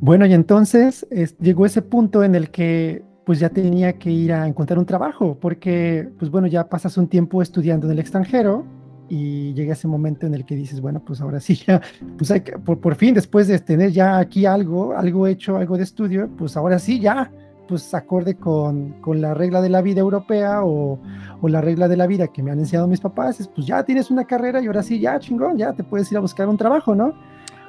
Bueno, 0.00 0.24
y 0.24 0.32
entonces 0.32 1.06
llegó 1.40 1.66
ese 1.66 1.82
punto 1.82 2.24
en 2.24 2.34
el 2.34 2.50
que 2.50 3.04
pues 3.26 3.38
ya 3.38 3.50
tenía 3.50 3.92
que 3.92 4.10
ir 4.10 4.32
a 4.32 4.48
encontrar 4.48 4.78
un 4.78 4.86
trabajo, 4.86 5.36
porque 5.38 6.08
pues 6.18 6.30
bueno, 6.30 6.46
ya 6.46 6.68
pasas 6.68 6.96
un 6.96 7.06
tiempo 7.06 7.42
estudiando 7.42 7.86
en 7.86 7.92
el 7.92 7.98
extranjero 7.98 8.64
y 9.10 9.52
llega 9.52 9.74
ese 9.74 9.88
momento 9.88 10.26
en 10.26 10.34
el 10.34 10.46
que 10.46 10.56
dices, 10.56 10.80
bueno, 10.80 11.02
pues 11.04 11.20
ahora 11.20 11.38
sí, 11.38 11.54
ya, 11.66 11.82
pues 12.16 12.30
hay 12.30 12.40
que, 12.40 12.52
por, 12.52 12.80
por 12.80 12.94
fin, 12.94 13.12
después 13.12 13.46
de 13.46 13.58
tener 13.58 13.90
ya 13.90 14.18
aquí 14.18 14.46
algo, 14.46 14.96
algo 14.96 15.26
hecho, 15.26 15.58
algo 15.58 15.76
de 15.76 15.82
estudio, 15.82 16.30
pues 16.38 16.56
ahora 16.56 16.78
sí, 16.78 16.98
ya, 16.98 17.30
pues 17.68 17.92
acorde 17.92 18.36
con, 18.36 19.00
con 19.02 19.20
la 19.20 19.34
regla 19.34 19.60
de 19.60 19.68
la 19.68 19.82
vida 19.82 20.00
europea 20.00 20.64
o, 20.64 20.98
o, 21.42 21.48
la 21.48 21.60
regla 21.60 21.88
de 21.88 21.98
la 21.98 22.06
vida 22.06 22.28
que 22.28 22.42
me 22.42 22.50
han 22.50 22.58
enseñado 22.58 22.88
mis 22.88 23.00
papás, 23.00 23.38
es, 23.38 23.48
pues 23.48 23.66
ya 23.66 23.84
tienes 23.84 24.10
una 24.10 24.24
carrera 24.24 24.62
y 24.62 24.66
ahora 24.66 24.82
sí, 24.82 24.98
ya 24.98 25.18
chingón, 25.20 25.58
ya 25.58 25.74
te 25.74 25.84
puedes 25.84 26.10
ir 26.10 26.16
a 26.16 26.20
buscar 26.20 26.48
un 26.48 26.56
trabajo, 26.56 26.94
¿no? 26.94 27.12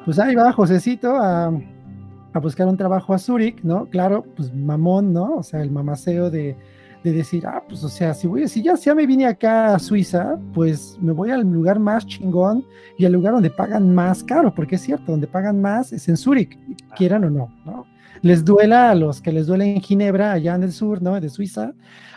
Pues 0.06 0.18
ahí 0.18 0.34
va 0.34 0.52
Josecito 0.54 1.18
a 1.18 1.52
a 2.34 2.40
buscar 2.40 2.68
un 2.68 2.78
trabajo 2.78 3.14
a 3.14 3.20
Zurich, 3.20 3.62
¿no? 3.64 3.86
Claro, 3.88 4.26
pues 4.36 4.54
mamón, 4.54 5.14
¿no? 5.14 5.36
O 5.38 5.44
sea, 5.44 5.62
el 5.62 5.72
mamaceo 5.72 6.30
de, 6.30 6.56
de 7.04 7.12
decir, 7.12 7.46
ah, 7.46 7.64
pues 7.68 7.84
o 7.84 7.90
sea, 7.90 8.14
si, 8.14 8.28
voy, 8.28 8.48
si 8.48 8.62
ya, 8.62 8.76
ya 8.76 8.94
me 8.94 9.06
vine 9.06 9.26
acá 9.26 9.76
a 9.76 9.80
Suiza, 9.80 10.40
pues 10.54 10.98
me 11.02 11.12
voy 11.12 11.32
al 11.32 11.42
lugar 11.42 11.80
más 11.80 12.06
chingón 12.06 12.64
y 12.98 13.06
al 13.06 13.14
lugar 13.14 13.34
donde 13.34 13.50
pagan 13.50 13.94
más 13.94 14.24
caro, 14.24 14.54
porque 14.54 14.76
es 14.76 14.82
cierto, 14.82 15.12
donde 15.12 15.28
pagan 15.28 15.62
más 15.62 15.92
es 15.92 16.08
en 16.08 16.18
Zurich, 16.18 16.58
quieran 16.96 17.24
o 17.24 17.30
no, 17.30 17.54
¿no? 17.66 17.86
Les 18.22 18.46
duela 18.46 18.92
a 18.92 18.96
los 18.96 19.20
que 19.20 19.32
les 19.32 19.48
duele 19.48 19.74
en 19.76 19.82
Ginebra, 19.82 20.34
allá 20.34 20.54
en 20.54 20.64
el 20.64 20.72
sur, 20.72 21.02
¿no? 21.02 21.20
De 21.20 21.30
Suiza, 21.30 21.74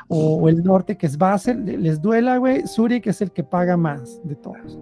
o, 0.08 0.36
o 0.36 0.48
el 0.50 0.62
norte, 0.62 0.98
que 0.98 1.06
es 1.06 1.16
Basel, 1.16 1.64
les 1.64 2.02
duela, 2.02 2.36
güey, 2.36 2.66
Zurich 2.66 3.06
es 3.06 3.22
el 3.22 3.30
que 3.30 3.42
paga 3.42 3.78
más 3.78 4.20
de 4.22 4.34
todos. 4.34 4.78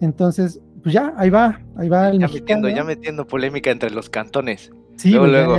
Entonces, 0.00 0.60
pues 0.82 0.94
ya, 0.94 1.12
ahí 1.16 1.30
va, 1.30 1.60
ahí 1.76 1.88
va 1.88 2.08
el 2.08 2.18
ya 2.18 2.28
metiendo, 2.28 2.68
ya 2.68 2.84
metiendo 2.84 3.26
polémica 3.26 3.70
entre 3.70 3.90
los 3.90 4.10
cantones. 4.10 4.72
Sí, 4.96 5.12
luego, 5.12 5.26
luego. 5.26 5.56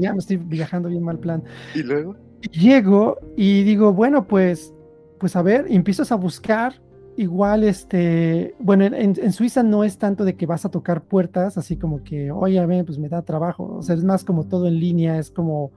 Ya, 0.00 0.12
me 0.12 0.18
estoy 0.18 0.36
viajando 0.36 0.88
bien 0.88 1.02
mal 1.02 1.18
plan. 1.18 1.42
Y 1.74 1.82
luego 1.82 2.16
llego 2.48 3.18
y 3.36 3.62
digo, 3.64 3.92
bueno, 3.92 4.26
pues, 4.26 4.72
pues 5.18 5.36
a 5.36 5.42
ver, 5.42 5.66
empiezas 5.68 6.12
a 6.12 6.14
buscar 6.14 6.80
igual, 7.16 7.64
este, 7.64 8.54
bueno, 8.58 8.84
en, 8.84 9.32
Suiza 9.32 9.62
no 9.62 9.84
es 9.84 9.98
tanto 9.98 10.24
de 10.24 10.36
que 10.36 10.46
vas 10.46 10.64
a 10.64 10.70
tocar 10.70 11.02
puertas, 11.02 11.58
así 11.58 11.76
como 11.76 12.02
que, 12.02 12.30
oye, 12.30 12.64
ver, 12.66 12.84
pues 12.84 12.98
me 12.98 13.08
da 13.08 13.22
trabajo, 13.22 13.76
o 13.78 13.82
sea, 13.82 13.94
es 13.94 14.04
más 14.04 14.24
como 14.24 14.46
todo 14.46 14.66
en 14.66 14.78
línea, 14.78 15.18
es 15.18 15.30
como 15.30 15.72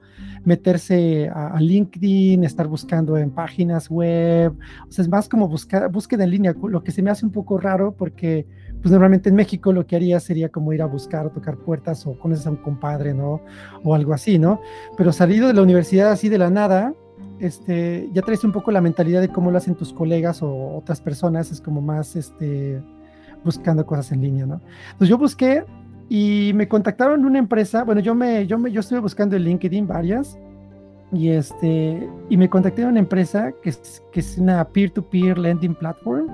meterse 0.46 1.30
a, 1.34 1.60
LinkedIn, 1.60 2.44
estar 2.44 2.68
buscando 2.68 3.18
en 3.18 3.32
páginas 3.32 3.90
web, 3.90 4.54
o 4.88 4.92
sea, 4.92 5.04
es 5.04 5.10
más 5.10 5.28
como 5.28 5.48
buscar, 5.48 5.92
búsqueda 5.92 6.24
en 6.24 6.32
línea, 6.32 6.56
lo 6.62 6.84
que 6.84 6.92
se 6.92 7.02
me 7.02 7.10
hace 7.10 7.26
un 7.26 7.32
poco 7.32 7.58
raro 7.58 7.94
porque, 7.96 8.46
pues 8.82 8.92
normalmente 8.92 9.30
en 9.30 9.36
México 9.36 9.72
lo 9.74 9.86
que 9.86 9.96
haría 9.96 10.20
sería 10.20 10.50
como 10.50 10.74
ir 10.74 10.82
a 10.82 10.86
buscar 10.86 11.26
o 11.26 11.30
tocar 11.32 11.58
puertas 11.58 12.06
o 12.06 12.18
conoces 12.20 12.48
a 12.48 12.52
un 12.52 12.58
compadre, 12.58 13.14
¿no? 13.14 13.42
O 13.84 13.96
algo 13.96 14.14
así, 14.14 14.40
¿no? 14.40 14.62
Pero 14.98 15.14
salido 15.14 15.48
de 15.48 15.54
la 15.54 15.62
universidad 15.62 16.12
así 16.12 16.28
de 16.28 16.38
la 16.38 16.50
nada, 16.50 16.94
este, 17.40 18.10
ya 18.14 18.22
traes 18.22 18.44
un 18.44 18.52
poco 18.52 18.72
la 18.72 18.82
mentalidad 18.82 19.22
de 19.22 19.30
cómo 19.30 19.52
lo 19.52 19.58
hacen 19.58 19.76
tus 19.76 19.94
colegas 19.94 20.42
o 20.42 20.78
otras 20.78 21.02
personas, 21.02 21.52
es 21.52 21.62
como 21.62 21.82
más 21.82 22.16
este, 22.16 22.82
buscando 23.44 23.86
cosas 23.86 24.12
en 24.12 24.22
línea, 24.22 24.46
¿no? 24.46 24.62
Entonces 24.86 25.10
yo 25.10 25.18
busqué 25.18 25.66
y 26.10 26.52
me 26.56 26.68
contactaron 26.68 27.26
una 27.26 27.40
empresa, 27.40 27.84
bueno, 27.84 28.02
yo 28.02 28.16
me, 28.16 28.46
yo 28.48 28.58
me, 28.58 28.72
yo 28.72 28.82
estuve 28.82 29.00
buscando 29.00 29.36
en 29.36 29.44
LinkedIn 29.44 29.88
varias 29.88 30.38
y 31.12 31.30
este, 31.30 32.10
y 32.30 32.38
me 32.38 32.50
contacté 32.50 32.84
a 32.84 32.88
una 32.88 33.00
empresa 33.00 33.52
que 33.62 33.70
es, 33.70 34.04
que 34.12 34.20
es 34.20 34.38
una 34.38 34.64
peer-to-peer 34.64 35.38
-peer 35.38 35.38
lending 35.38 35.76
platform 35.76 36.28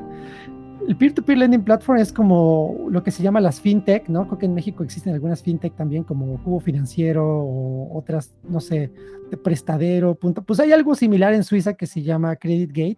el 0.89 0.97
peer-to-peer 0.97 1.37
lending 1.37 1.63
platform 1.63 1.99
es 1.99 2.11
como 2.11 2.87
lo 2.89 3.03
que 3.03 3.11
se 3.11 3.21
llama 3.21 3.39
las 3.39 3.61
fintech, 3.61 4.09
¿no? 4.09 4.25
Creo 4.25 4.39
que 4.39 4.47
en 4.47 4.55
México 4.55 4.83
existen 4.83 5.13
algunas 5.13 5.43
fintech 5.43 5.75
también 5.75 6.03
como 6.03 6.41
Cubo 6.43 6.59
Financiero 6.59 7.23
o 7.23 7.95
otras, 7.95 8.33
no 8.49 8.59
sé, 8.59 8.91
de 9.29 9.37
prestadero, 9.37 10.15
punto. 10.15 10.41
Pues 10.41 10.59
hay 10.59 10.71
algo 10.71 10.95
similar 10.95 11.35
en 11.35 11.43
Suiza 11.43 11.75
que 11.75 11.85
se 11.85 12.01
llama 12.01 12.35
Credit 12.37 12.71
Gate 12.71 12.97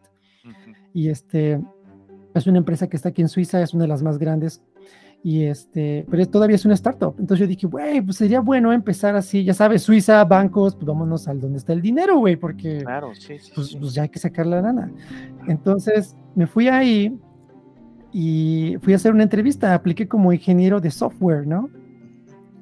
y 0.94 1.09
este 1.09 1.59
es 2.34 2.47
una 2.47 2.59
empresa 2.59 2.88
que 2.88 2.96
está 2.96 3.09
aquí 3.09 3.24
en 3.24 3.28
Suiza, 3.28 3.62
es 3.62 3.74
una 3.74 3.84
de 3.84 3.90
las 3.90 4.03
más 4.03 4.18
grandes 4.18 4.63
y 5.22 5.44
este, 5.44 6.06
pero 6.09 6.25
todavía 6.28 6.56
es 6.56 6.63
una 6.63 6.75
startup. 6.75 7.16
Entonces 7.19 7.40
yo 7.40 7.47
dije, 7.47 7.68
güey, 7.68 8.00
pues 8.00 8.16
sería 8.16 8.40
bueno 8.40 8.72
empezar 8.72 9.18
así, 9.18 9.44
ya 9.44 9.53
sabes, 9.53 9.84
Suiza, 9.84 10.24
bancos, 10.24 10.75
pues 10.75 10.85
vámonos 10.85 11.28
al 11.28 11.41
donde 11.41 11.57
está 11.57 11.74
el 11.74 11.81
dinero, 11.81 12.19
güey, 12.19 12.38
porque 12.38 12.84
claro, 12.84 13.13
sí, 13.16 13.35
pues, 13.53 13.75
pues, 13.75 13.94
ya 13.94 14.03
hay 14.03 14.09
que 14.09 14.19
sacar 14.19 14.47
la 14.47 14.62
lana. 14.62 14.90
Entonces 15.50 16.16
me 16.35 16.47
fui 16.47 16.69
ahí 16.69 17.19
y 18.12 18.76
fui 18.82 18.94
a 18.94 18.98
hacer 18.98 19.14
una 19.14 19.24
entrevista, 19.24 19.74
apliqué 19.74 20.08
como 20.08 20.34
ingeniero 20.34 20.80
de 20.82 20.92
software, 20.92 21.48
¿no? 21.48 21.70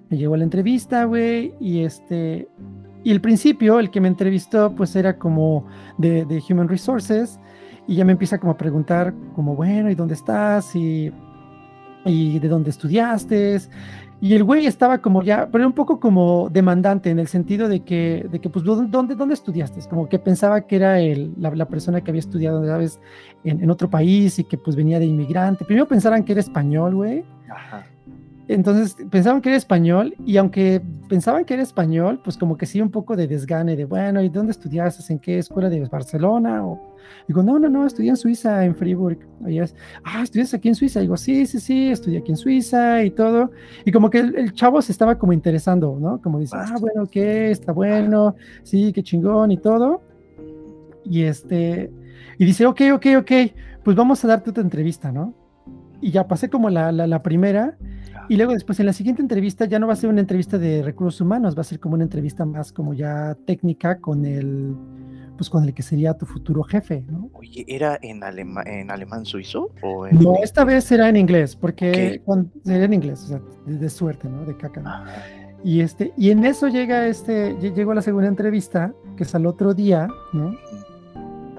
Me 0.09 0.17
llegó 0.17 0.35
la 0.35 0.43
entrevista, 0.43 1.05
güey, 1.05 1.53
y 1.59 1.83
este, 1.83 2.47
y 3.03 3.11
el 3.11 3.21
principio, 3.21 3.79
el 3.79 3.89
que 3.91 4.01
me 4.01 4.07
entrevistó, 4.07 4.75
pues 4.75 4.95
era 4.95 5.17
como 5.17 5.65
de, 5.97 6.25
de, 6.25 6.43
Human 6.49 6.67
Resources, 6.67 7.39
y 7.87 7.95
ya 7.95 8.05
me 8.05 8.11
empieza 8.11 8.37
como 8.39 8.51
a 8.51 8.57
preguntar, 8.57 9.13
como, 9.35 9.55
bueno, 9.55 9.89
¿y 9.89 9.95
dónde 9.95 10.13
estás? 10.15 10.75
Y, 10.75 11.11
y 12.05 12.39
de 12.39 12.47
dónde 12.47 12.69
estudiaste, 12.69 13.59
y 14.21 14.33
el 14.33 14.43
güey 14.43 14.65
estaba 14.65 14.97
como 14.97 15.23
ya, 15.23 15.49
pero 15.51 15.65
un 15.65 15.73
poco 15.73 15.99
como 15.99 16.49
demandante 16.49 17.09
en 17.09 17.19
el 17.19 17.27
sentido 17.27 17.69
de 17.69 17.81
que, 17.81 18.27
de 18.29 18.39
que 18.39 18.49
pues, 18.49 18.65
¿dónde, 18.65 19.15
dónde 19.15 19.33
estudiaste? 19.33 19.79
Como 19.89 20.09
que 20.09 20.19
pensaba 20.19 20.61
que 20.61 20.75
era 20.75 20.99
el, 20.99 21.33
la, 21.37 21.65
persona 21.65 22.01
que 22.01 22.11
había 22.11 22.19
estudiado, 22.19 22.65
¿sabes? 22.65 22.99
En, 23.45 23.63
en, 23.63 23.71
otro 23.71 23.89
país 23.89 24.37
y 24.39 24.43
que 24.43 24.57
pues 24.57 24.75
venía 24.75 24.99
de 24.99 25.05
inmigrante. 25.05 25.63
Primero 25.63 25.87
pensaban 25.87 26.23
que 26.23 26.33
era 26.33 26.41
español, 26.41 26.95
güey. 26.95 27.23
Ajá. 27.49 27.85
Entonces 28.49 28.97
pensaban 29.11 29.41
que 29.41 29.49
era 29.49 29.57
español 29.59 30.15
y 30.25 30.37
aunque 30.37 30.81
pensaban 31.07 31.45
que 31.45 31.53
era 31.53 31.61
español, 31.61 32.19
pues 32.23 32.35
como 32.35 32.57
que 32.57 32.65
sí 32.65 32.81
un 32.81 32.89
poco 32.89 33.15
de 33.15 33.27
desgane 33.27 33.75
de, 33.75 33.85
bueno, 33.85 34.23
¿y 34.23 34.29
dónde 34.29 34.53
estudiaste? 34.53 35.13
¿En 35.13 35.19
qué 35.19 35.37
escuela 35.37 35.69
de 35.69 35.79
Barcelona? 35.85 36.65
O, 36.65 36.95
digo, 37.27 37.43
no, 37.43 37.59
no, 37.59 37.69
no, 37.69 37.85
estudié 37.85 38.09
en 38.09 38.17
Suiza, 38.17 38.65
en 38.65 38.73
Fribourg. 38.73 39.19
Y 39.47 39.59
es, 39.59 39.75
ah, 40.03 40.23
¿estudias 40.23 40.51
aquí 40.55 40.67
en 40.67 40.73
Suiza? 40.73 40.99
digo, 40.99 41.15
sí, 41.15 41.45
sí, 41.45 41.59
sí, 41.59 41.91
estudié 41.91 42.17
aquí 42.17 42.31
en 42.31 42.37
Suiza 42.37 43.03
y 43.03 43.11
todo. 43.11 43.51
Y 43.85 43.91
como 43.91 44.09
que 44.09 44.17
el, 44.17 44.35
el 44.35 44.51
chavo 44.53 44.81
se 44.81 44.93
estaba 44.93 45.19
como 45.19 45.31
interesando, 45.31 45.99
¿no? 46.01 46.19
Como 46.19 46.39
dice, 46.39 46.55
ah, 46.57 46.75
bueno, 46.79 47.05
¿qué? 47.05 47.51
Está 47.51 47.71
bueno, 47.71 48.35
sí, 48.63 48.91
qué 48.93 49.03
chingón 49.03 49.51
y 49.51 49.57
todo. 49.57 50.01
Y 51.05 51.21
este, 51.21 51.91
y 52.39 52.45
dice, 52.45 52.65
ok, 52.65 52.81
ok, 52.95 53.05
ok, 53.19 53.31
pues 53.83 53.95
vamos 53.95 54.25
a 54.25 54.27
darte 54.27 54.49
otra 54.49 54.63
entrevista, 54.63 55.11
¿no? 55.11 55.35
Y 56.01 56.09
ya 56.09 56.27
pasé 56.27 56.49
como 56.49 56.71
la, 56.71 56.91
la, 56.91 57.05
la 57.05 57.21
primera 57.21 57.77
y 58.29 58.37
luego 58.37 58.53
después 58.53 58.79
en 58.79 58.85
la 58.85 58.93
siguiente 58.93 59.21
entrevista 59.21 59.65
ya 59.65 59.79
no 59.79 59.87
va 59.87 59.93
a 59.93 59.95
ser 59.95 60.09
una 60.09 60.21
entrevista 60.21 60.57
de 60.57 60.83
recursos 60.83 61.19
humanos, 61.19 61.57
va 61.57 61.61
a 61.61 61.65
ser 61.65 61.79
como 61.79 61.95
una 61.95 62.03
entrevista 62.03 62.45
más 62.45 62.71
como 62.71 62.93
ya 62.93 63.35
técnica 63.45 63.99
con 63.99 64.25
el 64.25 64.75
pues 65.35 65.49
con 65.49 65.63
el 65.63 65.73
que 65.73 65.83
sería 65.83 66.15
tu 66.15 66.25
futuro 66.25 66.63
jefe, 66.63 67.01
¿no? 67.09 67.29
Oye, 67.33 67.63
¿era 67.65 67.97
en, 68.01 68.23
alema 68.23 68.61
en 68.65 68.91
alemán 68.91 69.25
suizo? 69.25 69.71
O 69.81 70.05
en... 70.05 70.19
No, 70.19 70.35
esta 70.43 70.65
vez 70.65 70.91
era 70.91 71.07
en 71.07 71.15
inglés, 71.15 71.55
porque 71.55 72.21
cuando, 72.25 72.49
era 72.65 72.83
en 72.83 72.93
inglés, 72.93 73.23
o 73.23 73.27
sea, 73.27 73.41
de, 73.65 73.77
de 73.77 73.89
suerte, 73.89 74.27
¿no? 74.27 74.43
De 74.43 74.57
caca. 74.57 74.81
¿no? 74.81 74.91
Y, 75.63 75.81
este, 75.81 76.13
y 76.17 76.31
en 76.31 76.45
eso 76.45 76.67
llega 76.67 77.07
este, 77.07 77.55
llegó 77.55 77.93
la 77.93 78.01
segunda 78.01 78.27
entrevista, 78.27 78.93
que 79.17 79.23
es 79.23 79.35
al 79.35 79.45
otro 79.45 79.73
día, 79.73 80.07
¿no? 80.33 80.55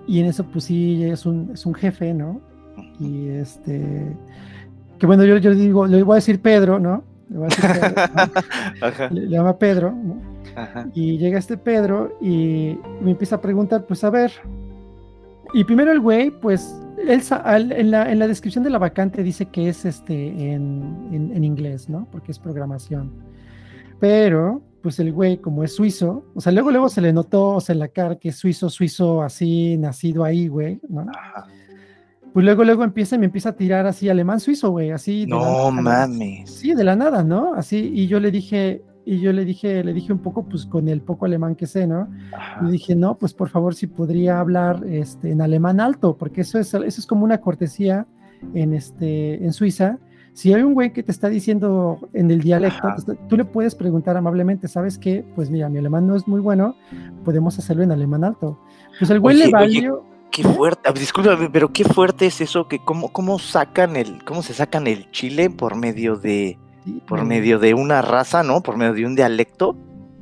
Y 0.07 0.21
en 0.21 0.27
eso, 0.27 0.45
pues 0.45 0.65
sí, 0.65 1.05
es 1.05 1.27
un, 1.27 1.51
es 1.53 1.67
un 1.67 1.75
jefe, 1.75 2.15
¿no? 2.15 2.41
Y 2.99 3.29
este, 3.29 4.17
que 5.01 5.07
bueno, 5.07 5.25
yo, 5.25 5.39
yo 5.39 5.55
digo, 5.55 5.87
le 5.87 6.03
voy 6.03 6.13
a 6.13 6.17
decir 6.17 6.41
Pedro, 6.43 6.79
¿no? 6.79 7.03
Le, 7.31 7.39
voy 7.39 7.47
a 7.47 7.49
decir 7.49 7.71
Pedro, 7.81 8.05
¿no? 8.15 8.23
Ajá. 8.87 9.09
Le, 9.11 9.21
le, 9.23 9.29
llama 9.29 9.59
Pedro, 9.59 9.93
¿no? 9.93 10.21
Ajá. 10.55 10.87
Y 10.95 11.17
llega 11.17 11.39
este 11.39 11.57
Pedro 11.57 12.19
y 12.21 12.79
me 13.01 13.13
empieza 13.13 13.37
a 13.37 13.41
preguntar, 13.41 13.87
pues 13.87 14.05
a 14.05 14.11
ver. 14.11 14.31
Y 15.55 15.65
primero 15.65 15.91
el 15.91 16.01
güey, 16.01 16.31
pues, 16.31 16.77
él, 16.99 17.23
en, 17.73 17.91
la, 17.91 18.13
en 18.13 18.19
la 18.19 18.29
descripción 18.29 18.63
de 18.63 18.69
la 18.69 18.79
vacante 18.79 19.23
dice 19.23 19.47
que 19.47 19.71
es 19.71 19.87
este 19.87 20.53
en, 20.53 21.09
en, 21.13 21.33
en 21.35 21.45
inglés, 21.45 21.89
¿no? 21.89 22.07
Porque 22.13 22.31
es 22.33 22.39
programación. 22.39 23.11
Pero, 24.01 24.61
pues 24.83 25.01
el 25.01 25.15
güey, 25.15 25.39
como 25.39 25.65
es 25.65 25.75
suizo, 25.75 26.27
o 26.35 26.43
sea, 26.43 26.53
luego, 26.53 26.71
luego 26.71 26.91
se 26.91 27.01
le 27.01 27.15
notó, 27.15 27.49
o 27.55 27.61
sea, 27.61 27.73
en 27.73 27.79
la 27.79 27.89
cara 27.89 28.17
que 28.17 28.29
es 28.29 28.37
suizo, 28.37 28.69
suizo, 28.69 29.23
así, 29.23 29.79
nacido 29.79 30.25
ahí, 30.25 30.47
güey, 30.47 30.79
¿no? 30.91 31.07
Ajá 31.09 31.47
pues 32.33 32.45
luego, 32.45 32.65
luego 32.65 32.85
empieza 32.85 33.17
y 33.17 33.19
me 33.19 33.27
empieza 33.27 33.51
a 33.51 33.57
tirar 33.57 33.87
así 33.87 34.09
alemán 34.09 34.41
suizo, 34.41 34.71
güey, 34.71 34.91
así. 34.91 35.27
No 35.27 35.71
mames. 35.71 36.51
Sí, 36.51 36.75
de 36.75 36.85
la 36.85 36.97
nada, 36.97 37.25
¿no? 37.25 37.55
Así, 37.55 37.91
y 37.93 38.07
yo 38.07 38.21
le 38.21 38.31
dije, 38.31 38.83
y 39.05 39.21
yo 39.21 39.33
le 39.33 39.45
dije, 39.45 39.83
le 39.83 39.93
dije 39.93 40.13
un 40.13 40.21
poco, 40.21 40.45
pues 40.45 40.67
con 40.67 40.89
el 40.89 41.01
poco 41.01 41.27
alemán 41.27 41.57
que 41.57 41.67
sé, 41.67 41.87
¿no? 41.87 42.09
Ajá. 42.33 42.63
Le 42.63 42.71
dije, 42.71 42.95
no, 42.95 43.19
pues 43.19 43.35
por 43.35 43.49
favor, 43.49 43.75
si 43.75 43.87
podría 43.89 44.39
hablar 44.39 44.85
este, 44.87 45.33
en 45.33 45.43
alemán 45.43 45.81
alto, 45.81 46.17
porque 46.17 46.43
eso 46.43 46.59
es, 46.59 46.73
eso 46.73 46.85
es 46.85 47.07
como 47.07 47.25
una 47.25 47.39
cortesía 47.39 48.07
en, 48.55 48.75
este, 48.75 49.45
en 49.45 49.53
Suiza. 49.53 49.99
Si 50.33 50.55
hay 50.55 50.63
un 50.63 50.75
güey 50.75 50.93
que 50.93 51.03
te 51.03 51.11
está 51.11 51.29
diciendo 51.29 52.09
en 52.13 52.31
el 52.31 52.41
dialecto, 52.41 52.89
está, 52.97 53.15
tú 53.27 53.37
le 53.37 53.45
puedes 53.45 53.75
preguntar 53.75 54.17
amablemente, 54.17 54.69
¿sabes 54.69 54.97
qué? 54.97 55.25
Pues 55.35 55.51
mira, 55.51 55.69
mi 55.69 55.79
alemán 55.79 56.07
no 56.07 56.15
es 56.15 56.29
muy 56.29 56.41
bueno, 56.41 56.77
podemos 57.25 57.59
hacerlo 57.59 57.83
en 57.83 57.91
alemán 57.91 58.23
alto. 58.23 58.61
Pues 58.99 59.11
el 59.11 59.19
güey 59.19 59.35
oye, 59.35 59.47
le 59.47 59.51
valió. 59.51 59.95
Oye 59.97 60.10
qué 60.31 60.43
fuerte, 60.43 60.93
discúlpame, 60.93 61.51
pero 61.51 61.73
qué 61.73 61.85
fuerte 61.85 62.27
es 62.27 62.41
eso 62.41 62.69
que 62.69 62.79
cómo, 62.85 63.13
cómo 63.13 63.39
sacan 63.39 63.97
el, 63.97 64.25
cómo 64.25 64.43
se 64.43 64.55
sacan 64.55 64.87
el 64.87 65.11
chile 65.11 65.51
por 65.51 65.77
medio 65.77 66.17
de, 66.17 66.59
Sí, 66.85 67.03
por 67.07 67.25
medio 67.27 67.59
de 67.59 67.75
una 67.75 68.01
raza, 68.01 68.43
¿no? 68.43 68.63
Por 68.63 68.77
medio 68.79 68.95
de 68.95 69.05
un 69.07 69.15
dialecto 69.15 69.77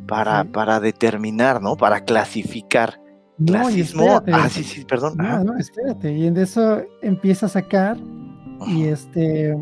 para, 0.08 0.42
Sí. 0.42 0.48
para 0.48 0.80
determinar, 0.80 1.62
¿no? 1.62 1.76
Para 1.76 2.00
clasificar. 2.00 3.00
No, 3.38 3.52
y 3.70 3.74
Clasismo. 3.74 4.02
espérate, 4.16 4.32
Ah, 4.32 4.48
sí, 4.48 4.64
sí, 4.64 4.84
perdón. 4.84 5.14
No, 5.16 5.56
espérate. 5.56 6.12
Y 6.12 6.26
en 6.26 6.36
eso 6.36 6.82
empieza 7.02 7.46
a 7.46 7.48
sacar 7.48 7.96
y 8.66 8.86
este, 8.86 9.56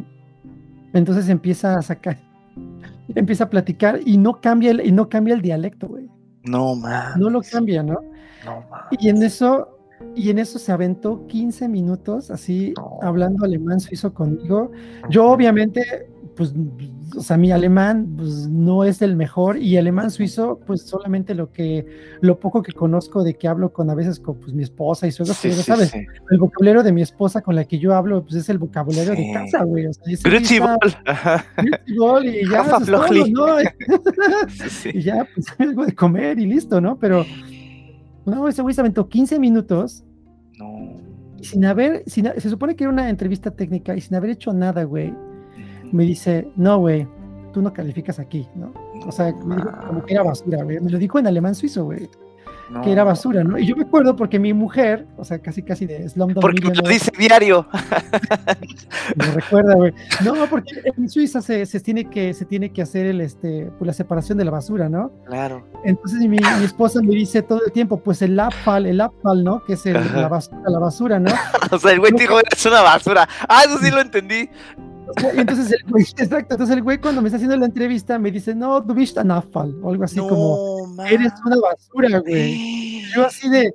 entonces 0.95 1.29
empieza 1.29 1.77
a 1.77 1.83
sacar, 1.83 2.19
empieza 3.15 3.45
a 3.45 3.51
platicar 3.51 4.01
y 4.07 4.17
no 4.17 4.41
cambia 4.41 4.71
el, 4.71 4.87
y 4.87 4.93
no 4.93 5.09
cambia 5.11 5.35
el 5.35 5.43
dialecto, 5.43 5.89
güey. 5.89 6.09
No 6.45 6.75
más. 6.77 7.17
No 7.19 7.29
lo 7.29 7.43
cambia, 7.43 7.83
¿no? 7.83 7.99
No 8.47 8.65
más. 8.71 8.85
Y 8.99 9.11
en 9.11 9.23
eso, 9.23 9.76
y 10.17 10.31
en 10.31 10.39
eso 10.39 10.59
se 10.59 10.73
aventó 10.73 11.27
15 11.27 11.69
minutos 11.69 12.31
así 12.31 12.73
hablando 13.03 13.45
alemán 13.45 13.79
suizo 13.81 14.13
conmigo. 14.15 14.73
Yo 15.11 15.29
obviamente, 15.29 16.09
pues, 16.35 16.53
o 17.17 17.21
sea, 17.21 17.37
mi 17.37 17.53
alemán 17.53 18.15
pues, 18.17 18.49
no 18.49 18.85
es 18.85 19.01
el 19.03 19.15
mejor 19.17 19.57
y 19.59 19.77
alemán 19.77 20.11
suizo, 20.11 20.59
pues 20.67 20.83
solamente 20.83 21.35
lo 21.35 21.53
que, 21.53 21.87
lo 22.21 22.39
poco 22.41 22.63
que 22.63 22.73
conozco 22.73 23.23
de 23.25 23.35
que 23.35 23.47
hablo 23.49 23.73
con 23.73 23.89
a 23.91 23.95
veces 23.95 24.19
con 24.19 24.37
pues, 24.41 24.53
mi 24.53 24.63
esposa 24.65 25.07
y 25.07 25.13
suegros, 25.13 25.37
Sí, 25.37 25.53
sí, 25.53 25.63
¿sabes? 25.63 25.91
sí. 25.91 26.05
El 26.31 26.39
vocabulario 26.39 26.83
de 26.83 26.93
mi 26.93 27.03
esposa 27.03 27.41
con 27.43 27.55
la 27.55 27.65
que 27.65 27.79
yo 27.79 27.95
hablo, 27.95 28.23
pues 28.23 28.35
es 28.35 28.49
el 28.49 28.59
vocabulario 28.59 29.13
de 29.15 29.31
casa, 29.33 29.63
güey. 29.65 29.87
O 29.87 29.93
sea, 29.93 30.03
dice, 30.07 30.29
Grüezi 30.29 30.55
"Lisa, 30.55 30.65
wohl. 30.83 30.95
Ajá. 31.07 31.45
grüezi 31.57 31.99
wohl", 31.99 32.27
y 32.27 32.51
ya, 32.51 32.63
es 32.63 32.69
todo, 32.71 32.81
Flochli. 32.81 33.33
¿no? 33.33 33.47
Y 34.95 35.03
ya, 35.03 35.27
pues 35.35 35.47
algo 35.59 35.87
de 35.87 35.95
comer 35.95 36.39
y 36.39 36.47
listo, 36.47 36.81
¿no? 36.81 36.99
Pero, 36.99 37.25
no, 38.27 38.49
ese 38.49 38.61
güey 38.63 38.75
se 38.75 38.81
aventó 38.81 39.09
15 39.09 39.39
minutos 39.39 40.03
sin 41.43 41.65
haber, 41.65 42.03
sin, 42.07 42.27
se 42.39 42.51
supone 42.51 42.77
que 42.77 42.85
era 42.85 42.93
una 42.93 43.09
entrevista 43.09 43.51
técnica 43.51 43.97
y 43.97 44.01
sin 44.01 44.17
haber 44.17 44.31
hecho 44.31 44.53
nada, 44.53 44.85
güey, 44.85 45.13
me 45.93 46.05
dice, 46.05 46.49
no, 46.57 46.79
güey, 46.79 47.07
tú 47.53 47.63
no 47.63 47.73
calificas 47.73 48.19
aquí, 48.19 48.47
¿no? 48.55 48.73
O 49.07 49.13
sea, 49.13 49.33
me 49.45 49.57
dijo 49.57 49.71
como 49.87 50.05
que 50.05 50.15
era 50.15 50.23
basura, 50.23 50.63
güey. 50.63 50.81
Me 50.81 50.91
lo 50.91 50.99
dijo 50.99 51.19
en 51.19 51.27
alemán 51.27 51.55
suizo, 51.55 51.85
güey, 51.85 52.09
No. 52.69 52.83
que 52.83 52.91
era 52.91 53.05
basura, 53.05 53.45
¿no? 53.45 53.59
Y 53.59 53.67
yo 53.67 53.77
me 53.77 53.85
acuerdo 53.85 54.17
porque 54.17 54.39
mi 54.41 54.53
mujer, 54.53 55.07
o 55.17 55.25
sea, 55.25 55.39
casi 55.39 55.63
casi 55.63 55.87
de 55.87 56.09
Slumdog 56.09 56.41
Porque 56.41 56.67
me 56.67 56.75
lo 56.75 56.89
dice 56.89 57.13
diario. 57.17 57.67
me 59.17 59.25
recuerda, 59.27 59.75
güey. 59.75 59.93
No, 60.25 60.35
porque 60.51 60.83
en 60.85 61.09
Suiza 61.09 61.41
se, 61.41 61.65
se 61.67 61.81
tiene 61.81 62.09
que 62.11 62.35
se 62.35 62.45
tiene 62.45 62.73
que 62.73 62.83
hacer 62.83 63.07
el 63.07 63.21
este 63.21 63.71
pues 63.79 63.87
la 63.87 63.93
separación 63.93 64.39
de 64.39 64.45
la 64.45 64.51
basura, 64.51 64.89
¿no? 64.89 65.13
Claro. 65.27 65.67
Entonces 65.85 66.19
mi, 66.21 66.29
mi 66.39 66.65
esposa 66.65 67.01
me 67.03 67.15
dice 67.15 67.43
todo 67.43 67.61
el 67.65 67.73
tiempo, 67.73 67.99
pues 68.01 68.21
el 68.23 68.39
Abfall, 68.39 68.87
el 68.87 69.01
Abfall, 69.01 69.45
¿no? 69.45 69.65
Que 69.65 69.75
es 69.75 69.87
el- 69.87 69.95
la 69.95 70.29
basura, 70.29 70.61
la 70.67 70.79
basura, 70.79 71.21
¿no? 71.21 71.31
O 71.71 71.79
sea, 71.79 71.93
el 71.93 72.01
güey 72.01 72.13
dijo, 72.13 72.39
eres 72.39 72.65
una 72.67 72.81
basura. 72.83 73.29
Ah, 73.49 73.63
eso 73.67 73.79
sí 73.79 73.91
lo 73.91 74.01
entendí. 74.01 74.49
Y 75.35 75.41
entonces 75.41 75.73
el 75.73 75.91
güey, 75.91 76.05
exacto, 76.17 76.55
entonces 76.55 76.77
el 76.77 76.83
güey 76.83 76.99
cuando 76.99 77.23
me 77.23 77.29
está 77.29 77.37
haciendo 77.37 77.57
la 77.57 77.67
entrevista 77.67 78.19
me 78.19 78.31
dice, 78.31 78.55
no, 78.55 78.79
ein 78.87 79.31
Abfall, 79.31 79.79
o 79.83 79.91
algo 79.91 80.05
así 80.05 80.19
como, 80.19 81.03
eres 81.05 81.33
una 81.45 81.57
basura, 81.57 82.19
güey. 82.21 83.03
Yo 83.15 83.27
así 83.27 83.49
de, 83.49 83.73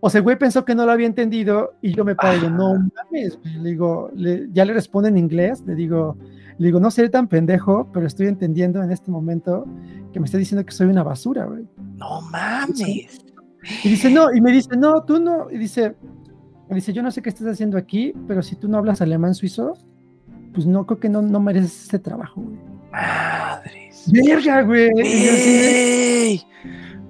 o 0.00 0.10
sea, 0.10 0.18
el 0.18 0.24
güey 0.24 0.36
pensó 0.38 0.64
que 0.64 0.74
no 0.74 0.84
lo 0.84 0.92
había 0.92 1.06
entendido 1.06 1.74
y 1.80 1.94
yo 1.94 2.04
me 2.04 2.14
paro 2.16 2.34
digo, 2.34 2.50
no 2.50 2.74
mames, 2.74 3.38
le 3.44 3.70
digo, 3.70 4.10
le- 4.16 4.48
ya 4.52 4.64
le 4.64 4.72
respondo 4.74 5.08
en 5.08 5.16
inglés, 5.16 5.62
le 5.66 5.74
digo, 5.74 6.16
le 6.58 6.66
digo, 6.66 6.80
no 6.80 6.90
seré 6.90 7.08
tan 7.08 7.28
pendejo, 7.28 7.88
pero 7.92 8.06
estoy 8.06 8.26
entendiendo 8.26 8.82
en 8.82 8.90
este 8.90 9.10
momento 9.10 9.64
que 10.12 10.18
me 10.20 10.26
está 10.26 10.38
diciendo 10.38 10.64
que 10.66 10.72
soy 10.72 10.88
una 10.88 11.02
basura, 11.04 11.44
güey. 11.46 11.66
No 11.96 12.20
mames. 12.22 13.20
Y 13.84 13.88
dice, 13.90 14.10
no, 14.10 14.32
y 14.34 14.40
me 14.40 14.50
dice, 14.50 14.76
no, 14.76 15.04
tú 15.04 15.20
no, 15.20 15.48
y 15.50 15.56
dice, 15.56 15.94
me 16.68 16.74
dice, 16.76 16.92
yo 16.92 17.02
no 17.02 17.10
sé 17.12 17.22
qué 17.22 17.28
estás 17.28 17.46
haciendo 17.46 17.78
aquí, 17.78 18.12
pero 18.26 18.42
si 18.42 18.56
tú 18.56 18.66
no 18.66 18.78
hablas 18.78 19.00
alemán 19.00 19.34
suizo, 19.34 19.74
pues 20.52 20.66
no, 20.66 20.86
creo 20.86 21.00
que 21.00 21.08
no, 21.08 21.22
no 21.22 21.40
mereces 21.40 21.84
este 21.84 21.98
trabajo, 21.98 22.40
güey. 22.40 22.56
Madres. 22.92 24.10
Verga, 24.12 24.62
güey. 24.62 24.90
¡Ey! 24.98 26.42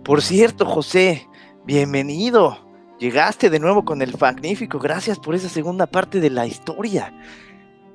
Por 0.04 0.22
cierto, 0.22 0.64
José, 0.66 1.26
bienvenido. 1.64 2.58
Llegaste 2.98 3.50
de 3.50 3.58
nuevo 3.58 3.84
con 3.84 4.00
el 4.00 4.14
magnífico. 4.20 4.78
Gracias 4.78 5.18
por 5.18 5.34
esa 5.34 5.48
segunda 5.48 5.86
parte 5.86 6.20
de 6.20 6.30
la 6.30 6.46
historia. 6.46 7.12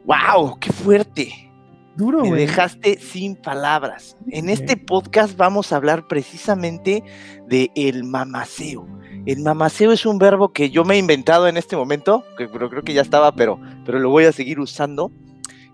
¡Wow! 0.05 0.59
¡Qué 0.59 0.71
fuerte! 0.73 1.51
Duro, 1.95 2.21
Me 2.21 2.29
güey. 2.29 2.45
dejaste 2.45 2.99
sin 2.99 3.35
palabras. 3.35 4.17
En 4.29 4.49
este 4.49 4.77
podcast 4.77 5.35
vamos 5.35 5.71
a 5.71 5.77
hablar 5.77 6.07
precisamente 6.07 7.03
de 7.47 7.71
el 7.75 8.03
mamaceo. 8.03 8.88
El 9.25 9.39
mamaceo 9.39 9.91
es 9.91 10.05
un 10.05 10.19
verbo 10.19 10.53
que 10.53 10.69
yo 10.69 10.85
me 10.85 10.95
he 10.95 10.97
inventado 10.99 11.47
en 11.47 11.57
este 11.57 11.75
momento, 11.75 12.23
que 12.38 12.47
pero 12.47 12.69
creo 12.69 12.83
que 12.83 12.94
ya 12.94 13.01
estaba, 13.01 13.31
pero, 13.33 13.59
pero 13.83 13.99
lo 13.99 14.09
voy 14.09 14.25
a 14.25 14.31
seguir 14.31 14.59
usando, 14.59 15.11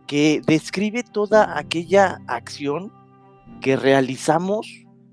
que 0.08 0.42
describe 0.46 1.04
toda 1.04 1.58
aquella 1.58 2.20
acción 2.28 2.92
que 3.62 3.76
realizamos 3.76 4.68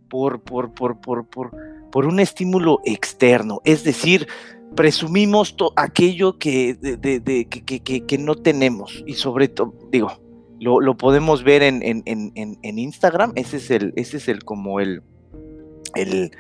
por, 0.09 0.41
por, 0.43 0.73
por, 0.75 1.01
por, 1.01 1.27
por, 1.29 1.53
por 1.93 2.07
un 2.07 2.21
estímulo 2.21 2.81
externo. 2.85 3.61
Es 3.65 3.85
decir, 3.85 4.27
presumimos 4.75 5.55
aquello 5.77 6.39
que, 6.39 6.75
de- 6.75 6.97
de- 6.97 7.21
de- 7.21 7.45
que, 7.47 7.81
que- 7.81 8.07
que- 8.07 8.19
no 8.19 8.35
tenemos. 8.35 9.03
Y 9.07 9.15
sobre 9.15 9.49
todo, 9.49 9.75
digo, 9.93 10.11
lo, 10.59 10.81
lo 10.81 10.97
podemos 10.97 11.45
ver 11.45 11.63
en, 11.63 11.83
en- 11.83 12.03
en- 12.07 12.33
en- 12.35 12.79
Instagram. 12.79 13.33
Ese 13.37 13.59
es 13.59 13.71
el, 13.71 13.93
ese 13.97 14.17
es 14.17 14.29
el 14.29 14.45
como 14.45 14.81
el, 14.81 15.03
el, 15.95 16.31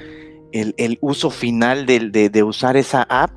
el- 0.52 0.74
el 0.76 0.98
uso 1.00 1.30
final 1.30 1.86
de 1.86 2.42
usar 2.42 2.76
esa 2.76 3.02
app. 3.04 3.30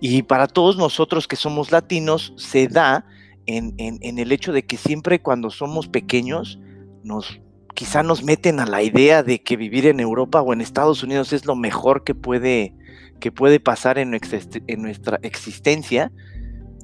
Y 0.00 0.22
para 0.22 0.46
todos 0.46 0.76
nosotros 0.76 1.26
que 1.26 1.36
somos 1.36 1.72
latinos, 1.72 2.32
se 2.36 2.68
da 2.68 3.04
en, 3.48 4.18
el 4.18 4.30
hecho 4.32 4.52
de 4.52 4.64
que 4.64 4.76
siempre 4.76 5.20
cuando 5.22 5.50
somos 5.50 5.88
pequeños, 5.88 6.58
nos 7.02 7.40
quizá 7.74 8.02
nos 8.02 8.22
meten 8.22 8.60
a 8.60 8.66
la 8.66 8.82
idea 8.82 9.22
de 9.22 9.40
que 9.42 9.56
vivir 9.56 9.86
en 9.86 10.00
Europa 10.00 10.42
o 10.42 10.52
en 10.52 10.60
Estados 10.60 11.02
Unidos 11.02 11.32
es 11.32 11.46
lo 11.46 11.54
mejor 11.56 12.04
que 12.04 12.14
puede, 12.14 12.74
que 13.20 13.32
puede 13.32 13.60
pasar 13.60 13.98
en, 13.98 14.10
nuestra 14.10 14.38
exist- 14.38 14.64
en 14.66 14.82
nuestra 14.82 15.18
existencia. 15.22 16.12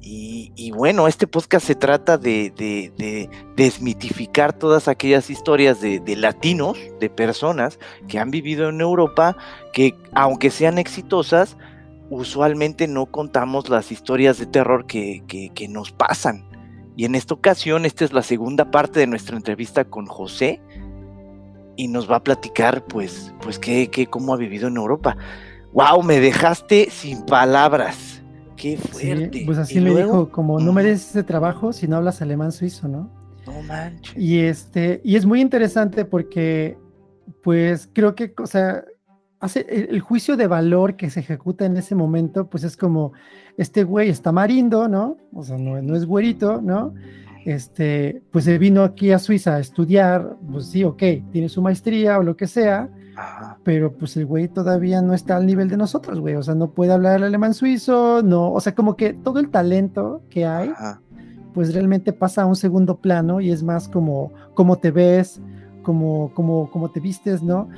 Y, 0.07 0.71
bueno, 0.71 1.07
este 1.07 1.25
podcast 1.25 1.65
se 1.65 1.73
trata 1.73 2.17
de, 2.19 2.53
de- 2.55 2.93
de 2.95 3.27
desmitificar 3.55 4.53
todas 4.53 4.87
aquellas 4.87 5.31
historias 5.31 5.81
de, 5.81 6.15
latinos, 6.15 6.77
de 6.99 7.09
personas 7.09 7.79
que 8.07 8.19
han 8.19 8.29
vivido 8.29 8.69
en 8.69 8.81
Europa, 8.81 9.35
que 9.73 9.95
aunque 10.13 10.51
sean 10.51 10.77
exitosas, 10.77 11.57
usualmente 12.11 12.87
no 12.87 13.07
contamos 13.07 13.67
las 13.67 13.91
historias 13.91 14.37
de 14.37 14.45
terror 14.45 14.85
que 14.85 15.67
nos 15.69 15.91
pasan. 15.91 16.54
Y 16.95 17.05
en 17.05 17.15
esta 17.15 17.33
ocasión, 17.33 17.85
esta 17.85 18.05
es 18.05 18.13
la 18.13 18.21
segunda 18.21 18.71
parte 18.71 18.99
de 19.01 19.07
nuestra 19.07 19.35
entrevista 19.35 19.83
con 19.85 20.05
José 20.05 20.61
y 21.75 21.87
nos 21.89 22.09
va 22.09 22.17
a 22.17 22.23
platicar, 22.23 22.85
pues, 22.85 23.33
pues, 23.41 23.59
qué, 23.59 23.89
qué- 23.89 24.07
cómo 24.07 24.33
ha 24.33 24.37
vivido 24.37 24.67
en 24.69 24.77
Europa. 24.77 25.17
¡Wow! 25.73 26.03
Me 26.03 26.19
dejaste 26.21 26.89
sin 26.89 27.25
palabras. 27.25 28.21
¡Qué 28.55 28.77
Sí, 28.77 28.87
fuerte! 28.87 29.43
pues 29.45 29.57
así 29.57 29.75
me 29.81 29.89
luego, 29.89 29.99
dijo, 30.13 30.31
como 30.31 30.59
no 30.61 30.71
mereces 30.71 31.09
ese 31.09 31.23
trabajo 31.23 31.73
si 31.73 31.87
no 31.89 31.97
hablas 31.97 32.21
alemán 32.21 32.53
suizo, 32.53 32.87
¿no? 32.87 33.11
No 33.45 33.61
manches. 33.63 34.15
Y 34.17 34.39
este, 34.39 35.01
y 35.03 35.17
es 35.17 35.25
muy 35.25 35.41
interesante 35.41 36.05
porque, 36.05 36.77
pues, 37.43 37.89
creo 37.91 38.15
que, 38.15 38.33
o 38.41 38.47
sea, 38.47 38.85
hace 39.45 39.65
el, 39.69 39.87
el 39.91 40.01
juicio 40.01 40.35
de 40.35 40.47
valor 40.47 40.95
que 40.95 41.09
se 41.09 41.21
ejecuta 41.21 41.65
en 41.65 41.77
ese 41.77 41.95
momento, 41.95 42.47
pues 42.47 42.63
es 42.63 42.75
como, 42.75 43.13
este 43.57 43.83
güey 43.83 44.09
está 44.09 44.31
marindo, 44.31 44.87
¿no? 44.87 45.17
O 45.33 45.43
sea, 45.43 45.57
no, 45.57 45.81
no 45.81 45.95
es 45.95 46.05
güerito, 46.05 46.61
¿no? 46.61 46.93
Este, 47.45 48.23
pues 48.31 48.45
se 48.45 48.57
vino 48.57 48.83
aquí 48.83 49.11
a 49.11 49.19
Suiza 49.19 49.55
a 49.55 49.59
estudiar, 49.59 50.35
pues 50.51 50.65
sí, 50.65 50.83
ok, 50.83 51.01
tiene 51.31 51.47
su 51.47 51.61
maestría 51.61 52.17
o 52.17 52.23
lo 52.23 52.35
que 52.35 52.47
sea, 52.47 52.89
Ajá. 53.15 53.59
pero 53.63 53.93
pues 53.93 54.17
el 54.17 54.25
güey 54.25 54.47
todavía 54.47 55.01
no 55.03 55.13
está 55.13 55.37
al 55.37 55.45
nivel 55.45 55.69
de 55.69 55.77
nosotros, 55.77 56.19
güey, 56.19 56.35
o 56.35 56.41
sea, 56.41 56.55
no 56.55 56.71
puede 56.71 56.91
hablar 56.91 57.17
el 57.17 57.23
alemán 57.23 57.53
suizo, 57.53 58.23
no, 58.23 58.51
o 58.51 58.59
sea, 58.59 58.73
como 58.73 58.95
que 58.95 59.13
todo 59.13 59.39
el 59.39 59.49
talento 59.49 60.23
que 60.31 60.47
hay, 60.47 60.69
Ajá. 60.69 61.01
pues 61.53 61.71
realmente 61.71 62.13
pasa 62.13 62.41
a 62.41 62.45
un 62.47 62.55
segundo 62.55 62.97
plano 62.97 63.39
y 63.39 63.51
es 63.51 63.61
más 63.61 63.87
como 63.87 64.33
cómo 64.55 64.79
te 64.79 64.89
ves, 64.89 65.39
como, 65.85 66.31
como, 66.33 66.69
como 66.71 66.89
te 66.89 66.99
vistes, 66.99 67.43
¿no? 67.43 67.69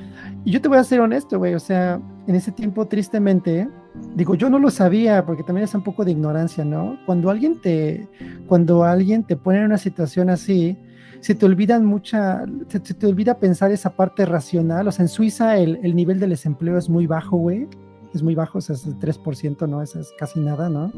Y 0.44 0.50
yo 0.50 0.60
te 0.60 0.68
voy 0.68 0.78
a 0.78 0.84
ser 0.84 1.00
honesto, 1.00 1.38
güey, 1.38 1.54
o 1.54 1.60
sea, 1.60 2.00
en 2.26 2.34
ese 2.34 2.50
tiempo, 2.50 2.86
tristemente, 2.86 3.68
digo, 4.16 4.34
yo 4.34 4.50
no 4.50 4.58
lo 4.58 4.70
sabía 4.70 5.24
porque 5.24 5.42
también 5.42 5.64
es 5.64 5.74
un 5.74 5.82
poco 5.82 6.04
de 6.04 6.12
ignorancia, 6.12 6.64
¿no? 6.64 6.98
Cuando 7.06 7.30
alguien 7.30 7.60
te, 7.60 8.08
cuando 8.48 8.82
alguien 8.82 9.22
te 9.22 9.36
pone 9.36 9.58
en 9.58 9.66
una 9.66 9.78
situación 9.78 10.30
así, 10.30 10.76
se 11.20 11.34
te 11.34 11.46
olvidan 11.46 11.84
mucha, 11.84 12.44
se, 12.68 12.80
se 12.84 12.94
te 12.94 13.06
olvida 13.06 13.38
pensar 13.38 13.70
esa 13.70 13.90
parte 13.90 14.24
racional, 14.24 14.88
o 14.88 14.92
sea, 14.92 15.04
en 15.04 15.08
Suiza 15.08 15.58
el, 15.58 15.78
el 15.82 15.94
nivel 15.94 16.18
del 16.18 16.30
desempleo 16.30 16.78
es 16.78 16.88
muy 16.88 17.06
bajo, 17.06 17.36
güey, 17.36 17.68
es 18.14 18.22
muy 18.22 18.34
bajo, 18.34 18.58
o 18.58 18.60
sea, 18.60 18.74
es 18.74 18.86
el 18.86 18.98
3%, 18.98 19.68
¿no? 19.68 19.82
Eso 19.82 20.00
es 20.00 20.12
casi 20.18 20.40
nada, 20.40 20.68
¿no? 20.70 20.90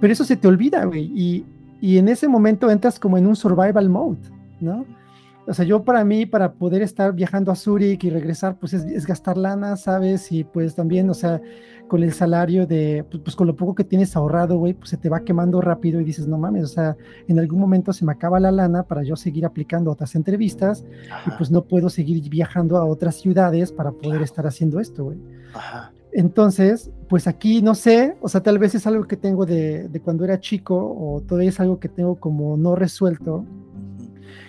Pero 0.00 0.12
eso 0.12 0.24
se 0.24 0.36
te 0.36 0.46
olvida, 0.46 0.84
güey, 0.84 1.10
y, 1.14 1.46
y 1.80 1.96
en 1.96 2.08
ese 2.08 2.28
momento 2.28 2.70
entras 2.70 3.00
como 3.00 3.16
en 3.16 3.26
un 3.26 3.36
survival 3.36 3.88
mode, 3.88 4.18
¿no? 4.60 4.84
O 5.48 5.54
sea, 5.54 5.64
yo 5.64 5.84
para 5.84 6.04
mí, 6.04 6.26
para 6.26 6.54
poder 6.54 6.82
estar 6.82 7.12
viajando 7.12 7.52
a 7.52 7.54
Zurich 7.56 8.02
y 8.02 8.10
regresar, 8.10 8.58
pues 8.58 8.72
es, 8.72 9.06
gastar 9.06 9.36
lana, 9.36 9.76
¿sabes? 9.76 10.32
Y 10.32 10.42
pues 10.42 10.74
también, 10.74 11.08
o 11.08 11.14
sea, 11.14 11.40
con 11.86 12.02
el 12.02 12.12
salario 12.12 12.66
de, 12.66 13.04
pues, 13.08 13.22
pues, 13.22 13.36
con 13.36 13.46
lo 13.46 13.54
poco 13.54 13.74
que 13.76 13.84
tienes 13.84 14.16
ahorrado, 14.16 14.58
güey, 14.58 14.74
pues 14.74 14.90
se 14.90 14.96
te 14.96 15.08
va 15.08 15.20
quemando 15.20 15.60
rápido 15.60 16.00
y 16.00 16.04
dices, 16.04 16.26
no 16.26 16.36
mames, 16.36 16.64
o 16.64 16.68
sea, 16.68 16.96
en 17.28 17.38
algún 17.38 17.60
momento 17.60 17.92
se 17.92 18.04
me 18.04 18.10
acaba 18.10 18.40
la 18.40 18.50
lana 18.50 18.82
para 18.82 19.04
yo 19.04 19.14
seguir 19.14 19.46
aplicando 19.46 19.92
otras 19.92 20.16
entrevistas 20.16 20.84
y 21.26 21.30
pues 21.38 21.52
no 21.52 21.62
puedo 21.62 21.90
seguir 21.90 22.28
viajando 22.28 22.76
a 22.76 22.84
otras 22.84 23.14
ciudades 23.20 23.70
para 23.70 23.92
poder 23.92 24.22
estar 24.22 24.48
haciendo 24.48 24.80
esto, 24.80 25.04
güey. 25.04 25.18
Entonces, 26.12 26.90
pues 27.08 27.28
aquí 27.28 27.62
no 27.62 27.74
sé, 27.74 28.16
o 28.20 28.28
sea, 28.28 28.42
tal 28.42 28.58
vez 28.58 28.74
es 28.74 28.86
algo 28.86 29.04
que 29.04 29.16
tengo 29.16 29.46
de, 29.46 29.86
de 29.88 30.00
cuando 30.00 30.24
era 30.24 30.40
chico 30.40 30.74
o 30.76 31.20
todavía 31.20 31.50
es 31.50 31.60
algo 31.60 31.78
que 31.78 31.88
tengo 31.88 32.16
como 32.16 32.56
no 32.56 32.74
resuelto 32.74 33.44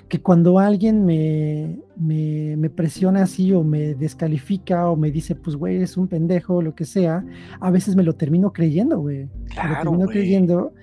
que 0.08 0.22
cuando 0.22 0.60
alguien 0.60 1.06
me, 1.06 1.80
me, 1.98 2.70
presiona 2.70 3.24
así 3.24 3.52
o 3.52 3.64
me 3.64 3.94
descalifica 3.94 4.90
o 4.90 4.96
me 4.96 5.12
dice, 5.12 5.36
pues, 5.36 5.56
güey, 5.56 5.82
es 5.82 5.98
un 5.98 6.08
pendejo 6.08 6.62
lo 6.62 6.76
que 6.76 6.86
sea, 6.86 7.26
a 7.60 7.72
veces 7.72 7.96
me 7.96 8.04
lo 8.04 8.14
termino 8.14 8.54
creyendo, 8.54 9.00
güey. 9.00 9.28
Claro, 9.50 9.70
lo 9.70 9.82
termino 9.82 10.08
creyendo. 10.08 10.74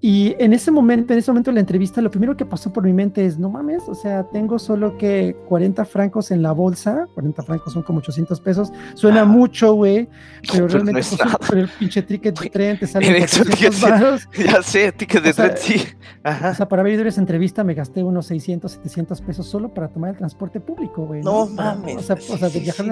Y 0.00 0.36
en 0.38 0.52
ese 0.52 0.70
momento, 0.70 1.12
en 1.12 1.18
ese 1.18 1.32
momento 1.32 1.50
de 1.50 1.56
la 1.56 1.60
entrevista, 1.60 2.00
lo 2.00 2.10
primero 2.10 2.36
que 2.36 2.46
pasó 2.46 2.72
por 2.72 2.84
mi 2.84 2.92
mente 2.92 3.24
es, 3.24 3.36
no 3.36 3.50
mames, 3.50 3.82
o 3.88 3.96
sea, 3.96 4.22
tengo 4.30 4.60
solo 4.60 4.96
que 4.96 5.34
40 5.48 5.84
francos 5.84 6.30
en 6.30 6.40
la 6.40 6.52
bolsa, 6.52 7.08
40 7.14 7.42
francos 7.42 7.72
son 7.72 7.82
como 7.82 7.98
800 7.98 8.40
pesos, 8.40 8.72
suena 8.94 9.24
mucho, 9.24 9.72
güey, 9.74 10.08
pero 10.52 10.68
realmente 10.68 11.02
pues, 11.02 11.50
el 11.50 11.68
pinche 11.68 12.02
ticket 12.02 12.38
de 12.38 12.48
tren 12.48 12.78
te 12.78 12.86
sale 12.86 13.24
800 13.24 13.80
baros. 13.80 14.28
Ya 14.38 14.62
sé, 14.62 14.92
ticket 14.92 15.22
de 15.22 15.34
tren, 15.34 15.52
sí. 15.56 15.82
O 16.24 16.54
sea, 16.54 16.68
para 16.68 16.84
ver 16.84 17.04
esa 17.04 17.20
entrevista 17.20 17.64
me 17.64 17.74
gasté 17.74 18.04
unos 18.04 18.26
600, 18.26 18.70
700 18.70 19.20
pesos 19.20 19.46
solo 19.46 19.74
para 19.74 19.88
tomar 19.88 20.10
el 20.10 20.16
transporte 20.16 20.60
público, 20.60 21.06
güey. 21.06 21.22
No, 21.22 21.46
mames. 21.46 21.96
O 21.96 22.02
sea, 22.02 22.16
o 22.16 22.38
sea 22.38 22.48
de 22.48 22.60
viajar 22.60 22.86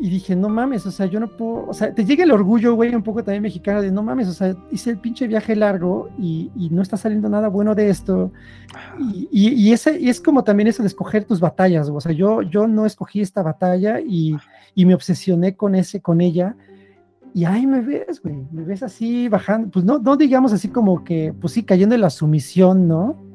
y 0.00 0.08
dije, 0.10 0.36
no 0.36 0.48
mames, 0.48 0.86
o 0.86 0.92
sea, 0.92 1.06
yo 1.06 1.18
no 1.18 1.28
puedo, 1.28 1.66
o 1.66 1.74
sea, 1.74 1.92
te 1.92 2.04
llega 2.04 2.22
el 2.22 2.30
orgullo, 2.30 2.74
güey, 2.74 2.94
un 2.94 3.02
poco 3.02 3.24
también 3.24 3.42
mexicano, 3.42 3.82
de 3.82 3.90
no 3.90 4.02
mames, 4.02 4.28
o 4.28 4.32
sea, 4.32 4.54
hice 4.70 4.90
el 4.90 4.98
pinche 4.98 5.26
viaje 5.26 5.56
largo 5.56 6.08
y, 6.18 6.50
no 6.70 6.82
está 6.82 6.96
saliendo 6.96 7.28
nada 7.28 7.48
bueno 7.48 7.74
de 7.74 7.90
esto. 7.90 8.30
Y, 8.98 9.48
y, 9.48 9.72
ese, 9.72 9.98
y 9.98 10.08
es 10.08 10.20
como 10.20 10.44
también 10.44 10.68
eso 10.68 10.82
de 10.82 10.88
escoger 10.88 11.24
tus 11.24 11.40
batallas, 11.40 11.88
o 11.88 12.00
sea, 12.00 12.12
yo, 12.12 12.42
yo 12.42 12.68
no 12.68 12.86
escogí 12.86 13.20
esta 13.20 13.42
batalla 13.42 14.00
y, 14.00 14.36
y 14.74 14.86
me 14.86 14.94
obsesioné 14.94 15.56
con 15.56 15.74
ese, 15.74 16.00
con 16.00 16.20
ella. 16.20 16.54
Y 17.34 17.44
ahí 17.44 17.66
me 17.66 17.80
ves, 17.80 18.22
güey, 18.22 18.36
me 18.52 18.62
ves 18.64 18.82
así 18.82 19.28
bajando, 19.28 19.70
pues 19.70 19.84
no, 19.84 19.98
no 19.98 20.16
digamos 20.16 20.52
así 20.52 20.68
como 20.68 21.04
que, 21.04 21.34
pues 21.40 21.52
sí, 21.52 21.62
cayendo 21.62 21.94
en 21.94 22.00
la 22.02 22.10
sumisión, 22.10 22.86
¿no? 22.88 23.27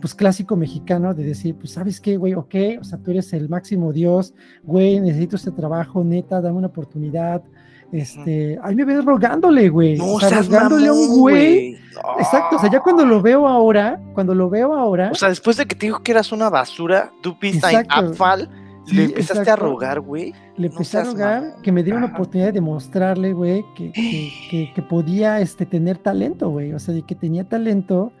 Pues 0.00 0.14
clásico 0.14 0.54
mexicano 0.54 1.14
de 1.14 1.24
decir, 1.24 1.54
pues 1.54 1.72
sabes 1.72 1.98
qué, 1.98 2.18
güey, 2.18 2.34
ok, 2.34 2.54
o 2.80 2.84
sea, 2.84 2.98
tú 2.98 3.10
eres 3.10 3.32
el 3.32 3.48
máximo 3.48 3.92
Dios, 3.92 4.34
güey, 4.62 5.00
necesito 5.00 5.36
este 5.36 5.50
trabajo, 5.50 6.04
neta, 6.04 6.40
dame 6.42 6.58
una 6.58 6.66
oportunidad. 6.66 7.42
Este, 7.90 8.58
ahí 8.62 8.74
me 8.74 8.84
ves 8.84 9.04
rogándole, 9.04 9.68
güey. 9.68 9.96
No, 9.96 10.14
o 10.14 10.20
sea, 10.20 10.42
rogándole 10.42 10.88
a 10.88 10.92
un 10.92 11.18
güey. 11.18 11.76
Exacto, 12.18 12.56
o 12.56 12.58
sea, 12.58 12.70
ya 12.70 12.80
cuando 12.80 13.04
lo 13.04 13.20
veo 13.20 13.46
ahora, 13.46 14.00
cuando 14.14 14.34
lo 14.34 14.48
veo 14.50 14.74
ahora. 14.74 15.10
O 15.10 15.14
sea, 15.14 15.28
después 15.28 15.56
de 15.56 15.66
que 15.66 15.74
te 15.74 15.86
dijo 15.86 16.02
que 16.02 16.12
eras 16.12 16.32
una 16.32 16.48
basura, 16.50 17.10
tú 17.22 17.38
pista 17.38 17.68
Apfal, 17.88 18.48
le 18.86 19.04
empezaste 19.04 19.50
a 19.50 19.56
rogar, 19.56 20.00
güey. 20.00 20.34
Le 20.56 20.66
empecé 20.68 20.98
a 20.98 21.04
rogar 21.04 21.56
que 21.62 21.72
me 21.72 21.82
diera 21.82 21.98
una 21.98 22.08
oportunidad 22.08 22.52
de 22.52 22.60
mostrarle, 22.60 23.32
güey, 23.32 23.64
que, 23.74 23.92
que, 23.92 24.72
que, 24.74 24.82
podía 24.88 25.40
este, 25.40 25.66
tener 25.66 25.98
talento, 25.98 26.50
güey. 26.50 26.72
O 26.72 26.78
sea, 26.78 26.94
de 26.94 27.02
que 27.02 27.14
tenía 27.14 27.48
talento 27.48 28.12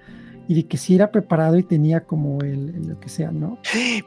y 0.48 0.54
de 0.54 0.66
que 0.66 0.76
si 0.76 0.94
era 0.94 1.10
preparado 1.10 1.58
y 1.58 1.62
tenía 1.62 2.04
como 2.04 2.40
el, 2.40 2.88
lo 2.88 2.98
que 3.00 3.08
sea, 3.08 3.30
¿no? 3.30 3.58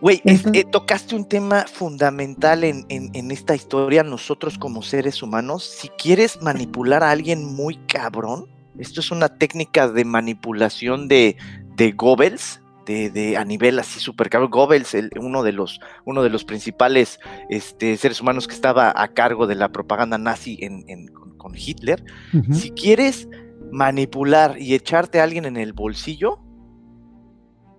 Güey, 0.01 0.21
eh, 0.25 0.63
tocaste 0.71 1.15
un 1.15 1.25
tema 1.25 1.65
fundamental 1.67 2.63
en, 2.63 2.85
en, 2.89 3.31
esta 3.31 3.55
historia, 3.55 4.03
nosotros 4.03 4.57
como 4.57 4.81
seres 4.81 5.23
humanos, 5.23 5.63
si 5.63 5.89
quieres 5.89 6.41
manipular 6.41 7.03
a 7.03 7.11
alguien 7.11 7.45
muy 7.45 7.75
cabrón, 7.87 8.47
esto 8.77 8.99
es 8.99 9.11
una 9.11 9.29
técnica 9.29 9.87
de 9.87 10.03
manipulación 10.03 11.07
de, 11.07 11.37
de 11.75 11.91
Goebbels, 11.91 12.61
de, 12.85 13.09
de, 13.09 13.37
a 13.37 13.45
nivel 13.45 13.79
así 13.79 13.99
súper 13.99 14.29
cabrón. 14.29 14.51
Goebbels, 14.51 14.93
el, 14.93 15.09
uno, 15.19 15.43
de 15.43 15.53
los, 15.53 15.79
uno 16.03 16.23
de 16.23 16.29
los 16.29 16.43
principales 16.43 17.19
este, 17.49 17.97
seres 17.97 18.21
humanos 18.21 18.47
que 18.47 18.53
estaba 18.53 18.93
a 18.95 19.07
cargo 19.09 19.47
de 19.47 19.55
la 19.55 19.69
propaganda 19.71 20.17
nazi 20.17 20.57
en, 20.61 20.83
en, 20.87 21.07
con, 21.07 21.55
Hitler. 21.55 22.03
Si 22.51 22.71
quieres 22.71 23.29
manipular 23.75 24.55
y 24.57 24.73
echarte 24.73 25.19
a 25.19 25.23
alguien 25.25 25.43
en 25.43 25.57
el 25.57 25.73
bolsillo, 25.73 26.39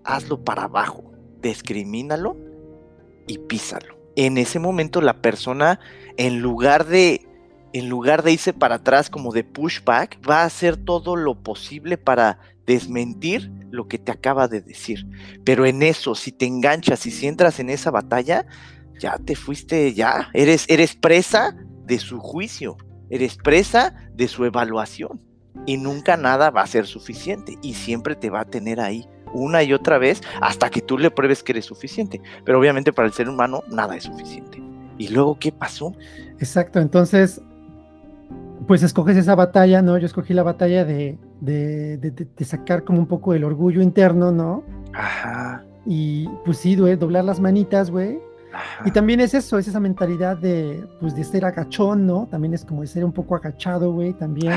hazlo 0.05 0.45
para 0.45 0.65
abajo, 0.65 1.13
discrimínalo 1.41 2.37
y 3.27 3.39
písalo. 3.39 3.97
En 4.15 4.37
ese 4.37 4.59
momento 4.59 5.01
la 5.01 5.23
persona, 5.23 5.81
en 6.19 6.41
lugar 6.41 6.87
de 6.87 7.23
en 7.73 7.89
lugar 7.89 8.23
de 8.23 8.33
irse 8.33 8.53
para 8.53 8.77
atrás 8.77 9.11
como 9.11 9.33
de 9.33 9.45
pushback, 9.45 10.19
va 10.29 10.43
a 10.43 10.47
hacer 10.47 10.77
todo 10.77 11.17
lo 11.17 11.43
posible 11.43 11.99
para 11.99 12.39
desmentir 12.67 13.51
lo 13.71 13.89
que 13.89 13.99
te 13.99 14.13
acaba 14.13 14.49
de 14.49 14.63
decir. 14.63 15.07
Pero 15.45 15.67
en 15.67 15.83
eso, 15.83 16.15
si 16.15 16.33
te 16.33 16.47
enganchas 16.47 17.07
y 17.07 17.11
si 17.11 17.27
entras 17.27 17.59
en 17.59 17.69
esa 17.69 17.91
batalla, 17.91 18.47
ya 18.99 19.19
te 19.19 19.35
fuiste, 19.35 19.93
ya, 19.93 20.31
eres, 20.33 20.65
eres 20.69 20.95
presa 20.95 21.55
de 21.85 21.99
su 21.99 22.19
juicio, 22.19 22.79
eres 23.11 23.37
presa 23.37 23.95
de 24.15 24.29
su 24.29 24.47
evaluación 24.47 25.27
y 25.67 25.77
nunca 25.77 26.17
nada 26.17 26.51
va 26.51 26.63
a 26.63 26.67
ser 26.67 26.87
suficiente 26.87 27.59
y 27.61 27.75
siempre 27.75 28.15
te 28.15 28.31
va 28.31 28.41
a 28.41 28.45
tener 28.45 28.81
ahí 28.81 29.07
una 29.33 29.63
y 29.63 29.73
otra 29.73 29.99
vez 29.99 30.23
hasta 30.41 30.71
que 30.71 30.81
tú 30.81 30.97
le 30.99 31.11
pruebes 31.11 31.43
que 31.43 31.53
eres 31.53 31.67
suficiente. 31.67 32.21
Pero 32.45 32.59
obviamente 32.59 32.93
para 32.93 33.09
el 33.09 33.13
ser 33.13 33.29
humano 33.29 33.63
nada 33.69 33.97
es 33.97 34.05
suficiente. 34.05 34.63
¿Y 34.99 35.09
luego 35.09 35.39
qué 35.39 35.53
pasó? 35.53 35.93
Exacto, 36.39 36.81
entonces, 36.81 37.43
pues 38.67 38.83
escoges 38.83 39.17
esa 39.17 39.35
batalla, 39.35 39.83
¿no? 39.83 39.99
Yo 39.99 40.07
escogí 40.07 40.33
la 40.33 40.43
batalla 40.43 40.85
de, 40.85 41.19
de, 41.41 41.99
de, 41.99 42.45
sacar 42.45 42.85
como 42.85 42.99
un 43.01 43.07
poco 43.07 43.35
el 43.35 43.45
orgullo 43.45 43.83
interno, 43.83 44.33
¿no? 44.33 44.65
Ajá. 44.95 45.65
Y 45.85 46.29
pues 46.45 46.59
sí, 46.59 46.77
güey, 46.77 46.97
doblar 46.97 47.25
las 47.25 47.41
manitas, 47.41 47.91
güey. 47.91 48.19
Y 48.87 48.91
también 48.91 49.21
es 49.21 49.35
eso, 49.35 49.59
es 49.59 49.69
esa 49.69 49.81
mentalidad 49.81 50.39
de, 50.39 50.83
pues, 50.99 51.15
de 51.15 51.25
ser 51.25 51.45
agachón, 51.45 52.07
¿no? 52.07 52.27
También 52.31 52.55
es 52.55 52.65
como 52.65 52.81
de 52.81 52.87
ser 52.87 53.05
un 53.05 53.13
poco 53.13 53.37
agachado, 53.37 53.93
güey, 53.93 54.15
también 54.15 54.55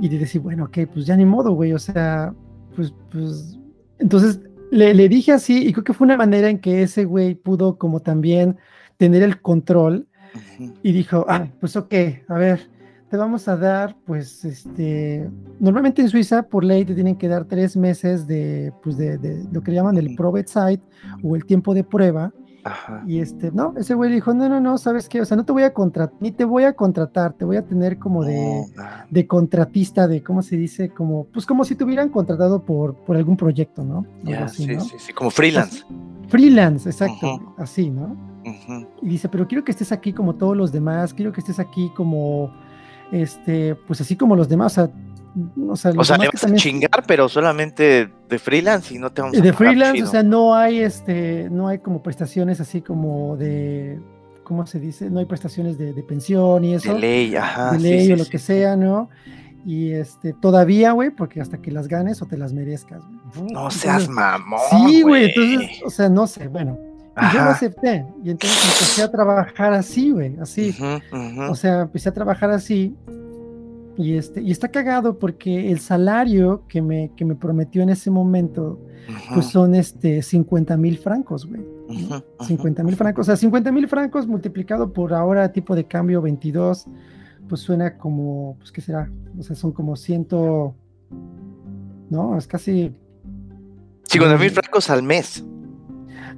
y 0.00 0.08
de 0.08 0.18
decir, 0.18 0.40
bueno, 0.40 0.64
ok, 0.64 0.78
pues 0.92 1.06
ya 1.06 1.16
ni 1.16 1.24
modo, 1.24 1.52
güey, 1.52 1.72
o 1.72 1.78
sea, 1.78 2.34
pues, 2.74 2.94
pues, 3.10 3.58
entonces 3.98 4.40
le, 4.70 4.94
le, 4.94 5.08
dije 5.08 5.32
así 5.32 5.66
y 5.66 5.72
creo 5.72 5.84
que 5.84 5.92
fue 5.92 6.06
una 6.06 6.16
manera 6.16 6.50
en 6.50 6.58
que 6.58 6.82
ese 6.82 7.04
güey 7.04 7.34
pudo 7.34 7.78
como 7.78 8.00
también 8.00 8.56
tener 8.96 9.22
el 9.22 9.40
control 9.40 10.06
y 10.82 10.92
dijo, 10.92 11.24
ah, 11.28 11.48
pues 11.60 11.76
ok, 11.76 11.94
a 12.28 12.34
ver, 12.34 12.68
te 13.10 13.16
vamos 13.16 13.48
a 13.48 13.56
dar, 13.56 13.96
pues, 14.04 14.44
este, 14.44 15.30
normalmente 15.60 16.02
en 16.02 16.08
Suiza 16.08 16.42
por 16.42 16.64
ley 16.64 16.84
te 16.84 16.94
tienen 16.94 17.16
que 17.16 17.28
dar 17.28 17.44
tres 17.44 17.76
meses 17.76 18.26
de, 18.26 18.72
pues, 18.82 18.96
de, 18.96 19.18
de 19.18 19.44
lo 19.52 19.62
que 19.62 19.72
llaman 19.72 19.96
el 19.96 20.14
probate 20.16 20.48
site 20.48 20.82
o 21.22 21.36
el 21.36 21.44
tiempo 21.44 21.72
de 21.72 21.84
prueba 21.84 22.32
y 23.06 23.20
este, 23.20 23.50
no, 23.52 23.74
ese 23.76 23.94
güey 23.94 24.10
dijo, 24.10 24.34
no, 24.34 24.48
no, 24.48 24.60
no, 24.60 24.78
¿sabes 24.78 25.08
qué? 25.08 25.20
O 25.20 25.24
sea, 25.24 25.36
no 25.36 25.44
te 25.44 25.52
voy 25.52 25.62
a 25.62 25.72
contratar, 25.72 26.16
ni 26.20 26.32
te 26.32 26.44
voy 26.44 26.64
a 26.64 26.74
contratar, 26.74 27.32
te 27.34 27.44
voy 27.44 27.56
a 27.56 27.66
tener 27.66 27.98
como 27.98 28.24
de, 28.24 28.64
de 29.10 29.26
contratista, 29.26 30.08
de, 30.08 30.22
¿cómo 30.22 30.42
se 30.42 30.56
dice? 30.56 30.90
Como, 30.90 31.26
pues 31.26 31.46
como 31.46 31.64
si 31.64 31.74
te 31.74 31.84
hubieran 31.84 32.08
contratado 32.08 32.62
por, 32.62 32.94
por 32.94 33.16
algún 33.16 33.36
proyecto, 33.36 33.84
¿no? 33.84 34.06
sí, 34.48 34.66
sí, 34.80 34.96
sí, 34.98 35.12
como 35.12 35.30
freelance. 35.30 35.84
freelance, 36.28 36.88
exacto, 36.88 37.54
así, 37.58 37.90
¿no? 37.90 38.16
Y 39.02 39.08
dice, 39.08 39.28
pero 39.28 39.48
quiero 39.48 39.64
que 39.64 39.72
estés 39.72 39.90
aquí 39.92 40.12
como 40.12 40.36
todos 40.36 40.56
los 40.56 40.72
demás, 40.72 41.12
quiero 41.12 41.32
que 41.32 41.40
estés 41.40 41.58
aquí 41.58 41.90
como, 41.96 42.52
este, 43.10 43.74
pues 43.74 44.00
así 44.00 44.16
como 44.16 44.36
los 44.36 44.48
demás, 44.48 44.78
o 44.78 44.86
sea, 44.86 44.90
o 45.68 45.76
sea, 45.76 45.92
o 45.96 46.04
sea 46.04 46.16
vas 46.16 46.44
a 46.44 46.54
chingar, 46.54 47.04
pero 47.06 47.28
solamente 47.28 48.10
de 48.28 48.38
freelance 48.38 48.94
y 48.94 48.98
no 48.98 49.10
te 49.10 49.20
vamos 49.20 49.38
a 49.38 49.40
De 49.40 49.52
freelance, 49.52 50.02
o 50.02 50.06
sea, 50.06 50.22
no 50.22 50.54
hay 50.54 50.80
este, 50.80 51.48
no 51.50 51.68
hay 51.68 51.78
como 51.78 52.02
prestaciones 52.02 52.60
así 52.60 52.80
como 52.80 53.36
de, 53.36 53.98
¿cómo 54.44 54.66
se 54.66 54.80
dice? 54.80 55.10
No 55.10 55.18
hay 55.18 55.26
prestaciones 55.26 55.76
de, 55.76 55.92
pensión 56.02 56.64
y 56.64 56.74
eso. 56.74 56.94
De 56.94 57.00
ley, 57.00 57.36
ajá. 57.36 57.72
De 57.72 57.80
ley 57.80 58.12
o 58.12 58.16
lo 58.16 58.24
que 58.24 58.38
sea, 58.38 58.76
¿no? 58.76 59.10
Y 59.66 59.92
este, 59.92 60.32
todavía, 60.32 60.92
güey, 60.92 61.10
porque 61.10 61.40
hasta 61.40 61.58
que 61.58 61.70
las 61.70 61.88
ganes 61.88 62.22
o 62.22 62.26
te 62.26 62.38
las 62.38 62.52
merezcas. 62.52 63.02
No 63.50 63.70
seas 63.70 64.08
mamón. 64.08 64.60
Sí, 64.70 65.02
güey, 65.02 65.26
entonces, 65.26 65.82
o 65.84 65.90
sea, 65.90 66.08
no 66.08 66.26
sé, 66.26 66.48
bueno. 66.48 66.78
yo 67.32 67.44
lo 67.44 67.50
acepté 67.50 68.06
y 68.22 68.30
entonces 68.30 68.62
empecé 68.64 69.02
a 69.02 69.10
trabajar 69.10 69.74
así, 69.74 70.12
güey, 70.12 70.36
así. 70.40 70.74
O 71.50 71.54
sea, 71.54 71.82
empecé 71.82 72.08
a 72.08 72.12
trabajar 72.12 72.50
así 72.50 72.94
y, 73.96 74.16
este, 74.16 74.40
y 74.42 74.50
está 74.50 74.68
cagado 74.70 75.18
porque 75.18 75.70
el 75.70 75.78
salario 75.80 76.64
que 76.68 76.82
me, 76.82 77.10
que 77.16 77.24
me 77.24 77.34
prometió 77.34 77.82
en 77.82 77.88
ese 77.90 78.10
momento, 78.10 78.78
pues 79.34 79.46
son 79.46 79.74
este 79.74 80.22
50 80.22 80.76
mil 80.76 80.98
francos, 80.98 81.46
güey. 81.46 81.62
50 82.40 82.82
mil 82.82 82.96
francos, 82.96 83.22
o 83.22 83.26
sea, 83.26 83.36
50 83.36 83.70
mil 83.72 83.86
francos 83.88 84.26
multiplicado 84.26 84.92
por 84.92 85.14
ahora 85.14 85.52
tipo 85.52 85.74
de 85.76 85.84
cambio 85.84 86.20
22, 86.20 86.86
pues 87.48 87.60
suena 87.60 87.96
como, 87.96 88.56
pues 88.58 88.72
qué 88.72 88.80
será, 88.80 89.08
o 89.38 89.42
sea, 89.42 89.54
son 89.54 89.70
como 89.72 89.94
ciento, 89.96 90.74
no, 92.10 92.36
es 92.36 92.46
casi... 92.46 92.92
50 94.08 94.36
mil 94.38 94.50
francos 94.50 94.90
al 94.90 95.02
mes. 95.02 95.44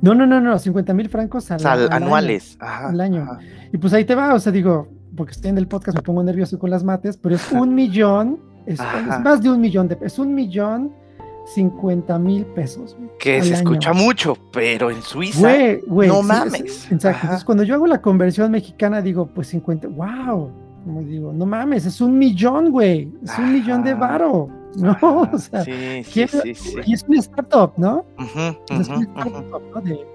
No, 0.00 0.14
no, 0.14 0.26
no, 0.26 0.40
no, 0.40 0.58
50 0.58 0.94
mil 0.94 1.08
francos 1.08 1.50
al, 1.50 1.64
Al- 1.66 1.86
al 1.86 1.92
anuales. 2.02 2.56
año. 2.60 2.88
Al 2.88 3.00
año. 3.00 3.26
Y 3.72 3.78
pues 3.78 3.92
ahí 3.94 4.04
te 4.04 4.14
va, 4.14 4.34
o 4.34 4.38
sea, 4.38 4.52
digo, 4.52 4.88
porque 5.18 5.32
estoy 5.32 5.50
en 5.50 5.58
el 5.58 5.68
podcast, 5.68 5.96
me 5.98 6.02
pongo 6.02 6.22
nervioso 6.22 6.58
con 6.58 6.70
las 6.70 6.82
mates, 6.82 7.18
pero 7.18 7.34
es 7.34 7.52
un 7.52 7.74
millón, 7.74 8.38
es, 8.64 8.78
más 9.22 9.42
de 9.42 9.50
un 9.50 9.60
millón 9.60 9.88
de 9.88 9.98
es 10.00 10.18
un 10.18 10.34
millón 10.34 10.92
50 11.54 12.18
mil 12.18 12.44
pesos. 12.46 12.94
güey, 12.98 13.10
Que 13.18 13.42
se 13.42 13.48
año. 13.48 13.56
escucha 13.56 13.92
mucho, 13.92 14.36
pero 14.52 14.90
en 14.90 15.02
Suiza. 15.02 15.40
Güey, 15.40 15.80
güey, 15.86 16.08
no 16.08 16.20
sí, 16.20 16.26
mames. 16.28 16.60
exacto. 16.90 17.18
Entonces, 17.22 17.44
cuando 17.44 17.64
yo 17.64 17.74
hago 17.74 17.86
la 17.86 18.00
conversión 18.00 18.50
mexicana, 18.52 19.00
digo, 19.02 19.26
pues 19.26 19.48
50, 19.48 19.88
wow. 19.88 20.50
Como 20.84 21.02
digo, 21.02 21.32
no 21.32 21.44
mames, 21.46 21.84
es 21.86 22.00
un 22.00 22.16
millón, 22.18 22.70
güey. 22.70 23.12
Es 23.24 23.36
un 23.38 23.52
millón 23.52 23.82
de 23.82 23.94
varo. 23.94 24.48
No, 24.76 24.90
Ajá, 24.90 25.06
o 25.32 25.38
sea, 25.38 25.64
sí, 25.64 25.72
sí, 26.04 26.10
¿quién- 26.12 26.28
sí, 26.54 26.76
y 26.86 26.92
es 26.94 27.02
una 27.08 27.18
startup, 27.18 27.72
¿no? 27.78 28.04
Es 28.70 28.88
una 28.88 29.00
startup, 29.00 29.62
¿no? 29.74 29.80
De- 29.80 30.06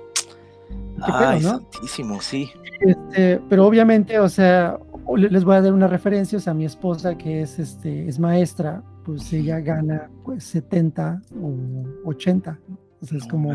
¿Qué 1.05 1.11
Ay, 1.11 1.39
pedo, 1.39 1.51
no? 1.53 1.59
santísimo, 1.71 2.21
sí. 2.21 2.49
Este, 2.79 3.41
pero 3.49 3.65
obviamente, 3.65 4.19
o 4.19 4.29
sea, 4.29 4.77
les 5.17 5.43
voy 5.43 5.55
a 5.55 5.61
dar 5.61 5.73
una 5.73 5.87
referencia, 5.87 6.37
o 6.37 6.41
sea, 6.41 6.53
mi 6.53 6.65
esposa 6.65 7.17
que 7.17 7.41
es, 7.41 7.59
este, 7.59 8.07
es 8.07 8.19
maestra, 8.19 8.83
pues 9.03 9.31
ella 9.33 9.59
gana 9.59 10.09
pues 10.23 10.43
70 10.45 11.21
o 11.41 12.09
80. 12.09 12.59
¿no? 12.67 12.77
O 13.01 13.05
sea, 13.05 13.17
es 13.17 13.25
No 13.25 13.29
como, 13.29 13.51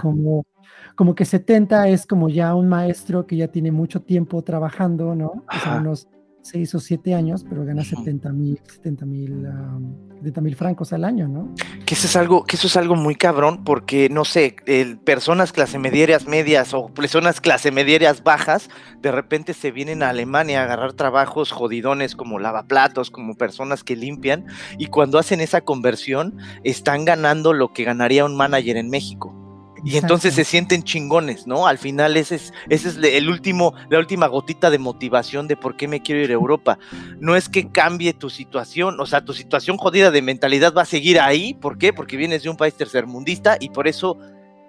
como, 0.00 0.46
como 0.94 1.14
que 1.14 1.24
70 1.24 1.88
es 1.88 2.06
como 2.06 2.28
ya 2.28 2.54
un 2.54 2.68
maestro 2.68 3.26
que 3.26 3.36
ya 3.36 3.48
tiene 3.48 3.72
mucho 3.72 4.02
tiempo 4.02 4.42
trabajando, 4.42 5.14
¿no? 5.14 5.44
O 5.48 5.58
sea, 5.62 5.78
unos 5.78 6.08
6 6.50 6.74
o 6.74 6.80
7 6.80 7.14
años, 7.14 7.44
pero 7.48 7.64
gana 7.64 7.82
Ujú. 7.82 7.96
70 7.96 8.32
mil, 8.32 8.60
70 8.66 9.06
mil, 9.06 9.46
um, 9.46 10.16
70 10.16 10.40
mil 10.40 10.56
francos 10.56 10.92
al 10.92 11.04
año, 11.04 11.28
¿no? 11.28 11.54
Que 11.84 11.94
eso 11.94 12.06
es 12.06 12.16
algo, 12.16 12.44
que 12.44 12.56
eso 12.56 12.66
es 12.66 12.76
algo 12.76 12.96
muy 12.96 13.14
cabrón, 13.14 13.64
porque 13.64 14.08
no 14.08 14.24
sé, 14.24 14.56
personas 15.04 15.52
clase 15.52 15.78
medias 15.78 16.26
medias 16.26 16.74
o 16.74 16.88
personas 16.88 17.40
clase 17.40 17.70
medias 17.70 18.22
bajas, 18.22 18.68
de 19.00 19.12
repente 19.12 19.54
se 19.54 19.70
vienen 19.70 20.02
a 20.02 20.10
Alemania 20.10 20.60
a 20.60 20.64
agarrar 20.64 20.92
trabajos 20.94 21.52
jodidones 21.52 22.16
como 22.16 22.38
lavaplatos, 22.38 23.10
como 23.10 23.34
personas 23.34 23.84
que 23.84 23.96
limpian, 23.96 24.46
y 24.78 24.86
cuando 24.86 25.18
hacen 25.18 25.40
esa 25.40 25.60
conversión, 25.60 26.36
están 26.64 27.04
ganando 27.04 27.52
lo 27.52 27.72
que 27.72 27.84
ganaría 27.84 28.24
un 28.24 28.36
manager 28.36 28.76
en 28.76 28.90
México. 28.90 29.47
Y 29.84 29.96
entonces 29.96 30.34
se 30.34 30.44
sienten 30.44 30.82
chingones, 30.82 31.46
¿no? 31.46 31.66
Al 31.66 31.78
final 31.78 32.16
ese 32.16 32.34
es, 32.36 32.52
ese 32.68 32.88
es 32.88 32.96
le- 32.96 33.16
el 33.16 33.28
último, 33.28 33.74
la 33.90 33.98
última 33.98 34.26
gotita 34.26 34.70
de 34.70 34.78
motivación 34.78 35.46
de 35.48 35.56
por 35.56 35.76
qué 35.76 35.86
me 35.88 36.02
quiero 36.02 36.20
ir 36.22 36.30
a 36.30 36.34
Europa. 36.34 36.78
No 37.20 37.36
es 37.36 37.48
que 37.48 37.70
cambie 37.70 38.12
tu 38.12 38.28
situación, 38.30 39.00
o 39.00 39.06
sea, 39.06 39.24
tu 39.24 39.32
situación 39.34 39.76
jodida 39.76 40.10
de 40.10 40.22
mentalidad 40.22 40.74
va 40.76 40.82
a 40.82 40.86
seguir 40.86 41.20
ahí. 41.20 41.54
¿Por 41.54 41.78
qué? 41.78 41.92
Porque 41.92 42.16
vienes 42.16 42.42
de 42.42 42.50
un 42.50 42.56
país 42.56 42.74
tercermundista 42.74 43.56
y 43.60 43.70
por 43.70 43.86
eso 43.88 44.18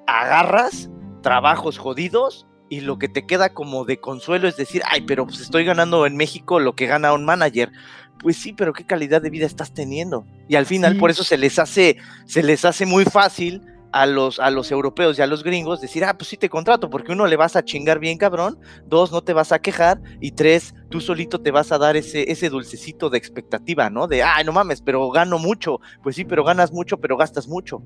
agarras 0.08 0.90
trabajos 1.22 1.78
jodidos 1.78 2.46
y 2.70 2.82
lo 2.82 3.00
que 3.00 3.10
te 3.10 3.26
queda 3.26 3.50
como 3.54 3.84
de 3.86 4.00
consuelo 4.00 4.48
es 4.48 4.56
decir, 4.56 4.82
ay, 4.90 5.02
pero 5.02 5.26
pues 5.26 5.40
estoy 5.42 5.66
ganando 5.66 6.06
en 6.06 6.16
México 6.16 6.60
lo 6.60 6.76
que 6.76 6.86
gana 6.86 7.14
un 7.14 7.26
manager. 7.26 7.72
Pues 8.20 8.38
sí, 8.38 8.54
pero 8.54 8.74
qué 8.74 8.86
calidad 8.86 9.22
de 9.22 9.30
vida 9.30 9.46
estás 9.46 9.74
teniendo. 9.74 10.26
Y 10.48 10.56
al 10.56 10.66
final 10.66 10.94
Sí. 10.94 11.00
por 11.00 11.10
eso 11.10 11.24
se 11.24 11.38
les 11.38 11.58
hace, 11.58 11.98
se 12.26 12.44
les 12.44 12.66
hace 12.66 12.86
muy 12.86 13.06
fácil 13.06 13.64
a 13.92 14.06
los, 14.06 14.40
a 14.40 14.50
los 14.52 14.72
europeos 14.72 15.18
y 15.18 15.22
a 15.22 15.28
los 15.28 15.44
gringos 15.44 15.82
decir, 15.82 16.04
ah, 16.06 16.18
pues 16.18 16.30
sí 16.30 16.38
te 16.38 16.50
contrato, 16.50 16.90
porque 16.90 17.12
uno 17.12 17.28
le 17.28 17.36
vas 17.36 17.56
a 17.56 17.64
chingar 17.64 18.00
bien 18.00 18.18
cabrón, 18.18 18.60
dos, 18.86 19.12
no 19.12 19.22
te 19.22 19.34
vas 19.34 19.52
a 19.52 19.60
quejar, 19.60 20.02
y 20.20 20.32
tres, 20.32 20.74
tú 20.90 21.02
solito 21.02 21.42
te 21.42 21.52
vas 21.52 21.72
a 21.72 21.78
dar 21.78 21.96
ese, 21.98 22.32
ese 22.32 22.50
dulcecito 22.50 23.10
de 23.10 23.18
expectativa, 23.18 23.90
¿no? 23.90 24.08
De, 24.08 24.24
ay, 24.24 24.44
no 24.44 24.52
mames, 24.52 24.82
pero 24.82 25.10
gano 25.10 25.40
mucho. 25.40 25.80
Pues 26.04 26.16
sí, 26.16 26.26
pero 26.26 26.44
ganas 26.44 26.72
mucho, 26.72 26.98
pero 27.00 27.18
gastas 27.18 27.48
mucho. 27.48 27.82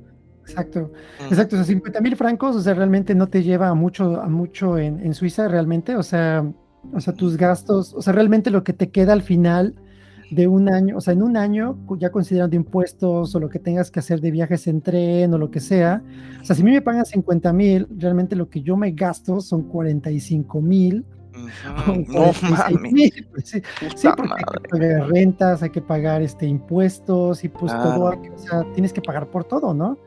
Exacto, 0.46 0.92
Mm. 1.20 1.26
exacto, 1.28 1.56
o 1.56 1.60
sea, 1.60 1.66
50 1.66 2.02
mil 2.02 2.16
francos, 2.18 2.56
o 2.56 2.62
sea, 2.62 2.74
realmente 2.74 3.16
no 3.16 3.28
te 3.28 3.44
lleva 3.44 3.70
a 3.70 3.74
mucho, 3.74 4.20
a 4.22 4.28
mucho 4.28 4.78
en, 4.78 5.00
en 5.00 5.14
Suiza, 5.14 5.48
realmente, 5.48 5.96
o 5.96 6.04
sea, 6.04 6.44
o 6.94 7.00
sea, 7.00 7.14
tus 7.14 7.38
gastos, 7.38 7.94
o 7.94 8.02
sea, 8.02 8.12
realmente 8.12 8.50
lo 8.50 8.64
que 8.64 8.74
te 8.74 8.92
queda 8.92 9.14
al 9.14 9.22
final 9.22 9.76
de 10.36 10.48
un 10.48 10.70
año, 10.70 10.98
o 10.98 11.02
sea, 11.02 11.14
en 11.14 11.24
un 11.24 11.38
año, 11.38 11.78
ya 11.98 12.10
considerando 12.12 12.56
impuestos 12.56 13.34
o 13.36 13.40
lo 13.40 13.50
que 13.50 13.60
tengas 13.60 13.92
que 13.92 14.00
hacer 14.00 14.20
de 14.22 14.32
viajes 14.32 14.68
en 14.68 14.82
tren 14.82 15.34
o 15.34 15.38
lo 15.38 15.52
que 15.52 15.60
sea, 15.60 16.02
o 16.42 16.46
sea, 16.46 16.56
si 16.56 16.62
a 16.62 16.66
mí 16.66 16.72
me 16.72 16.82
pagan 16.82 17.06
50 17.06 17.52
mil, 17.54 17.88
realmente 17.98 18.36
lo 18.36 18.50
que 18.50 18.62
yo 18.62 18.76
me 18.78 18.92
gasto 18.92 19.42
son 19.42 19.64
45 19.64 20.62
mil. 20.62 21.06
Ujú, 21.36 22.06
No 22.12 22.32
mames. 22.52 23.12
pues 23.32 23.50
sí, 23.50 23.62
porque 24.16 24.34
hay 24.38 24.44
que 24.62 24.70
pagar 24.70 25.10
rentas, 25.10 25.64
hay 25.64 25.70
que 25.72 25.82
pagar 25.82 26.22
este, 26.22 26.46
impuestos 26.46 27.44
y 27.44 27.50
pues 27.50 27.72
todo, 27.74 28.12
Claro. 28.12 28.22
que- 28.22 28.30
o 28.32 28.38
sea, 28.38 28.64
tienes 28.74 28.94
que 28.94 29.02
pagar 29.02 29.28
por 29.28 29.44
todo, 29.44 29.74
¿no? 29.74 29.98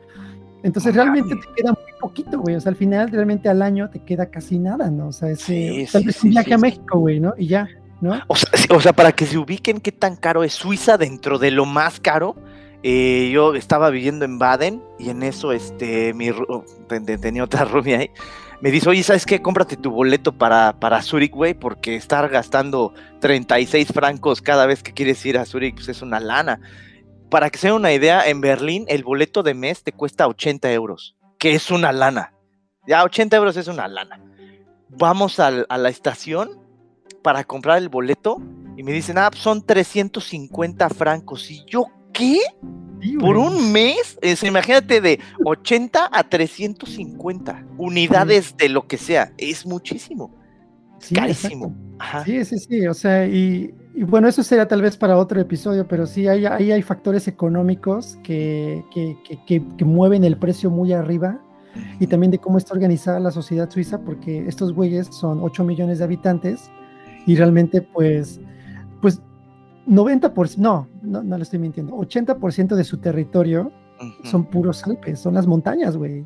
Entonces 0.63 0.95
realmente 0.95 1.35
te 1.35 1.61
queda 1.61 1.71
muy 1.71 1.91
poquito, 2.01 2.39
güey, 2.39 2.55
o 2.55 2.59
sea, 2.61 2.71
al 2.71 2.75
final 2.75 3.11
realmente 3.11 3.47
al 3.49 3.61
año 3.61 3.89
te 3.89 3.99
queda 3.99 4.25
casi 4.27 4.57
nada, 4.57 4.89
¿no? 4.89 5.07
O 5.09 5.11
sea, 5.11 5.29
ese, 5.29 5.85
Sí, 5.85 5.85
tal 5.91 6.03
vez 6.03 6.23
un 6.23 6.29
viaje 6.31 6.53
a. 6.53 6.57
México, 6.57 6.97
güey, 6.99 7.19
¿no? 7.19 7.33
Y 7.37 7.47
ya, 7.47 7.67
¿no? 8.01 8.21
O 8.27 8.79
sea, 8.81 8.93
para 8.93 9.11
que 9.11 9.25
se 9.25 9.37
ubiquen 9.37 9.79
qué 9.79 9.91
tan 9.91 10.15
caro 10.15 10.43
es 10.43 10.53
Suiza 10.53 10.97
dentro 10.97 11.39
de 11.39 11.51
lo 11.51 11.65
más 11.65 11.99
caro. 11.99 12.35
eh, 12.83 13.31
yo 13.33 13.55
estaba 13.55 13.89
viviendo 13.89 14.23
en 14.23 14.37
Baden 14.37 14.83
y 14.99 15.09
en 15.09 15.23
eso 15.23 15.51
este 15.51 16.13
mi 16.13 16.29
tenía 17.21 17.43
otra 17.43 17.65
rubia 17.65 17.99
ahí. 17.99 18.11
Me 18.61 18.71
dice, 18.71 18.89
oye, 18.89 19.03
¿sabes 19.03 19.25
qué? 19.25 19.41
Cómprate 19.41 19.77
tu 19.77 19.91
boleto 19.91 20.31
para, 20.35 20.73
para 20.79 21.01
Zurich, 21.03 21.31
güey, 21.31 21.53
porque 21.53 21.95
estar 21.95 22.27
gastando 22.29 22.93
36 23.19 23.87
francos 23.93 24.41
cada 24.41 24.65
vez 24.65 24.81
que 24.81 24.93
quieres 24.93 25.23
ir 25.27 25.37
a 25.37 25.45
Zurich 25.45 25.75
pues 25.75 25.89
es 25.89 26.01
una 26.01 26.19
lana. 26.19 26.59
Para 27.29 27.49
que 27.49 27.57
se 27.59 27.67
den 27.67 27.75
una 27.75 27.91
idea, 27.93 28.27
en 28.27 28.41
Berlín 28.41 28.85
el 28.87 29.03
boleto 29.03 29.43
de 29.43 29.53
mes 29.53 29.83
te 29.83 29.91
cuesta 29.91 30.27
80 30.27 30.71
euros, 30.71 31.15
que 31.37 31.53
es 31.53 31.69
una 31.71 31.91
lana. 31.91 32.33
Ya 32.87 33.03
80 33.03 33.35
euros 33.37 33.57
es 33.57 33.67
una 33.67 33.87
lana. 33.87 34.19
Vamos 34.89 35.39
al- 35.39 35.65
a 35.69 35.77
la 35.77 35.89
estación 35.89 36.49
para 37.27 37.43
comprar 37.43 37.77
el 37.79 37.89
boleto 37.89 38.41
y 38.77 38.83
me 38.83 38.93
dicen, 38.93 39.17
ah, 39.17 39.27
pues 39.29 39.43
son 39.43 39.61
350 39.61 40.87
francos. 40.87 41.51
¿Y 41.51 41.61
yo 41.67 41.87
qué? 42.13 42.39
Sí, 43.01 43.17
¿Por 43.17 43.35
un 43.35 43.73
mes? 43.73 44.17
Es, 44.21 44.43
imagínate 44.43 45.01
de 45.01 45.19
80 45.43 46.07
a 46.09 46.23
350 46.23 47.65
unidades 47.77 48.55
de 48.55 48.69
lo 48.69 48.87
que 48.87 48.95
sea. 48.97 49.33
Es 49.37 49.65
muchísimo. 49.65 50.33
Sí, 50.99 51.15
carísimo. 51.15 51.75
Ajá. 51.99 52.23
Sí, 52.23 52.45
sí, 52.45 52.59
sí, 52.59 52.87
o 52.87 52.93
sea, 52.93 53.27
y, 53.27 53.75
y 53.93 54.03
bueno, 54.03 54.29
eso 54.29 54.41
será 54.41 54.65
tal 54.65 54.81
vez 54.81 54.95
para 54.95 55.17
otro 55.17 55.41
episodio, 55.41 55.85
pero 55.85 56.07
sí, 56.07 56.29
hay, 56.29 56.45
ahí 56.45 56.71
hay 56.71 56.81
factores 56.81 57.27
económicos 57.27 58.17
que, 58.23 58.85
que, 58.93 59.17
que, 59.27 59.37
que- 59.45 59.63
que 59.77 59.83
mueven 59.85 60.23
el 60.23 60.37
precio 60.37 60.69
muy 60.71 60.93
arriba 60.93 61.41
y 61.99 62.07
también 62.07 62.31
de 62.31 62.37
cómo 62.39 62.57
está 62.57 62.73
organizada 62.73 63.19
la 63.19 63.31
sociedad 63.31 63.69
suiza, 63.69 63.99
porque 63.99 64.47
estos 64.47 64.71
güeyes 64.71 65.07
son 65.11 65.39
8 65.43 65.65
millones 65.65 65.97
de 65.97 66.05
habitantes 66.05 66.71
y 67.27 67.35
realmente 67.35 67.83
pues, 67.83 68.41
pues 69.01 69.21
90%, 69.87 70.57
no, 70.57 70.87
no, 71.03 71.21
no 71.21 71.37
le 71.37 71.43
estoy 71.43 71.59
mintiendo, 71.59 71.95
80% 71.95 72.75
de 72.75 72.83
su 72.83 72.97
territorio 72.97 73.71
son 74.23 74.45
puros 74.45 74.83
Alpes, 74.83 75.19
son 75.19 75.33
las 75.33 75.47
montañas, 75.47 75.97
güey. 75.97 76.25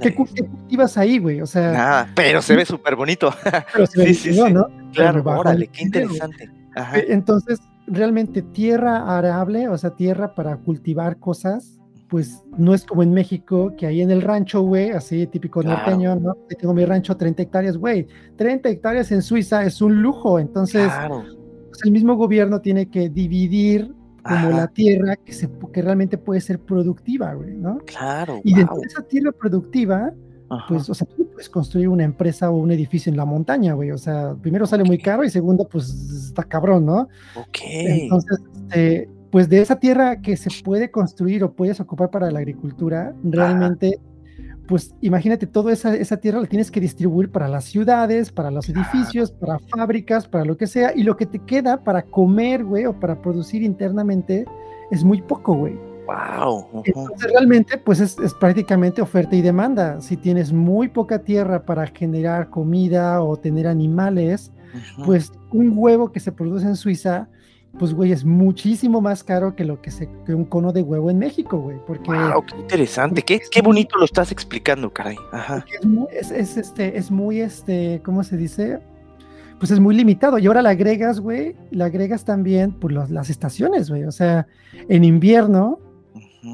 ¿Qué, 0.00 0.14
cultivas 0.14 0.98
ahí, 0.98 1.18
güey? 1.18 1.40
O 1.40 1.46
sea, 1.46 1.72
Nada, 1.72 2.12
pero 2.14 2.42
se 2.42 2.56
ve 2.56 2.64
súper 2.64 2.96
bonito. 2.96 3.32
pero 3.72 3.86
se 3.86 3.98
ve 4.04 4.06
sí, 4.08 4.14
sí, 4.14 4.34
sí. 4.34 4.52
¿no? 4.52 4.66
claro, 4.92 5.22
Pero 5.22 5.38
órale, 5.38 5.68
qué 5.68 5.82
interesante. 5.82 6.50
Ajá. 6.74 6.98
Entonces, 6.98 7.60
realmente 7.86 8.42
tierra 8.42 9.16
arable, 9.16 9.68
o 9.68 9.78
sea, 9.78 9.90
tierra 9.90 10.34
para 10.34 10.56
cultivar 10.56 11.18
cosas, 11.18 11.78
pues 12.08 12.42
no 12.56 12.74
es 12.74 12.84
como 12.84 13.02
en 13.02 13.12
México, 13.12 13.72
que 13.76 13.86
ahí 13.86 14.00
en 14.02 14.10
el 14.10 14.22
rancho, 14.22 14.62
güey, 14.62 14.90
así 14.90 15.26
típico 15.26 15.60
Claro. 15.60 15.78
norteño, 15.78 16.16
¿no? 16.16 16.34
Tengo 16.58 16.74
mi 16.74 16.84
rancho 16.84 17.16
30 17.16 17.42
hectáreas, 17.42 17.76
güey, 17.76 18.06
30 18.36 18.68
hectáreas 18.68 19.10
en 19.12 19.22
Suiza 19.22 19.64
es 19.64 19.80
un 19.80 20.02
lujo, 20.02 20.38
entonces 20.38 20.86
Claro. 20.86 21.24
pues, 21.70 21.80
el 21.84 21.90
mismo 21.92 22.14
gobierno 22.16 22.60
tiene 22.60 22.90
que 22.90 23.08
dividir 23.08 23.92
como 24.22 24.36
Ajá. 24.48 24.50
la 24.50 24.66
tierra 24.68 25.16
que, 25.16 25.32
se, 25.32 25.50
que 25.72 25.82
realmente 25.82 26.16
puede 26.16 26.40
ser 26.40 26.58
productiva, 26.60 27.34
güey, 27.34 27.54
¿no? 27.56 27.78
Claro. 27.86 28.40
Y 28.44 28.54
wow. 28.64 28.80
de 28.80 28.86
esa 28.86 29.02
tierra 29.02 29.32
productiva, 29.32 30.12
Ajá. 30.48 30.64
pues, 30.68 30.88
o 30.88 30.94
sea, 30.94 31.06
tú 31.16 31.28
puedes 31.30 31.48
construir 31.50 31.88
una 31.88 32.04
empresa 32.04 32.50
o 32.50 32.56
un 32.56 32.70
edificio 32.70 33.10
en 33.10 33.16
la 33.16 33.24
montaña, 33.24 33.74
güey, 33.74 33.90
o 33.90 33.98
sea, 33.98 34.34
primero 34.40 34.66
sale 34.66 34.84
muy 34.84 34.98
caro 34.98 35.24
y 35.24 35.30
segundo, 35.30 35.68
pues 35.68 35.88
está 36.28 36.42
cabrón, 36.44 36.86
¿no? 36.86 37.08
ok. 37.34 37.58
Entonces, 37.64 38.38
este, 38.54 39.08
pues 39.34 39.48
de 39.48 39.60
esa 39.60 39.80
tierra 39.80 40.20
que 40.20 40.36
se 40.36 40.48
puede 40.62 40.92
construir 40.92 41.42
o 41.42 41.54
puedes 41.54 41.80
ocupar 41.80 42.08
para 42.08 42.30
la 42.30 42.38
agricultura, 42.38 43.12
realmente, 43.24 43.98
pues 44.68 44.94
imagínate, 45.00 45.48
toda 45.48 45.72
esa, 45.72 45.96
esa 45.96 46.18
tierra 46.18 46.38
la 46.38 46.46
tienes 46.46 46.70
que 46.70 46.78
distribuir 46.78 47.32
para 47.32 47.48
las 47.48 47.64
ciudades, 47.64 48.30
para 48.30 48.52
los 48.52 48.68
edificios, 48.68 49.32
para 49.32 49.58
fábricas, 49.58 50.28
para 50.28 50.44
lo 50.44 50.56
que 50.56 50.68
sea, 50.68 50.92
y 50.94 51.02
lo 51.02 51.16
que 51.16 51.26
te 51.26 51.40
queda 51.40 51.82
para 51.82 52.02
comer, 52.02 52.62
güey, 52.62 52.86
o 52.86 52.92
para 53.00 53.20
producir 53.20 53.64
internamente, 53.64 54.44
es 54.92 55.02
muy 55.02 55.20
poco, 55.20 55.54
güey. 55.54 55.76
wow. 56.06 56.84
Entonces 56.84 57.32
realmente 57.32 57.76
pues 57.76 57.98
es, 57.98 58.16
es 58.20 58.32
prácticamente 58.34 59.02
oferta 59.02 59.34
y 59.34 59.42
demanda. 59.42 60.00
Si 60.00 60.16
tienes 60.16 60.52
muy 60.52 60.86
poca 60.86 61.18
tierra 61.18 61.64
para 61.64 61.88
generar 61.88 62.50
comida 62.50 63.20
o 63.20 63.36
tener 63.36 63.66
animales, 63.66 64.52
Ujú. 64.96 65.06
pues 65.06 65.32
un 65.50 65.72
huevo 65.74 66.12
que 66.12 66.20
se 66.20 66.30
produce 66.30 66.68
en 66.68 66.76
Suiza 66.76 67.28
pues, 67.78 67.92
güey, 67.92 68.12
es 68.12 68.24
muchísimo 68.24 69.00
más 69.00 69.24
caro 69.24 69.56
que 69.56 69.64
lo 69.64 69.80
que, 69.82 69.90
se, 69.90 70.08
que 70.24 70.34
un 70.34 70.44
cono 70.44 70.72
de 70.72 70.82
huevo 70.82 71.10
en 71.10 71.18
México, 71.18 71.58
güey. 71.58 71.78
Porque, 71.86 72.10
wow, 72.10 72.44
qué 72.46 72.56
interesante, 72.56 73.22
qué, 73.22 73.40
qué, 73.50 73.62
bonito 73.62 73.98
lo 73.98 74.04
estás 74.04 74.30
explicando, 74.30 74.92
caray. 74.92 75.16
Ajá. 75.32 75.64
Es, 75.80 75.84
muy, 75.84 76.06
es, 76.12 76.30
es, 76.30 76.56
este, 76.56 76.96
es 76.96 77.10
muy, 77.10 77.40
este, 77.40 78.00
¿cómo 78.04 78.22
se 78.22 78.36
dice? 78.36 78.80
Pues 79.58 79.70
es 79.70 79.80
muy 79.80 79.96
limitado. 79.96 80.38
Y 80.38 80.46
ahora 80.46 80.62
le 80.62 80.68
agregas, 80.68 81.18
güey, 81.20 81.56
le 81.70 81.84
agregas 81.84 82.24
también 82.24 82.72
por 82.72 82.94
pues, 82.94 83.10
las 83.10 83.30
estaciones, 83.30 83.90
güey. 83.90 84.04
O 84.04 84.12
sea, 84.12 84.46
en 84.88 85.02
invierno, 85.02 85.80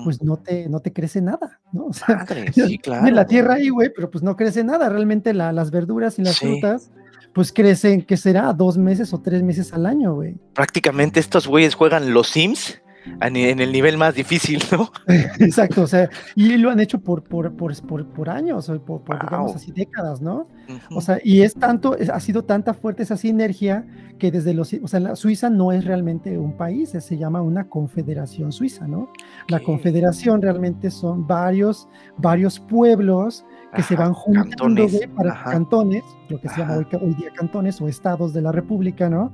pues 0.04 0.22
no 0.22 0.38
te, 0.38 0.68
no 0.68 0.80
te 0.80 0.92
crece 0.92 1.20
nada, 1.20 1.61
¿no? 1.72 1.87
O 1.90 1.92
sea, 1.92 2.26
sí, 2.52 2.78
claro. 2.83 3.06
En 3.06 3.14
la 3.14 3.26
tierra 3.26 3.54
ahí, 3.54 3.68
güey, 3.68 3.90
pero 3.94 4.11
pues 4.11 4.24
no 4.24 4.37
crece 4.37 4.64
nada. 4.64 4.88
Realmente 4.88 5.35
la, 5.35 5.52
las 5.52 5.70
verduras 5.70 6.18
y 6.18 6.22
las 6.22 6.38
frutas 6.38 6.90
pues 7.33 7.53
crecen, 7.53 8.03
¿qué 8.03 8.16
será? 8.16 8.53
Dos 8.53 8.77
meses 8.77 9.12
o 9.12 9.21
tres 9.21 9.43
meses 9.43 9.73
al 9.73 9.87
año, 9.87 10.14
güey. 10.14 10.37
Prácticamente 10.55 11.21
estos 11.21 11.47
güeyes 11.47 11.75
juegan 11.75 12.12
los 12.12 12.29
Sims 12.29 12.81
en 13.21 13.61
el 13.61 13.73
nivel 13.73 13.97
más 13.97 14.14
difícil, 14.14 14.62
¿no? 14.73 14.90
Exacto, 15.38 15.83
o 15.83 15.87
sea, 15.87 16.09
y 16.35 16.57
lo 16.57 16.71
han 16.71 16.81
hecho 16.81 17.01
por, 17.01 17.23
por, 17.23 17.55
por, 17.57 18.07
por, 18.07 18.31
años, 18.31 18.71
por, 18.87 19.03
por 19.03 19.21
digamos 19.21 19.57
así, 19.57 19.73
décadas, 19.73 20.21
¿no? 20.21 20.49
O 20.95 21.01
sea, 21.01 21.19
y 21.23 21.43
es 21.43 21.55
tanto, 21.55 21.97
ha 22.12 22.21
sido 22.21 22.45
tanta 22.45 22.75
fuerte 22.75 23.03
esa 23.03 23.16
sinergia 23.16 23.87
que 24.19 24.31
desde 24.31 24.55
los, 24.55 24.73
o 24.83 24.88
sea, 24.88 25.01
la 25.01 25.16
Suiza 25.16 25.51
no 25.51 25.73
es 25.73 25.85
realmente 25.85 26.37
un 26.38 26.57
país, 26.57 26.90
se 26.90 27.16
llama 27.16 27.40
una 27.40 27.69
confederación 27.69 28.53
suiza, 28.53 28.87
¿no? 28.87 29.11
La 29.49 29.61
confederación 29.61 30.43
realmente 30.43 30.90
son 30.90 31.27
varios, 31.27 31.88
varios 32.19 32.61
pueblos 32.61 33.45
que 33.74 33.83
se 33.83 33.94
van 33.94 34.12
juntando 34.12 34.87
para 35.16 35.44
cantones, 35.44 36.02
lo 36.28 36.40
que 36.40 36.48
se 36.48 36.61
llama 36.61 36.76
hoy, 36.76 37.14
día 37.14 37.30
cantones 37.35 37.80
o 37.80 37.88
estados 37.88 38.33
de 38.33 38.42
la 38.42 38.52
república, 38.52 39.09
¿no? 39.09 39.33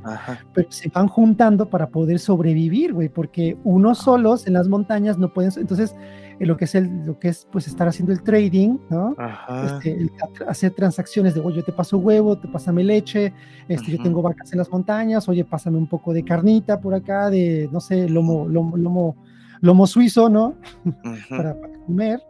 Pero 0.53 0.71
se 0.71 0.89
van 0.91 1.09
juntando 1.09 1.69
para 1.69 1.89
poder 1.89 2.19
sobrevivir, 2.19 2.93
güey, 2.93 3.09
porque 3.09 3.57
unos 3.65 3.99
solos 3.99 4.47
en 4.47 4.53
las 4.53 4.69
montañas 4.69 5.19
no 5.19 5.33
pueden, 5.33 5.53
entonces 5.57 5.95
eh, 6.39 6.45
lo 6.45 6.57
que 6.57 6.67
es 6.67 6.75
el, 6.75 7.07
lo 7.07 7.19
que 7.19 7.29
es 7.29 7.49
pues 7.51 7.67
estar 7.67 7.89
haciendo 7.89 8.13
el 8.13 8.23
trading, 8.23 8.77
¿no? 8.91 9.17
Este, 9.65 10.11
hacer 10.47 10.73
transacciones 10.73 11.35
de, 11.35 11.41
oye, 11.41 11.57
yo 11.57 11.65
te 11.65 11.73
paso 11.73 11.99
huevo, 11.99 12.37
te 12.37 12.49
pásame 12.49 12.85
leche, 12.85 13.33
este, 13.69 13.93
yo 13.93 14.03
tengo 14.03 14.21
vacas 14.21 14.53
en 14.53 14.59
las 14.59 14.71
montañas, 14.71 15.29
oye, 15.29 15.45
pásame 15.45 15.79
un 15.79 15.87
poco 15.87 16.13
de 16.13 16.25
carnita 16.25 16.81
por 16.81 16.95
acá, 16.95 17.31
de, 17.31 17.69
no 17.73 17.81
sé, 17.81 18.09
lomo, 18.09 18.47
lomo, 18.49 18.77
lomo, 18.77 19.17
lomo 19.61 19.87
suizo, 19.87 20.29
¿no? 20.29 20.55
para, 21.31 21.59
para 21.59 21.79
comer. 21.87 22.21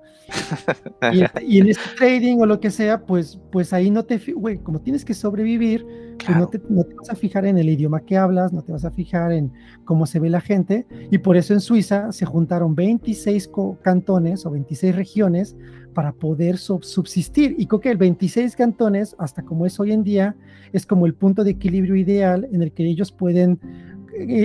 Este, 1.12 1.44
y, 1.44 1.58
en 1.58 1.68
este 1.70 1.82
trading 1.96 2.38
o 2.38 2.46
lo 2.46 2.60
que 2.60 2.70
sea, 2.70 3.04
pues, 3.04 3.40
pues 3.50 3.72
ahí 3.72 3.90
no 3.90 4.04
te, 4.04 4.18
güey, 4.32 4.58
como 4.58 4.80
tienes 4.80 5.04
que 5.04 5.14
sobrevivir, 5.14 5.86
pues 6.24 6.36
no 6.36 6.48
te, 6.48 6.60
no 6.68 6.84
te, 6.84 6.94
vas 6.94 7.10
a 7.10 7.14
fijar 7.14 7.46
en 7.46 7.58
el 7.58 7.68
idioma 7.68 8.00
que 8.00 8.16
hablas, 8.16 8.52
no 8.52 8.62
te 8.62 8.72
vas 8.72 8.84
a 8.84 8.90
fijar 8.90 9.32
en 9.32 9.52
cómo 9.84 10.06
se 10.06 10.18
ve 10.18 10.30
la 10.30 10.40
gente, 10.40 10.86
y 11.10 11.18
por 11.18 11.36
eso 11.36 11.52
en 11.52 11.60
Suiza 11.60 12.12
se 12.12 12.24
juntaron 12.24 12.74
26 12.74 13.50
cantones 13.82 14.46
o 14.46 14.50
26 14.50 14.96
regiones 14.96 15.56
para 15.94 16.12
poder 16.12 16.58
subsistir. 16.58 17.54
Y 17.58 17.66
creo 17.66 17.80
que 17.80 17.90
el 17.90 17.96
26 17.96 18.54
cantones, 18.54 19.16
hasta 19.18 19.42
como 19.42 19.64
es 19.64 19.80
hoy 19.80 19.92
en 19.92 20.04
día, 20.04 20.36
es 20.72 20.84
como 20.84 21.06
el 21.06 21.14
punto 21.14 21.42
de 21.42 21.52
equilibrio 21.52 21.96
ideal 21.96 22.46
en 22.52 22.62
el 22.62 22.72
que 22.72 22.86
ellos 22.86 23.12
pueden 23.12 23.58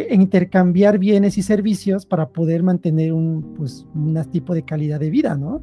intercambiar 0.09 0.99
bienes 0.99 1.37
y 1.37 1.41
servicios 1.41 2.05
para 2.05 2.29
poder 2.29 2.63
mantener 2.63 3.13
un 3.13 3.53
pues, 3.55 3.85
un 3.93 4.21
tipo 4.31 4.53
de 4.53 4.63
calidad 4.63 4.99
de 4.99 5.09
vida, 5.09 5.35
¿no? 5.35 5.61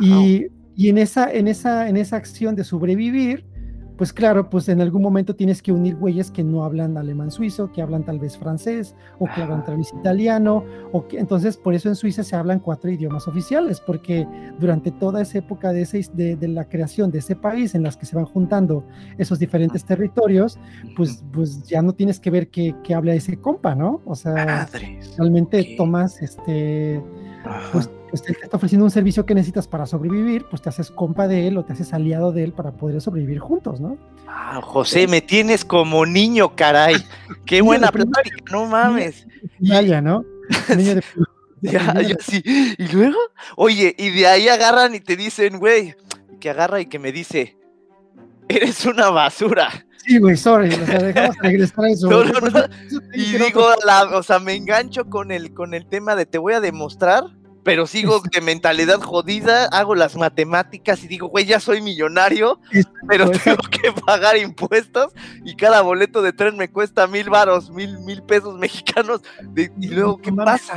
Y, 0.00 0.46
y, 0.74 0.88
en, 0.90 0.98
esa, 0.98 1.32
en, 1.32 1.48
esa, 1.48 1.88
en 1.88 1.96
esa 1.96 2.16
acción 2.16 2.54
de 2.54 2.64
sobrevivir, 2.64 3.46
pues 3.96 4.12
claro, 4.12 4.50
pues 4.50 4.68
en 4.68 4.80
algún 4.80 5.02
momento 5.02 5.34
tienes 5.34 5.62
que 5.62 5.72
unir 5.72 5.96
güeyes 5.96 6.30
que 6.30 6.44
no 6.44 6.64
hablan 6.64 6.96
alemán 6.96 7.30
suizo, 7.30 7.72
que 7.72 7.80
hablan 7.80 8.04
tal 8.04 8.18
vez 8.18 8.36
francés, 8.36 8.94
o 9.18 9.26
que 9.26 9.42
hablan 9.42 9.64
tal 9.64 9.78
vez 9.78 9.92
italiano, 9.92 10.64
o 10.92 11.06
que 11.06 11.18
entonces 11.18 11.56
por 11.56 11.74
eso 11.74 11.88
en 11.88 11.96
Suiza 11.96 12.22
se 12.22 12.36
hablan 12.36 12.60
cuatro 12.60 12.90
idiomas 12.90 13.26
oficiales, 13.26 13.80
porque 13.80 14.26
durante 14.58 14.90
toda 14.90 15.22
esa 15.22 15.38
época 15.38 15.72
de, 15.72 15.82
ese, 15.82 16.06
de, 16.12 16.36
de, 16.36 16.48
la 16.48 16.68
creación 16.68 17.10
de 17.10 17.18
ese 17.18 17.36
país 17.36 17.74
en 17.74 17.82
las 17.82 17.96
que 17.96 18.06
se 18.06 18.16
van 18.16 18.26
juntando 18.26 18.84
esos 19.18 19.38
diferentes 19.38 19.84
territorios, 19.84 20.58
pues, 20.96 21.24
pues 21.32 21.62
ya 21.64 21.80
no 21.82 21.92
tienes 21.92 22.20
que 22.20 22.30
ver 22.30 22.48
qué, 22.48 22.74
qué 22.84 22.94
habla 22.94 23.14
ese 23.14 23.38
compa, 23.38 23.74
¿no? 23.74 24.02
O 24.04 24.14
sea, 24.14 24.68
realmente 25.16 25.74
tomas 25.76 26.20
este, 26.22 27.02
pues 27.72 27.90
pues 28.22 28.38
te 28.38 28.44
está 28.44 28.56
ofreciendo 28.56 28.84
un 28.84 28.90
servicio 28.90 29.26
que 29.26 29.34
necesitas 29.34 29.68
para 29.68 29.84
sobrevivir, 29.84 30.46
pues 30.48 30.62
te 30.62 30.70
haces 30.70 30.90
compa 30.90 31.28
de 31.28 31.48
él 31.48 31.58
o 31.58 31.64
te 31.64 31.74
haces 31.74 31.92
aliado 31.92 32.32
de 32.32 32.44
él 32.44 32.52
para 32.52 32.72
poder 32.72 33.00
sobrevivir 33.00 33.40
juntos, 33.40 33.80
¿no? 33.80 33.98
Ah, 34.26 34.60
José, 34.62 35.06
me 35.06 35.20
tienes 35.20 35.64
como 35.64 36.06
niño, 36.06 36.54
caray. 36.56 36.96
Qué 37.44 37.60
buena 37.60 37.90
plática, 37.90 38.36
no 38.50 38.66
mames. 38.66 39.26
Vaya, 39.58 40.00
¿no? 40.00 40.24
Niño 40.74 40.94
de... 40.94 41.02
ya, 41.60 41.94
sí. 42.20 42.42
Y 42.78 42.88
luego, 42.88 43.18
oye, 43.56 43.94
y 43.98 44.10
de 44.10 44.26
ahí 44.26 44.48
agarran 44.48 44.94
y 44.94 45.00
te 45.00 45.16
dicen, 45.16 45.58
güey, 45.58 45.94
que 46.40 46.48
agarra 46.48 46.80
y 46.80 46.86
que 46.86 46.98
me 46.98 47.12
dice, 47.12 47.58
eres 48.48 48.86
una 48.86 49.10
basura. 49.10 49.68
Sí, 50.06 50.18
güey, 50.18 50.36
sorry, 50.36 50.72
o 50.72 50.86
sea, 50.86 51.02
dejamos 51.02 51.36
regresar 51.38 51.84
a 51.84 51.88
eso. 51.90 52.08
Y 53.12 53.36
digo, 53.36 53.68
la, 53.84 54.04
o 54.16 54.22
sea, 54.22 54.38
me 54.38 54.54
engancho 54.54 55.04
con 55.10 55.32
el, 55.32 55.52
con 55.52 55.74
el 55.74 55.86
tema 55.86 56.16
de 56.16 56.24
te 56.24 56.38
voy 56.38 56.54
a 56.54 56.60
demostrar 56.60 57.24
pero 57.66 57.88
sigo 57.88 58.20
de 58.32 58.40
mentalidad 58.40 59.00
jodida, 59.00 59.64
hago 59.72 59.96
las 59.96 60.14
matemáticas 60.14 61.02
y 61.02 61.08
digo, 61.08 61.26
güey, 61.26 61.46
ya 61.46 61.58
soy 61.58 61.82
millonario, 61.82 62.60
pero 63.08 63.28
tengo 63.28 63.58
que 63.68 63.90
pagar 64.06 64.36
impuestos 64.36 65.12
y 65.44 65.56
cada 65.56 65.82
boleto 65.82 66.22
de 66.22 66.32
tren 66.32 66.56
me 66.56 66.70
cuesta 66.70 67.08
mil 67.08 67.28
varos, 67.28 67.72
mil, 67.72 67.98
mil 67.98 68.22
pesos 68.22 68.54
mexicanos. 68.60 69.22
y 69.56 69.88
luego, 69.88 70.18
¿qué 70.18 70.32
pasa? 70.32 70.74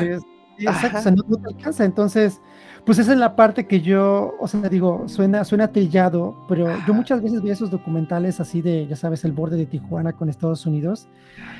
exacto, 0.58 0.98
o 0.98 1.02
sea, 1.04 1.12
no, 1.12 1.24
te 1.24 1.48
alcanza. 1.48 1.86
Entonces, 1.86 2.42
pues 2.88 2.98
esa 2.98 3.14
es 3.14 3.20
la 3.20 3.36
parte 3.36 3.68
que 3.68 3.82
yo, 3.82 4.34
o 4.40 4.48
sea, 4.48 4.62
digo, 4.62 5.04
suena, 5.08 5.46
suena 5.46 5.72
trillado, 5.72 6.44
pero 6.50 6.76
yo 6.88 6.96
muchas 6.96 7.22
veces 7.22 7.44
veo 7.44 7.54
esos 7.54 7.70
documentales 7.70 8.40
así 8.40 8.64
de, 8.64 8.88
ya 8.88 8.96
sabes, 8.96 9.24
el 9.26 9.32
borde 9.32 9.58
de 9.58 9.68
Tijuana 9.68 10.14
con 10.14 10.28
Estados 10.28 10.66
Unidos, 10.66 11.08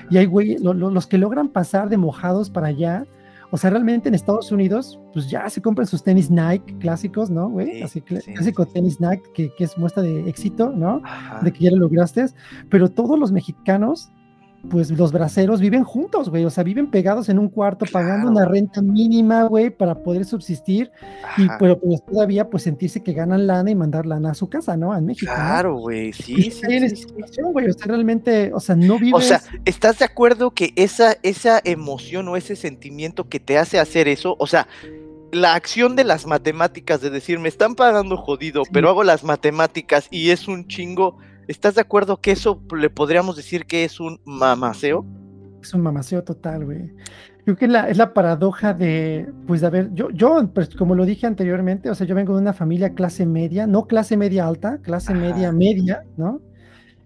y 0.10 0.18
hay 0.18 0.26
güey, 0.26 0.58
los 0.58 1.06
que 1.06 1.20
logran 1.20 1.50
pasar 1.50 1.88
de 1.88 1.98
mojados 1.98 2.50
para 2.50 2.68
allá, 2.70 3.06
o 3.52 3.58
sea, 3.58 3.70
realmente 3.72 4.10
en 4.10 4.16
Estados 4.16 4.52
Unidos, 4.52 5.00
pues 5.14 5.30
ya 5.30 5.50
se 5.50 5.62
compran 5.62 5.88
sus 5.88 6.04
tenis 6.04 6.30
Nike 6.30 6.78
clásicos, 6.80 7.30
¿no, 7.30 7.50
güey? 7.50 7.82
Así, 7.82 8.02
clásico 8.02 8.66
tenis 8.66 9.02
Nike, 9.02 9.24
que, 9.34 9.52
que, 9.56 9.64
es 9.64 9.78
muestra 9.78 10.04
de 10.04 10.30
éxito, 10.30 10.72
¿no? 10.72 11.02
De 11.42 11.52
que 11.52 11.66
ya 11.66 11.72
lo 11.72 11.78
lograste. 11.78 12.26
Pero 12.70 12.90
todos 12.90 13.18
los 13.18 13.32
mexicanos 13.32 14.12
pues 14.70 14.92
los 14.92 15.12
braceros 15.12 15.62
viven 15.62 15.84
juntos, 15.84 16.30
güey, 16.30 16.44
o 16.44 16.50
sea, 16.50 16.64
viven 16.64 16.92
pegados 16.92 17.30
en 17.30 17.40
un 17.40 17.50
cuarto 17.50 17.86
pagando 17.92 18.30
una 18.30 18.46
renta 18.46 18.82
mínima, 18.82 19.44
güey, 19.44 19.70
para 19.70 19.96
poder 19.96 20.26
subsistir 20.26 20.92
y 21.38 21.48
pero 21.60 21.80
pues 21.80 22.04
todavía 22.06 22.50
pues 22.50 22.64
sentirse 22.64 23.02
que 23.02 23.14
ganan 23.14 23.48
lana 23.48 23.72
y 23.72 23.76
mandar 23.76 24.06
lana 24.06 24.32
a 24.32 24.34
su 24.34 24.50
casa, 24.50 24.76
¿no? 24.76 24.96
En 24.96 25.06
México. 25.06 25.32
Claro, 25.34 25.78
güey, 25.78 26.12
sí, 26.12 26.52
sí, 26.52 26.90
sí, 26.90 27.08
güey, 27.54 27.70
o 27.70 27.74
sea, 27.74 27.88
realmente, 27.88 28.52
o 28.54 28.60
sea, 28.60 28.76
no 28.76 29.00
vives... 29.00 29.14
O 29.14 29.22
sea, 29.22 29.42
¿estás 29.66 30.00
de 30.00 30.06
acuerdo 30.06 30.52
que 30.52 30.74
esa, 30.76 31.16
esa 31.24 31.62
emoción 31.64 32.28
o 32.28 32.36
ese 32.36 32.56
sentimiento 32.56 33.30
que 33.30 33.40
te 33.40 33.58
hace 33.58 33.80
hacer 33.80 34.08
eso, 34.08 34.36
o 34.40 34.48
sea, 34.48 34.68
la 35.32 35.54
acción 35.54 35.96
de 35.96 36.04
las 36.04 36.26
matemáticas, 36.26 37.02
de 37.02 37.10
decir, 37.10 37.40
me 37.40 37.50
están 37.50 37.76
pagando 37.76 38.18
jodido, 38.18 38.64
pero 38.72 38.90
hago 38.90 39.04
las 39.04 39.24
matemáticas 39.24 40.08
y 40.12 40.32
es 40.32 40.48
un 40.48 40.68
chingo 40.68 41.18
¿Estás 41.50 41.74
de 41.74 41.82
acuerdo 41.82 42.22
que 42.22 42.30
eso 42.30 42.62
le 42.78 42.92
podríamos 42.92 43.36
decir 43.36 43.66
que 43.66 43.84
es 43.84 44.00
un 44.00 44.22
mamaceo? 44.24 45.04
Es 45.64 45.74
un 45.74 45.82
mamaceo 45.82 46.24
total, 46.24 46.64
güey. 46.64 46.92
Creo 47.44 47.58
que 47.58 47.68
la, 47.68 47.90
es 47.90 47.98
la 47.98 48.14
paradoja 48.14 48.76
de, 48.76 49.28
pues, 49.48 49.60
de 49.62 49.70
ver, 49.72 49.90
yo, 49.96 50.12
yo, 50.12 50.48
pues, 50.54 50.70
como 50.76 50.94
lo 50.94 51.08
dije 51.08 51.26
anteriormente, 51.26 51.90
o 51.90 51.96
sea, 51.96 52.06
yo 52.06 52.14
vengo 52.14 52.36
de 52.36 52.42
una 52.42 52.54
familia 52.54 52.94
clase 52.94 53.26
media, 53.26 53.66
no 53.66 53.88
clase 53.88 54.16
media 54.16 54.48
alta, 54.48 54.78
clase 54.84 55.16
media 55.16 55.52
media, 55.52 56.04
¿no? 56.18 56.40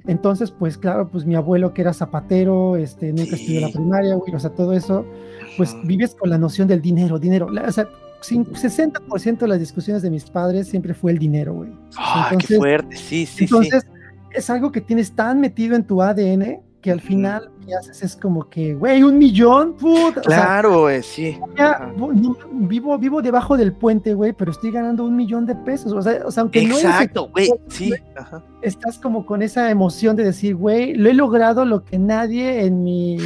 Entonces, 0.08 0.52
pues, 0.52 0.78
claro, 0.78 1.10
pues 1.10 1.26
mi 1.26 1.36
abuelo 1.36 1.74
que 1.74 1.82
era 1.82 1.94
zapatero, 1.94 2.76
este, 2.76 3.14
nunca 3.14 3.38
estudió 3.38 3.62
la 3.62 3.70
primaria, 3.70 4.16
güey, 4.16 4.36
o 4.36 4.40
sea, 4.42 4.50
todo 4.50 4.74
eso, 4.74 5.06
pues 5.56 5.74
vives 5.86 6.16
con 6.16 6.30
la 6.30 6.38
noción 6.38 6.68
del 6.68 6.82
dinero, 6.82 7.18
dinero, 7.18 7.46
o 7.46 7.72
sea, 7.72 7.88
60% 8.22 9.38
de 9.38 9.48
las 9.48 9.60
discusiones 9.60 10.02
de 10.02 10.10
mis 10.10 10.26
padres 10.26 10.68
siempre 10.68 10.94
fue 10.94 11.14
el 11.14 11.18
dinero, 11.18 11.54
güey. 11.54 11.72
Ah, 11.96 12.36
qué 12.38 12.58
fuerte, 12.58 12.98
sí, 12.98 13.26
sí, 13.26 13.46
entonces, 13.46 13.86
es 14.34 14.50
algo 14.50 14.72
que 14.72 14.82
tienes 14.82 15.16
tan 15.16 15.40
metido 15.40 15.76
en 15.76 15.86
tu 15.86 16.02
ADN 16.02 16.62
que 16.82 16.92
al 16.92 17.02
final 17.02 17.53
que 17.66 17.76
haces 17.76 18.02
es 18.04 18.16
como 18.16 18.50
que, 18.50 18.74
güey, 18.76 19.04
un 19.04 19.18
millón, 19.18 19.74
puta. 19.74 20.22
Claro, 20.22 20.82
güey, 20.82 21.04
sí. 21.04 21.40
vivo, 22.52 22.98
vivo 22.98 23.22
debajo 23.22 23.58
del 23.58 23.74
puente, 23.74 24.14
güey, 24.14 24.34
pero 24.34 24.52
estoy 24.52 24.72
ganando 24.72 25.04
un 25.04 25.16
millón 25.16 25.46
de 25.46 25.56
pesos. 25.56 25.92
O 25.94 26.02
sea, 26.02 26.22
o 26.26 26.32
sea 26.32 26.42
aunque 26.42 26.66
no 26.66 26.76
Exacto, 26.76 27.30
güey, 27.30 27.50
sí. 27.70 27.94
estás 28.62 28.98
como 28.98 29.26
con 29.26 29.42
esa 29.42 29.70
emoción 29.70 30.16
de 30.16 30.24
decir, 30.24 30.56
güey, 30.56 30.94
lo 30.96 31.10
he 31.10 31.14
logrado 31.14 31.66
lo 31.66 31.84
que 31.84 31.98
nadie 31.98 32.66
en 32.66 32.84
mi 32.84 33.18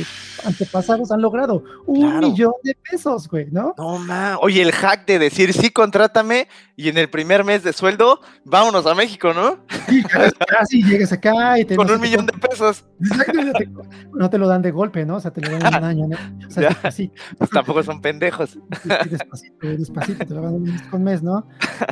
antepasados 0.46 1.12
han 1.12 1.22
logrado. 1.22 1.64
Un 1.86 2.20
millón 2.20 2.54
de 2.64 2.76
pesos, 2.90 3.28
güey, 3.28 3.48
¿no? 3.52 3.74
No, 3.78 3.98
ma. 4.00 4.38
Oye, 4.42 4.62
el 4.62 4.72
hack 4.72 5.06
de 5.06 5.20
decir, 5.20 5.54
sí, 5.54 5.70
contrátame 5.70 6.48
y 6.76 6.90
en 6.90 6.98
el 6.98 7.10
primer 7.10 7.44
mes 7.44 7.64
de 7.64 7.74
sueldo, 7.74 8.22
vámonos 8.46 8.86
a 8.86 8.96
México, 8.96 9.34
¿no? 9.34 9.58
Sí, 9.88 10.04
casi 10.48 10.84
llegas 10.84 11.12
acá 11.12 11.60
y 11.60 11.66
te 11.66 11.76
Con 11.76 11.90
un 11.90 12.00
millón 12.00 12.26
de 12.26 12.34
pesos. 12.34 12.86
Exacto, 13.02 13.34
no 14.28 14.32
te 14.32 14.38
lo 14.38 14.48
dan 14.48 14.62
de 14.62 14.72
golpe, 14.72 15.06
¿no? 15.06 15.16
O 15.16 15.20
sea, 15.22 15.32
te 15.32 15.40
lo 15.42 15.50
dan 15.50 15.74
en 15.74 15.80
un 15.80 15.84
año, 15.84 16.08
¿no? 16.08 16.18
O 16.48 16.52
sea, 16.52 16.76
así. 16.84 17.12
Pues 17.38 17.50
tampoco 17.50 17.82
son 17.84 18.02
pendejos. 18.02 18.60
Despacito, 19.10 19.68
despacito, 19.68 20.26
te 20.26 20.34
lo 20.34 20.42
dan 20.42 20.62
mes 20.62 20.82
con 20.84 21.04
mes, 21.04 21.24
¿no? 21.24 21.48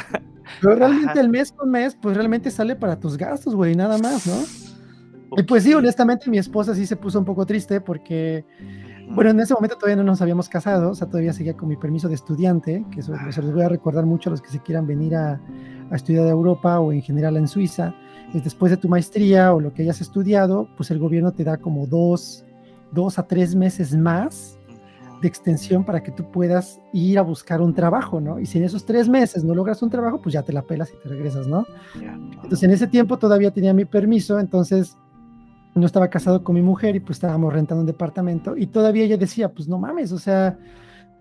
Pero 0.62 0.76
realmente 0.76 1.20
el 1.20 1.30
mes 1.30 1.52
con 1.52 1.72
mes, 1.72 1.98
pues 2.00 2.16
realmente 2.16 2.52
sale 2.52 2.76
para 2.76 3.00
tus 3.00 3.18
gastos, 3.18 3.56
güey, 3.56 3.76
nada 3.76 3.98
más, 3.98 4.28
¿no? 4.28 5.38
Y 5.38 5.44
pues 5.44 5.64
sí, 5.64 5.74
honestamente 5.74 6.30
mi 6.30 6.38
esposa 6.38 6.76
sí 6.76 6.86
se 6.86 6.96
puso 6.96 7.20
un 7.20 7.26
poco 7.26 7.46
triste 7.46 7.82
porque, 7.82 8.46
bueno, 9.10 9.32
en 9.32 9.40
ese 9.40 9.54
momento 9.54 9.76
todavía 9.76 9.98
no 9.98 10.04
nos 10.04 10.22
habíamos 10.22 10.48
casado, 10.48 10.92
o 10.92 10.96
sea, 10.96 11.08
todavía 11.08 11.34
seguía 11.34 11.58
con 11.58 11.68
mi 11.68 11.76
permiso 11.76 12.08
de 12.08 12.16
estudiante, 12.16 12.86
que 12.92 13.00
eso, 13.00 13.14
se 13.32 13.42
los 13.42 13.52
voy 13.52 13.64
a 13.64 13.70
recordar 13.70 14.06
mucho 14.06 14.30
a 14.30 14.32
los 14.32 14.42
que 14.42 14.50
se 14.50 14.60
quieran 14.60 14.86
venir 14.86 15.16
a, 15.16 15.42
a 15.90 15.96
estudiar 15.96 16.26
a 16.28 16.30
Europa 16.30 16.80
o 16.80 16.94
en 16.94 17.02
general 17.02 17.38
en 17.38 17.48
Suiza. 17.48 17.96
Después 18.44 18.70
de 18.70 18.78
tu 18.78 18.90
maestría 18.90 19.54
o 19.54 19.62
lo 19.62 19.74
que 19.74 19.84
hayas 19.84 20.02
estudiado, 20.02 20.68
pues 20.76 20.92
el 20.92 21.00
gobierno 21.00 21.32
te 21.32 21.44
da 21.44 21.58
como 21.58 21.88
dos, 21.88 22.44
dos 22.92 23.18
a 23.18 23.24
tres 23.24 23.56
meses 23.56 23.96
más 23.96 24.58
de 25.22 25.28
extensión 25.28 25.86
para 25.86 26.04
que 26.04 26.12
tú 26.12 26.30
puedas 26.32 26.82
ir 26.92 27.18
a 27.18 27.22
buscar 27.22 27.62
un 27.62 27.74
trabajo, 27.74 28.20
¿no? 28.20 28.40
Y 28.40 28.46
si 28.46 28.58
en 28.58 28.66
esos 28.66 28.86
tres 28.86 29.08
meses 29.08 29.44
no 29.44 29.56
logras 29.56 29.82
un 29.82 29.90
trabajo, 29.90 30.22
pues 30.22 30.34
ya 30.34 30.44
te 30.44 30.52
la 30.52 30.62
pelas 30.62 30.92
y 30.92 31.02
te 31.02 31.10
regresas, 31.10 31.48
¿no? 31.48 31.66
Entonces 31.96 32.64
en 32.64 32.72
ese 32.72 32.88
tiempo 32.88 33.18
todavía 33.18 33.52
tenía 33.52 33.74
mi 33.74 33.86
permiso, 33.86 34.38
entonces 34.40 34.98
no 35.74 35.86
estaba 35.86 36.10
casado 36.10 36.44
con 36.44 36.56
mi 36.56 36.62
mujer 36.62 36.96
y 36.96 37.00
pues 37.00 37.18
estábamos 37.18 37.54
rentando 37.54 37.82
un 37.82 37.88
departamento 37.88 38.58
y 38.58 38.68
todavía 38.68 39.04
ella 39.04 39.18
decía, 39.18 39.50
pues 39.50 39.68
no 39.68 39.78
mames, 39.78 40.12
o 40.12 40.20
sea, 40.20 40.58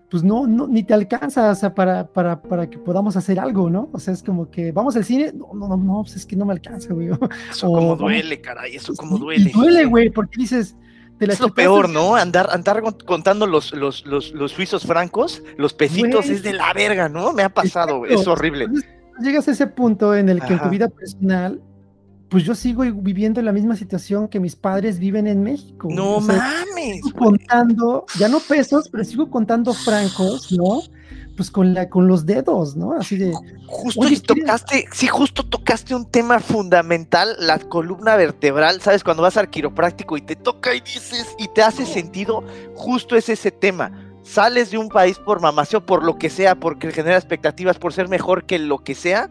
pues 0.09 0.23
no, 0.23 0.47
no 0.47 0.67
ni 0.67 0.83
te 0.83 0.93
alcanza, 0.93 1.51
o 1.51 1.55
sea, 1.55 1.73
para, 1.73 2.07
para, 2.07 2.41
para 2.41 2.69
que 2.69 2.77
podamos 2.77 3.15
hacer 3.15 3.39
algo, 3.39 3.69
¿no? 3.69 3.89
O 3.91 3.99
sea, 3.99 4.13
es 4.13 4.21
como 4.21 4.49
que 4.49 4.71
vamos 4.71 4.95
al 4.95 5.03
cine, 5.03 5.33
no, 5.33 5.53
no, 5.53 5.77
no, 5.77 6.01
pues 6.03 6.15
es 6.15 6.25
que 6.25 6.35
no 6.35 6.45
me 6.45 6.53
alcanza, 6.53 6.93
güey. 6.93 7.09
Eso 7.49 7.67
como 7.67 7.95
duele, 7.95 8.39
caray, 8.41 8.75
eso 8.75 8.93
como 8.95 9.17
duele. 9.17 9.51
duele, 9.51 9.85
güey, 9.85 10.09
porque 10.09 10.37
dices, 10.37 10.75
es 11.19 11.39
lo 11.39 11.53
peor, 11.53 11.89
¿no? 11.89 12.15
Andar, 12.15 12.49
andar 12.51 12.83
contando 13.05 13.47
los, 13.47 13.73
los, 13.73 14.05
los, 14.05 14.31
los 14.33 14.51
suizos 14.51 14.85
francos, 14.85 15.41
los 15.57 15.73
pesitos, 15.73 16.27
es 16.27 16.43
de 16.43 16.53
la 16.53 16.73
verga, 16.73 17.09
¿no? 17.09 17.33
Me 17.33 17.43
ha 17.43 17.49
pasado, 17.49 18.05
es 18.05 18.27
horrible. 18.27 18.67
llegas 19.21 19.47
a 19.47 19.51
ese 19.51 19.67
punto 19.67 20.15
en 20.15 20.29
el 20.29 20.41
que 20.41 20.53
en 20.53 20.59
tu 20.61 20.69
vida 20.69 20.89
personal, 20.89 21.61
pues 22.29 22.43
yo 22.43 22.55
sigo 22.55 22.83
viviendo 22.83 23.41
la 23.41 23.51
misma 23.51 23.75
situación 23.75 24.27
que 24.27 24.39
mis 24.39 24.55
padres 24.55 24.99
viven 24.99 25.27
en 25.27 25.43
México. 25.43 25.87
No 25.91 26.19
mames. 26.19 27.01
contando, 27.17 28.05
ya 28.17 28.27
no 28.27 28.39
pesos, 28.39 28.89
pero 28.89 29.03
sigo 29.03 29.29
contando 29.29 29.73
francos, 29.73 30.51
¿no? 30.51 30.81
pues 31.35 31.51
con 31.51 31.73
la 31.73 31.89
con 31.89 32.07
los 32.07 32.25
dedos, 32.25 32.75
¿no? 32.75 32.93
Así 32.93 33.17
de 33.17 33.33
justo 33.67 34.33
tocaste, 34.35 34.85
sí, 34.91 35.07
justo 35.07 35.43
tocaste 35.43 35.93
un 35.93 36.09
tema 36.09 36.39
fundamental, 36.39 37.35
la 37.39 37.59
columna 37.59 38.15
vertebral, 38.15 38.81
sabes, 38.81 39.03
cuando 39.03 39.23
vas 39.23 39.37
al 39.37 39.49
quiropráctico 39.49 40.17
y 40.17 40.21
te 40.21 40.35
toca 40.35 40.73
y 40.73 40.79
dices 40.81 41.35
y 41.37 41.47
te 41.49 41.61
hace 41.61 41.85
sentido, 41.85 42.43
justo 42.75 43.15
es 43.15 43.29
ese 43.29 43.51
tema. 43.51 43.91
Sales 44.23 44.71
de 44.71 44.77
un 44.77 44.89
país 44.89 45.19
por 45.19 45.39
mamaceo, 45.39 45.85
por 45.85 46.03
lo 46.03 46.17
que 46.17 46.31
sea, 46.31 46.55
porque 46.55 46.91
genera 46.91 47.17
expectativas, 47.17 47.77
por 47.77 47.93
ser 47.93 48.09
mejor 48.09 48.45
que 48.45 48.57
lo 48.57 48.79
que 48.79 48.95
sea, 48.95 49.29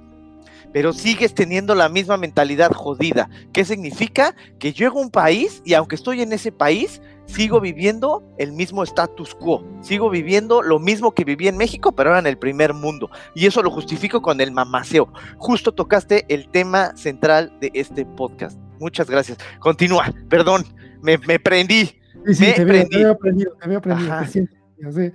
pero 0.74 0.92
sigues 0.92 1.34
teniendo 1.34 1.76
la 1.76 1.88
misma 1.88 2.16
mentalidad 2.16 2.72
jodida. 2.72 3.30
¿Qué 3.52 3.64
significa? 3.64 4.34
Que 4.58 4.72
llego 4.72 4.98
a 4.98 5.02
un 5.02 5.10
país 5.10 5.62
y 5.64 5.74
aunque 5.74 5.94
estoy 5.94 6.20
en 6.20 6.32
ese 6.32 6.50
país, 6.50 7.00
sigo 7.26 7.60
viviendo 7.60 8.24
el 8.38 8.50
mismo 8.50 8.82
status 8.82 9.36
quo, 9.36 9.64
sigo 9.82 10.10
viviendo 10.10 10.62
lo 10.62 10.80
mismo 10.80 11.12
que 11.12 11.22
viví 11.24 11.46
en 11.46 11.56
México, 11.56 11.92
pero 11.92 12.10
ahora 12.10 12.18
en 12.18 12.26
el 12.26 12.38
primer 12.38 12.74
mundo. 12.74 13.08
Y 13.36 13.46
eso 13.46 13.62
lo 13.62 13.70
justifico 13.70 14.20
con 14.20 14.40
el 14.40 14.50
mamaceo. 14.50 15.12
Justo 15.38 15.72
tocaste 15.72 16.24
el 16.28 16.48
tema 16.48 16.96
central 16.96 17.56
de 17.60 17.70
este 17.72 18.04
podcast. 18.04 18.58
Muchas 18.80 19.08
gracias. 19.08 19.38
Continúa, 19.60 20.12
perdón, 20.28 20.64
me, 21.02 21.18
prendí. 21.38 21.84
Sí, 22.26 22.34
sí, 22.34 22.52
te, 22.52 22.64
Veo, 22.64 22.88
te 22.88 22.98
veo 22.98 23.12
aprendido, 23.12 23.56
te 23.62 23.68
veo 23.68 23.78
aprendido, 23.78 25.12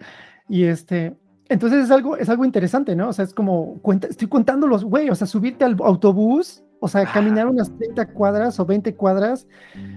Y 0.48 0.64
este, 0.64 1.18
entonces 1.50 1.86
es 1.86 1.92
algo, 1.92 2.16
es 2.16 2.30
algo 2.30 2.46
interesante, 2.46 2.96
¿no? 2.96 3.10
O 3.10 3.14
sea, 3.14 3.26
es 3.26 3.34
como, 3.34 3.80
cuenta, 3.82 4.08
estoy 4.08 4.28
contando 4.28 4.68
los, 4.68 4.84
güey, 4.84 5.10
o 5.10 5.16
sea, 5.16 5.28
subirte 5.28 5.66
al 5.66 5.76
autobús 5.84 6.64
o 6.82 6.88
sea, 6.88 7.06
caminar 7.06 7.48
unas 7.48 7.76
30 7.78 8.08
cuadras 8.14 8.60
o 8.60 8.66
20 8.66 8.96
cuadras, 8.96 9.48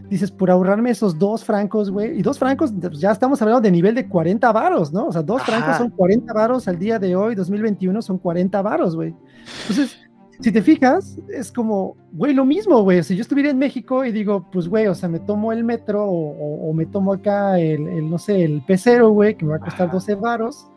dices, 0.08 0.32
por 0.32 0.50
ahorrarme 0.50 0.90
esos 0.90 1.16
dos 1.16 1.44
francos, 1.44 1.90
güey. 1.90 2.18
Y 2.18 2.22
dos 2.22 2.38
francos, 2.38 2.72
pues, 2.80 2.98
ya 2.98 3.12
estamos 3.12 3.40
hablando 3.40 3.60
de 3.60 3.70
nivel 3.70 3.94
de 3.94 4.08
40 4.08 4.50
varos, 4.50 4.92
¿no? 4.92 5.06
O 5.06 5.12
sea, 5.12 5.22
dos 5.22 5.42
francos 5.42 5.76
son 5.76 5.90
40 5.90 6.32
varos 6.32 6.66
al 6.66 6.78
día 6.78 6.98
de 6.98 7.14
hoy, 7.14 7.36
2021 7.36 8.02
son 8.02 8.18
40 8.18 8.60
varos, 8.62 8.96
güey. 8.96 9.14
Entonces, 9.60 9.96
si 10.40 10.50
te 10.50 10.60
fijas, 10.60 11.20
es 11.28 11.52
como, 11.52 11.96
güey, 12.12 12.34
lo 12.34 12.44
mismo, 12.44 12.82
güey. 12.82 13.04
Si 13.04 13.14
yo 13.14 13.22
estuviera 13.22 13.50
en 13.50 13.58
México 13.58 14.04
y 14.04 14.10
digo, 14.10 14.48
pues, 14.50 14.66
güey, 14.66 14.88
o 14.88 14.94
sea, 14.94 15.08
me 15.08 15.20
tomo 15.20 15.52
el 15.52 15.62
metro 15.62 16.04
o, 16.04 16.72
me 16.72 16.86
tomo 16.86 17.12
acá 17.12 17.60
el, 17.60 17.86
el, 17.86 18.10
no 18.10 18.18
sé, 18.18 18.42
el 18.42 18.60
pecero, 18.66 19.10
güey, 19.10 19.36
que 19.36 19.44
me 19.44 19.52
va 19.52 19.58
a 19.58 19.60
costar 19.60 19.88
12 19.90 20.16
varos 20.16 20.71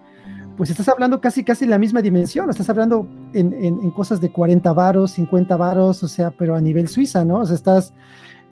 pues 0.57 0.69
estás 0.69 0.87
hablando 0.87 1.19
casi 1.21 1.43
casi 1.43 1.65
la 1.65 1.77
misma 1.77 2.01
dimensión, 2.01 2.49
estás 2.49 2.69
hablando 2.69 3.07
en, 3.33 3.53
en, 3.53 3.91
cosas 3.91 4.21
de 4.21 4.31
40 4.31 4.71
varos, 4.73 5.11
50 5.11 5.55
varos, 5.57 6.03
o 6.03 6.07
sea, 6.07 6.31
pero 6.31 6.55
a 6.55 6.61
nivel 6.61 6.87
Suiza, 6.87 7.25
¿no? 7.25 7.39
O 7.39 7.45
sea, 7.45 7.55
estás, 7.55 7.93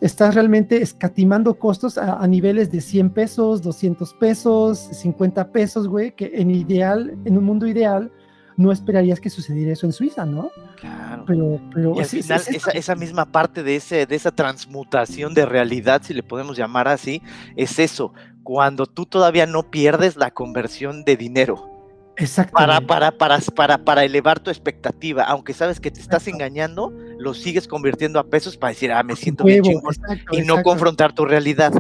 estás 0.02 0.36
realmente 0.36 0.82
escatimando 0.82 1.58
costos 1.58 1.98
a, 1.98 2.26
niveles 2.28 2.72
de 2.72 2.82
100 2.82 3.10
pesos, 3.12 3.62
200 3.62 4.14
pesos, 4.16 4.80
50 4.92 5.52
pesos, 5.52 5.88
güey, 5.88 6.14
que 6.16 6.32
en 6.36 6.52
ideal, 6.52 7.18
en 7.26 7.38
un 7.38 7.46
mundo 7.46 7.68
ideal, 7.68 8.12
no 8.56 8.72
esperarías 8.72 9.20
que 9.20 9.30
sucediera 9.30 9.74
eso 9.74 9.86
en 9.86 9.94
Suiza, 9.94 10.26
¿no? 10.26 10.52
Claro. 10.80 11.24
Pero, 11.26 11.60
pero 11.74 11.96
y 11.96 12.00
al 12.00 12.06
final, 12.06 12.42
esa, 12.48 12.72
esa, 12.72 12.96
misma 12.96 13.26
parte 13.26 13.64
de, 13.64 13.78
ese, 13.78 14.06
de 14.06 14.16
esa 14.16 14.32
transmutación 14.32 15.34
de 15.34 15.46
realidad, 15.46 16.02
si 16.04 16.14
le 16.14 16.22
podemos 16.22 16.56
llamar 16.58 16.88
así, 16.88 17.22
es 17.56 17.80
eso, 17.80 18.14
cuando 18.44 18.86
tú 18.86 19.06
todavía 19.06 19.48
no 19.48 19.72
pierdes 19.72 20.18
la 20.18 20.32
conversión 20.32 21.04
de 21.04 21.18
dinero. 21.18 21.73
Exacto. 22.18 22.54
Para, 22.54 22.80
para, 22.82 23.12
para, 23.12 23.40
para, 23.40 23.78
para 23.78 24.04
elevar 24.04 24.40
tu 24.40 24.52
expectativa, 24.52 25.24
aunque 25.24 25.54
sabes 25.54 25.80
que 25.80 25.90
te 25.90 26.00
estás 26.00 26.28
engañando, 26.28 26.94
lo 27.18 27.34
sigues 27.34 27.68
convirtiendo 27.68 28.20
a 28.20 28.24
pesos 28.26 28.56
para 28.56 28.70
decir, 28.70 28.92
ah, 28.92 29.04
me 29.04 29.16
siento 29.16 29.44
bien 29.44 29.64
chingón, 29.64 29.96
y 30.32 30.42
no 30.42 30.62
confrontar 30.62 31.14
tu 31.14 31.26
realidad. 31.26 31.74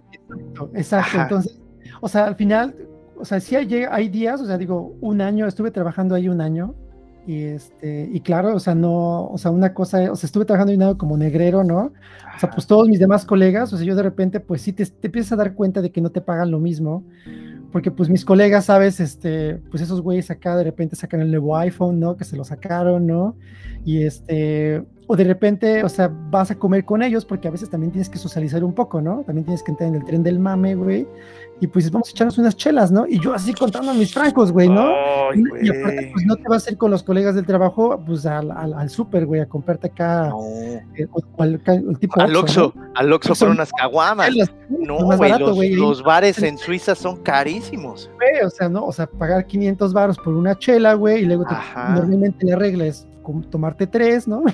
Exacto, 0.73 1.21
entonces, 1.21 1.59
o 2.01 2.07
sea, 2.07 2.25
al 2.25 2.35
final, 2.35 2.75
o 3.15 3.25
sea, 3.25 3.39
sí 3.39 3.55
hay, 3.55 3.85
hay 3.89 4.09
días, 4.09 4.41
o 4.41 4.45
sea, 4.45 4.57
digo, 4.57 4.95
un 5.01 5.21
año, 5.21 5.45
estuve 5.47 5.69
trabajando 5.69 6.15
ahí 6.15 6.27
un 6.27 6.41
año, 6.41 6.73
y 7.27 7.43
este, 7.43 8.09
y 8.11 8.19
claro, 8.21 8.55
o 8.55 8.59
sea, 8.59 8.75
no, 8.75 9.27
o 9.27 9.37
sea, 9.37 9.51
una 9.51 9.73
cosa, 9.73 10.11
o 10.11 10.15
sea, 10.15 10.27
estuve 10.27 10.45
trabajando 10.45 10.71
ahí 10.71 10.77
un 10.77 10.83
año 10.83 10.97
como 10.97 11.15
negrero, 11.15 11.63
¿no? 11.63 11.93
O 12.35 12.39
sea, 12.39 12.49
pues 12.49 12.65
todos 12.65 12.89
mis 12.89 12.99
demás 12.99 13.23
colegas, 13.23 13.71
o 13.71 13.77
sea, 13.77 13.85
yo 13.85 13.95
de 13.95 14.03
repente, 14.03 14.39
pues 14.39 14.63
sí 14.63 14.73
te, 14.73 14.85
te 14.85 15.07
empiezas 15.07 15.33
a 15.33 15.35
dar 15.35 15.53
cuenta 15.53 15.81
de 15.81 15.91
que 15.91 16.01
no 16.01 16.09
te 16.09 16.21
pagan 16.21 16.49
lo 16.49 16.59
mismo 16.59 17.03
porque 17.73 17.89
pues 17.89 18.07
mis 18.07 18.23
colegas, 18.23 18.65
¿sabes? 18.65 18.99
Este, 18.99 19.55
pues 19.71 19.81
esos 19.81 19.99
güeyes 19.99 20.29
acá 20.29 20.55
de 20.55 20.63
repente 20.63 20.95
sacan 20.95 21.21
el 21.21 21.31
nuevo 21.31 21.57
iPhone, 21.57 21.99
¿no? 21.99 22.15
Que 22.15 22.23
se 22.23 22.37
lo 22.37 22.43
sacaron, 22.43 23.07
¿no? 23.07 23.35
Y 23.83 24.03
este, 24.03 24.85
o 25.07 25.15
de 25.15 25.23
repente, 25.23 25.83
o 25.83 25.89
sea, 25.89 26.11
vas 26.29 26.51
a 26.51 26.55
comer 26.55 26.85
con 26.85 27.03
ellos 27.03 27.25
porque 27.25 27.47
a 27.47 27.51
veces 27.51 27.69
también 27.69 27.91
tienes 27.91 28.09
que 28.09 28.17
socializar 28.17 28.63
un 28.63 28.73
poco, 28.73 29.01
¿no? 29.01 29.23
También 29.25 29.45
tienes 29.45 29.63
que 29.63 29.71
entrar 29.71 29.89
en 29.89 29.95
el 29.95 30.05
tren 30.05 30.23
del 30.23 30.39
mame, 30.39 30.75
güey. 30.75 31.07
Y 31.59 31.67
pues 31.67 31.89
vamos 31.91 32.09
a 32.09 32.11
echarnos 32.11 32.37
unas 32.37 32.57
chelas, 32.57 32.91
¿no? 32.91 33.05
Y 33.07 33.19
yo 33.19 33.33
así 33.33 33.53
contando 33.53 33.93
mis 33.93 34.13
francos, 34.13 34.51
güey, 34.51 34.67
¿no? 34.67 34.89
y, 35.33 35.69
aparte, 35.69 36.09
pues 36.13 36.25
no 36.25 36.35
te 36.35 36.43
vas 36.49 36.67
a 36.67 36.71
ir 36.71 36.77
con 36.77 36.91
los 36.91 37.03
colegas 37.03 37.35
del 37.35 37.45
trabajo, 37.45 38.01
pues 38.05 38.25
al, 38.25 38.51
al, 38.51 38.73
al 38.73 38.89
súper, 38.89 39.25
güey, 39.25 39.41
a 39.41 39.45
comprarte 39.47 39.87
acá 39.87 40.29
no. 40.29 40.43
Eh, 40.95 41.07
al, 41.37 41.61
tipo 41.99 42.19
al 42.19 42.35
Oxxo, 42.35 42.73
al 42.95 43.13
Oxxo 43.13 43.35
por 43.35 43.49
unas 43.49 43.71
caguamas. 43.71 44.31
No, 44.69 44.97
güey, 45.15 45.75
los, 45.75 46.03
bares 46.03 46.41
en 46.41 46.57
Suiza 46.57 46.95
son 46.95 47.17
carísimos. 47.17 48.09
Güey, 48.15 48.45
o 48.45 48.49
sea, 48.49 48.67
no, 48.67 48.85
o 48.85 48.91
sea, 48.91 49.07
pagar 49.07 49.45
500 49.45 49.93
baros 49.93 50.17
por 50.17 50.33
una 50.33 50.57
chela, 50.57 50.95
güey, 50.95 51.21
y 51.21 51.25
luego 51.25 51.45
te, 51.45 51.55
normalmente 51.75 52.45
la 52.45 52.55
regla 52.57 52.85
es 52.85 53.07
tomarte 53.49 53.87
tres, 53.87 54.27
¿no? 54.27 54.43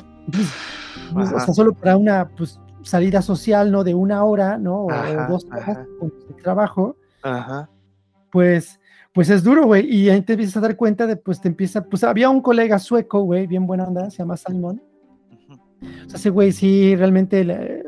Pues, 1.14 1.32
o 1.32 1.40
sea, 1.40 1.54
solo 1.54 1.74
para 1.74 1.98
una 1.98 2.30
pues, 2.30 2.60
salida 2.84 3.22
social, 3.22 3.72
¿no? 3.72 3.84
De 3.84 3.96
una 3.96 4.24
hora, 4.24 4.58
¿no? 4.58 4.86
O, 4.86 4.90
dos 5.30 5.46
horas 5.46 5.80
con 6.00 6.14
el 6.30 6.44
trabajo. 6.44 6.96
Ajá. 7.24 7.70
Pues, 8.32 8.80
pues 9.14 9.30
es 9.30 9.44
duro, 9.44 9.66
güey. 9.66 9.88
Y 9.88 10.10
ahí 10.10 10.22
te 10.22 10.34
empiezas 10.34 10.58
a 10.58 10.62
dar 10.62 10.76
cuenta 10.76 11.08
de, 11.08 11.16
pues 11.16 11.42
te 11.42 11.48
empieza, 11.48 11.84
pues 11.84 12.04
había 12.04 12.30
un 12.30 12.42
colega 12.42 12.80
sueco, 12.80 13.22
güey, 13.22 13.48
bien 13.48 13.66
buena 13.66 13.86
onda, 13.86 14.10
se 14.10 14.18
llama 14.18 14.38
Salmón. 14.38 14.82
O 15.82 16.10
sea, 16.10 16.18
ese 16.18 16.30
güey 16.30 16.52
sí, 16.52 16.96
realmente, 16.96 17.86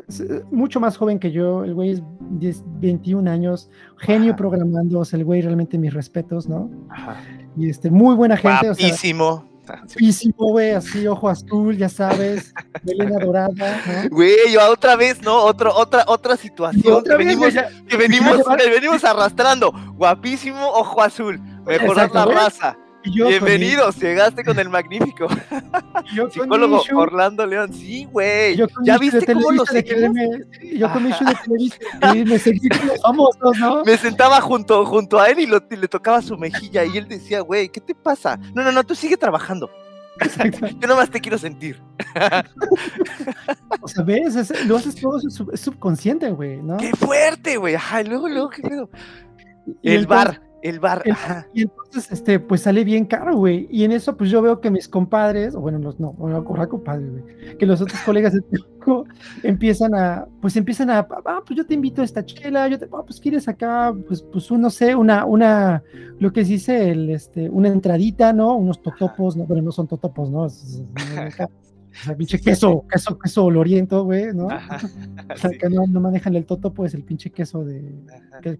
mucho 0.50 0.80
más 0.80 0.96
joven 0.96 1.18
que 1.18 1.30
yo, 1.30 1.62
el 1.64 1.74
güey 1.74 1.90
es 1.90 2.02
10, 2.30 2.64
21 2.80 3.30
años, 3.30 3.70
genio 3.98 4.34
programando, 4.34 5.00
o 5.00 5.04
sea, 5.04 5.18
el 5.18 5.26
güey 5.26 5.42
realmente 5.42 5.76
mis 5.76 5.92
respetos, 5.92 6.48
¿no? 6.48 6.70
Ajá. 6.88 7.16
Y 7.56 7.68
este, 7.68 7.90
muy 7.90 8.14
buena 8.14 8.36
gente. 8.36 8.68
Guapísimo. 8.68 9.51
Guapísimo, 9.82 10.48
güey, 10.48 10.72
así, 10.72 11.06
ojo 11.06 11.28
azul, 11.28 11.76
ya 11.76 11.88
sabes, 11.88 12.52
melena 12.82 13.18
dorada. 13.18 14.08
Güey, 14.10 14.52
yo 14.52 14.60
otra 14.70 14.96
vez, 14.96 15.22
¿no? 15.22 15.36
Otro, 15.44 15.74
otra, 15.74 16.04
otra 16.06 16.36
situación 16.36 17.02
que, 17.04 17.16
venimos, 17.16 17.54
que 17.88 17.96
venimos, 17.96 18.38
venimos 18.58 19.04
arrastrando. 19.04 19.72
Guapísimo, 19.94 20.66
ojo 20.66 21.02
azul. 21.02 21.40
Mejorar 21.66 22.10
la 22.12 22.24
raza. 22.24 22.76
Bienvenidos, 23.04 23.96
llegaste 23.96 24.44
con 24.44 24.58
el 24.58 24.68
magnífico. 24.68 25.26
Psicólogo 26.30 26.82
Orlando 26.94 27.44
León, 27.46 27.72
sí, 27.72 28.04
güey. 28.04 28.56
¿Ya 28.84 28.98
viste 28.98 29.24
cómo 29.26 29.50
lo 29.52 29.66
seguimos? 29.66 30.16
Yo 30.62 30.92
con 30.92 31.04
mi 31.04 31.10
show 31.10 31.26
de 31.26 31.34
televisión 31.44 32.28
me 32.28 32.38
sentí 32.38 32.68
como 32.68 32.94
famosos, 32.96 33.58
¿no? 33.58 33.84
Me 33.84 33.96
sentaba 33.96 34.40
junto, 34.40 34.84
junto 34.86 35.18
a 35.18 35.28
él 35.28 35.40
y, 35.40 35.46
le 35.46 35.88
tocaba 35.88 36.22
su 36.22 36.36
mejilla 36.36 36.84
y 36.84 36.96
él 36.96 37.08
decía, 37.08 37.40
güey, 37.40 37.68
¿qué 37.68 37.80
te 37.80 37.94
pasa? 37.94 38.38
No, 38.54 38.62
no, 38.62 38.70
no, 38.70 38.84
tú 38.84 38.94
sigue 38.94 39.16
trabajando. 39.16 39.70
Yo 40.78 40.88
nomás 40.88 41.10
te 41.10 41.20
quiero 41.20 41.38
sentir. 41.38 41.80
o 43.80 43.88
sea, 43.88 44.04
ves, 44.04 44.66
lo 44.66 44.76
haces 44.76 44.94
todo 44.94 45.18
subconsciente, 45.54 46.30
güey, 46.30 46.62
¿no? 46.62 46.76
Qué 46.76 46.92
fuerte, 46.92 47.56
güey. 47.56 47.74
Ajá, 47.74 48.02
luego, 48.02 48.28
luego, 48.28 48.50
qué 48.50 48.62
pedo. 48.62 48.90
el 49.82 50.06
bar 50.06 50.51
el 50.62 50.80
bar. 50.80 51.02
Y 51.52 51.62
entonces, 51.62 52.10
este, 52.10 52.40
pues 52.40 52.62
sale 52.62 52.84
bien 52.84 53.04
caro, 53.04 53.36
güey. 53.36 53.68
Y 53.70 53.84
en 53.84 53.92
eso, 53.92 54.16
pues 54.16 54.30
yo 54.30 54.40
veo 54.40 54.60
que 54.60 54.70
mis 54.70 54.88
compadres, 54.88 55.54
o 55.54 55.60
bueno, 55.60 55.78
los, 55.78 56.00
no, 56.00 56.14
ahora 56.18 56.66
compadres, 56.66 57.10
güey, 57.10 57.56
que 57.58 57.66
los 57.66 57.80
otros 57.80 58.00
colegas 58.00 58.32
de 58.32 58.42
empiezan 59.42 59.94
a, 59.94 60.26
pues 60.40 60.56
empiezan 60.56 60.90
a, 60.90 61.06
ah, 61.26 61.42
pues 61.46 61.56
yo 61.56 61.66
te 61.66 61.74
invito 61.74 62.02
a 62.02 62.04
esta 62.04 62.24
chela, 62.24 62.68
yo 62.68 62.78
te, 62.78 62.86
ah, 62.86 63.02
pues 63.06 63.20
quieres 63.20 63.46
acá, 63.48 63.94
pues, 64.06 64.22
pues 64.22 64.50
no 64.50 64.70
sé, 64.70 64.94
una, 64.94 65.24
una, 65.24 65.82
lo 66.18 66.32
que 66.32 66.44
se 66.44 66.52
dice, 66.52 66.90
el, 66.90 67.10
este, 67.10 67.48
una 67.48 67.68
entradita, 67.68 68.32
¿no? 68.32 68.56
Unos 68.56 68.82
totopos, 68.82 69.36
no, 69.36 69.44
bueno, 69.44 69.62
no 69.62 69.72
son 69.72 69.86
totopos, 69.86 70.30
¿no? 70.30 70.42
O 70.42 70.50
sea, 72.04 72.16
pinche 72.16 72.40
queso, 72.40 72.84
queso, 72.90 73.18
queso 73.18 73.44
oloriento, 73.44 74.04
güey, 74.04 74.32
¿no? 74.34 74.46
o 75.34 75.36
sea, 75.36 75.50
que 75.50 75.68
no, 75.68 75.86
no, 75.86 76.00
manejan 76.00 76.34
el 76.36 76.44
toto, 76.44 76.72
pues 76.72 76.94
el 76.94 77.02
pinche 77.02 77.30
queso 77.30 77.64
de 77.64 77.82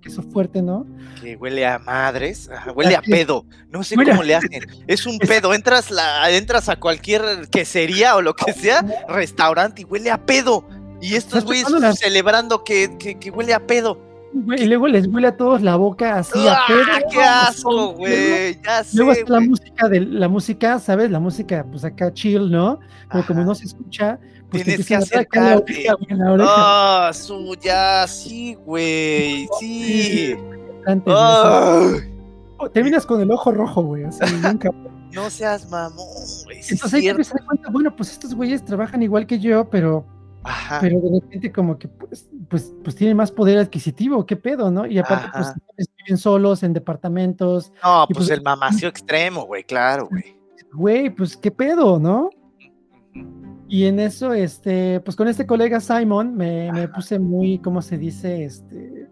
queso 0.01 0.23
fuerte, 0.23 0.63
¿no? 0.63 0.87
Que 1.21 1.37
huele 1.37 1.67
a 1.67 1.79
madres, 1.79 2.51
huele 2.75 2.97
a 2.97 3.03
pedo. 3.03 3.47
No 3.71 3.83
sé 3.83 3.97
cómo 3.97 4.23
le 4.23 4.35
hacen. 4.35 4.63
Es 4.87 5.07
un 5.07 5.19
pedo. 5.19 5.55
Entras 5.55 5.91
la, 5.91 6.31
entras 6.31 6.69
a 6.69 6.77
cualquier 6.77 7.49
quesería 7.51 8.17
o 8.17 8.23
lo 8.23 8.35
que 8.35 8.53
sea, 8.53 8.85
restaurante 9.09 9.83
y 9.83 9.85
huele 9.85 10.11
a 10.11 10.25
pedo. 10.25 10.67
Y 11.01 11.17
estos 11.17 11.45
güeyes 11.45 11.67
celebrando 11.99 12.63
que, 12.63 12.97
que, 12.99 13.19
que 13.19 13.31
huele 13.31 13.55
a 13.55 13.67
pedo 13.67 14.12
y 14.35 14.67
luego 14.67 14.89
les 14.89 15.07
huele 15.07 15.29
a 15.29 15.37
todos 15.37 15.63
la 15.63 15.77
boca 15.77 16.19
así 16.19 16.47
a 16.47 16.55
¡Ah, 16.55 16.65
pedo. 16.67 17.09
¡Qué 17.11 17.21
asco, 17.23 17.93
güey! 17.95 18.61
Ya 18.63 18.85
sé. 18.85 18.97
Luego 18.97 19.13
está 19.13 19.33
la 19.35 19.41
música, 19.41 19.89
de, 19.89 20.01
la 20.01 20.29
música, 20.29 20.79
¿sabes? 20.79 21.11
La 21.11 21.21
música, 21.21 21.67
pues 21.71 21.85
acá 21.85 22.13
chill, 22.13 22.51
¿no? 22.51 22.81
Pero 23.11 23.27
como 23.27 23.45
no 23.45 23.55
se 23.55 23.67
escucha, 23.67 24.19
pues 24.51 24.65
tienes 24.65 24.87
que 24.87 24.97
acercarte. 24.97 25.87
Ah, 26.41 27.11
oh, 27.11 27.15
su, 27.15 27.57
ya, 27.61 28.07
sí, 28.07 28.57
güey, 28.65 29.47
sí. 29.61 30.35
Terminas 32.73 33.07
con 33.07 33.21
el 33.21 33.31
ojo 33.31 33.53
rojo, 33.53 33.83
güey, 33.83 34.05
así, 34.05 34.21
nunca. 34.43 34.71
No 35.13 35.29
seas 35.29 35.69
mamón, 35.69 36.07
güey. 36.45 36.59
Entonces 36.71 36.95
hay 36.95 37.03
que 37.03 37.13
dar 37.13 37.45
cuenta, 37.45 37.71
bueno, 37.71 37.95
pues 37.95 38.13
estos 38.13 38.35
güeyes 38.35 38.65
trabajan 38.65 39.03
igual 39.03 39.27
que 39.27 39.39
yo, 39.39 39.69
pero 39.69 40.07
pero 40.81 41.01
de 41.01 41.21
repente 41.21 41.53
como 41.53 41.79
que 41.79 41.89
pues, 41.89 42.29
pues, 42.49 42.75
pues 42.83 42.97
tienen 42.97 43.17
más 43.17 43.31
poder 43.31 43.59
adquisitivo, 43.59 44.27
qué 44.27 44.37
pedo, 44.37 44.71
¿no? 44.71 44.87
Y 44.87 44.99
aparte 44.99 45.29
pues 45.33 45.89
viven 45.99 46.19
solos 46.19 46.63
en 46.63 46.73
departamentos. 46.73 47.73
No, 47.83 48.05
pues, 48.07 48.19
pues, 48.19 48.31
el 48.31 48.43
mamacio 48.43 48.89
extremo, 48.89 49.45
güey, 49.45 49.65
claro, 49.65 50.09
güey. 50.11 50.37
Güey, 50.73 51.11
pues 51.11 51.37
qué 51.37 51.51
pedo, 51.51 51.99
¿no? 51.99 52.31
Y 53.69 53.87
en 53.87 54.01
eso, 54.01 54.33
este, 54.33 55.01
pues 55.01 55.17
con 55.17 55.29
este 55.29 55.47
colega 55.47 55.81
Simon 55.81 56.35
me, 56.35 56.71
me 56.73 56.89
puse 56.89 57.19
muy, 57.19 57.59
¿cómo 57.59 57.81
se 57.81 57.97
dice? 57.97 58.45
Este, 58.45 59.09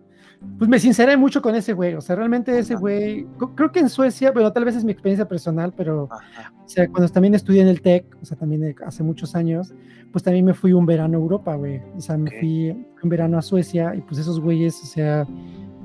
pues 0.58 0.68
me 0.68 0.78
sinceré 0.78 1.16
mucho 1.16 1.42
con 1.42 1.54
ese 1.54 1.72
güey. 1.72 1.94
O 1.94 2.00
sea, 2.00 2.16
realmente 2.16 2.58
ese 2.58 2.74
güey, 2.74 3.26
creo 3.54 3.72
que 3.72 3.80
en 3.80 3.88
Suecia, 3.88 4.32
pero 4.32 4.52
tal 4.52 4.64
vez 4.64 4.76
es 4.76 4.84
mi 4.84 4.92
experiencia 4.92 5.28
personal, 5.28 5.72
pero, 5.76 6.04
o 6.04 6.68
sea, 6.68 6.88
cuando 6.88 7.08
también 7.10 7.34
estudié 7.34 7.62
en 7.62 7.68
el 7.68 7.82
TEC, 7.82 8.16
o 8.20 8.24
sea, 8.24 8.36
también 8.36 8.74
hace 8.84 9.02
muchos 9.02 9.34
años, 9.34 9.74
pues 10.12 10.24
también 10.24 10.44
me 10.44 10.54
fui 10.54 10.72
un 10.72 10.86
verano 10.86 11.18
a 11.18 11.20
Europa, 11.20 11.54
güey. 11.54 11.80
O 11.96 12.00
sea, 12.00 12.16
me 12.16 12.30
fui 12.30 12.70
un 13.02 13.08
verano 13.08 13.38
a 13.38 13.42
Suecia 13.42 13.94
y 13.94 14.00
pues 14.00 14.18
esos 14.18 14.40
güeyes, 14.40 14.82
o 14.82 14.86
sea, 14.86 15.26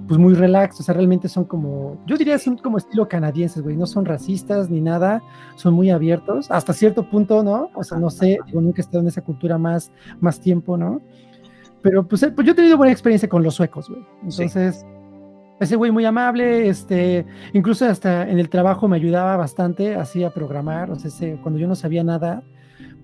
pues 0.07 0.19
muy 0.19 0.35
relax, 0.35 0.79
o 0.79 0.83
sea, 0.83 0.93
realmente 0.93 1.27
son 1.27 1.45
como, 1.45 1.97
yo 2.05 2.15
diría 2.15 2.37
son 2.37 2.57
como 2.57 2.77
estilo 2.77 3.07
canadienses, 3.07 3.63
güey, 3.63 3.75
no 3.75 3.87
son 3.87 4.05
racistas 4.05 4.69
ni 4.69 4.79
nada, 4.79 5.21
son 5.55 5.73
muy 5.73 5.89
abiertos, 5.89 6.51
hasta 6.51 6.73
cierto 6.73 7.09
punto, 7.09 7.43
¿no? 7.43 7.71
O 7.73 7.83
sea, 7.83 7.97
no 7.97 8.09
sé, 8.09 8.37
digo, 8.45 8.61
nunca 8.61 8.81
he 8.81 8.85
estado 8.85 8.99
en 8.99 9.07
esa 9.07 9.21
cultura 9.21 9.57
más, 9.57 9.91
más 10.19 10.39
tiempo, 10.39 10.77
¿no? 10.77 11.01
Pero 11.85 12.07
pues, 12.07 12.23
eh, 12.23 12.31
pues 12.31 12.47
yo 12.47 12.53
he 12.53 12.55
tenido 12.55 12.77
buena 12.77 12.91
experiencia 12.91 13.29
con 13.29 13.43
los 13.43 13.53
suecos, 13.53 13.87
güey. 13.87 14.03
Entonces, 14.23 14.83
ese 15.59 15.75
güey 15.75 15.91
muy 15.91 16.03
amable, 16.03 16.67
este, 16.67 17.27
incluso 17.53 17.85
hasta 17.85 18.27
en 18.27 18.39
el 18.39 18.49
trabajo 18.49 18.87
me 18.87 18.95
ayudaba 18.95 19.37
bastante, 19.37 19.93
así 19.93 20.23
a 20.23 20.31
programar, 20.31 20.89
o 20.89 20.95
sea, 20.95 21.37
cuando 21.43 21.59
yo 21.59 21.67
no 21.67 21.75
sabía 21.75 22.03
nada, 22.03 22.41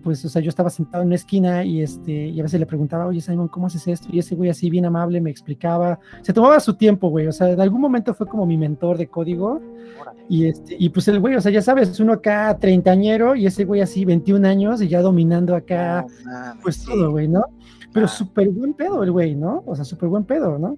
pues, 0.04 0.26
o 0.26 0.30
sea, 0.30 0.42
yo 0.42 0.50
estaba 0.50 0.72
sentado 0.72 1.04
en 1.04 1.10
una 1.10 1.16
esquina 1.16 1.64
y, 1.64 1.84
este, 1.84 2.12
y 2.12 2.40
a 2.40 2.44
veces 2.44 2.60
le 2.60 2.66
preguntaba, 2.66 3.06
oye, 3.06 3.22
Simon, 3.22 3.50
¿cómo 3.50 3.68
haces 3.68 3.88
esto? 3.88 4.08
Y 4.12 4.18
ese 4.18 4.34
güey 4.34 4.50
así 4.50 4.68
bien 4.72 4.88
amable 4.88 5.22
me 5.22 5.30
explicaba, 5.30 6.00
se 6.24 6.34
tomaba 6.34 6.60
su 6.60 6.74
tiempo, 6.74 7.10
güey, 7.10 7.28
o 7.28 7.32
sea, 7.32 7.52
en 7.52 7.62
algún 7.62 7.82
momento 7.82 8.16
fue 8.16 8.26
como 8.26 8.48
mi 8.48 8.58
mentor 8.58 8.98
de 8.98 9.06
código. 9.06 9.62
Y, 10.28 10.48
este, 10.48 10.76
y 10.80 10.90
pues 10.90 11.08
el 11.08 11.20
güey, 11.20 11.36
o 11.36 11.42
sea, 11.42 11.52
ya 11.52 11.62
sabes, 11.62 12.00
uno 12.00 12.14
acá 12.14 12.58
treintañero 12.60 13.36
y 13.36 13.46
ese 13.46 13.64
güey 13.64 13.82
así 13.82 14.06
21 14.06 14.48
años 14.48 14.82
y 14.82 14.88
ya 14.88 15.02
dominando 15.02 15.56
acá, 15.56 16.04
pues 16.64 16.84
todo, 16.84 17.12
güey, 17.12 17.28
¿no? 17.28 17.44
Pero 17.94 18.08
súper 18.08 18.50
buen 18.50 18.74
pedo 18.74 19.04
el 19.04 19.12
güey, 19.12 19.36
¿no? 19.36 19.64
O 19.66 19.76
sea, 19.76 19.86
súper 19.86 20.10
buen 20.10 20.24
pedo, 20.24 20.58
¿no? 20.58 20.78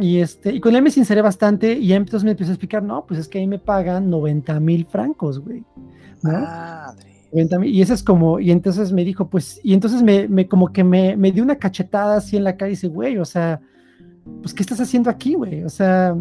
Y, 0.00 0.18
este, 0.18 0.52
y 0.52 0.60
con 0.60 0.74
él 0.74 0.82
me 0.82 0.90
sinceré 0.90 1.20
bastante 1.20 1.74
y 1.74 1.92
entonces 1.92 2.24
me 2.24 2.30
empezó 2.30 2.50
a 2.50 2.54
explicar, 2.54 2.82
no, 2.82 3.04
pues 3.06 3.20
es 3.20 3.28
que 3.28 3.38
ahí 3.38 3.46
me 3.46 3.58
pagan 3.58 4.08
90 4.08 4.58
mil 4.60 4.86
francos, 4.86 5.38
güey. 5.38 5.64
¿no? 6.22 6.32
Madre 6.32 7.12
y 7.64 7.80
eso 7.80 7.94
es 7.94 8.02
como, 8.02 8.40
y 8.40 8.50
entonces 8.50 8.92
me 8.92 9.04
dijo, 9.04 9.28
pues, 9.28 9.58
y 9.64 9.72
entonces 9.72 10.02
me, 10.02 10.28
me 10.28 10.46
como 10.48 10.70
que 10.70 10.84
me, 10.84 11.16
me 11.16 11.32
dio 11.32 11.42
una 11.42 11.56
cachetada 11.56 12.16
así 12.16 12.36
en 12.36 12.44
la 12.44 12.56
cara 12.56 12.68
y 12.68 12.72
dice, 12.72 12.88
güey, 12.88 13.16
o 13.16 13.24
sea, 13.24 13.60
pues, 14.42 14.52
¿qué 14.52 14.62
estás 14.62 14.80
haciendo 14.80 15.08
aquí, 15.08 15.34
güey? 15.34 15.64
O 15.64 15.70
sea, 15.70 16.14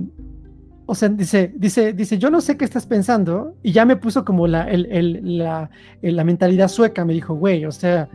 o 0.85 0.95
sea, 0.95 1.09
dice, 1.09 1.53
dice, 1.53 1.91
dice, 1.91 2.17
yo 2.17 2.29
no 2.29 2.39
sé 2.39 2.55
qué 2.55 2.63
estás 2.63 2.85
pensando, 2.85 3.57
y 3.61 3.73
ya 3.73 3.83
me 3.83 3.97
puso 3.97 4.23
como 4.23 4.47
la, 4.47 4.63
el, 4.69 4.85
el, 4.85 5.37
la, 5.37 5.69
la 6.01 6.23
mentalidad 6.23 6.69
sueca, 6.69 7.03
me 7.03 7.13
dijo, 7.13 7.35
güey, 7.35 7.65
o 7.65 7.73
sea, 7.73 8.07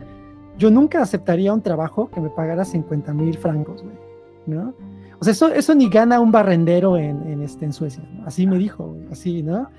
yo 0.57 0.71
nunca 0.71 1.01
aceptaría 1.01 1.53
un 1.53 1.61
trabajo 1.61 2.09
que 2.09 2.19
me 2.19 2.29
pagara 2.29 2.65
50 2.65 3.13
mil 3.13 3.37
francos, 3.37 3.83
güey, 3.83 3.95
¿no? 4.45 4.73
O 5.19 5.23
sea, 5.23 5.31
eso, 5.31 5.47
eso 5.49 5.73
ni 5.73 5.89
gana 5.89 6.19
un 6.19 6.31
barrendero 6.31 6.97
en, 6.97 7.27
en, 7.27 7.41
este, 7.41 7.65
en 7.65 7.73
Suecia, 7.73 8.03
¿no? 8.13 8.25
Así 8.27 8.45
me 8.45 8.57
dijo, 8.57 8.95
así, 9.11 9.41
¿no? 9.43 9.69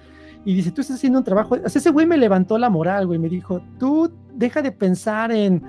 y 0.45 0.55
dice, 0.55 0.71
tú 0.71 0.81
estás 0.81 0.97
haciendo 0.97 1.19
un 1.19 1.25
trabajo, 1.25 1.57
ese 1.57 1.91
güey 1.91 2.07
me 2.07 2.17
levantó 2.17 2.57
la 2.59 2.71
moral, 2.71 3.07
güey, 3.07 3.19
me 3.19 3.29
dijo, 3.29 3.61
tú 3.79 4.11
deja 4.35 4.63
de 4.63 4.73
pensar 4.73 5.31
en, 5.33 5.63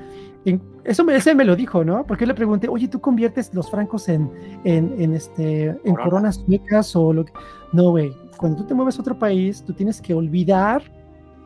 eso 0.83 1.03
me, 1.03 1.15
ese 1.15 1.35
me 1.35 1.43
lo 1.43 1.55
dijo, 1.55 1.83
¿no? 1.83 2.05
Porque 2.05 2.23
yo 2.23 2.27
le 2.27 2.33
pregunté, 2.33 2.69
oye, 2.69 2.87
¿tú 2.87 3.01
conviertes 3.01 3.53
los 3.53 3.69
francos 3.69 4.07
en, 4.07 4.31
en, 4.63 5.13
este, 5.13 5.77
en 5.83 5.95
coronas 5.95 6.43
suecas 6.45 6.95
o 6.95 7.11
lo 7.11 7.25
que... 7.25 7.33
No, 7.73 7.91
güey, 7.91 8.13
cuando 8.37 8.59
tú 8.59 8.67
te 8.67 8.73
mueves 8.73 8.97
a 8.97 9.01
otro 9.01 9.19
país, 9.19 9.63
tú 9.65 9.73
tienes 9.73 10.01
que 10.01 10.13
olvidar 10.13 10.81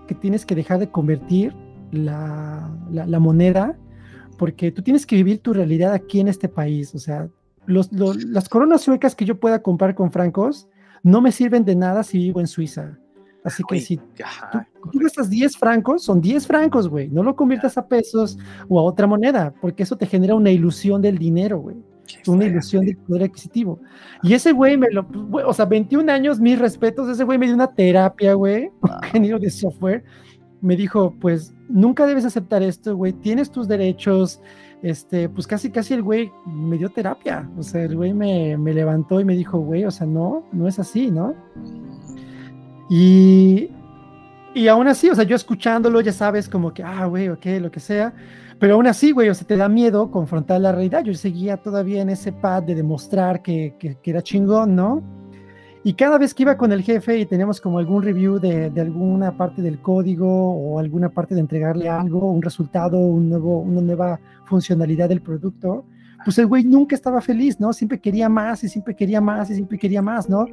que 0.07 0.13
tienes 0.13 0.45
que 0.45 0.53
dejar 0.53 0.79
de 0.79 0.89
convertir 0.89 1.55
la, 1.93 2.69
la, 2.91 3.19
moneda, 3.19 3.77
porque 4.37 4.71
tú 4.71 4.81
tienes 4.81 5.05
que 5.05 5.15
vivir 5.15 5.39
tu 5.39 5.53
realidad 5.53 5.93
aquí 5.93 6.19
en 6.19 6.27
este 6.27 6.49
país, 6.49 6.93
o 6.95 6.99
sea, 6.99 7.29
los, 7.65 7.91
las 7.91 8.49
coronas 8.49 8.81
suecas 8.81 9.15
que 9.15 9.25
yo 9.25 9.39
pueda 9.39 9.61
comprar 9.61 9.95
con 9.95 10.11
francos 10.11 10.67
no 11.01 11.21
me 11.21 11.31
sirven 11.31 11.65
de 11.65 11.75
nada 11.75 12.03
si 12.03 12.17
vivo 12.17 12.39
en 12.39 12.47
Suiza. 12.47 12.97
Así 13.43 13.61
que 13.67 13.79
si 13.81 13.97
tú, 13.97 14.99
gastas 14.99 15.29
10 15.29 15.57
francos, 15.57 16.03
son 16.03 16.21
10 16.21 16.47
francos, 16.47 16.87
güey. 16.87 17.09
No 17.09 17.23
lo 17.23 17.35
conviertas 17.35 17.77
a 17.77 17.85
pesos 17.85 18.37
o 18.69 18.79
a 18.79 18.83
otra 18.83 19.05
moneda, 19.05 19.53
porque 19.59 19.83
eso 19.83 19.97
te 19.97 20.05
genera 20.05 20.35
una 20.35 20.49
ilusión 20.49 21.01
del 21.01 21.17
dinero, 21.17 21.59
güey. 21.59 21.75
Una 22.27 22.45
ilusión 22.45 22.85
del 22.85 22.95
poder 22.97 23.23
adquisitivo. 23.23 23.79
Y 24.21 24.33
ese 24.33 24.53
güey 24.53 24.77
me 24.77 24.89
lo, 24.91 25.05
o 25.45 25.53
sea, 25.53 25.65
21 25.65 26.09
años, 26.09 26.39
mis 26.39 26.57
respetos, 26.57 27.09
ese 27.09 27.25
güey 27.25 27.37
me 27.37 27.47
dio 27.47 27.55
una 27.55 27.73
terapia, 27.73 28.33
güey, 28.33 28.71
ingeniero 29.07 29.39
de 29.39 29.49
software. 29.49 30.05
Me 30.63 30.75
dijo, 30.75 31.13
pues 31.19 31.53
nunca 31.69 32.07
debes 32.07 32.25
aceptar 32.25 32.63
esto, 32.63 32.95
güey. 32.95 33.13
Tienes 33.13 33.51
tus 33.51 33.67
derechos. 33.67 34.41
Este, 34.81 35.29
pues 35.29 35.45
casi, 35.45 35.69
casi 35.69 35.93
el 35.93 36.01
güey 36.01 36.31
me 36.45 36.77
dio 36.77 36.89
terapia. 36.89 37.47
O 37.57 37.63
sea, 37.63 37.83
el 37.83 37.95
güey 37.95 38.13
me, 38.13 38.57
me 38.57 38.73
levantó 38.73 39.19
y 39.19 39.25
me 39.25 39.35
dijo, 39.35 39.59
güey, 39.59 39.85
o 39.85 39.91
sea, 39.91 40.07
no, 40.07 40.45
no 40.51 40.67
es 40.67 40.79
así, 40.79 41.11
¿no? 41.11 41.35
Y, 42.89 43.69
y 44.53 44.67
aún 44.67 44.87
así, 44.87 45.09
o 45.09 45.15
sea, 45.15 45.23
yo 45.23 45.35
escuchándolo, 45.35 46.01
ya 46.01 46.11
sabes, 46.11 46.47
como 46.49 46.73
que, 46.73 46.83
ah, 46.83 47.05
güey, 47.05 47.29
ok, 47.29 47.45
lo 47.59 47.71
que 47.71 47.79
sea. 47.79 48.13
Pero 48.59 48.75
aún 48.75 48.87
así, 48.87 49.11
güey, 49.11 49.29
o 49.29 49.33
sea, 49.33 49.45
te 49.45 49.57
da 49.57 49.67
miedo 49.67 50.11
confrontar 50.11 50.61
la 50.61 50.71
realidad. 50.71 51.03
Yo 51.03 51.13
seguía 51.13 51.57
todavía 51.57 52.01
en 52.01 52.09
ese 52.09 52.31
pad 52.31 52.63
de 52.63 52.75
demostrar 52.75 53.41
que, 53.41 53.75
que, 53.79 53.97
era 54.09 54.21
chingón, 54.21 54.75
¿no? 54.75 55.03
Y 55.83 55.93
cada 55.93 56.17
vez 56.17 56.33
que 56.33 56.43
iba 56.43 56.55
con 56.55 56.71
el 56.71 56.81
jefe 56.81 57.19
y 57.19 57.25
teníamos 57.25 57.59
como 57.59 57.77
algún 57.77 58.03
review 58.03 58.39
de, 58.39 58.69
de, 58.69 58.81
alguna 58.81 59.35
parte 59.35 59.61
del 59.61 59.81
código 59.81 60.27
o 60.27 60.79
alguna 60.79 61.09
parte 61.09 61.35
de 61.35 61.41
entregarle 61.41 61.89
algo, 61.89 62.31
un 62.31 62.41
resultado, 62.41 62.97
un 62.97 63.29
nuevo, 63.29 63.59
una 63.59 63.81
nueva 63.81 64.19
funcionalidad 64.45 65.09
del 65.09 65.21
producto, 65.21 65.85
pues 66.23 66.37
el 66.37 66.47
güey 66.47 66.63
nunca 66.63 66.95
estaba 66.95 67.21
feliz, 67.21 67.59
¿no? 67.59 67.73
Siempre 67.73 67.99
quería 67.99 68.29
más 68.29 68.63
y 68.63 68.69
siempre 68.69 68.95
quería 68.95 69.19
más 69.19 69.49
y 69.49 69.55
siempre 69.55 69.77
quería 69.77 70.01
más, 70.01 70.29
¿no? 70.29 70.45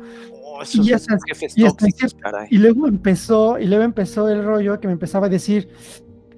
Oh, 0.43 0.63
Y 0.73 0.85
ya 0.85 0.99
sabes, 0.99 1.23
tóxicos. 1.55 2.17
Y 2.51 2.59
luego 2.59 2.89
empezó, 2.89 3.59
y 3.59 3.67
luego 3.67 3.85
empezó 3.85 4.29
el 4.29 4.45
rollo 4.45 4.81
que 4.81 4.89
me 4.89 4.95
empezaba 4.95 5.27
a 5.27 5.31
decir, 5.31 5.69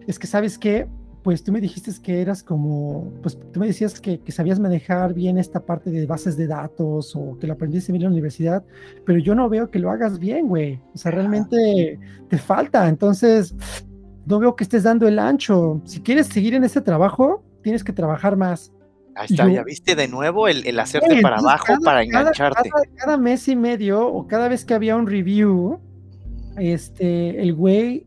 es 0.07 0.19
que 0.19 0.27
sabes 0.27 0.59
qué, 0.59 0.87
pues 1.23 1.45
tú 1.45 1.53
me 1.53 1.61
dijiste 1.61 1.91
que 2.03 2.21
eras 2.21 2.43
como, 2.43 3.13
pues 3.23 3.39
tú 3.53 3.61
me 3.61 3.67
decías 3.69 4.01
que, 4.01 4.19
que 4.19 4.33
sabías 4.33 4.59
manejar 4.59 5.15
bien 5.15 5.39
esta 5.39 5.61
parte 5.61 5.91
de 5.91 6.05
bases 6.07 6.37
de 6.37 6.47
datos 6.49 7.15
o 7.15 7.39
que 7.39 7.47
lo 7.47 7.53
aprendiste 7.53 7.93
bien 7.93 8.03
en 8.03 8.09
la 8.09 8.13
universidad, 8.13 8.65
pero 9.07 9.19
yo 9.21 9.35
no 9.35 9.49
veo 9.49 9.71
que 9.71 9.79
lo 9.79 9.91
hagas 9.91 10.19
bien, 10.19 10.49
güey. 10.49 10.81
O 10.95 10.99
sea, 10.99 11.13
realmente 11.13 11.99
te 12.29 12.39
falta. 12.39 12.89
Entonces, 12.89 13.55
no 14.27 14.39
veo 14.41 14.57
que 14.57 14.65
estés 14.65 14.83
dando 14.83 15.07
el 15.07 15.19
ancho. 15.19 15.81
Si 15.85 16.01
quieres 16.01 16.27
seguir 16.27 16.55
en 16.55 16.65
ese 16.65 16.81
trabajo, 16.81 17.43
tienes 17.63 17.85
que 17.85 17.93
trabajar 17.93 18.37
más. 18.37 18.73
Ahí 19.15 19.27
está, 19.31 19.45
yo- 19.47 19.51
ya 19.55 19.63
viste 19.63 19.95
de 19.95 20.09
nuevo 20.09 20.49
el, 20.49 20.67
el 20.67 20.81
hacerte 20.81 21.21
para 21.23 21.37
abajo 21.37 21.67
cada- 21.67 21.79
para 21.81 22.07
cada- 22.07 22.21
engancharte. 22.21 22.69
cada- 22.71 22.85
cada 22.97 23.17
mes 23.19 23.47
y 23.47 23.55
medio 23.57 24.07
o 24.09 24.27
cada 24.27 24.49
vez 24.49 24.65
que 24.65 24.75
había 24.75 24.97
un 24.97 25.07
review, 25.07 25.79
este, 26.57 27.41
el 27.43 27.55
güey 27.55 28.07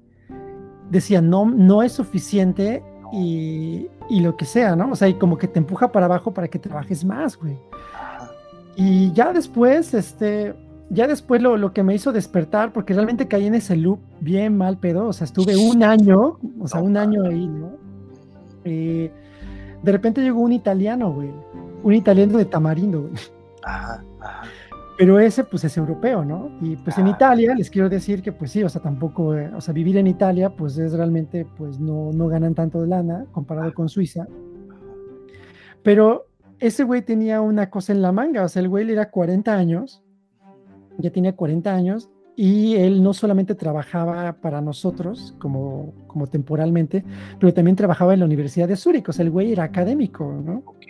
decía, 0.90 1.22
no, 1.22 1.46
no 1.46 1.82
es 1.84 1.94
suficiente 1.94 2.84
y, 3.16 3.88
y 4.10 4.20
lo 4.20 4.36
que 4.36 4.46
sea, 4.46 4.76
¿no? 4.76 4.92
O 4.92 4.96
sea, 4.96 5.08
y 5.08 5.14
como 5.14 5.38
que 5.38 5.48
te 5.48 5.60
empuja 5.60 5.92
para 5.92 6.06
abajo 6.06 6.34
para 6.34 6.48
que 6.50 6.60
trabajes 6.60 7.06
más, 7.06 7.38
güey. 7.38 7.58
Y 8.76 9.14
ya 9.14 9.32
después, 9.32 9.94
este, 9.94 10.54
ya 10.90 11.08
después 11.08 11.42
lo, 11.42 11.56
lo 11.56 11.72
que 11.72 11.82
me 11.82 11.96
hizo 11.96 12.12
despertar, 12.12 12.74
porque 12.74 12.94
realmente 12.94 13.28
caí 13.28 13.46
en 13.46 13.56
ese 13.56 13.78
loop 13.78 14.00
bien 14.20 14.58
mal 14.58 14.78
pedo, 14.78 15.08
o 15.08 15.14
sea, 15.14 15.26
estuve 15.26 15.56
un 15.56 15.82
año, 15.84 16.40
o 16.60 16.68
sea, 16.68 16.82
un 16.82 16.98
año 16.98 17.24
ahí, 17.24 17.48
¿no? 17.48 17.72
Eh, 18.66 19.12
de 19.82 19.92
repente 19.92 20.22
llegó 20.22 20.42
un 20.42 20.52
italiano, 20.52 21.14
güey, 21.14 21.32
un 21.84 21.94
italiano 21.94 22.38
de 22.38 22.46
tamarindo, 22.46 23.04
güey. 23.04 23.14
Ajá, 23.64 24.04
ajá. 24.20 24.44
Pero 24.98 25.20
ese, 25.20 25.44
pues, 25.44 25.64
es 25.66 25.76
europeo, 25.78 26.24
¿no? 26.24 26.50
Y 26.62 26.78
pues 26.78 26.98
en 26.98 27.08
Ah. 27.08 27.10
Italia, 27.12 27.54
les 27.56 27.70
quiero 27.70 27.90
decir 27.90 28.22
que, 28.22 28.32
pues 28.32 28.52
sí, 28.52 28.64
o 28.64 28.70
sea, 28.70 28.82
tampoco, 28.82 29.36
eh, 29.36 29.52
o 29.54 29.60
sea, 29.60 29.74
vivir 29.74 29.98
en 29.98 30.08
Italia, 30.08 30.50
pues 30.50 30.78
es 30.78 30.94
realmente, 30.94 31.46
pues 31.58 31.80
no, 31.80 32.12
no 32.14 32.28
ganan 32.28 32.56
tanto 32.56 32.82
de 32.82 32.88
lana 32.88 33.26
comparado 33.32 33.74
con 33.74 33.90
Suiza. 33.90 34.26
Pero 35.84 36.28
ese 36.60 36.84
güey 36.84 37.02
tenía 37.02 37.42
una 37.42 37.70
cosa 37.70 37.92
en 37.94 38.02
la 38.02 38.12
manga, 38.12 38.44
o 38.44 38.48
sea, 38.48 38.62
el 38.62 38.70
güey 38.70 38.90
era 38.90 39.12
40 39.12 39.54
años, 39.54 40.02
ya 40.98 41.12
tenía 41.12 41.36
40 41.36 41.74
años, 41.76 42.10
y 42.38 42.76
él 42.76 43.02
no 43.04 43.14
solamente 43.14 43.56
trabajaba 43.56 44.34
para 44.42 44.62
nosotros, 44.62 45.36
como, 45.40 45.94
como 46.08 46.28
temporalmente, 46.28 47.04
pero 47.40 47.54
también 47.54 47.76
trabajaba 47.76 48.14
en 48.14 48.20
la 48.22 48.26
Universidad 48.26 48.68
de 48.68 48.76
Zúrich, 48.76 49.08
o 49.08 49.14
sea, 49.14 49.24
el 49.24 49.32
güey 49.32 49.52
era 49.52 49.64
académico, 49.64 50.42
¿no? 50.44 50.64
Ok. 50.66 50.86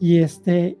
Y 0.00 0.18
este, 0.18 0.78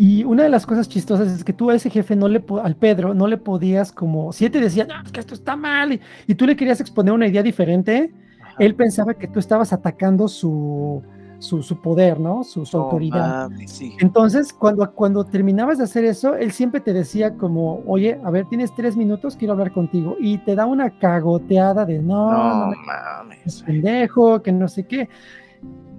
y 0.00 0.24
una 0.24 0.44
de 0.44 0.48
las 0.48 0.66
cosas 0.66 0.88
chistosas 0.88 1.28
es 1.32 1.44
que 1.44 1.52
tú 1.52 1.70
a 1.70 1.74
ese 1.76 1.90
jefe 1.90 2.16
no 2.16 2.28
le 2.28 2.42
al 2.62 2.76
Pedro 2.76 3.14
no 3.14 3.26
le 3.26 3.36
podías 3.36 3.92
como, 3.92 4.32
si 4.32 4.46
él 4.46 4.50
te 4.52 4.60
decía, 4.60 4.86
no, 4.86 4.94
es 5.04 5.12
que 5.12 5.20
esto 5.20 5.34
está 5.34 5.56
mal, 5.56 5.92
y, 5.92 6.00
y 6.26 6.34
tú 6.34 6.46
le 6.46 6.56
querías 6.56 6.80
exponer 6.80 7.12
una 7.14 7.26
idea 7.28 7.42
diferente, 7.42 8.14
Ajá. 8.38 8.54
él 8.58 8.74
pensaba 8.74 9.14
que 9.14 9.28
tú 9.28 9.38
estabas 9.38 9.72
atacando 9.72 10.28
su, 10.28 11.02
su, 11.38 11.62
su 11.62 11.80
poder, 11.80 12.20
¿no? 12.20 12.44
Su, 12.44 12.66
su 12.66 12.78
No 12.78 12.84
autoridad. 12.84 13.36
mames, 13.50 13.72
sí. 13.72 13.94
Entonces, 14.00 14.52
cuando, 14.52 14.92
cuando 14.94 15.24
terminabas 15.24 15.78
de 15.78 15.84
hacer 15.84 16.04
eso, 16.04 16.34
él 16.34 16.52
siempre 16.52 16.80
te 16.80 16.92
decía 16.92 17.36
como, 17.36 17.82
oye, 17.86 18.20
a 18.24 18.30
ver, 18.30 18.46
tienes 18.46 18.74
tres 18.74 18.96
minutos, 18.96 19.36
quiero 19.36 19.52
hablar 19.52 19.72
contigo. 19.72 20.16
Y 20.20 20.38
te 20.38 20.54
da 20.54 20.66
una 20.66 20.98
cagoteada 20.98 21.84
de, 21.86 21.98
no, 22.00 22.30
no, 22.32 22.54
No 22.58 22.66
me 22.68 22.76
mames. 22.86 23.38
es 23.46 23.62
pendejo, 23.62 24.42
que 24.42 24.52
no 24.52 24.68
sé 24.68 24.86
qué. 24.86 25.08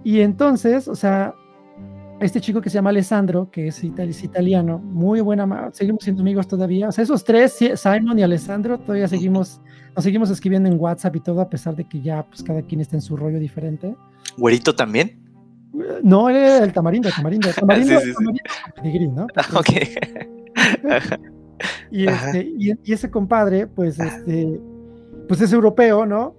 Y 0.04 0.22
entonces, 0.22 0.88
o 0.88 0.96
sea, 0.96 1.36
este 2.22 2.40
chico 2.40 2.62
que 2.62 2.70
se 2.70 2.76
llama 2.76 2.92
Alessandro, 2.92 3.50
que 3.52 3.68
es, 3.68 3.84
itali- 3.84 4.10
es 4.10 4.24
italiano, 4.24 4.78
muy 4.80 5.22
buena, 5.22 5.70
seguimos 5.74 6.04
siendo 6.04 6.22
amigos 6.22 6.48
todavía. 6.48 6.88
O 6.90 6.92
sea, 6.92 7.04
esos 7.04 7.24
tres, 7.24 7.54
sí, 7.54 7.72
Simon 7.76 8.18
y 8.20 8.24
Alessandro, 8.24 8.80
todavía 8.80 9.08
seguimos, 9.08 9.60
nos 9.96 10.04
seguimos 10.04 10.30
escribiendo 10.30 10.70
en 10.70 10.80
WhatsApp 10.80 11.16
y 11.16 11.20
todo, 11.20 11.42
a 11.42 11.50
pesar 11.50 11.76
de 11.76 11.84
que 11.86 12.02
ya, 12.02 12.24
pues 12.26 12.44
cada 12.44 12.62
quien 12.62 12.80
está 12.82 12.96
en 12.96 13.02
su 13.02 13.18
rollo 13.18 13.40
diferente. 13.40 13.96
¿Güerito 14.38 14.74
también? 14.76 15.20
No, 16.04 16.30
él 16.30 16.36
era 16.36 16.64
el 16.64 16.74
tamarindo, 16.74 17.10
tamarindo, 17.16 17.50
tamarindo, 17.60 18.00
Sí, 18.00 18.06
sí, 18.06 18.12
sí. 18.12 18.14
tamarindo 18.14 18.44
pedigrí, 18.76 19.08
¿no? 19.08 19.28
ok. 19.56 19.70
Y, 21.92 22.08
este, 22.08 22.42
y, 22.58 22.72
y 22.84 22.94
ese 22.94 23.12
compadre, 23.12 23.68
pues, 23.68 24.00
este, 24.00 24.60
pues 25.28 25.42
es 25.42 25.54
europeo, 25.54 26.06
¿no? 26.08 26.36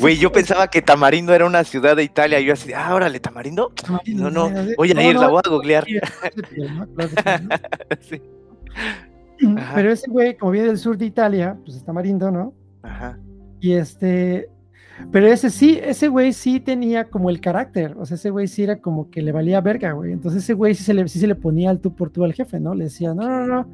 Güey, 0.00 0.18
yo 0.18 0.32
pensaba 0.32 0.68
que 0.68 0.82
Tamarindo 0.82 1.34
era 1.34 1.44
una 1.46 1.64
ciudad 1.64 1.96
de 1.96 2.02
Italia. 2.04 2.40
Yo 2.40 2.54
así, 2.54 2.72
ah, 2.72 2.94
órale, 2.94 3.20
Tamarindo. 3.20 3.70
Tamarindo, 3.70 4.30
No, 4.30 4.50
no, 4.50 4.66
voy 4.76 4.90
a 4.90 4.94
No, 4.94 5.02
ir, 5.02 5.16
la 5.16 5.28
voy 5.28 5.42
a 5.44 5.48
googlear. 5.48 5.86
Ajá. 9.56 9.74
Pero 9.74 9.92
ese 9.92 10.10
güey, 10.10 10.36
como 10.36 10.52
viene 10.52 10.68
del 10.68 10.78
sur 10.78 10.96
de 10.96 11.06
Italia, 11.06 11.56
pues 11.64 11.76
está 11.76 11.92
marindo, 11.92 12.30
¿no? 12.30 12.54
Ajá. 12.82 13.18
Y 13.60 13.72
este, 13.72 14.48
pero 15.12 15.26
ese 15.28 15.50
sí, 15.50 15.78
ese 15.82 16.08
güey 16.08 16.32
sí 16.32 16.60
tenía 16.60 17.04
como 17.04 17.30
el 17.30 17.40
carácter, 17.40 17.94
o 17.98 18.04
sea, 18.06 18.16
ese 18.16 18.30
güey 18.30 18.48
sí 18.48 18.62
era 18.64 18.76
como 18.80 19.10
que 19.10 19.22
le 19.22 19.32
valía 19.32 19.60
verga, 19.60 19.92
güey. 19.92 20.12
Entonces 20.12 20.42
ese 20.42 20.54
güey 20.54 20.74
sí 20.74 20.82
se 20.84 20.92
le, 20.94 21.06
sí 21.08 21.18
se 21.20 21.26
le 21.26 21.34
ponía 21.34 21.70
al 21.70 21.78
tú 21.80 21.94
por 21.94 22.10
tú 22.10 22.24
al 22.24 22.32
jefe, 22.34 22.58
¿no? 22.60 22.74
Le 22.74 22.84
decía, 22.84 23.14
no, 23.14 23.28
no, 23.28 23.46
no. 23.46 23.66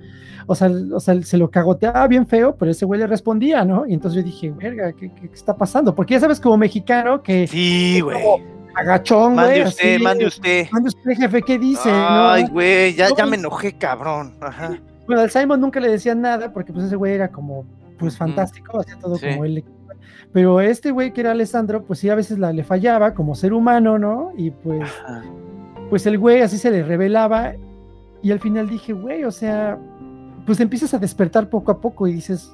O 0.47 0.55
sea, 0.55 0.71
o 0.93 1.01
sea, 1.01 1.21
se 1.23 1.39
lo 1.39 1.51
cagoteaba 1.51 2.07
bien 2.07 2.27
feo, 2.27 2.55
pero 2.57 2.71
ese 2.71 2.85
güey 2.85 3.01
le 3.01 3.07
respondía, 3.07 3.65
¿no? 3.65 3.87
Y 3.87 3.95
entonces 3.95 4.23
yo 4.23 4.27
dije, 4.27 4.51
verga, 4.51 4.93
¿qué, 4.93 5.11
qué- 5.15 5.29
qué 5.29 5.35
está 5.35 5.57
pasando? 5.57 5.95
Porque 5.95 6.15
ya 6.15 6.21
sabes, 6.21 6.39
como 6.41 6.57
mexicano, 6.59 7.23
que 7.23 7.47
Sí, 7.47 8.01
güey. 8.03 8.19
agachón, 8.75 9.35
güey. 9.35 9.47
Mande 9.47 9.65
usted, 9.65 9.95
así, 9.95 10.03
mande 10.03 10.27
usted. 10.27 10.67
Mande 10.73 10.89
usted, 10.89 11.11
jefe, 11.17 11.43
¿qué 11.43 11.59
dice? 11.59 11.89
Ay, 11.91 12.45
¿no? 12.45 12.51
güey, 12.51 12.95
ya, 12.95 13.09
ya 13.17 13.25
me 13.25 13.37
enojé, 13.37 13.73
cabrón. 13.73 14.35
Ajá. 14.41 14.79
Bueno, 15.07 15.23
al 15.23 15.31
Simon 15.31 15.61
nunca 15.61 15.81
le 15.81 15.89
decían 15.91 16.21
nada 16.21 16.53
porque 16.53 16.73
pues 16.73 16.87
ese 16.87 16.97
güey 16.97 17.15
era 17.15 17.29
como, 17.29 17.65
pues 17.99 18.17
fantástico, 18.17 18.81
hacía 18.81 18.97
todo 18.99 19.17
Sí. 19.17 19.27
como 19.31 19.45
él. 19.47 19.65
Pero 20.33 20.61
este 20.61 20.91
güey 20.91 21.13
que 21.13 21.21
era 21.21 21.31
Alessandro, 21.31 21.85
pues 21.85 22.01
sí, 22.01 22.11
a 22.11 22.15
veces 22.15 22.39
la, 22.39 22.53
le 22.53 22.65
fallaba 22.65 23.15
como 23.15 23.35
ser 23.35 23.53
humano, 23.53 23.99
¿no? 23.99 24.33
Y 24.37 24.51
pues, 24.51 24.83
Ajá. 24.83 25.23
pues 25.91 26.07
el 26.07 26.19
güey 26.19 26.41
así 26.41 26.59
se 26.59 26.71
le 26.71 26.83
revelaba 26.83 27.55
y 28.23 28.33
al 28.33 28.41
final 28.41 28.69
dije, 28.69 28.93
güey, 28.93 29.25
o 29.25 29.31
sea, 29.31 29.79
pues 30.47 30.59
empiezas 30.61 30.95
a 30.95 30.99
despertar 30.99 31.49
poco 31.51 31.71
a 31.71 31.81
poco 31.81 32.07
y 32.07 32.13
dices, 32.15 32.53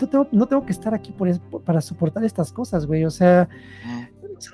no 0.00 0.08
tengo, 0.08 0.26
no 0.32 0.46
tengo 0.46 0.64
que 0.64 0.72
estar 0.72 0.94
aquí 0.94 1.12
por 1.12 1.28
para 1.62 1.80
soportar 1.80 2.24
estas 2.24 2.52
cosas, 2.52 2.86
güey, 2.86 3.04
o 3.04 3.10
sea, 3.10 3.48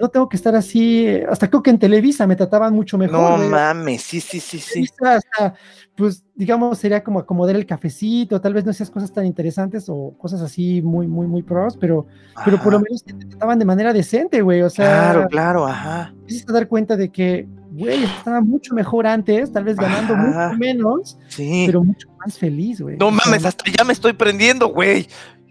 no 0.00 0.08
tengo 0.08 0.28
que 0.28 0.36
estar 0.36 0.54
así, 0.54 1.06
hasta 1.28 1.48
creo 1.48 1.62
que 1.62 1.70
en 1.70 1.78
Televisa 1.78 2.26
me 2.26 2.36
trataban 2.36 2.74
mucho 2.74 2.98
mejor. 2.98 3.18
No 3.18 3.36
güey. 3.36 3.48
mames, 3.48 4.02
sí, 4.02 4.20
sí, 4.20 4.40
sí, 4.40 4.58
sí. 4.58 4.84
Hasta, 5.02 5.54
pues, 5.94 6.24
digamos, 6.34 6.78
sería 6.78 7.02
como 7.02 7.20
acomodar 7.20 7.56
el 7.56 7.64
cafecito, 7.66 8.40
tal 8.40 8.54
vez 8.54 8.64
no 8.64 8.70
hacías 8.70 8.90
cosas 8.90 9.12
tan 9.12 9.24
interesantes 9.26 9.86
o 9.88 10.14
cosas 10.18 10.40
así 10.42 10.82
muy, 10.82 11.06
muy, 11.06 11.26
muy 11.26 11.42
pros, 11.42 11.76
pero, 11.76 12.06
pero 12.44 12.60
por 12.62 12.72
lo 12.74 12.80
menos 12.80 13.02
te 13.02 13.14
trataban 13.14 13.58
de 13.58 13.64
manera 13.64 13.92
decente, 13.92 14.42
güey, 14.42 14.62
o 14.62 14.70
sea, 14.70 15.12
Claro, 15.12 15.28
claro, 15.28 15.66
ajá. 15.66 16.12
empiezas 16.20 16.48
a 16.48 16.52
dar 16.52 16.68
cuenta 16.68 16.96
de 16.96 17.10
que, 17.10 17.48
güey, 17.78 18.04
estaba 18.04 18.40
mucho 18.40 18.74
mejor 18.74 19.06
antes, 19.06 19.52
tal 19.52 19.64
vez 19.64 19.76
ganando 19.76 20.14
mucho 20.16 20.56
menos, 20.58 21.18
Sí. 21.28 21.64
pero 21.66 21.82
mucho 21.84 22.08
más 22.24 22.38
feliz, 22.38 22.80
güey. 22.80 22.96
No 22.96 23.10
mames, 23.10 23.44
hasta 23.44 23.64
ya 23.70 23.84
me 23.84 23.92
estoy 23.92 24.12
prendiendo, 24.12 24.68
güey. 24.68 25.06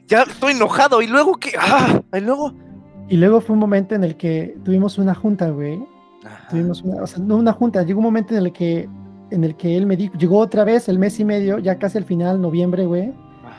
Ya 0.07 0.23
estoy 0.23 0.53
enojado. 0.53 1.01
¿Y 1.01 1.07
luego 1.07 1.33
qué? 1.35 1.51
Ah, 1.59 2.01
y 2.15 2.19
luego. 2.21 2.53
Y 3.09 3.17
luego 3.17 3.39
fue 3.41 3.53
un 3.53 3.59
momento 3.59 3.95
en 3.95 4.03
el 4.03 4.15
que 4.17 4.57
tuvimos 4.65 4.97
una 4.97 5.15
junta, 5.15 5.49
güey, 5.49 5.79
Ajá. 6.25 6.49
tuvimos 6.49 6.81
una, 6.81 7.01
o 7.03 7.07
sea, 7.07 7.19
no 7.23 7.37
una 7.37 7.53
junta, 7.53 7.83
llegó 7.83 7.99
un 7.99 8.05
momento 8.05 8.35
en 8.35 8.45
el 8.45 8.51
que, 8.51 8.89
en 9.31 9.43
el 9.45 9.55
que 9.55 9.77
él 9.77 9.85
me 9.85 9.95
dijo, 9.95 10.13
llegó 10.17 10.39
otra 10.39 10.65
vez 10.65 10.89
el 10.89 10.99
mes 10.99 11.17
y 11.21 11.23
medio, 11.25 11.57
ya 11.59 11.77
casi 11.79 11.97
al 11.97 12.03
final, 12.03 12.41
noviembre, 12.41 12.85
güey, 12.85 13.13
Ajá. 13.45 13.55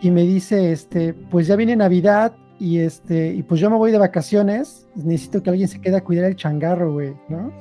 y 0.00 0.10
me 0.10 0.22
dice, 0.22 0.72
este, 0.72 1.14
pues 1.14 1.46
ya 1.46 1.54
viene 1.54 1.76
Navidad 1.76 2.34
y 2.58 2.78
este, 2.80 3.32
y 3.34 3.44
pues 3.44 3.60
yo 3.60 3.70
me 3.70 3.76
voy 3.76 3.92
de 3.92 3.98
vacaciones, 3.98 4.88
necesito 4.96 5.42
que 5.44 5.50
alguien 5.50 5.68
se 5.68 5.80
quede 5.80 5.96
a 5.98 6.04
cuidar 6.04 6.24
el 6.24 6.34
changarro, 6.34 6.92
güey, 6.92 7.14
¿no? 7.28 7.52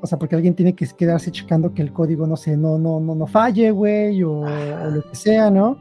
O 0.00 0.06
sea, 0.06 0.18
porque 0.18 0.36
alguien 0.36 0.54
tiene 0.54 0.74
que 0.74 0.86
quedarse 0.86 1.30
checando 1.32 1.74
que 1.74 1.82
el 1.82 1.92
código, 1.92 2.26
no 2.26 2.36
sé, 2.36 2.56
no, 2.56 2.78
no, 2.78 3.00
no, 3.00 3.14
no 3.14 3.26
falle, 3.26 3.70
güey, 3.72 4.22
o, 4.22 4.40
o 4.40 4.90
lo 4.90 5.02
que 5.10 5.16
sea, 5.16 5.50
¿no? 5.50 5.76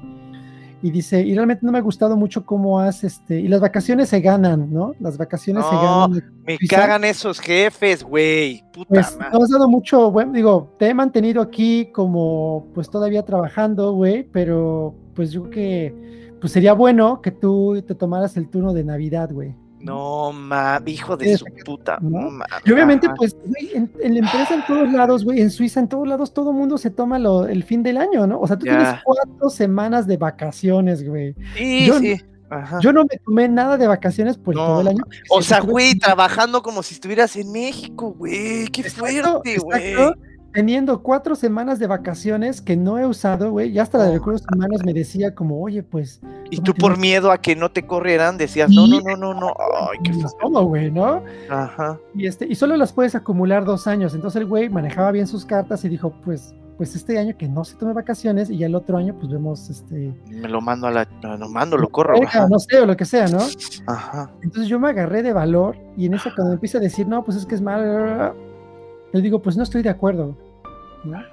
Y 0.82 0.92
dice, 0.92 1.22
y 1.22 1.34
realmente 1.34 1.66
no 1.66 1.72
me 1.72 1.80
ha 1.80 1.82
gustado 1.82 2.16
mucho 2.16 2.46
cómo 2.46 2.80
has, 2.80 3.04
este, 3.04 3.40
y 3.40 3.48
las 3.48 3.60
vacaciones 3.62 4.10
se 4.10 4.22
ganan, 4.22 4.72
¿no? 4.72 4.94
Las 5.00 5.18
vacaciones 5.18 5.66
se 5.66 5.76
ganan. 5.76 6.24
Me 6.46 6.58
cagan 6.68 7.04
esos 7.04 7.40
jefes, 7.40 8.04
güey. 8.04 8.64
Puta 8.74 8.88
Pues 8.90 9.18
madre. 9.18 9.32
no 9.34 9.44
has 9.44 9.50
dado 9.50 9.68
mucho, 9.68 10.12
bueno, 10.12 10.34
digo, 10.34 10.76
te 10.78 10.88
he 10.88 10.94
mantenido 10.94 11.42
aquí 11.42 11.92
como, 11.92 12.68
pues 12.76 12.90
todavía 12.92 13.24
trabajando, 13.26 13.94
güey, 13.94 14.24
pero 14.32 14.94
pues 15.16 15.32
yo 15.32 15.50
que, 15.50 16.32
pues 16.40 16.54
sería 16.54 16.74
bueno 16.74 17.22
que 17.22 17.32
tú 17.32 17.84
te 17.86 17.96
tomaras 17.96 18.38
el 18.38 18.48
turno 18.48 18.72
de 18.74 18.84
Navidad, 18.84 19.32
güey. 19.32 19.56
No 19.88 20.32
mames, 20.34 20.94
hijo 20.94 21.18
de 21.18 21.38
su 21.38 21.46
puta. 21.66 21.98
¿no? 22.02 22.30
Mames. 22.32 22.48
Y 22.66 22.72
obviamente, 22.72 23.08
pues, 23.18 23.36
güey, 23.46 23.72
en, 23.76 23.92
en 24.02 24.14
la 24.14 24.20
empresa 24.20 24.54
en 24.56 24.66
todos 24.66 24.92
lados, 24.92 25.24
güey, 25.26 25.42
en 25.42 25.50
Suiza 25.52 25.80
en 25.80 25.88
todos 25.90 26.08
lados, 26.08 26.34
todo 26.34 26.54
mundo 26.54 26.78
se 26.78 26.90
toma 26.92 27.18
lo- 27.20 27.48
el 27.48 27.64
fin 27.64 27.84
del 27.84 27.98
año, 27.98 28.28
¿no? 28.28 28.40
O 28.40 28.48
sea, 28.48 28.58
tú 28.58 28.66
Ya. 28.66 28.78
tienes 28.78 28.96
cuatro 29.04 29.50
semanas 29.50 30.06
de 30.08 30.18
vacaciones, 30.18 31.08
güey. 31.08 31.36
Sí, 31.56 31.86
yo- 31.88 32.00
sí. 32.00 32.22
Ajá. 32.50 32.80
Yo 32.82 32.94
no 32.94 33.04
me 33.04 33.18
tomé 33.18 33.50
nada 33.50 33.76
de 33.78 33.88
vacaciones 33.88 34.38
por 34.38 34.56
No. 34.56 34.66
todo 34.66 34.80
el 34.82 34.88
año. 34.88 35.04
O 35.30 35.42
sea, 35.42 35.60
güey, 35.60 35.96
trabajando 36.00 36.62
como 36.62 36.82
si 36.82 36.94
estuvieras 36.94 37.36
en 37.36 37.52
México, 37.52 38.14
güey. 38.18 38.68
Qué 38.68 38.82
Exacto, 38.82 39.00
fuerte, 39.44 39.58
güey. 39.60 39.96
Teniendo 40.58 41.04
cuatro 41.04 41.36
semanas 41.36 41.78
de 41.78 41.86
vacaciones 41.86 42.62
que 42.64 42.76
no 42.76 42.98
he 42.98 43.06
usado, 43.06 43.52
güey. 43.52 43.72
Ya 43.72 43.84
hasta 43.84 44.00
la 44.00 44.06
de 44.06 44.10
No. 44.10 44.16
recursos 44.16 44.48
humanos 44.52 44.84
me 44.84 44.92
decía 44.92 45.36
como, 45.36 45.62
oye, 45.62 45.84
pues. 45.84 46.20
Y 46.50 46.56
¿cómo 46.56 46.66
tú 46.66 46.74
por 46.74 46.98
miedo 46.98 47.32
a 47.32 47.38
que 47.38 47.56
no 47.56 47.70
te 47.70 47.86
corrieran 47.86 48.40
decías, 48.40 48.72
no, 48.72 48.88
no, 48.88 49.00
no, 49.02 49.16
no, 49.16 49.34
no. 49.36 49.54
Ay, 49.92 50.00
qué. 50.04 50.14
¿Cómo, 50.42 50.64
güey, 50.64 50.90
no? 50.90 51.22
Ajá. 51.48 52.00
Y, 52.16 52.26
este, 52.26 52.48
y 52.48 52.56
solo 52.56 52.76
las 52.76 52.92
puedes 52.92 53.14
acumular 53.14 53.66
dos 53.66 53.86
años. 53.86 54.16
Entonces 54.16 54.42
el 54.42 54.48
güey 54.48 54.68
manejaba 54.68 55.12
bien 55.12 55.28
sus 55.28 55.46
cartas 55.46 55.86
y 55.86 55.90
dijo, 55.90 56.12
pues, 56.26 56.56
pues 56.76 56.96
este 56.96 57.20
año 57.20 57.38
que 57.38 57.48
no 57.48 57.64
se 57.64 57.76
tome 57.76 57.94
vacaciones 57.94 58.50
y 58.50 58.58
ya 58.58 58.66
el 58.66 58.74
otro 58.74 58.98
año 58.98 59.14
pues 59.14 59.32
vemos 59.32 59.70
este... 59.70 60.12
Me 60.26 60.50
lo 60.50 60.60
mando 60.60 60.88
a 60.88 60.92
la. 60.92 61.08
Lo 61.38 61.50
mando, 61.50 61.78
lo 61.78 61.88
corro. 61.90 62.16
Ajá. 62.24 62.48
no 62.50 62.58
sé, 62.58 62.80
o 62.80 62.88
lo 62.88 62.98
que 62.98 63.06
sea, 63.06 63.28
¿no? 63.28 63.42
Ajá. 63.86 64.32
Entonces 64.42 64.68
yo 64.68 64.80
me 64.80 64.90
agarré 64.90 65.22
de 65.22 65.34
valor 65.34 65.78
y 65.96 66.08
en 66.08 66.16
eso 66.16 66.32
cuando 66.36 66.54
empieza 66.56 66.80
a 66.80 66.82
decir, 66.82 67.08
no, 67.08 67.24
pues 67.24 67.38
es 67.38 67.46
que 67.46 67.54
es 67.54 67.62
mal, 67.62 68.34
le 69.14 69.22
digo, 69.22 69.40
pues 69.40 69.56
no 69.56 69.62
estoy 69.62 69.84
de 69.84 69.90
acuerdo. 69.90 70.36
¿No? 71.08 71.24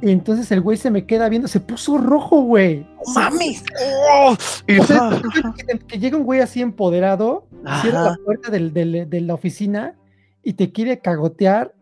Y 0.00 0.10
entonces 0.12 0.50
el 0.52 0.60
güey 0.60 0.76
se 0.76 0.90
me 0.90 1.06
queda 1.06 1.28
viendo, 1.28 1.48
se 1.48 1.58
puso 1.60 1.98
rojo, 1.98 2.42
güey. 2.42 2.86
¡No 3.06 3.12
mames! 3.14 3.64
¡Oh! 4.12 4.36
Y- 4.66 4.78
O 4.78 4.84
sea, 4.84 5.20
que, 5.66 5.78
que 5.78 5.98
llega 5.98 6.16
un 6.16 6.22
güey 6.24 6.40
así 6.40 6.62
empoderado, 6.62 7.46
cierra 7.82 8.02
la 8.02 8.10
Ajá. 8.10 8.18
puerta 8.24 8.50
del- 8.50 8.72
del- 8.72 9.10
de 9.10 9.20
la 9.20 9.34
oficina 9.34 9.96
y 10.44 10.52
te 10.52 10.70
quiere 10.70 11.00
cagotear 11.00 11.74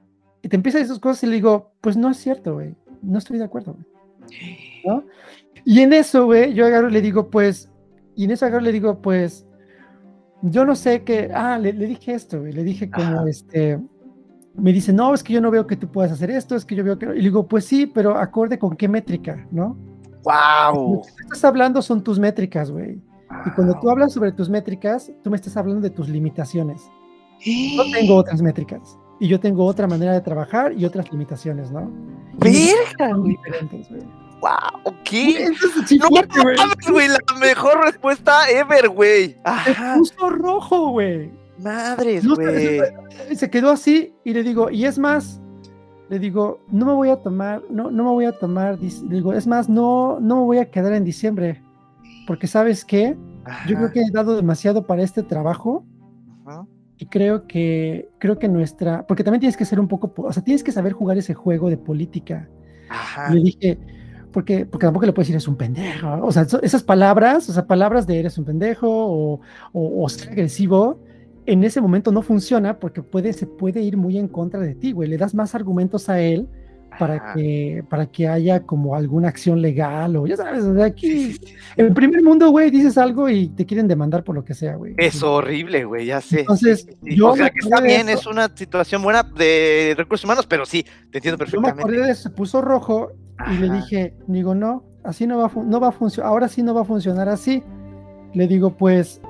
y 0.43 0.49
te 0.49 0.57
empieza 0.57 0.79
a 0.79 0.81
decir 0.81 0.93
esas 0.93 1.01
cosas 1.01 1.25
y 1.25 1.27
le 1.27 1.35
digo, 1.35 1.73
pues 1.83 1.97
no 1.97 2.11
es 2.11 2.17
cierto, 2.17 2.55
güey, 2.55 2.75
no 3.03 3.19
estoy 3.19 3.39
de 3.39 3.45
acuerdo. 3.45 3.75
güey". 3.75 3.85
¿no? 4.87 5.05
Y 5.65 5.81
en 5.81 5.93
eso, 5.93 6.25
güey, 6.27 6.55
yo 6.55 6.65
agarro 6.67 6.89
y 6.89 6.93
le 6.93 7.03
digo, 7.03 7.29
pues, 7.31 7.69
y 8.15 8.25
en 8.25 8.31
eso 8.31 8.47
agarro 8.47 8.63
y 8.63 8.67
le 8.67 8.73
digo, 8.73 9.03
pues, 9.03 9.47
yo 10.43 10.65
no 10.65 10.75
sé 10.77 11.03
qué, 11.03 11.31
ah, 11.35 11.59
le, 11.59 11.73
le 11.73 11.87
dije 11.87 12.15
esto, 12.15 12.41
güey, 12.41 12.53
le 12.53 12.63
dije 12.65 12.91
como, 12.91 13.21
Ajá. 13.21 13.29
este, 13.29 13.79
me 14.59 14.73
dice, 14.73 14.93
no, 14.93 15.13
es 15.15 15.23
que 15.23 15.33
yo 15.33 15.41
no 15.41 15.51
veo 15.51 15.67
que 15.67 15.77
tú 15.77 15.89
puedas 15.89 16.13
hacer 16.13 16.31
esto, 16.31 16.55
es 16.57 16.65
que 16.65 16.75
yo 16.75 16.83
veo 16.85 16.99
que, 16.99 17.07
y 17.07 17.09
le 17.19 17.23
digo, 17.23 17.47
pues 17.47 17.65
sí, 17.65 17.87
pero 17.87 18.17
acorde 18.17 18.59
con 18.59 18.77
qué 18.77 18.89
métrica, 18.89 19.47
¿no? 19.51 19.77
¡Wow! 20.25 20.95
Lo 20.97 21.03
que 21.03 21.09
tú 21.13 21.23
estás 21.25 21.45
hablando 21.45 21.83
son 21.83 22.03
tus 22.03 22.19
métricas, 22.19 22.71
güey. 22.71 23.01
Y 23.45 23.51
cuando 23.51 23.79
tú 23.81 23.91
hablas 23.91 24.13
sobre 24.13 24.33
tus 24.33 24.49
métricas, 24.49 25.13
tú 25.23 25.31
me 25.31 25.37
estás 25.37 25.57
hablando 25.57 25.83
de 25.83 25.91
tus 25.91 26.09
limitaciones. 26.09 26.83
Yo 27.45 27.83
tengo 27.93 28.17
otras 28.17 28.41
métricas 28.41 28.97
y 29.21 29.29
yo 29.29 29.39
tengo 29.41 29.65
otra 29.67 29.87
manera 29.87 30.13
de 30.13 30.21
trabajar 30.21 30.73
y 30.73 30.85
otras 30.85 31.11
limitaciones, 31.13 31.71
¿no? 31.71 31.91
Güey. 32.39 32.71
¡Wow! 34.41 34.95
¿Qué? 35.05 35.49
Sí, 35.87 35.99
No 35.99 36.09
güey. 36.09 36.23
mames, 36.57 36.91
güey, 36.91 37.09
la 37.09 37.19
mejor 37.41 37.85
respuesta 37.85 38.49
ever, 38.51 38.89
güey. 38.89 39.37
Ajá. 39.45 39.97
puso 39.99 40.31
rojo, 40.31 40.91
güey. 40.91 41.31
Madres, 41.63 42.27
güey. 42.27 42.81
se, 43.29 43.37
se 43.37 43.51
quedó 43.51 43.71
así 43.71 44.15
y 44.25 44.33
le 44.35 44.43
digo, 44.43 44.71
y 44.71 44.85
es 44.85 44.99
más, 44.99 45.41
le 46.11 46.19
digo, 46.19 46.61
no 46.71 46.87
me 46.87 46.93
voy 46.93 47.09
a 47.09 47.17
tomar, 47.17 47.63
no, 47.71 47.91
no 47.91 48.05
me 48.05 48.11
voy 48.11 48.25
a 48.27 48.33
tomar, 48.39 48.79
le 48.81 49.15
digo, 49.15 49.33
es 49.33 49.47
más, 49.47 49.69
no, 49.69 50.21
no 50.21 50.37
me 50.37 50.43
voy 50.43 50.59
a 50.59 50.71
quedar 50.71 50.93
en 50.93 51.05
diciembre, 51.05 51.63
porque 52.27 52.47
sabes 52.47 52.85
qué, 52.85 53.17
yo 53.69 53.77
creo 53.77 53.93
que 53.93 54.01
he 54.01 54.11
dado 54.11 54.37
demasiado 54.37 54.87
para 54.87 55.03
este 55.03 55.23
trabajo 55.23 55.85
Ajá. 56.45 56.67
y 56.99 57.07
creo 57.07 57.47
que, 57.47 58.09
creo 58.19 58.39
que 58.39 58.49
nuestra, 58.49 59.07
porque 59.07 59.25
también 59.25 59.41
tienes 59.41 59.57
que 59.57 59.65
ser 59.65 59.81
un 59.81 59.89
poco, 59.89 60.13
po- 60.13 60.25
o 60.25 60.33
sea, 60.33 60.43
tienes 60.43 60.63
que 60.65 60.73
saber 60.73 60.93
jugar 60.93 61.17
ese 61.17 61.35
juego 61.35 61.71
de 61.71 61.77
política. 61.79 62.49
Ajá. 62.89 63.33
Le 63.33 63.41
dije, 63.41 63.79
porque, 64.33 64.67
porque 64.67 64.87
tampoco 64.87 65.07
le 65.07 65.13
puedes 65.13 65.29
decir 65.29 65.37
es 65.39 65.49
un 65.49 65.57
pendejo. 65.57 66.09
O 66.23 66.31
sea, 66.33 66.47
esas 66.63 66.83
palabras, 66.83 67.49
o 67.49 67.53
sea, 67.53 67.67
palabras 67.67 68.07
de 68.07 68.19
eres 68.19 68.37
un 68.37 68.45
pendejo 68.45 68.89
o, 68.89 69.41
o, 69.73 70.05
o 70.05 70.09
ser 70.09 70.31
agresivo, 70.33 70.99
en 71.47 71.65
ese 71.65 71.81
momento 71.81 72.13
no 72.13 72.23
funciona 72.23 72.79
porque 72.79 73.03
puede, 73.03 73.33
se 73.33 73.47
puede 73.47 73.81
ir 73.81 73.97
muy 73.97 74.19
en 74.19 74.29
contra 74.29 74.61
de 74.61 74.75
ti, 74.75 74.93
güey. 74.93 75.09
Le 75.09 75.17
das 75.17 75.35
más 75.35 75.55
argumentos 75.55 76.09
a 76.09 76.21
él 76.21 76.49
para 76.99 77.17
Ajá. 77.17 77.35
que, 77.35 77.85
para 77.91 78.07
que 78.07 78.27
haya 78.27 78.61
como 78.65 78.95
alguna 78.97 79.29
acción 79.29 79.61
legal 79.61 80.17
o 80.17 80.27
ya 80.27 80.37
sabes, 80.37 80.65
o 80.65 80.75
sea, 80.75 80.87
Sí, 80.87 80.91
aquí 80.93 81.33
sí, 81.33 81.33
sí. 81.47 81.55
en 81.77 81.93
primer 81.93 82.23
mundo, 82.23 82.49
güey, 82.51 82.71
dices 82.71 82.97
algo 82.97 83.29
y 83.29 83.49
te 83.49 83.67
quieren 83.67 83.87
demandar 83.87 84.25
por 84.25 84.35
lo 84.35 84.45
que 84.45 84.55
sea, 84.55 84.77
güey. 84.77 84.95
Es 84.97 85.23
horrible, 85.23 85.85
güey, 85.85 86.07
ya 86.07 86.21
sé. 86.23 86.41
Entonces, 86.41 86.89
yo 87.03 87.33
o 87.33 87.37
sea 87.37 87.45
me 87.47 87.51
que 87.51 87.59
está 87.59 87.81
bien, 87.83 88.09
eso. 88.09 88.21
es 88.21 88.27
una 88.29 88.51
situación 88.55 89.03
buena 89.03 89.23
de 89.23 89.95
recursos 89.97 90.25
humanos, 90.25 90.47
pero 90.47 90.65
sí, 90.65 90.85
te 91.11 91.19
entiendo 91.19 91.45
Yo 91.45 91.61
me 91.61 91.69
acordé 91.69 91.75
perfectamente. 91.75 92.07
de 92.07 92.13
eso, 92.13 92.23
se 92.23 92.31
puso 92.31 92.63
rojo 92.63 93.13
y 93.53 93.59
le 93.59 93.67
Ajá. 93.67 93.77
dije, 93.77 94.15
digo, 94.27 94.55
no, 94.55 94.83
así 95.05 95.27
no 95.27 95.37
va, 95.39 95.51
no 95.67 95.79
va 95.81 95.89
a 95.89 95.93
funcionar, 95.93 96.31
ahora 96.31 96.49
sí 96.49 96.63
no 96.63 96.73
va 96.73 96.81
a 96.81 96.85
funcionar 96.85 97.29
así. 97.29 97.63
Le 98.33 98.47
digo, 98.49 98.71
pues, 98.77 99.21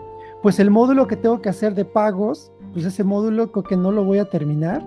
pues 0.42 0.58
el 0.58 0.70
módulo 0.70 1.06
que 1.06 1.16
tengo 1.16 1.40
que 1.40 1.48
hacer 1.48 1.74
de 1.74 1.84
pagos, 1.84 2.52
pues 2.72 2.84
ese 2.84 3.04
módulo 3.04 3.50
creo 3.52 3.64
que 3.64 3.76
no 3.76 3.90
lo 3.90 4.04
voy 4.04 4.18
a 4.18 4.26
terminar 4.26 4.84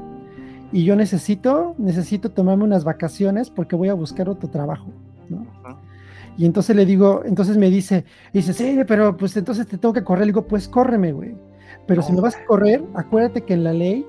y 0.72 0.84
yo 0.84 0.96
necesito, 0.96 1.76
necesito 1.78 2.32
tomarme 2.32 2.64
unas 2.64 2.84
vacaciones 2.84 3.50
porque 3.50 3.76
voy 3.76 3.90
a 3.90 3.94
buscar 3.94 4.30
otro 4.30 4.50
trabajo. 4.50 4.88
Y 6.38 6.46
entonces 6.46 6.76
le 6.76 6.86
digo, 6.86 7.24
entonces 7.26 7.58
me 7.58 7.70
dice, 7.70 8.06
dice, 8.32 8.54
sí, 8.54 8.80
pero 8.88 9.18
pues 9.18 9.36
entonces 9.36 9.68
te 9.68 9.78
tengo 9.78 9.94
que 9.94 10.04
correr. 10.04 10.22
Le 10.22 10.32
digo, 10.32 10.48
pues 10.48 10.68
córreme, 10.68 11.12
güey. 11.12 11.36
Pero 11.86 12.02
si 12.02 12.14
me 12.14 12.22
vas 12.22 12.36
a 12.36 12.46
correr, 12.46 12.84
acuérdate 12.94 13.42
que 13.42 13.54
en 13.54 13.64
la 13.64 13.74
ley, 13.74 14.06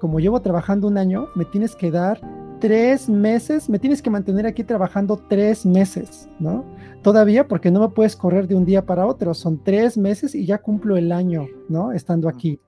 como 0.00 0.18
llevo 0.18 0.40
trabajando 0.40 0.88
un 0.88 0.98
año, 0.98 1.28
me 1.34 1.44
tienes 1.44 1.76
que 1.76 1.90
dar 1.90 2.20
tres 2.58 3.08
meses, 3.08 3.68
me 3.68 3.78
tienes 3.78 4.02
que 4.02 4.10
mantener 4.10 4.46
aquí 4.46 4.64
trabajando 4.64 5.16
tres 5.28 5.64
meses, 5.64 6.28
¿no? 6.38 6.64
Todavía 7.02 7.46
porque 7.46 7.70
no 7.70 7.80
me 7.80 7.88
puedes 7.90 8.16
correr 8.16 8.48
de 8.48 8.54
un 8.54 8.64
día 8.64 8.84
para 8.84 9.06
otro, 9.06 9.34
son 9.34 9.62
tres 9.62 9.96
meses 9.96 10.34
y 10.34 10.46
ya 10.46 10.58
cumplo 10.58 10.96
el 10.96 11.12
año, 11.12 11.46
¿no? 11.68 11.92
Estando 11.92 12.28
aquí. 12.28 12.60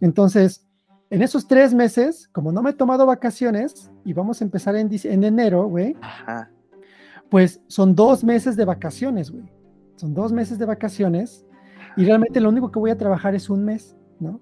Entonces, 0.00 0.66
en 1.10 1.22
esos 1.22 1.46
tres 1.46 1.74
meses, 1.74 2.28
como 2.32 2.52
no 2.52 2.62
me 2.62 2.70
he 2.70 2.74
tomado 2.74 3.06
vacaciones 3.06 3.90
y 4.04 4.12
vamos 4.12 4.40
a 4.40 4.44
empezar 4.44 4.76
en, 4.76 4.90
enero, 5.24 5.66
güey, 5.68 5.96
pues 7.30 7.60
son 7.66 7.94
dos 7.94 8.24
meses 8.24 8.56
de 8.56 8.64
vacaciones, 8.64 9.30
güey. 9.30 9.44
Son 9.96 10.14
dos 10.14 10.32
meses 10.32 10.58
de 10.58 10.66
vacaciones 10.66 11.44
y 11.96 12.04
realmente 12.04 12.40
lo 12.40 12.48
único 12.48 12.70
que 12.70 12.78
voy 12.78 12.90
a 12.90 12.98
trabajar 12.98 13.34
es 13.34 13.50
un 13.50 13.64
mes, 13.64 13.96
¿no? 14.20 14.40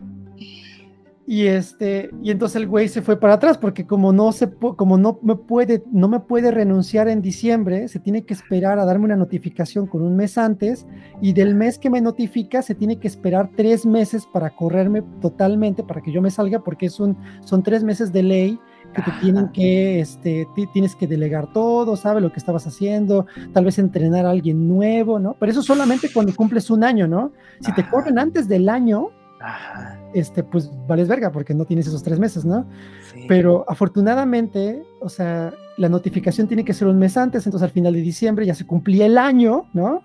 Y 1.29 1.47
este, 1.47 2.11
y 2.23 2.31
entonces 2.31 2.55
el 2.57 2.69
güey 2.69 2.87
se 2.89 3.03
fue 3.03 3.19
para 3.19 3.35
atrás 3.35 3.59
porque 3.59 3.85
como 3.85 4.13
no 4.13 4.31
se 4.31 4.49
como 4.77 4.97
no 4.97 5.19
me 5.23 5.35
puede 5.35 5.83
no 5.91 6.07
me 6.09 6.21
puede 6.21 6.53
renunciar 6.53 7.09
en 7.09 7.21
diciembre, 7.21 7.89
se 7.89 7.99
tiene 7.99 8.25
que 8.25 8.33
esperar 8.33 8.79
a 8.79 8.85
darme 8.85 9.07
una 9.07 9.17
notificación 9.17 9.89
con 9.89 10.03
un 10.03 10.15
mes 10.15 10.39
antes 10.39 10.87
y 11.21 11.33
del 11.33 11.57
mes 11.57 11.79
que 11.81 11.91
me 11.91 12.01
notifica 12.01 12.63
se 12.63 12.77
tiene 12.77 13.01
que 13.01 13.09
esperar 13.09 13.51
tres 13.57 13.85
meses 13.85 14.25
para 14.33 14.51
correrme 14.51 15.03
totalmente 15.21 15.83
para 15.83 16.01
que 16.01 16.13
yo 16.13 16.23
me 16.23 16.31
salga 16.31 16.61
porque 16.63 16.87
es 16.87 17.01
un 17.01 17.17
son 17.41 17.65
tres 17.65 17.83
meses 17.83 18.13
de 18.13 18.23
ley 18.23 18.61
que 18.95 19.03
te 19.03 19.11
tienen 19.21 19.49
que, 19.49 19.99
este, 20.01 20.47
ti- 20.55 20.69
tienes 20.73 20.95
que 20.95 21.07
delegar 21.09 21.53
todo, 21.53 21.97
sabe 21.97 22.21
lo 22.21 22.31
que 22.33 22.39
estabas 22.39 22.67
haciendo, 22.69 23.27
tal 23.53 23.65
vez 23.65 23.79
entrenar 23.81 24.25
a 24.25 24.31
alguien 24.31 24.69
nuevo, 24.69 25.19
¿no? 25.19 25.35
Pero 25.41 25.51
eso 25.53 25.61
solamente 25.63 26.09
cuando 26.15 26.35
cumples 26.35 26.71
un 26.71 26.83
año, 26.85 27.07
¿no? 27.09 27.33
Si 27.61 27.75
te 27.75 27.87
corren 27.91 28.19
antes 28.19 28.49
del 28.49 28.69
año, 28.71 29.09
Ajá. 29.41 29.96
Este, 30.19 30.43
pues 30.43 30.71
vales 30.87 31.09
verga 31.09 31.31
porque 31.31 31.55
no 31.55 31.65
tienes 31.65 31.87
esos 31.87 32.03
tres 32.03 32.19
meses, 32.19 32.45
¿no? 32.45 32.67
Sí. 33.13 33.25
Pero 33.29 33.65
afortunadamente, 33.69 34.83
o 35.01 35.09
sea, 35.09 35.53
la 35.77 35.89
notificación 35.89 36.49
tiene 36.49 36.65
que 36.65 36.73
ser 36.75 36.89
un 36.89 36.99
mes 36.99 37.17
antes, 37.17 37.47
entonces 37.47 37.65
al 37.65 37.73
final 37.73 37.93
de 37.93 38.01
diciembre 38.01 38.47
ya 38.47 38.55
se 38.55 38.67
cumplía 38.67 39.07
el 39.07 39.19
año, 39.19 39.67
¿no? 39.75 40.03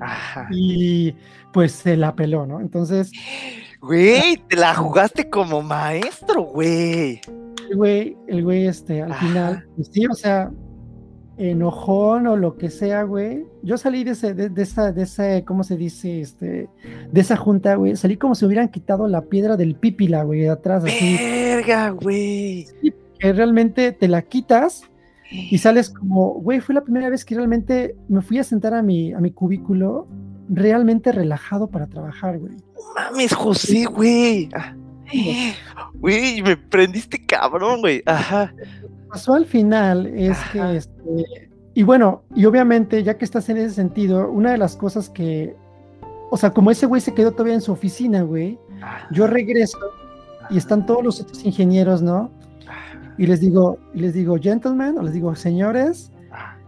Ajá. 0.00 0.48
Y 0.50 1.14
pues 1.52 1.72
se 1.72 1.96
la 1.96 2.14
peló, 2.14 2.46
¿no? 2.46 2.60
Entonces, 2.60 3.10
Güey, 3.80 4.38
te 4.48 4.56
la 4.56 4.74
jugaste 4.74 5.28
como 5.28 5.60
maestro, 5.62 6.42
güey. 6.42 7.20
el 7.70 7.76
güey, 7.76 8.16
el 8.28 8.42
güey, 8.42 8.66
este, 8.66 9.02
al 9.02 9.12
Ajá. 9.12 9.26
final, 9.26 9.64
pues 9.76 9.88
sí, 9.92 10.06
o 10.06 10.14
sea, 10.14 10.50
enojón 11.36 12.26
o 12.26 12.36
lo 12.36 12.56
que 12.56 12.70
sea, 12.70 13.02
güey. 13.02 13.44
Yo 13.62 13.76
salí 13.78 14.04
de 14.04 14.12
ese, 14.12 14.34
de, 14.34 14.48
de 14.48 14.62
esa, 14.62 14.92
de 14.92 15.02
esa, 15.02 15.44
¿cómo 15.44 15.64
se 15.64 15.76
dice? 15.76 16.20
Este, 16.20 16.68
de 17.10 17.20
esa 17.20 17.36
junta, 17.36 17.74
güey. 17.74 17.96
Salí 17.96 18.16
como 18.16 18.34
si 18.34 18.44
hubieran 18.44 18.68
quitado 18.68 19.08
la 19.08 19.22
piedra 19.22 19.56
del 19.56 19.74
pípila, 19.74 20.22
güey, 20.22 20.40
de 20.40 20.50
atrás, 20.50 20.84
así. 20.84 21.16
Verga, 21.16 21.90
güey. 21.90 22.66
Que 23.18 23.32
realmente 23.32 23.92
te 23.92 24.08
la 24.08 24.22
quitas 24.22 24.82
y 25.30 25.58
sales 25.58 25.90
como, 25.90 26.34
güey, 26.34 26.60
fue 26.60 26.74
la 26.74 26.82
primera 26.82 27.08
vez 27.08 27.24
que 27.24 27.34
realmente 27.34 27.96
me 28.08 28.22
fui 28.22 28.38
a 28.38 28.44
sentar 28.44 28.74
a 28.74 28.82
mi, 28.82 29.12
a 29.12 29.18
mi 29.18 29.30
cubículo 29.30 30.06
realmente 30.48 31.10
relajado 31.10 31.68
para 31.68 31.86
trabajar, 31.86 32.38
güey. 32.38 32.54
Mames, 32.94 33.32
José, 33.32 33.86
güey. 33.86 34.48
Güey, 35.94 36.42
me 36.42 36.56
prendiste 36.56 37.24
cabrón, 37.24 37.80
güey. 37.80 38.02
Ajá. 38.06 38.54
Pasó 39.14 39.34
al 39.34 39.46
final 39.46 40.06
es 40.06 40.32
Ajá. 40.32 40.52
que, 40.52 40.76
este, 40.76 41.50
y 41.74 41.82
bueno, 41.84 42.22
y 42.34 42.44
obviamente, 42.46 43.02
ya 43.04 43.16
que 43.16 43.24
estás 43.24 43.48
en 43.48 43.58
ese 43.58 43.74
sentido, 43.74 44.28
una 44.28 44.50
de 44.50 44.58
las 44.58 44.76
cosas 44.76 45.08
que, 45.08 45.54
o 46.30 46.36
sea, 46.36 46.50
como 46.50 46.72
ese 46.72 46.86
güey 46.86 47.00
se 47.00 47.14
quedó 47.14 47.30
todavía 47.30 47.54
en 47.54 47.60
su 47.60 47.70
oficina, 47.70 48.22
güey, 48.22 48.58
yo 49.12 49.28
regreso 49.28 49.78
y 50.50 50.58
están 50.58 50.84
todos 50.84 51.04
los 51.04 51.20
otros 51.20 51.44
ingenieros, 51.44 52.02
¿no? 52.02 52.30
Y 53.16 53.26
les 53.26 53.40
digo, 53.40 53.78
y 53.94 54.00
les 54.00 54.14
digo, 54.14 54.36
gentlemen, 54.40 54.98
o 54.98 55.02
les 55.02 55.14
digo, 55.14 55.34
señores, 55.36 56.10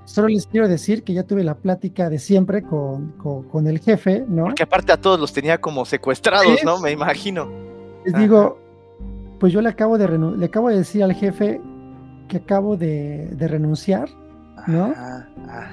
Solo 0.05 0.29
les 0.29 0.47
quiero 0.47 0.69
decir 0.69 1.03
que 1.03 1.13
ya 1.13 1.25
tuve 1.25 1.43
la 1.43 1.57
plática 1.57 2.09
de 2.09 2.21
siempre 2.21 2.63
con, 2.63 3.11
con, 3.51 3.67
el 3.67 3.81
jefe, 3.81 4.25
¿no? 4.29 4.45
Porque 4.45 4.63
aparte 4.63 4.93
a 4.93 4.97
todos 5.01 5.19
los 5.19 5.33
tenía 5.33 5.61
como 5.61 5.85
secuestrados, 5.85 6.63
¿no? 6.65 6.79
Me 6.79 6.93
imagino. 6.93 7.51
Les 8.05 8.15
digo, 8.15 8.57
pues 9.41 9.53
yo 9.53 9.61
le 9.61 9.69
acabo 9.69 9.99
de 9.99 10.07
le 10.37 10.47
acabo 10.47 10.69
de 10.69 10.79
decir 10.79 11.03
al 11.03 11.13
jefe 11.13 11.61
que 12.29 12.39
acabo 12.39 12.77
de, 12.77 13.29
de 13.37 13.49
renunciar, 13.49 14.09
¿no? 14.67 14.93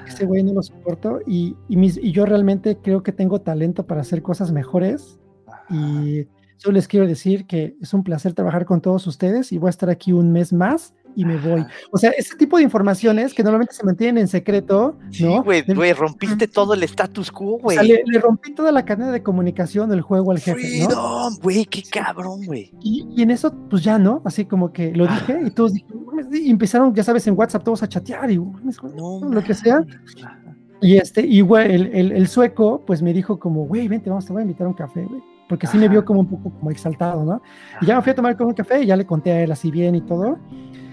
Ese 0.08 0.26
güey 0.26 0.44
no 0.44 0.54
lo 0.54 0.62
soporto 0.62 1.20
y, 1.26 1.56
y, 1.68 1.78
mis, 1.78 1.98
y, 1.98 2.12
yo 2.12 2.26
realmente 2.26 2.78
creo 2.78 3.04
que 3.04 3.12
tengo 3.12 3.42
talento 3.42 3.86
para 3.86 4.02
hacer 4.02 4.22
cosas 4.22 4.52
mejores 4.52 5.20
y 5.70 6.28
solo 6.58 6.76
les 6.76 6.88
quiero 6.88 7.08
decir 7.08 7.46
que 7.46 7.76
es 7.82 7.94
un 7.94 8.04
placer 8.04 8.34
trabajar 8.34 8.66
con 8.66 8.82
todos 8.82 9.08
ustedes 9.08 9.52
y 9.52 9.58
voy 9.58 9.68
a 9.68 9.72
estar 9.72 9.90
aquí 9.90 10.12
un 10.12 10.32
mes 10.32 10.54
más 10.54 10.94
y 11.16 11.26
me 11.26 11.38
voy. 11.38 11.66
O 11.92 11.98
sea, 11.98 12.12
ese 12.12 12.36
tipo 12.36 12.58
de 12.58 12.64
informaciones 12.64 13.34
que 13.34 13.44
normalmente 13.44 13.74
se 13.74 13.84
mantienen 13.84 14.20
en 14.20 14.28
secreto, 14.28 14.98
¿no? 15.20 15.44
güey, 15.44 15.64
güey, 15.64 15.94
rompiste 15.94 16.48
todo 16.48 16.74
el 16.74 16.84
status 16.84 17.32
quo, 17.32 17.60
güey. 17.60 17.78
O 17.78 17.84
sea, 17.84 18.02
le, 18.06 18.20
rompí 18.20 18.54
toda 18.54 18.72
la 18.72 18.86
cadena 18.86 19.12
de 19.12 19.24
comunicación 19.24 19.90
del 19.90 20.02
juego 20.02 20.32
al 20.32 20.40
jefe, 20.40 20.60
Freedom, 20.60 21.36
güey, 21.42 21.66
qué 21.66 21.84
cabrón, 21.84 22.46
güey. 22.46 22.72
Y, 22.82 23.22
en 23.22 23.32
eso, 23.32 23.54
pues 23.70 23.84
ya, 23.84 23.98
¿no? 23.98 24.22
Así 24.26 24.46
como 24.46 24.72
que 24.72 24.92
lo 24.92 25.08
dije 25.08 25.40
y 25.46 25.52
todos 25.52 25.74
y 26.32 26.50
empezaron, 26.50 26.94
ya 26.94 27.04
sabes, 27.04 27.26
en 27.28 27.38
WhatsApp 27.38 27.64
todos 27.64 27.84
a 27.84 27.90
chatear 27.90 28.30
y 28.32 28.36
lo 28.36 29.44
que 29.44 29.54
sea. 29.54 29.84
Y 30.82 30.98
este, 30.98 31.22
y 31.22 31.42
güey, 31.42 31.74
el, 31.74 32.12
el, 32.12 32.28
sueco, 32.28 32.84
pues 32.86 33.02
me 33.02 33.14
dijo 33.14 33.40
como, 33.40 33.66
güey, 33.66 33.88
vente, 33.88 34.10
vamos, 34.10 34.26
te 34.26 34.34
voy 34.34 34.42
a 34.42 34.44
invitar 34.44 34.66
a 34.66 34.70
un 34.70 34.76
café, 34.76 35.04
güey. 35.06 35.22
Porque 35.48 35.68
sí 35.68 35.78
me 35.78 35.88
vio 35.88 36.04
como 36.04 36.22
un 36.22 36.28
poco 36.28 36.52
como 36.52 36.72
exaltado, 36.72 37.24
¿no? 37.24 37.42
Y 37.82 37.86
ya 37.86 37.96
me 37.96 38.02
fui 38.02 38.12
a 38.12 38.16
tomar 38.16 38.36
con 38.36 38.48
un 38.48 38.54
café 38.54 38.82
y 38.82 38.88
ya 38.88 38.96
le 38.96 39.06
conté 39.06 39.32
a 39.32 39.44
él 39.44 39.52
así 39.52 39.72
bien 39.72 39.96
y 39.96 40.02
todo. 40.02 40.40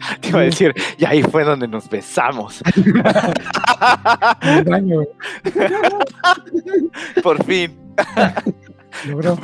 Te 0.21 0.29
iba 0.29 0.41
a 0.41 0.43
decir, 0.43 0.75
y 0.99 1.05
ahí 1.05 1.23
fue 1.23 1.45
donde 1.45 1.69
nos 1.69 1.89
besamos. 1.89 2.61
Por 7.23 7.45
fin. 7.45 7.79
Logró. 9.07 9.39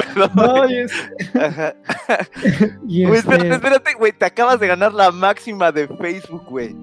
espérate, 3.15 3.49
espérate, 3.49 3.95
güey. 3.95 4.13
Te 4.13 4.25
acabas 4.25 4.59
de 4.61 4.67
ganar 4.67 4.93
la 4.93 5.13
máxima 5.13 5.73
de 5.73 5.89
Facebook, 5.89 6.45
güey. 6.49 6.77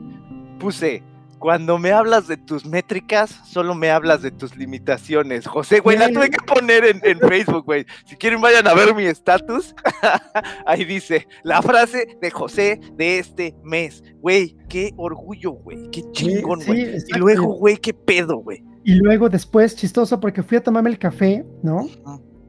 Puse 0.59 1.03
cuando 1.43 1.77
me 1.77 1.91
hablas 1.91 2.29
de 2.29 2.37
tus 2.37 2.65
métricas, 2.65 3.41
solo 3.43 3.75
me 3.75 3.91
hablas 3.91 4.21
de 4.21 4.31
tus 4.31 4.55
limitaciones. 4.55 5.45
José, 5.45 5.81
güey, 5.81 5.97
la 5.97 6.09
tuve 6.09 6.29
que 6.29 6.37
poner 6.37 6.85
en, 6.85 7.19
Facebook, 7.19 7.65
güey. 7.65 7.85
Si 8.05 8.15
quieren, 8.15 8.39
vayan 8.39 8.65
a 8.65 8.73
ver 8.73 8.95
mi 8.95 9.03
estatus. 9.03 9.75
Ahí 10.65 10.85
dice 10.85 11.27
la 11.43 11.61
frase 11.61 12.17
de 12.21 12.31
José 12.31 12.79
de 12.93 13.19
este 13.19 13.53
mes. 13.61 14.01
Güey, 14.21 14.55
qué 14.69 14.93
orgullo, 14.95 15.51
güey. 15.51 15.91
Qué 15.91 16.09
chingón, 16.13 16.61
güey. 16.65 16.95
y 16.95 17.17
luego, 17.17 17.55
güey, 17.55 17.75
qué 17.75 17.93
pedo, 17.93 18.37
güey. 18.37 18.63
Y 18.85 18.93
luego 18.93 19.27
después, 19.27 19.75
chistoso, 19.75 20.21
porque 20.21 20.43
fui 20.43 20.59
a 20.59 20.63
tomarme 20.63 20.91
el 20.91 20.97
café, 20.97 21.45
¿no? 21.61 21.89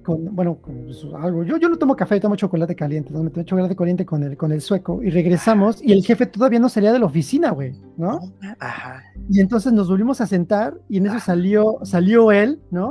Con, 0.04 0.36
bueno, 0.36 0.56
con 0.60 0.86
algo. 1.20 1.42
Yo, 1.42 1.56
yo 1.56 1.68
no 1.68 1.76
tomo 1.76 1.96
café, 1.96 2.20
tomo 2.20 2.36
chocolate 2.36 2.76
caliente, 2.76 3.12
¿no? 3.12 3.24
Me 3.24 3.30
tomo 3.30 3.44
chocolate 3.44 3.74
caliente 3.74 4.06
con 4.06 4.22
el, 4.22 4.36
con 4.36 4.52
el 4.52 4.60
sueco 4.60 5.02
y 5.02 5.10
regresamos 5.10 5.82
y 5.82 5.92
el 5.92 6.04
jefe 6.04 6.26
todavía 6.26 6.60
no 6.60 6.68
salía 6.68 6.92
de 6.92 7.00
la 7.00 7.06
oficina, 7.06 7.50
güey, 7.50 7.74
¿no? 7.96 8.20
Ajá. 8.60 9.02
Y 9.28 9.40
entonces 9.40 9.72
nos 9.72 9.88
volvimos 9.88 10.20
a 10.20 10.26
sentar 10.26 10.74
y 10.88 10.98
en 10.98 11.06
eso 11.06 11.18
salió, 11.18 11.78
salió 11.82 12.30
él, 12.30 12.60
¿no? 12.70 12.90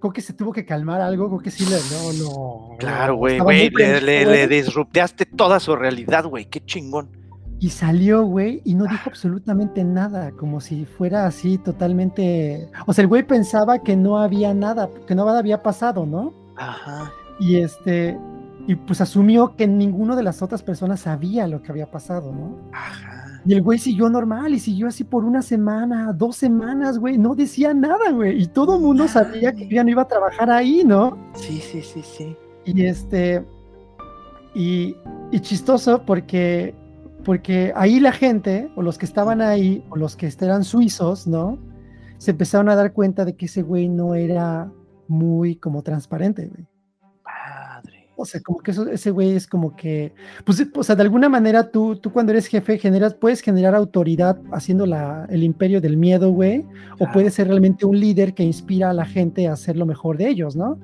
Creo 0.00 0.12
que 0.12 0.22
se 0.22 0.32
tuvo 0.32 0.52
que 0.52 0.64
calmar 0.64 1.00
algo, 1.00 1.28
creo 1.28 1.40
que 1.40 1.50
sí 1.50 1.64
le, 1.66 1.76
no, 1.76 2.24
no. 2.24 2.76
Claro, 2.78 3.16
güey, 3.16 3.38
güey, 3.38 3.70
le, 3.70 4.00
le, 4.00 4.24
le 4.24 4.48
disrupteaste 4.48 5.26
toda 5.26 5.60
su 5.60 5.76
realidad, 5.76 6.24
güey, 6.24 6.46
qué 6.46 6.64
chingón. 6.64 7.19
Y 7.60 7.68
salió, 7.68 8.24
güey, 8.24 8.62
y 8.64 8.72
no 8.72 8.84
dijo 8.84 9.10
absolutamente 9.10 9.84
nada, 9.84 10.32
como 10.32 10.62
si 10.62 10.86
fuera 10.86 11.26
así 11.26 11.58
totalmente... 11.58 12.70
O 12.86 12.94
sea, 12.94 13.02
el 13.02 13.08
güey 13.08 13.22
pensaba 13.22 13.80
que 13.80 13.96
no 13.96 14.18
había 14.18 14.54
nada, 14.54 14.88
que 15.06 15.14
nada 15.14 15.38
había 15.38 15.62
pasado, 15.62 16.06
¿no? 16.06 16.32
Ajá. 16.56 17.12
Y 17.38 17.56
este, 17.56 18.18
y 18.66 18.76
pues 18.76 19.02
asumió 19.02 19.56
que 19.56 19.66
ninguno 19.66 20.16
de 20.16 20.22
las 20.22 20.40
otras 20.40 20.62
personas 20.62 21.00
sabía 21.00 21.46
lo 21.46 21.60
que 21.60 21.70
había 21.70 21.90
pasado, 21.90 22.32
¿no? 22.32 22.56
Ajá. 22.72 23.42
Y 23.44 23.52
el 23.52 23.62
güey 23.62 23.78
siguió 23.78 24.08
normal 24.08 24.54
y 24.54 24.58
siguió 24.58 24.88
así 24.88 25.04
por 25.04 25.24
una 25.24 25.42
semana, 25.42 26.14
dos 26.14 26.36
semanas, 26.36 26.98
güey, 26.98 27.18
no 27.18 27.34
decía 27.34 27.74
nada, 27.74 28.10
güey. 28.10 28.42
Y 28.42 28.46
todo 28.46 28.76
el 28.76 28.82
mundo 28.82 29.06
sabía 29.06 29.52
que 29.52 29.68
ya 29.68 29.84
no 29.84 29.90
iba 29.90 30.02
a 30.02 30.08
trabajar 30.08 30.50
ahí, 30.50 30.82
¿no? 30.84 31.18
Sí, 31.34 31.60
sí, 31.60 31.82
sí, 31.82 32.02
sí. 32.02 32.36
Y 32.64 32.84
este, 32.86 33.44
y, 34.54 34.96
y 35.30 35.40
chistoso 35.40 36.02
porque 36.06 36.74
porque 37.24 37.72
ahí 37.76 38.00
la 38.00 38.12
gente, 38.12 38.70
o 38.76 38.82
los 38.82 38.98
que 38.98 39.06
estaban 39.06 39.40
ahí, 39.40 39.84
o 39.90 39.96
los 39.96 40.16
que 40.16 40.32
eran 40.40 40.64
suizos, 40.64 41.26
¿no? 41.26 41.58
Se 42.18 42.32
empezaron 42.32 42.68
a 42.68 42.74
dar 42.74 42.92
cuenta 42.92 43.24
de 43.24 43.34
que 43.34 43.46
ese 43.46 43.62
güey 43.62 43.88
no 43.88 44.14
era 44.14 44.70
muy 45.08 45.56
como 45.56 45.82
transparente, 45.82 46.46
güey. 46.46 46.66
Padre. 47.22 48.08
O 48.16 48.24
sea, 48.24 48.40
como 48.40 48.58
que 48.58 48.70
eso, 48.70 48.88
ese 48.88 49.10
güey 49.10 49.30
es 49.30 49.46
como 49.46 49.74
que, 49.74 50.12
pues, 50.44 50.62
o 50.74 50.82
sea, 50.82 50.94
de 50.94 51.02
alguna 51.02 51.28
manera 51.28 51.70
tú, 51.70 51.96
tú 51.96 52.12
cuando 52.12 52.32
eres 52.32 52.46
jefe 52.46 52.78
generas, 52.78 53.14
puedes 53.14 53.40
generar 53.40 53.74
autoridad 53.74 54.38
haciendo 54.52 54.86
la, 54.86 55.26
el 55.30 55.42
imperio 55.42 55.80
del 55.80 55.96
miedo, 55.96 56.30
güey, 56.30 56.64
o 56.98 57.10
puedes 57.12 57.34
ser 57.34 57.48
realmente 57.48 57.86
un 57.86 57.98
líder 57.98 58.34
que 58.34 58.42
inspira 58.42 58.90
a 58.90 58.94
la 58.94 59.06
gente 59.06 59.48
a 59.48 59.54
hacer 59.54 59.76
lo 59.76 59.86
mejor 59.86 60.18
de 60.18 60.28
ellos, 60.28 60.54
¿no? 60.56 60.78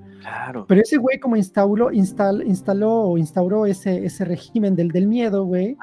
Pero 0.66 0.80
ese 0.80 0.96
güey 0.96 1.18
como 1.18 1.36
instaló, 1.36 1.92
instaló 1.92 2.92
o 2.92 3.18
instauró 3.18 3.66
ese, 3.66 4.04
ese 4.04 4.24
régimen 4.24 4.74
del, 4.74 4.88
del 4.88 5.06
miedo, 5.06 5.44
güey, 5.44 5.76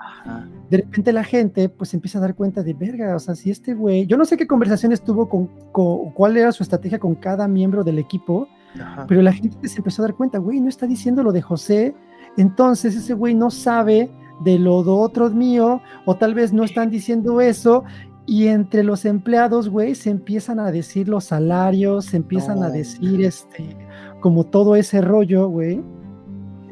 de 0.69 0.77
repente 0.77 1.13
la 1.13 1.23
gente 1.23 1.69
pues 1.69 1.93
empieza 1.93 2.17
a 2.17 2.21
dar 2.21 2.35
cuenta 2.35 2.63
de, 2.63 2.73
verga, 2.73 3.15
o 3.15 3.19
sea, 3.19 3.35
si 3.35 3.51
este 3.51 3.73
güey, 3.73 4.05
yo 4.05 4.17
no 4.17 4.25
sé 4.25 4.37
qué 4.37 4.47
conversaciones 4.47 5.03
tuvo 5.03 5.29
con, 5.29 5.47
cuál 6.13 6.37
era 6.37 6.51
su 6.51 6.63
estrategia 6.63 6.99
con 6.99 7.15
cada 7.15 7.47
miembro 7.47 7.83
del 7.83 7.99
equipo, 7.99 8.47
pero 9.07 9.21
la 9.21 9.33
gente 9.33 9.67
se 9.67 9.77
empezó 9.77 10.01
a 10.01 10.07
dar 10.07 10.15
cuenta, 10.15 10.39
güey, 10.39 10.59
no 10.59 10.69
está 10.69 10.87
diciendo 10.87 11.23
lo 11.23 11.31
de 11.31 11.41
José, 11.41 11.95
entonces 12.37 12.95
ese 12.95 13.13
güey 13.13 13.35
no 13.35 13.51
sabe 13.51 14.11
de 14.43 14.57
lo 14.59 14.83
de 14.83 14.89
otro 14.89 15.29
mío, 15.29 15.81
o 16.05 16.15
tal 16.15 16.33
vez 16.33 16.51
no 16.51 16.63
están 16.63 16.89
diciendo 16.89 17.39
eso, 17.39 17.83
y 18.25 18.47
entre 18.47 18.83
los 18.83 19.05
empleados, 19.05 19.69
güey, 19.69 19.95
se 19.95 20.09
empiezan 20.09 20.59
a 20.59 20.71
decir 20.71 21.09
los 21.09 21.25
salarios, 21.25 22.05
se 22.05 22.17
empiezan 22.17 22.63
a 22.63 22.69
decir 22.69 23.21
este, 23.23 23.75
como 24.23 24.45
todo 24.45 24.77
ese 24.77 25.01
rollo, 25.01 25.49
güey. 25.49 25.81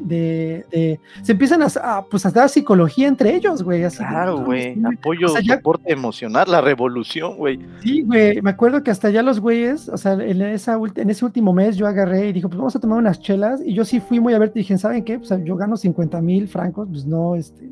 De, 0.00 0.64
de, 0.72 0.98
se 1.22 1.32
empiezan 1.32 1.62
a, 1.62 2.02
pues 2.10 2.24
a 2.24 2.30
dar 2.30 2.48
psicología 2.48 3.06
entre 3.06 3.36
ellos, 3.36 3.62
güey. 3.62 3.86
claro, 3.90 4.42
güey. 4.42 4.74
Apoyo, 4.84 5.28
soporte 5.28 5.92
emocional, 5.92 6.46
la 6.48 6.62
revolución, 6.62 7.36
güey. 7.36 7.60
Sí, 7.82 8.02
güey. 8.02 8.40
Me 8.40 8.50
acuerdo 8.50 8.82
que 8.82 8.90
hasta 8.90 9.10
ya 9.10 9.22
los 9.22 9.38
güeyes, 9.38 9.90
o 9.90 9.98
sea, 9.98 10.14
en, 10.14 10.40
esa, 10.40 10.80
en 10.96 11.10
ese 11.10 11.24
último 11.26 11.52
mes 11.52 11.76
yo 11.76 11.86
agarré 11.86 12.28
y 12.28 12.32
dijo, 12.32 12.48
pues 12.48 12.56
vamos 12.56 12.74
a 12.74 12.80
tomar 12.80 12.98
unas 12.98 13.20
chelas. 13.20 13.60
Y 13.62 13.74
yo 13.74 13.84
sí 13.84 14.00
fui 14.00 14.18
muy 14.18 14.32
abierto 14.32 14.58
y 14.58 14.62
dije, 14.62 14.78
¿saben 14.78 15.04
qué? 15.04 15.18
Pues 15.18 15.30
yo 15.44 15.54
gano 15.56 15.76
50 15.76 16.22
mil 16.22 16.48
francos, 16.48 16.88
pues 16.90 17.04
no, 17.04 17.36
este, 17.36 17.68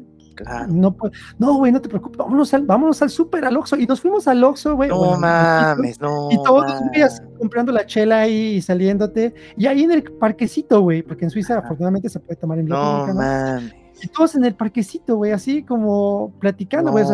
no, 0.69 0.97
no, 1.39 1.55
güey, 1.55 1.73
no 1.73 1.81
te 1.81 1.89
preocupes, 1.89 2.19
vámonos 2.19 2.53
al, 2.55 2.63
vámonos 2.63 3.03
al 3.03 3.11
súper, 3.11 3.45
al 3.45 3.57
Oxxo. 3.57 3.77
Y 3.77 3.87
nos 3.87 4.01
fuimos 4.01 4.27
al 4.29 4.43
Oxxo, 4.43 4.77
güey. 4.77 4.89
No 4.89 5.19
mames, 5.19 6.01
no. 6.01 6.29
Y 6.31 6.37
todos 6.43 6.71
los 6.71 6.91
días 6.93 7.23
comprando 7.39 7.73
la 7.73 7.87
chela 7.87 8.21
ahí 8.21 8.57
y 8.57 8.63
saliéndote. 8.63 9.35
Y 9.57 9.67
ahí 9.67 9.83
en 9.83 9.93
el 9.93 10.03
parquecito, 10.03 10.81
güey, 10.81 11.03
porque 11.03 11.25
en 11.25 11.31
Suiza 11.31 11.59
afortunadamente 11.59 12.09
se 12.09 12.21
puede 12.21 12.37
tomar 12.37 12.59
en 12.59 12.67
No 12.67 13.07
mames. 13.07 13.75
Y 14.03 14.09
todos 14.09 14.35
en 14.35 14.45
el 14.45 14.55
parquecito, 14.55 15.17
güey, 15.17 15.33
así 15.33 15.63
como 15.63 16.33
platicando, 16.41 16.91
güey. 16.91 17.05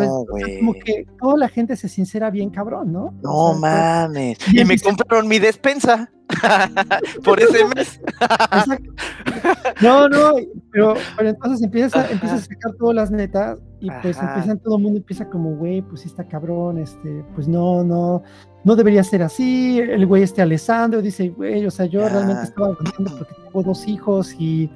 como 0.59 0.73
que 0.73 1.05
toda 1.19 1.37
la 1.37 1.49
gente 1.49 1.75
se 1.75 1.89
sincera 1.89 2.29
bien 2.29 2.49
cabrón, 2.49 2.93
¿no? 2.93 3.13
No 3.21 3.53
mames. 3.55 4.37
Y, 4.53 4.63
me 4.63 4.79
compraron 4.79 5.27
mi 5.27 5.39
despensa. 5.39 6.09
por 7.23 7.39
ese 7.39 7.65
mes. 7.75 7.99
no, 9.81 10.09
no, 10.09 10.33
pero, 10.71 10.95
pero 11.15 11.29
entonces 11.29 11.61
empiezas 11.61 11.95
a, 11.95 12.11
empiezas 12.11 12.41
a 12.41 12.45
sacar 12.45 12.73
todas 12.77 12.95
las 12.95 13.11
netas 13.11 13.57
y 13.79 13.89
pues 14.01 14.17
empiezan, 14.17 14.57
todo 14.59 14.77
el 14.77 14.83
mundo 14.83 14.97
empieza 14.97 15.29
como, 15.29 15.55
güey, 15.55 15.81
pues 15.81 16.01
sí 16.01 16.07
está 16.07 16.27
cabrón, 16.27 16.79
este, 16.79 17.23
pues 17.35 17.47
no, 17.47 17.83
no, 17.83 18.23
no 18.63 18.75
debería 18.75 19.03
ser 19.03 19.21
así. 19.21 19.79
El 19.79 20.05
güey 20.07 20.23
este 20.23 20.41
Alessandro 20.41 21.01
dice, 21.01 21.29
güey, 21.29 21.65
o 21.65 21.71
sea, 21.71 21.85
yo 21.85 22.07
realmente 22.07 22.43
estaba 22.43 22.67
aguantando 22.67 23.17
porque 23.17 23.33
tengo 23.43 23.63
dos 23.63 23.87
hijos 23.87 24.33
y, 24.39 24.69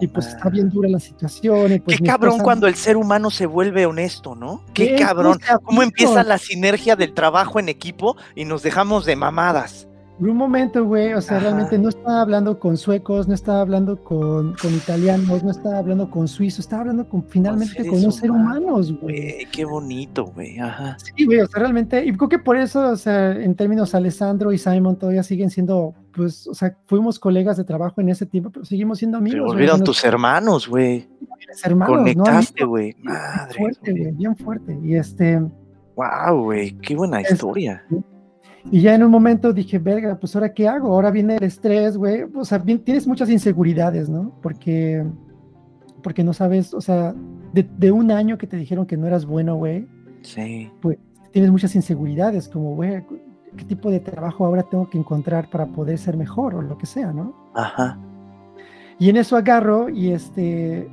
y 0.00 0.06
pues 0.08 0.26
está 0.26 0.48
bien 0.48 0.70
dura 0.70 0.88
la 0.88 0.98
situación. 0.98 1.80
pues, 1.84 1.98
Qué 1.98 2.04
cabrón 2.04 2.40
cuando 2.40 2.66
el 2.66 2.74
ser 2.74 2.96
humano 2.96 3.30
se 3.30 3.46
vuelve 3.46 3.86
honesto, 3.86 4.34
¿no? 4.34 4.64
Qué 4.74 4.96
cabrón. 4.96 5.38
¿Cómo 5.62 5.82
empieza 5.82 6.24
la 6.24 6.38
sinergia 6.38 6.96
del 6.96 7.14
trabajo 7.14 7.60
en 7.60 7.68
equipo 7.68 8.16
y 8.34 8.44
nos 8.44 8.62
dejamos 8.62 9.04
de 9.04 9.14
mamadas? 9.14 9.86
Por 10.18 10.28
un 10.28 10.36
momento, 10.36 10.84
güey, 10.84 11.14
o 11.14 11.20
sea, 11.20 11.40
realmente 11.40 11.78
no 11.78 11.88
estaba 11.88 12.20
hablando 12.20 12.58
con 12.58 12.76
suecos, 12.76 13.26
no 13.28 13.34
estaba 13.34 13.60
hablando 13.60 14.02
con, 14.04 14.54
con 14.54 14.74
italianos, 14.74 15.42
no 15.42 15.50
estaba 15.50 15.78
hablando 15.78 16.10
con 16.10 16.28
suizos, 16.28 16.60
estaba 16.60 16.82
hablando 16.82 17.08
con 17.08 17.24
finalmente 17.24 17.86
con 17.86 17.98
unos 17.98 18.16
seres 18.16 18.30
humanos, 18.30 18.92
güey. 19.00 19.46
Qué 19.50 19.64
bonito, 19.64 20.26
güey, 20.26 20.58
ajá. 20.58 20.96
Sí, 21.16 21.24
güey, 21.24 21.40
o 21.40 21.46
sea, 21.46 21.60
realmente, 21.60 22.04
y 22.04 22.12
creo 22.12 22.28
que 22.28 22.38
por 22.38 22.56
eso, 22.56 22.90
o 22.90 22.96
sea, 22.96 23.32
en 23.32 23.54
términos 23.54 23.94
Alessandro 23.94 24.52
y 24.52 24.58
Simon 24.58 24.96
todavía 24.96 25.22
siguen 25.22 25.50
siendo, 25.50 25.94
pues, 26.14 26.46
o 26.46 26.54
sea, 26.54 26.76
fuimos 26.86 27.18
colegas 27.18 27.56
de 27.56 27.64
trabajo 27.64 28.00
en 28.00 28.10
ese 28.10 28.26
tiempo, 28.26 28.50
pero 28.50 28.64
seguimos 28.64 28.98
siendo 28.98 29.18
amigos. 29.18 29.40
Se 29.40 29.54
volvieron 29.54 29.82
tus 29.82 30.04
hermanos, 30.04 30.68
güey. 30.68 31.08
Hermanos, 31.64 31.98
Conectaste, 31.98 32.64
güey. 32.64 32.94
Madre. 33.02 33.58
Fuerte, 33.58 33.90
güey, 33.92 34.12
bien 34.12 34.36
fuerte. 34.36 34.78
Y 34.82 34.94
este, 34.94 35.40
Wow, 35.96 36.44
güey, 36.44 36.72
qué 36.78 36.96
buena 36.96 37.20
historia. 37.20 37.84
Y 38.70 38.80
ya 38.80 38.94
en 38.94 39.02
un 39.02 39.10
momento 39.10 39.52
dije, 39.52 39.78
verga, 39.78 40.16
pues 40.18 40.34
ahora 40.34 40.52
qué 40.52 40.68
hago? 40.68 40.92
Ahora 40.92 41.10
viene 41.10 41.36
el 41.36 41.42
estrés, 41.42 41.96
güey. 41.96 42.24
O 42.34 42.44
sea, 42.44 42.58
bien, 42.58 42.78
tienes 42.78 43.06
muchas 43.06 43.28
inseguridades, 43.28 44.08
¿no? 44.08 44.32
Porque, 44.40 45.04
porque 46.02 46.22
no 46.22 46.32
sabes, 46.32 46.72
o 46.72 46.80
sea, 46.80 47.14
de, 47.52 47.62
de 47.76 47.90
un 47.90 48.10
año 48.10 48.38
que 48.38 48.46
te 48.46 48.56
dijeron 48.56 48.86
que 48.86 48.96
no 48.96 49.06
eras 49.06 49.26
bueno, 49.26 49.56
güey. 49.56 49.86
Sí. 50.22 50.70
Pues 50.80 50.98
tienes 51.32 51.50
muchas 51.50 51.74
inseguridades, 51.74 52.48
como, 52.48 52.74
güey, 52.76 53.02
¿qué 53.56 53.64
tipo 53.64 53.90
de 53.90 54.00
trabajo 54.00 54.46
ahora 54.46 54.62
tengo 54.62 54.88
que 54.88 54.98
encontrar 54.98 55.50
para 55.50 55.66
poder 55.66 55.98
ser 55.98 56.16
mejor 56.16 56.54
o 56.54 56.62
lo 56.62 56.78
que 56.78 56.86
sea, 56.86 57.12
¿no? 57.12 57.34
Ajá. 57.54 57.98
Y 58.98 59.08
en 59.08 59.16
eso 59.16 59.36
agarro 59.36 59.88
y 59.88 60.10
este, 60.12 60.88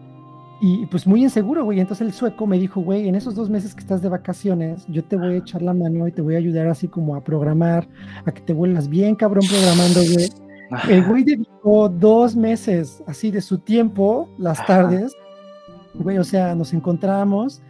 y 0.62 0.86
pues 0.88 1.08
muy 1.08 1.24
inseguro, 1.24 1.64
güey. 1.64 1.80
Entonces 1.80 2.06
el 2.06 2.14
sueco 2.14 2.46
me 2.46 2.60
dijo, 2.60 2.82
güey, 2.82 3.08
en 3.08 3.16
esos 3.16 3.36
dos 3.36 3.50
meses 3.50 3.74
que 3.74 3.82
estás 3.82 4.02
de 4.02 4.10
vacaciones, 4.10 4.86
yo 4.88 5.04
te 5.04 5.16
voy 5.16 5.36
a 5.36 5.38
echar 5.38 5.62
la 5.62 5.74
mano 5.74 6.08
y 6.08 6.12
te 6.12 6.22
voy 6.22 6.36
a 6.36 6.40
ayudar 6.40 6.68
así 6.68 6.88
como 6.88 7.16
a 7.16 7.24
programar, 7.24 7.88
a 8.26 8.32
que 8.32 8.42
te 8.42 8.54
vuelvas 8.54 8.90
bien 8.90 9.16
cabrón 9.16 9.46
programando, 9.48 10.02
güey. 10.14 10.30
El 10.90 11.04
güey 11.06 11.24
dedicó 11.24 11.90
dos 11.90 12.36
meses 12.36 13.02
así 13.08 13.32
de 13.32 13.42
su 13.42 13.60
tiempo, 13.60 14.30
las 14.38 14.64
tardes, 14.66 15.16
güey, 15.96 16.18
o 16.18 16.24
sea, 16.24 16.54
nos 16.56 16.74
encontramos. 16.74 17.62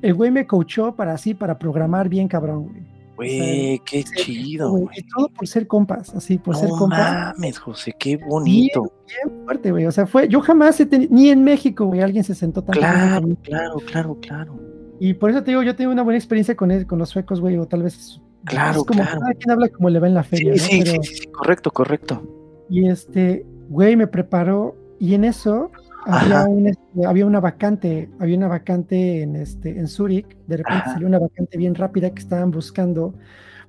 El 0.00 0.14
güey 0.14 0.30
me 0.30 0.46
coachó 0.46 0.94
para 0.94 1.14
así, 1.14 1.34
para 1.34 1.58
programar 1.58 2.08
bien 2.08 2.28
cabrón, 2.28 2.68
güey. 2.68 2.91
Güey, 3.26 3.80
qué 3.84 4.04
chido. 4.04 4.88
Y 4.96 5.02
todo 5.14 5.28
por 5.28 5.46
ser 5.46 5.66
compas, 5.66 6.14
así, 6.14 6.38
por 6.38 6.56
ser 6.56 6.68
No 6.68 6.76
compas. 6.76 7.34
mames, 7.36 7.58
José, 7.58 7.94
qué 7.98 8.16
bonito. 8.16 8.92
Bien 9.06 9.44
fuerte, 9.44 9.70
güey. 9.70 9.86
O 9.86 9.92
sea, 9.92 10.06
fue, 10.06 10.28
yo 10.28 10.40
jamás 10.40 10.78
he 10.80 10.86
tenido, 10.86 11.12
ni 11.14 11.30
en 11.30 11.44
México, 11.44 11.86
güey, 11.86 12.00
alguien 12.00 12.24
se 12.24 12.34
sentó 12.34 12.62
tan 12.62 12.74
Claro, 12.74 13.28
claro, 13.42 13.76
claro, 13.86 14.18
claro. 14.20 14.60
Y 15.00 15.14
por 15.14 15.30
eso 15.30 15.42
te 15.42 15.50
digo, 15.50 15.62
yo 15.62 15.74
tengo 15.74 15.90
una 15.92 16.02
buena 16.02 16.18
experiencia 16.18 16.54
con, 16.56 16.70
él, 16.70 16.86
con 16.86 16.98
los 16.98 17.08
suecos, 17.08 17.40
güey, 17.40 17.56
o 17.58 17.66
tal 17.66 17.82
vez. 17.82 18.20
Claro, 18.44 18.80
es 18.80 18.86
como 18.86 19.02
claro. 19.02 19.20
cada 19.20 19.32
quien 19.34 19.50
habla 19.50 19.68
como 19.68 19.88
le 19.90 19.98
va 20.00 20.08
en 20.08 20.14
la 20.14 20.22
Sí, 20.24 20.28
feria, 20.30 20.52
¿no? 20.52 20.58
sí, 20.58 20.82
sí, 20.82 20.98
sí, 21.02 21.26
correcto, 21.28 21.70
correcto. 21.70 22.22
Y 22.68 22.88
este, 22.88 23.44
güey, 23.68 23.96
me 23.96 24.06
preparó, 24.06 24.76
y 24.98 25.14
en 25.14 25.24
eso 25.24 25.70
había, 26.06 26.44
un, 26.44 26.66
este, 26.66 27.06
había 27.06 27.26
una 27.26 27.40
vacante, 27.40 28.10
había 28.18 28.36
una 28.36 28.48
vacante 28.48 29.22
en, 29.22 29.36
este, 29.36 29.70
en 29.78 29.88
Zurich, 29.88 30.26
de 30.46 30.56
repente 30.58 30.82
Ajá. 30.82 30.92
salió 30.94 31.06
una 31.08 31.18
vacante 31.18 31.56
bien 31.58 31.74
rápida 31.74 32.10
que 32.10 32.20
estaban 32.20 32.50
buscando, 32.50 33.14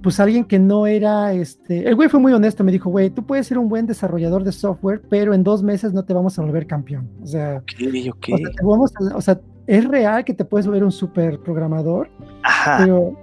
pues 0.02 0.20
alguien 0.20 0.44
que 0.46 0.60
no 0.60 0.86
era, 0.88 1.34
este, 1.34 1.88
el 1.88 1.96
güey 1.96 2.10
fue 2.10 2.20
muy 2.20 2.34
honesto, 2.34 2.64
me 2.64 2.72
dijo, 2.72 2.90
güey, 2.90 3.10
tú 3.10 3.26
puedes 3.26 3.48
ser 3.48 3.58
un 3.58 3.70
buen 3.70 3.86
desarrollador 3.86 4.44
de 4.44 4.52
software, 4.52 5.02
pero 5.10 5.34
en 5.34 5.44
dos 5.44 5.64
meses 5.64 5.94
no 5.94 6.04
te 6.04 6.14
vamos 6.14 6.38
a 6.38 6.42
volver 6.42 6.68
campeón. 6.68 7.10
O 7.22 7.28
sea, 7.28 7.58
Ok, 7.58 7.82
ok. 8.10 8.26
o 8.34 8.38
sea, 8.38 8.50
te 8.52 8.66
vamos 8.66 8.92
a- 9.12 9.16
o 9.16 9.22
sea, 9.22 9.40
es 9.66 9.88
real 9.88 10.26
que 10.26 10.34
te 10.34 10.44
puedes 10.44 10.66
volver 10.68 10.84
un 10.84 10.92
super 10.92 11.40
programador, 11.40 12.10
Ajá. 12.44 12.80
pero, 12.80 13.18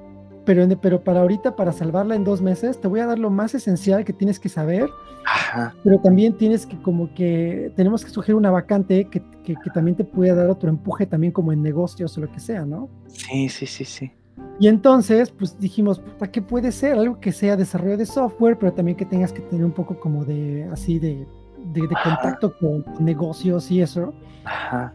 pero, 0.45 0.67
pero 0.81 1.03
para 1.03 1.21
ahorita, 1.21 1.57
para 1.57 1.73
salvarla 1.73 2.15
en 2.15 2.25
dos 2.25 2.41
meses, 2.43 2.81
te 2.81 2.89
voy 2.89 3.01
a 3.01 3.07
dar 3.07 3.19
lo 3.19 3.31
más 3.31 3.55
esencial 3.55 4.05
que 4.05 4.13
tienes 4.13 4.39
que 4.39 4.49
saber 4.49 4.89
Ajá. 5.25 5.75
pero 5.85 5.99
también 5.99 6.37
tienes 6.37 6.67
que 6.67 6.81
como 6.81 7.13
que 7.15 7.73
tenemos 7.77 8.05
que 8.05 8.11
sugerir 8.11 8.37
una 8.37 8.51
vacante 8.51 9.07
que, 9.07 9.23
que, 9.45 9.55
que 9.55 9.71
también 9.71 9.97
te 9.97 10.05
pueda 10.05 10.35
dar 10.35 10.49
otro 10.49 10.69
empuje 10.71 11.07
también 11.07 11.33
como 11.33 11.53
en 11.53 11.63
negocios 11.63 12.17
o 12.17 12.21
lo 12.21 12.33
que 12.33 12.41
sea, 12.41 12.65
¿no? 12.65 12.89
Sí, 13.09 13.49
sí, 13.49 13.67
sí, 13.67 13.85
sí. 13.85 14.13
Y 14.59 14.69
entonces, 14.69 15.31
pues 15.31 15.59
dijimos, 15.59 15.99
puta, 15.99 16.31
¿qué 16.31 16.43
puede 16.43 16.73
ser? 16.73 16.95
Algo 16.95 17.19
que 17.19 17.33
sea 17.33 17.57
desarrollo 17.57 17.97
de 17.97 18.07
software, 18.07 18.59
pero 18.59 18.73
también 18.73 18.97
que 18.97 19.07
tengas 19.07 19.33
que 19.33 19.41
tener 19.41 19.65
un 19.65 19.73
poco 19.73 19.99
como 19.99 20.25
de, 20.25 20.69
así, 20.71 20.99
de, 20.99 21.27
de, 21.73 21.81
de 21.81 21.97
contacto 22.05 22.55
con 22.59 22.85
negocios 22.99 23.71
y 23.71 23.81
eso. 23.81 24.13
Ajá. 24.45 24.93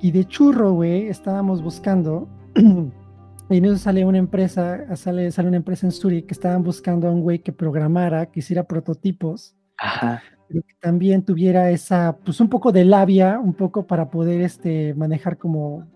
Y 0.00 0.10
de 0.10 0.24
churro, 0.24 0.72
güey, 0.72 1.06
estábamos 1.08 1.62
buscando, 1.62 2.28
y 3.48 3.58
en 3.58 3.64
eso 3.64 3.76
sale 3.76 4.04
una 4.04 4.18
empresa, 4.18 4.96
sale, 4.96 5.30
sale 5.30 5.48
una 5.48 5.58
empresa 5.58 5.86
en 5.86 5.92
Zurich 5.92 6.26
que 6.26 6.34
estaban 6.34 6.62
buscando 6.62 7.08
a 7.08 7.12
un 7.12 7.20
güey 7.20 7.38
que 7.40 7.52
programara, 7.52 8.26
que 8.26 8.40
hiciera 8.40 8.64
prototipos, 8.64 9.54
Ajá. 9.78 10.22
pero 10.48 10.62
que 10.62 10.74
también 10.80 11.24
tuviera 11.24 11.70
esa, 11.70 12.16
pues 12.24 12.40
un 12.40 12.48
poco 12.48 12.72
de 12.72 12.84
labia, 12.84 13.38
un 13.38 13.54
poco 13.54 13.86
para 13.86 14.10
poder 14.10 14.40
este, 14.40 14.94
manejar 14.94 15.38
como, 15.38 15.86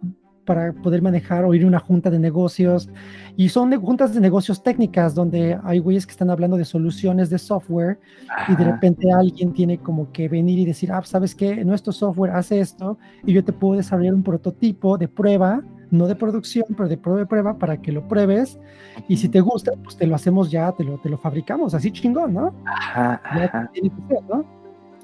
para 0.51 0.73
poder 0.73 1.01
manejar 1.01 1.45
o 1.45 1.55
ir 1.55 1.63
a 1.63 1.69
una 1.69 1.79
junta 1.79 2.11
de 2.11 2.19
negocios. 2.19 2.89
Y 3.37 3.51
son 3.51 3.71
de- 3.71 3.77
juntas 3.77 4.13
de 4.13 4.21
negocios 4.21 4.65
técnicas 4.65 5.15
donde 5.15 5.57
hay 5.63 5.79
güeyes 5.79 6.07
que 6.07 6.11
están 6.11 6.29
hablando 6.29 6.57
de 6.57 6.65
soluciones 6.65 7.31
de 7.31 7.39
software 7.39 8.01
y 8.49 8.57
de 8.57 8.65
Ajá. 8.65 8.73
repente 8.73 9.13
alguien 9.13 9.53
tiene 9.53 9.79
como 9.79 10.11
que 10.11 10.29
venir 10.29 10.59
y 10.59 10.65
decir, 10.67 10.91
ah, 10.91 11.03
¿sabes 11.05 11.37
qué? 11.37 11.65
Nuestro 11.65 11.93
software 11.93 12.33
hace 12.33 12.59
esto 12.59 12.99
y 13.25 13.33
yo 13.33 13.45
te 13.45 13.53
puedo 13.53 13.77
desarrollar 13.77 14.13
un 14.13 14.25
prototipo 14.25 14.99
de 14.99 15.07
prueba, 15.07 15.63
no 15.93 16.09
de 16.09 16.17
producción, 16.17 16.65
pero 16.77 16.89
de 16.89 16.97
prueba 16.99 17.21
de 17.21 17.27
prueba 17.27 17.57
para 17.57 17.77
que 17.81 17.93
lo 17.93 18.09
pruebes 18.09 18.59
y 19.07 19.19
si 19.19 19.29
te 19.29 19.41
gusta, 19.41 19.71
pues 19.85 19.97
te 19.97 20.05
lo 20.09 20.17
hacemos 20.17 20.51
ya, 20.51 20.73
te 20.73 20.83
lo, 20.83 20.99
te 20.99 21.09
lo 21.09 21.17
fabricamos, 21.17 21.75
así 21.75 21.93
chingón, 21.93 22.35
¿no? 22.35 22.53
Ajá. 22.67 23.21
Ya 23.37 23.45
Ajá. 23.45 23.71
tiene 23.73 23.91
que 23.91 24.03
ser, 24.09 24.25
¿no? 24.29 24.45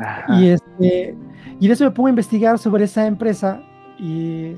Ajá. 0.00 0.40
Y, 0.40 0.48
este, 0.48 1.14
y 1.60 1.66
en 1.66 1.70
eso 1.72 1.84
me 1.84 1.92
pongo 1.92 2.08
a 2.08 2.10
investigar 2.10 2.58
sobre 2.58 2.82
esa 2.86 3.06
empresa 3.06 3.60
y, 3.98 4.56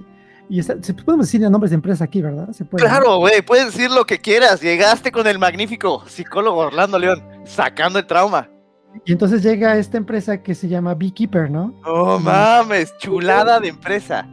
y 0.48 0.60
esa- 0.60 0.76
se 0.82 0.94
podemos 0.94 1.26
decir 1.26 1.40
nombres 1.42 1.70
de 1.70 1.76
empresa 1.76 2.04
aquí, 2.04 2.22
¿verdad? 2.22 2.50
Se 2.52 2.64
puede, 2.64 2.84
¿no? 2.84 2.90
Claro, 2.90 3.18
güey, 3.18 3.42
puedes 3.42 3.66
decir 3.66 3.90
lo 3.90 4.04
que 4.04 4.18
quieras. 4.18 4.60
Llegaste 4.60 5.12
con 5.12 5.26
el 5.26 5.38
magnífico 5.38 6.02
psicólogo 6.06 6.58
Orlando 6.60 6.98
León, 6.98 7.22
sacando 7.44 7.98
el 7.98 8.06
trauma. 8.06 8.48
Y 9.04 9.12
entonces 9.12 9.42
llega 9.42 9.76
esta 9.76 9.96
empresa 9.98 10.42
que 10.42 10.54
se 10.54 10.66
llama 10.68 10.94
Beekeeper, 10.94 11.50
¿no? 11.50 11.74
No 11.86 12.18
mames, 12.18 12.96
chulada 12.98 13.60
de 13.60 13.68
empresa. 13.68 14.26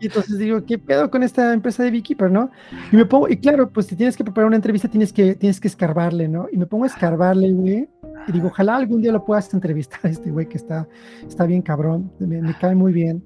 Y 0.00 0.06
entonces 0.06 0.38
digo, 0.38 0.64
¿qué 0.64 0.78
pedo 0.78 1.10
con 1.10 1.22
esta 1.22 1.52
empresa 1.52 1.82
de 1.82 1.90
Beekeeper, 1.90 2.30
no? 2.30 2.50
Y 2.90 2.96
me 2.96 3.04
pongo, 3.04 3.28
y 3.28 3.36
claro, 3.36 3.68
pues 3.70 3.86
si 3.86 3.96
tienes 3.96 4.16
que 4.16 4.24
preparar 4.24 4.46
una 4.46 4.56
entrevista, 4.56 4.88
tienes 4.88 5.12
que, 5.12 5.34
tienes 5.34 5.60
que 5.60 5.68
escarbarle, 5.68 6.26
¿no? 6.26 6.46
Y 6.50 6.56
me 6.56 6.64
pongo 6.64 6.84
a 6.84 6.86
escarbarle, 6.86 7.50
güey. 7.52 7.88
Y 8.26 8.32
digo, 8.32 8.48
ojalá 8.48 8.76
algún 8.76 9.02
día 9.02 9.12
lo 9.12 9.24
puedas 9.24 9.52
entrevistar 9.52 10.00
a 10.04 10.08
este 10.08 10.30
güey 10.30 10.48
que 10.48 10.56
está, 10.56 10.88
está 11.26 11.44
bien 11.44 11.60
cabrón, 11.60 12.10
me, 12.18 12.40
me 12.40 12.56
cae 12.56 12.74
muy 12.74 12.92
bien. 12.94 13.22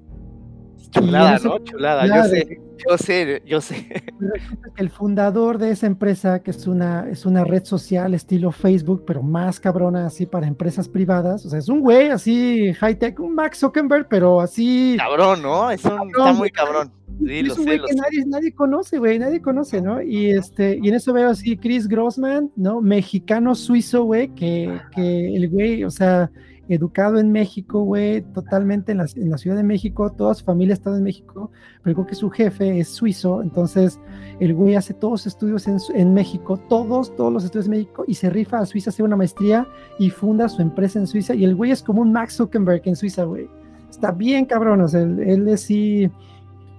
Chulada, 0.95 1.39
¿no? 1.43 1.59
Chulada, 1.59 2.07
yo 2.07 2.23
sé, 2.29 2.59
yo 2.89 2.97
sé, 2.97 3.41
yo 3.45 3.61
sé. 3.61 4.03
El 4.77 4.89
fundador 4.89 5.57
de 5.57 5.71
esa 5.71 5.87
empresa, 5.87 6.41
que 6.41 6.51
es 6.51 6.67
una, 6.67 7.07
es 7.09 7.25
una 7.25 7.43
red 7.43 7.63
social 7.65 8.13
estilo 8.13 8.51
Facebook, 8.51 9.03
pero 9.05 9.21
más 9.21 9.59
cabrona 9.59 10.05
así 10.05 10.25
para 10.25 10.47
empresas 10.47 10.87
privadas, 10.87 11.45
o 11.45 11.49
sea, 11.49 11.59
es 11.59 11.69
un 11.69 11.81
güey 11.81 12.09
así 12.09 12.73
high 12.73 12.97
tech, 12.97 13.19
un 13.19 13.35
Max 13.35 13.59
Zuckerberg, 13.59 14.07
pero 14.09 14.39
así. 14.41 14.95
Cabrón, 14.97 15.41
¿no? 15.41 15.69
Es 15.71 15.83
un, 15.85 15.91
está 15.91 16.03
Cabrón, 16.11 16.29
muy 16.37 16.37
güey. 16.37 16.51
cabrón. 16.51 16.91
Sí, 17.19 17.39
es 17.39 17.57
un 17.57 17.63
sé, 17.63 17.63
güey 17.63 17.77
lo 17.77 17.85
que 17.85 17.93
sé. 17.93 17.99
nadie, 17.99 18.25
nadie 18.25 18.53
conoce, 18.53 18.97
güey, 18.97 19.19
nadie 19.19 19.41
conoce, 19.41 19.81
¿no? 19.81 20.01
Y 20.01 20.31
este, 20.31 20.79
y 20.81 20.89
en 20.89 20.95
eso 20.95 21.13
veo 21.13 21.29
así 21.29 21.57
Chris 21.57 21.87
Grossman, 21.87 22.51
¿no? 22.55 22.81
Mexicano 22.81 23.55
suizo, 23.55 24.03
güey, 24.03 24.29
que, 24.35 24.81
que 24.93 25.35
el 25.35 25.49
güey, 25.49 25.83
o 25.83 25.91
sea, 25.91 26.29
educado 26.67 27.19
en 27.19 27.31
México, 27.31 27.83
güey, 27.83 28.21
totalmente 28.33 28.91
en 28.91 28.97
la, 28.97 29.37
Ciudad 29.37 29.55
de 29.55 29.63
México, 29.63 30.11
toda 30.11 30.33
su 30.33 30.43
familia 30.43 30.73
ha 30.73 30.77
estado 30.77 30.97
en 30.97 31.03
México, 31.03 31.51
pero 31.83 31.95
creo 31.95 32.07
que 32.07 32.15
su 32.15 32.29
jefe 32.29 32.79
es 32.79 32.89
suizo, 32.89 33.41
entonces 33.41 33.99
el 34.39 34.53
güey 34.53 34.75
hace 34.75 34.93
todos 34.93 35.21
sus 35.21 35.33
estudios 35.33 35.67
en, 35.67 36.13
México, 36.13 36.57
todos, 36.69 37.15
todos 37.15 37.31
los 37.31 37.43
estudios 37.43 37.65
en 37.65 37.71
México, 37.71 38.03
y 38.07 38.15
se 38.15 38.29
rifa 38.29 38.59
a 38.59 38.65
Suiza, 38.65 38.89
hace 38.89 39.03
una 39.03 39.15
maestría 39.15 39.67
y 39.99 40.09
funda 40.09 40.49
su 40.49 40.61
empresa 40.61 40.99
en 40.99 41.07
Suiza, 41.07 41.35
y 41.35 41.43
el 41.43 41.55
güey 41.55 41.71
es 41.71 41.83
como 41.83 42.01
un 42.01 42.11
Max 42.11 42.37
Zuckerberg 42.37 42.81
en 42.85 42.95
Suiza, 42.95 43.23
güey. 43.25 43.47
Está 43.89 44.11
bien 44.11 44.45
cabrón, 44.45 44.81
o 44.81 44.87
él, 44.87 45.47
es 45.47 45.61
sí, 45.61 46.09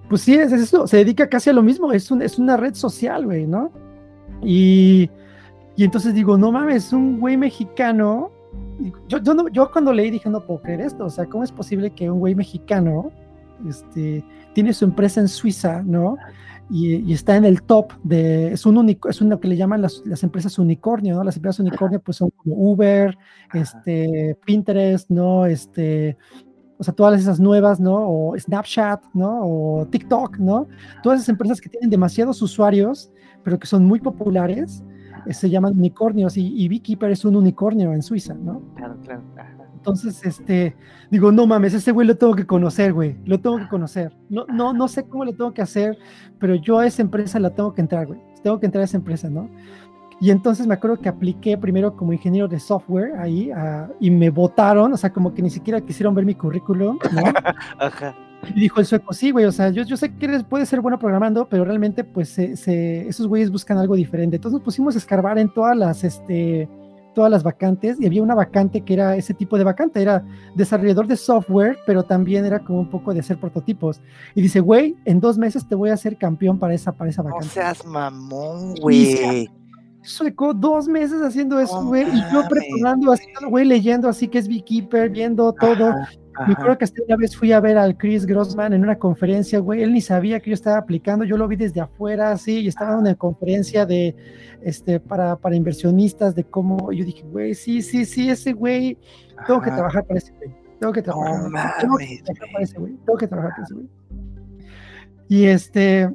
pues 0.09 0.21
sí, 0.21 0.35
es 0.35 0.51
eso, 0.51 0.85
se 0.87 0.97
dedica 0.97 1.29
casi 1.29 1.49
a 1.49 1.53
lo 1.53 1.63
mismo, 1.63 1.91
es, 1.93 2.11
es 2.11 2.37
una 2.37 2.57
red 2.57 2.73
social, 2.75 3.25
güey, 3.25 3.47
¿no? 3.47 3.71
Y, 4.43 5.09
y 5.77 5.83
entonces 5.83 6.13
digo, 6.13 6.37
no 6.37 6.51
mames, 6.51 6.91
un 6.91 7.19
güey 7.19 7.37
mexicano. 7.37 8.31
Yo, 9.07 9.17
yo, 9.19 9.33
no- 9.33 9.47
yo 9.49 9.71
cuando 9.71 9.91
leí 9.91 10.11
dije, 10.11 10.29
no 10.29 10.45
puedo 10.45 10.61
creer 10.61 10.81
esto, 10.81 11.05
o 11.05 11.09
sea, 11.09 11.25
¿cómo 11.25 11.43
es 11.43 11.51
posible 11.51 11.89
que 11.91 12.09
un 12.11 12.19
güey 12.19 12.35
mexicano 12.35 13.11
este, 13.67 14.23
tiene 14.53 14.71
su 14.73 14.85
empresa 14.85 15.19
en 15.19 15.27
Suiza, 15.27 15.81
¿no? 15.83 16.15
Y, 16.69 16.95
y 16.97 17.13
está 17.13 17.35
en 17.37 17.45
el 17.45 17.63
top 17.63 17.93
de, 18.03 18.51
es 18.51 18.65
un 18.65 18.77
único, 18.77 19.09
es 19.09 19.21
una 19.21 19.39
que 19.39 19.47
le 19.47 19.57
llaman 19.57 19.81
las, 19.81 20.03
las 20.05 20.21
empresas 20.23 20.59
unicornio, 20.59 21.15
¿no? 21.15 21.23
Las 21.23 21.37
empresas 21.37 21.59
unicornio 21.59 21.99
pues 22.01 22.17
son 22.17 22.29
como 22.35 22.55
Uber, 22.55 23.17
este, 23.53 24.37
Pinterest, 24.45 25.09
¿no? 25.09 25.45
Este, 25.45 26.17
o 26.77 26.83
sea, 26.83 26.93
todas 26.93 27.19
esas 27.19 27.39
nuevas, 27.39 27.79
¿no? 27.79 27.95
O 28.07 28.37
Snapchat, 28.37 29.01
¿no? 29.13 29.39
O 29.43 29.87
TikTok, 29.87 30.37
¿no? 30.37 30.67
Todas 31.01 31.19
esas 31.19 31.29
empresas 31.29 31.59
que 31.61 31.69
tienen 31.69 31.89
demasiados 31.89 32.41
usuarios, 32.41 33.11
pero 33.43 33.57
que 33.57 33.65
son 33.65 33.85
muy 33.85 33.99
populares, 33.99 34.83
se 35.29 35.49
llaman 35.49 35.77
unicornios 35.77 36.37
y, 36.37 36.53
y 36.55 36.67
Beekeeper 36.67 37.11
es 37.11 37.25
un 37.25 37.35
unicornio 37.35 37.93
en 37.93 38.01
Suiza, 38.01 38.33
¿no? 38.33 38.61
Claro, 38.75 38.97
claro. 39.03 39.21
Entonces, 39.87 40.25
este, 40.25 40.75
digo, 41.09 41.31
no 41.31 41.47
mames, 41.47 41.73
ese 41.73 41.93
güey 41.93 42.05
lo 42.05 42.17
tengo 42.17 42.35
que 42.35 42.45
conocer, 42.45 42.91
güey, 42.91 43.15
lo 43.25 43.39
tengo 43.39 43.57
que 43.57 43.69
conocer. 43.69 44.11
No, 44.29 44.45
no, 44.47 44.73
no 44.73 44.87
sé 44.89 45.07
cómo 45.07 45.23
lo 45.23 45.31
tengo 45.31 45.53
que 45.53 45.61
hacer, 45.61 45.97
pero 46.39 46.55
yo 46.55 46.79
a 46.79 46.85
esa 46.85 47.01
empresa 47.01 47.39
la 47.39 47.51
tengo 47.51 47.73
que 47.73 47.81
entrar, 47.81 48.05
güey. 48.05 48.19
Tengo 48.43 48.59
que 48.59 48.65
entrar 48.65 48.81
a 48.81 48.85
esa 48.85 48.97
empresa, 48.97 49.29
¿no? 49.29 49.49
Y 50.19 50.31
entonces 50.31 50.67
me 50.67 50.73
acuerdo 50.73 50.99
que 50.99 51.07
apliqué 51.07 51.57
primero 51.57 51.95
como 51.95 52.11
ingeniero 52.11 52.47
de 52.49 52.59
software 52.59 53.15
ahí 53.17 53.51
ah, 53.51 53.87
y 53.99 54.11
me 54.11 54.29
votaron, 54.29 54.91
o 54.91 54.97
sea, 54.97 55.13
como 55.13 55.33
que 55.33 55.41
ni 55.41 55.49
siquiera 55.49 55.79
quisieron 55.79 56.13
ver 56.13 56.25
mi 56.25 56.35
currículum, 56.35 56.97
¿no? 57.13 57.21
Ajá. 57.79 58.13
Y 58.55 58.61
dijo 58.61 58.79
el 58.79 58.85
sueco, 58.85 59.13
sí, 59.13 59.31
güey, 59.31 59.45
o 59.45 59.51
sea, 59.51 59.69
yo, 59.69 59.83
yo 59.83 59.97
sé 59.97 60.13
que 60.15 60.25
eres, 60.25 60.43
puedes 60.43 60.69
ser 60.69 60.81
bueno 60.81 60.97
programando, 60.97 61.47
pero 61.49 61.65
realmente, 61.65 62.03
pues, 62.03 62.29
se, 62.29 63.07
esos 63.07 63.27
güeyes 63.27 63.51
buscan 63.51 63.77
algo 63.77 63.95
diferente. 63.95 64.37
Entonces 64.37 64.53
nos 64.53 64.63
pusimos 64.63 64.95
a 64.95 64.99
escarbar 64.99 65.37
en 65.37 65.53
todas 65.53 65.75
las, 65.75 66.03
este, 66.03 66.69
todas 67.17 67.31
las 67.31 67.41
vacantes 67.41 67.99
y 67.99 68.05
había 68.05 68.21
una 68.21 68.35
vacante 68.35 68.81
que 68.81 68.93
era 68.93 69.15
ese 69.15 69.33
tipo 69.33 69.57
de 69.57 69.63
vacante, 69.63 69.99
era 69.99 70.23
desarrollador 70.53 71.07
de 71.07 71.17
software, 71.17 71.79
pero 71.87 72.03
también 72.03 72.45
era 72.45 72.59
como 72.59 72.79
un 72.79 72.91
poco 72.91 73.11
de 73.11 73.21
hacer 73.21 73.39
prototipos. 73.39 73.99
Y 74.35 74.41
dice, 74.43 74.59
güey, 74.59 74.95
en 75.03 75.19
dos 75.19 75.35
meses 75.35 75.67
te 75.67 75.73
voy 75.73 75.89
a 75.89 75.95
hacer 75.95 76.15
campeón 76.15 76.59
para 76.59 76.75
esa, 76.75 76.91
para 76.91 77.09
esa 77.09 77.23
vacante. 77.23 77.47
No 77.47 77.51
seas 77.51 77.83
mamón, 77.87 78.75
güey. 78.75 79.49
Sueco 80.03 80.53
dos 80.53 80.87
meses 80.87 81.19
haciendo 81.23 81.59
eso, 81.59 81.83
güey, 81.85 82.03
y 82.03 82.21
yo 82.31 82.47
preparando, 82.47 83.11
así, 83.11 83.25
güey, 83.49 83.65
leyendo 83.65 84.07
así 84.07 84.27
que 84.27 84.37
es 84.37 84.47
Beekeeper, 84.47 85.09
viendo 85.09 85.51
todo. 85.53 85.95
Me 86.45 86.53
acuerdo 86.53 86.77
que 86.77 86.85
hasta 86.85 87.01
una 87.03 87.15
vez 87.15 87.35
fui 87.35 87.51
a 87.51 87.59
ver 87.59 87.77
al 87.77 87.97
Chris 87.97 88.25
Grossman 88.25 88.73
en 88.73 88.83
una 88.83 88.97
conferencia, 88.97 89.59
güey, 89.59 89.81
él 89.81 89.93
ni 89.93 90.01
sabía 90.01 90.39
que 90.39 90.51
yo 90.51 90.53
estaba 90.53 90.77
aplicando, 90.77 91.25
yo 91.25 91.37
lo 91.37 91.47
vi 91.47 91.55
desde 91.55 91.81
afuera, 91.81 92.31
así, 92.31 92.59
y 92.59 92.67
estaba 92.67 92.93
en 92.93 92.99
una 92.99 93.15
conferencia 93.15 93.85
de, 93.85 94.15
este, 94.61 94.99
para, 94.99 95.35
para 95.37 95.55
inversionistas, 95.55 96.35
de 96.35 96.43
cómo, 96.43 96.91
yo 96.91 97.05
dije, 97.05 97.23
güey, 97.23 97.55
sí, 97.55 97.81
sí, 97.81 98.05
sí, 98.05 98.29
ese 98.29 98.53
güey, 98.53 98.97
tengo 99.47 99.61
que 99.61 99.71
trabajar 99.71 100.05
para 100.05 100.19
ese 100.19 100.31
güey, 100.33 100.55
tengo 100.79 100.93
que 100.93 101.01
trabajar, 101.01 101.41
tengo 101.79 101.97
que 101.97 102.21
trabajar 102.23 102.49
para 102.51 102.63
ese 102.63 102.77
güey, 102.77 102.93
tengo 103.05 103.17
que 103.17 103.27
trabajar 103.27 103.51
para 103.51 103.63
ese 103.63 103.73
güey. 103.73 103.87
Y 105.29 105.45
este, 105.45 106.09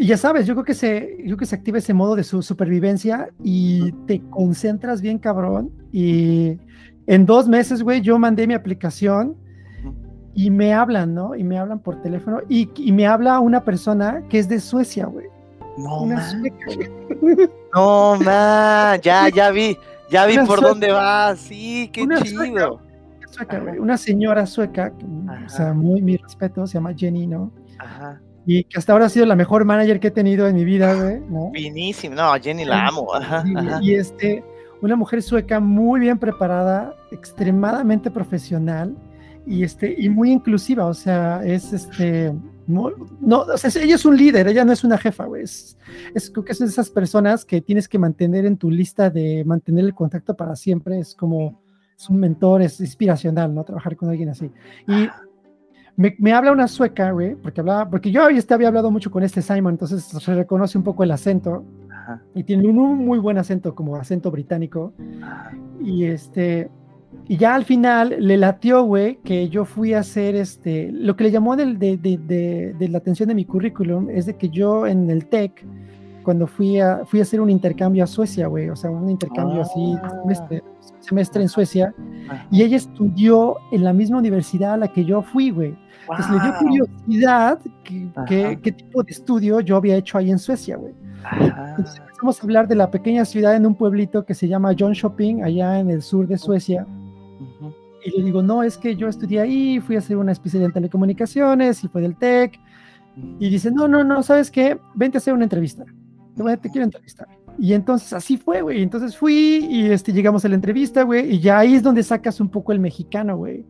y 0.00 0.06
ya 0.06 0.16
sabes, 0.16 0.46
yo 0.46 0.54
creo 0.54 0.64
que 0.64 0.72
se, 0.72 1.16
yo 1.18 1.24
creo 1.24 1.36
que 1.36 1.46
se 1.46 1.54
activa 1.54 1.76
ese 1.76 1.92
modo 1.92 2.16
de 2.16 2.24
su 2.24 2.40
supervivencia 2.40 3.28
y 3.44 3.92
te 4.06 4.22
concentras 4.30 5.02
bien 5.02 5.18
cabrón 5.18 5.70
y 5.92 6.58
en 7.10 7.26
dos 7.26 7.48
meses, 7.48 7.82
güey, 7.82 8.00
yo 8.00 8.20
mandé 8.20 8.46
mi 8.46 8.54
aplicación 8.54 9.36
y 10.32 10.48
me 10.48 10.72
hablan, 10.72 11.12
¿no? 11.12 11.34
Y 11.34 11.42
me 11.42 11.58
hablan 11.58 11.80
por 11.80 12.00
teléfono 12.02 12.38
y, 12.48 12.70
y 12.76 12.92
me 12.92 13.04
habla 13.04 13.40
una 13.40 13.64
persona 13.64 14.22
que 14.28 14.38
es 14.38 14.48
de 14.48 14.60
Suecia, 14.60 15.06
güey. 15.06 15.26
No, 15.76 16.02
una 16.02 16.40
No, 17.74 18.16
man, 18.16 19.00
ya, 19.02 19.28
ya 19.28 19.50
vi, 19.50 19.76
ya 20.08 20.24
vi 20.26 20.38
por 20.46 20.60
dónde 20.60 20.92
vas. 20.92 21.40
Sí, 21.40 21.90
qué 21.92 22.06
chido. 22.22 22.80
una 23.80 23.96
señora 23.96 24.46
sueca, 24.46 24.92
o 25.46 25.48
sea, 25.48 25.72
muy 25.72 26.02
mi 26.02 26.16
respeto, 26.16 26.64
se 26.68 26.74
llama 26.74 26.94
Jenny, 26.96 27.26
¿no? 27.26 27.50
Ajá. 27.80 28.20
Y 28.46 28.62
que 28.62 28.78
hasta 28.78 28.92
ahora 28.92 29.06
ha 29.06 29.08
sido 29.08 29.26
la 29.26 29.34
mejor 29.34 29.64
manager 29.64 29.98
que 29.98 30.08
he 30.08 30.12
tenido 30.12 30.46
en 30.46 30.54
mi 30.54 30.64
vida, 30.64 30.94
güey. 30.94 31.18
¿no? 31.28 31.50
Finísimo, 31.52 32.14
no, 32.14 32.32
Jenny 32.40 32.64
la 32.64 32.86
amo. 32.86 33.12
Ajá, 33.12 33.42
y, 33.82 33.94
este, 33.94 34.44
una 34.82 34.96
mujer 34.96 35.22
sueca 35.22 35.60
muy 35.60 36.00
bien 36.00 36.18
preparada, 36.18 36.94
extremadamente 37.10 38.10
profesional 38.10 38.96
y 39.46 39.64
este 39.64 39.94
y 39.98 40.08
muy 40.08 40.30
inclusiva, 40.30 40.86
o 40.86 40.94
sea, 40.94 41.44
es 41.44 41.72
este 41.72 42.32
no, 42.66 42.92
o 43.38 43.58
sea, 43.58 43.82
ella 43.82 43.96
es 43.96 44.04
un 44.04 44.16
líder, 44.16 44.46
ella 44.46 44.64
no 44.64 44.72
es 44.72 44.84
una 44.84 44.96
jefa, 44.96 45.24
güey. 45.24 45.42
Es, 45.42 45.76
es 46.14 46.30
creo 46.30 46.44
que 46.44 46.54
son 46.54 46.68
esas 46.68 46.88
personas 46.88 47.44
que 47.44 47.60
tienes 47.60 47.88
que 47.88 47.98
mantener 47.98 48.46
en 48.46 48.56
tu 48.56 48.70
lista 48.70 49.10
de 49.10 49.42
mantener 49.44 49.84
el 49.84 49.94
contacto 49.94 50.36
para 50.36 50.54
siempre, 50.54 51.00
es 51.00 51.14
como 51.14 51.60
es 51.96 52.08
un 52.08 52.18
mentor, 52.18 52.62
es 52.62 52.80
inspiracional, 52.80 53.52
¿no? 53.54 53.64
Trabajar 53.64 53.96
con 53.96 54.08
alguien 54.08 54.28
así. 54.28 54.50
Y 54.86 55.08
me, 55.96 56.14
me, 56.18 56.32
habla 56.32 56.52
una 56.52 56.68
sueca, 56.68 57.10
güey, 57.10 57.34
porque 57.34 57.60
hablaba, 57.60 57.90
porque 57.90 58.10
yo 58.10 58.26
este 58.28 58.54
había 58.54 58.68
hablado 58.68 58.90
mucho 58.90 59.10
con 59.10 59.22
este 59.22 59.42
Simon, 59.42 59.74
entonces 59.74 60.04
se 60.04 60.34
reconoce 60.34 60.78
un 60.78 60.84
poco 60.84 61.02
el 61.02 61.10
acento 61.10 61.64
y 62.34 62.44
tiene 62.44 62.68
un, 62.68 63.04
muy 63.04 63.18
buen 63.18 63.38
acento, 63.38 63.74
como 63.74 63.96
acento 63.96 64.30
británico. 64.30 64.92
Y 65.80 66.04
este, 66.04 66.70
y 67.26 67.36
ya 67.36 67.54
al 67.54 67.64
final 67.64 68.16
le 68.18 68.36
latió, 68.36 68.82
güey, 68.82 69.16
que 69.22 69.48
yo 69.48 69.64
fui 69.64 69.94
a 69.94 70.00
hacer 70.00 70.34
este, 70.34 70.90
lo 70.92 71.16
que 71.16 71.24
le 71.24 71.30
llamó 71.30 71.56
de, 71.56 71.74
de, 71.74 71.96
de, 71.96 72.74
de, 72.78 72.88
la 72.88 72.98
atención 72.98 73.28
de 73.28 73.34
mi 73.34 73.44
currículum 73.44 74.08
es 74.10 74.26
de 74.26 74.36
que 74.36 74.48
yo 74.48 74.86
en 74.86 75.10
el 75.10 75.26
TEC, 75.26 75.64
cuando 76.22 76.46
fui 76.46 76.78
a, 76.80 77.04
fui 77.06 77.20
a 77.20 77.22
hacer 77.22 77.40
un 77.40 77.50
intercambio 77.50 78.04
a 78.04 78.06
Suecia, 78.06 78.46
güey, 78.46 78.68
o 78.68 78.76
sea, 78.76 78.90
un 78.90 79.08
intercambio 79.08 79.62
así, 79.62 79.94
ah. 80.02 80.10
semestre, 80.22 80.62
semestre 81.00 81.42
en 81.42 81.48
Suecia, 81.48 81.94
y 82.50 82.62
ella 82.62 82.76
estudió 82.76 83.56
en 83.72 83.84
la 83.84 83.92
misma 83.92 84.18
universidad 84.18 84.74
a 84.74 84.76
la 84.76 84.88
que 84.88 85.04
yo 85.04 85.22
fui, 85.22 85.50
güey. 85.50 85.76
Entonces 86.02 86.30
le 86.30 86.40
dio 86.40 86.54
curiosidad 86.58 87.58
qué 87.84 88.72
tipo 88.72 89.02
de 89.02 89.12
estudio 89.12 89.60
yo 89.60 89.76
había 89.76 89.96
hecho 89.96 90.18
ahí 90.18 90.30
en 90.30 90.38
Suecia, 90.38 90.76
güey. 90.76 90.94
Entonces 91.70 92.00
empezamos 92.00 92.40
a 92.40 92.42
hablar 92.42 92.68
de 92.68 92.74
la 92.74 92.90
pequeña 92.90 93.24
ciudad 93.24 93.54
en 93.56 93.66
un 93.66 93.74
pueblito 93.74 94.24
que 94.24 94.34
se 94.34 94.48
llama 94.48 94.74
John 94.78 94.92
Shopping, 94.92 95.42
allá 95.42 95.78
en 95.78 95.90
el 95.90 96.02
sur 96.02 96.26
de 96.26 96.38
Suecia. 96.38 96.86
Y 98.04 98.16
le 98.16 98.24
digo, 98.24 98.42
no, 98.42 98.62
es 98.62 98.78
que 98.78 98.96
yo 98.96 99.08
estudié 99.08 99.40
ahí, 99.40 99.80
fui 99.80 99.96
a 99.96 99.98
hacer 99.98 100.16
una 100.16 100.32
especialidad 100.32 100.68
en 100.68 100.74
telecomunicaciones 100.74 101.84
y 101.84 101.88
fue 101.88 102.00
del 102.00 102.16
TEC. 102.16 102.58
Y 103.38 103.50
dice, 103.50 103.70
no, 103.70 103.88
no, 103.88 104.04
no, 104.04 104.22
¿sabes 104.22 104.50
qué? 104.50 104.78
Vente 104.94 105.18
a 105.18 105.20
hacer 105.20 105.34
una 105.34 105.44
entrevista. 105.44 105.84
Te, 106.34 106.56
te 106.56 106.70
quiero 106.70 106.84
entrevistar. 106.84 107.28
Y 107.58 107.74
entonces 107.74 108.12
así 108.14 108.38
fue, 108.38 108.62
güey. 108.62 108.82
Entonces 108.82 109.16
fui 109.16 109.66
y 109.68 109.86
este, 109.86 110.12
llegamos 110.12 110.44
a 110.44 110.48
la 110.48 110.54
entrevista, 110.54 111.02
güey. 111.02 111.34
Y 111.34 111.40
ya 111.40 111.58
ahí 111.58 111.74
es 111.74 111.82
donde 111.82 112.02
sacas 112.02 112.40
un 112.40 112.48
poco 112.48 112.72
el 112.72 112.80
mexicano, 112.80 113.36
güey. 113.36 113.66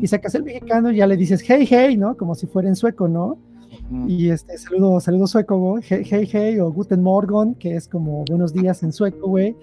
Y 0.00 0.06
sacas 0.06 0.34
el 0.34 0.42
mexicano 0.42 0.90
y 0.90 0.96
ya 0.96 1.06
le 1.06 1.16
dices, 1.16 1.42
hey, 1.46 1.66
hey, 1.68 1.96
¿no? 1.96 2.16
Como 2.16 2.34
si 2.34 2.46
fuera 2.46 2.68
en 2.68 2.76
sueco, 2.76 3.08
¿no? 3.08 3.38
Y 4.06 4.30
este, 4.30 4.56
saludo, 4.56 5.00
saludo 5.00 5.26
sueco, 5.26 5.58
güey. 5.58 5.82
Hey, 5.86 6.02
hey, 6.04 6.28
hey, 6.30 6.60
o 6.60 6.70
Guten 6.70 7.02
Morgen, 7.02 7.54
que 7.54 7.74
es 7.74 7.88
como 7.88 8.24
buenos 8.28 8.52
días 8.52 8.82
en 8.82 8.92
sueco, 8.92 9.28
güey. 9.28 9.56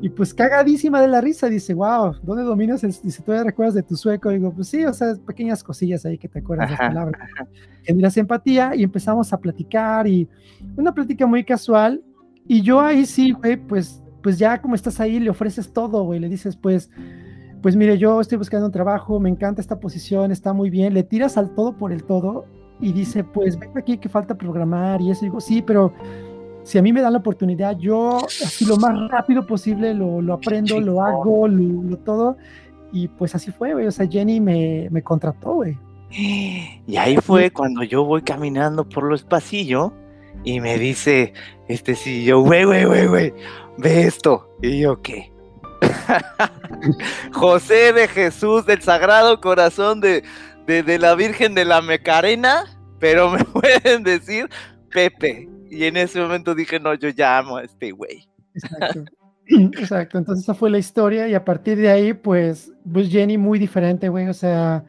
Y 0.00 0.08
pues 0.10 0.32
cagadísima 0.32 1.00
de 1.00 1.08
la 1.08 1.20
risa, 1.20 1.48
dice, 1.48 1.74
wow, 1.74 2.14
¿dónde 2.22 2.44
dominas? 2.44 2.84
El, 2.84 2.94
dice, 3.02 3.22
¿todavía 3.22 3.44
recuerdas 3.44 3.74
de 3.74 3.82
tu 3.82 3.96
sueco? 3.96 4.30
digo, 4.30 4.52
pues 4.52 4.68
sí, 4.68 4.84
o 4.84 4.92
sea, 4.92 5.14
pequeñas 5.26 5.62
cosillas 5.62 6.04
ahí 6.04 6.18
que 6.18 6.28
te 6.28 6.38
acuerdas 6.38 6.70
de 6.70 6.76
las 6.76 6.88
palabras. 6.88 7.30
Generas 7.82 8.16
empatía 8.16 8.74
y 8.74 8.84
empezamos 8.84 9.32
a 9.32 9.38
platicar 9.38 10.06
y 10.06 10.28
una 10.76 10.92
plática 10.94 11.26
muy 11.26 11.44
casual. 11.44 12.02
Y 12.46 12.62
yo 12.62 12.80
ahí 12.80 13.06
sí, 13.06 13.32
güey, 13.32 13.56
pues, 13.56 14.02
pues 14.22 14.38
ya 14.38 14.60
como 14.60 14.74
estás 14.74 15.00
ahí, 15.00 15.18
le 15.18 15.30
ofreces 15.30 15.72
todo, 15.72 16.04
güey, 16.04 16.20
le 16.20 16.28
dices, 16.28 16.56
pues, 16.56 16.90
pues 17.60 17.76
mire, 17.76 17.98
yo 17.98 18.20
estoy 18.20 18.38
buscando 18.38 18.66
un 18.66 18.72
trabajo, 18.72 19.20
me 19.20 19.28
encanta 19.28 19.60
esta 19.60 19.78
posición, 19.78 20.32
está 20.32 20.52
muy 20.52 20.70
bien, 20.70 20.94
le 20.94 21.04
tiras 21.04 21.36
al 21.36 21.54
todo 21.54 21.76
por 21.76 21.92
el 21.92 22.04
todo 22.04 22.44
y 22.82 22.92
dice, 22.92 23.22
pues 23.22 23.58
ven 23.58 23.70
aquí 23.76 23.96
que 23.96 24.08
falta 24.08 24.34
programar 24.34 25.00
y 25.00 25.10
eso. 25.10 25.24
Y 25.24 25.28
digo, 25.28 25.40
sí, 25.40 25.62
pero 25.62 25.92
si 26.64 26.78
a 26.78 26.82
mí 26.82 26.92
me 26.92 27.00
dan 27.00 27.12
la 27.12 27.20
oportunidad, 27.20 27.78
yo 27.78 28.18
así 28.26 28.66
lo 28.66 28.76
más 28.76 29.08
rápido 29.08 29.46
posible 29.46 29.94
lo, 29.94 30.20
lo 30.20 30.34
aprendo, 30.34 30.80
lo 30.80 31.00
hago, 31.00 31.46
lo, 31.46 31.96
todo. 31.98 32.36
Y 32.92 33.06
pues 33.06 33.34
así 33.36 33.52
fue, 33.52 33.72
güey. 33.72 33.86
O 33.86 33.92
sea, 33.92 34.06
Jenny 34.06 34.40
me, 34.40 34.88
me 34.90 35.00
contrató, 35.00 35.54
güey. 35.54 35.78
Y 36.10 36.96
ahí 36.96 37.16
fue 37.16 37.50
cuando 37.50 37.84
yo 37.84 38.04
voy 38.04 38.20
caminando 38.22 38.86
por 38.86 39.04
los 39.04 39.22
pasillos 39.22 39.92
y 40.44 40.60
me 40.60 40.76
dice, 40.76 41.32
este 41.68 41.94
sí, 41.94 42.24
yo, 42.24 42.40
güey, 42.40 42.64
güey, 42.64 42.84
güey, 42.84 43.06
güey, 43.06 43.34
ve 43.78 44.02
esto. 44.02 44.48
Y 44.60 44.80
yo, 44.80 45.00
¿qué? 45.00 45.32
José 47.32 47.92
de 47.92 48.08
Jesús 48.08 48.66
del 48.66 48.82
Sagrado 48.82 49.40
Corazón 49.40 50.00
de, 50.00 50.24
de, 50.66 50.98
la 50.98 51.14
Virgen 51.14 51.54
de 51.54 51.64
la 51.64 51.80
Mecarena, 51.82 52.64
pero 52.98 53.30
me 53.32 53.44
pueden 53.44 54.02
decir 54.02 54.48
Pepe. 54.90 55.48
Y 55.70 55.84
en 55.84 55.96
ese 55.96 56.20
momento 56.20 56.54
dije, 56.54 56.78
no, 56.78 56.94
yo 56.94 57.08
llamo 57.16 57.56
a 57.56 57.64
este 57.64 57.92
güey. 57.92 58.28
Exacto. 58.54 59.04
Exacto, 59.46 60.18
entonces 60.18 60.44
esa 60.44 60.54
fue 60.54 60.70
la 60.70 60.78
historia 60.78 61.28
y 61.28 61.34
a 61.34 61.44
partir 61.44 61.76
de 61.76 61.90
ahí, 61.90 62.14
pues, 62.14 62.72
pues 62.90 63.08
Jenny 63.10 63.36
muy 63.38 63.58
diferente, 63.58 64.08
güey, 64.08 64.28
o 64.28 64.34
sea, 64.34 64.84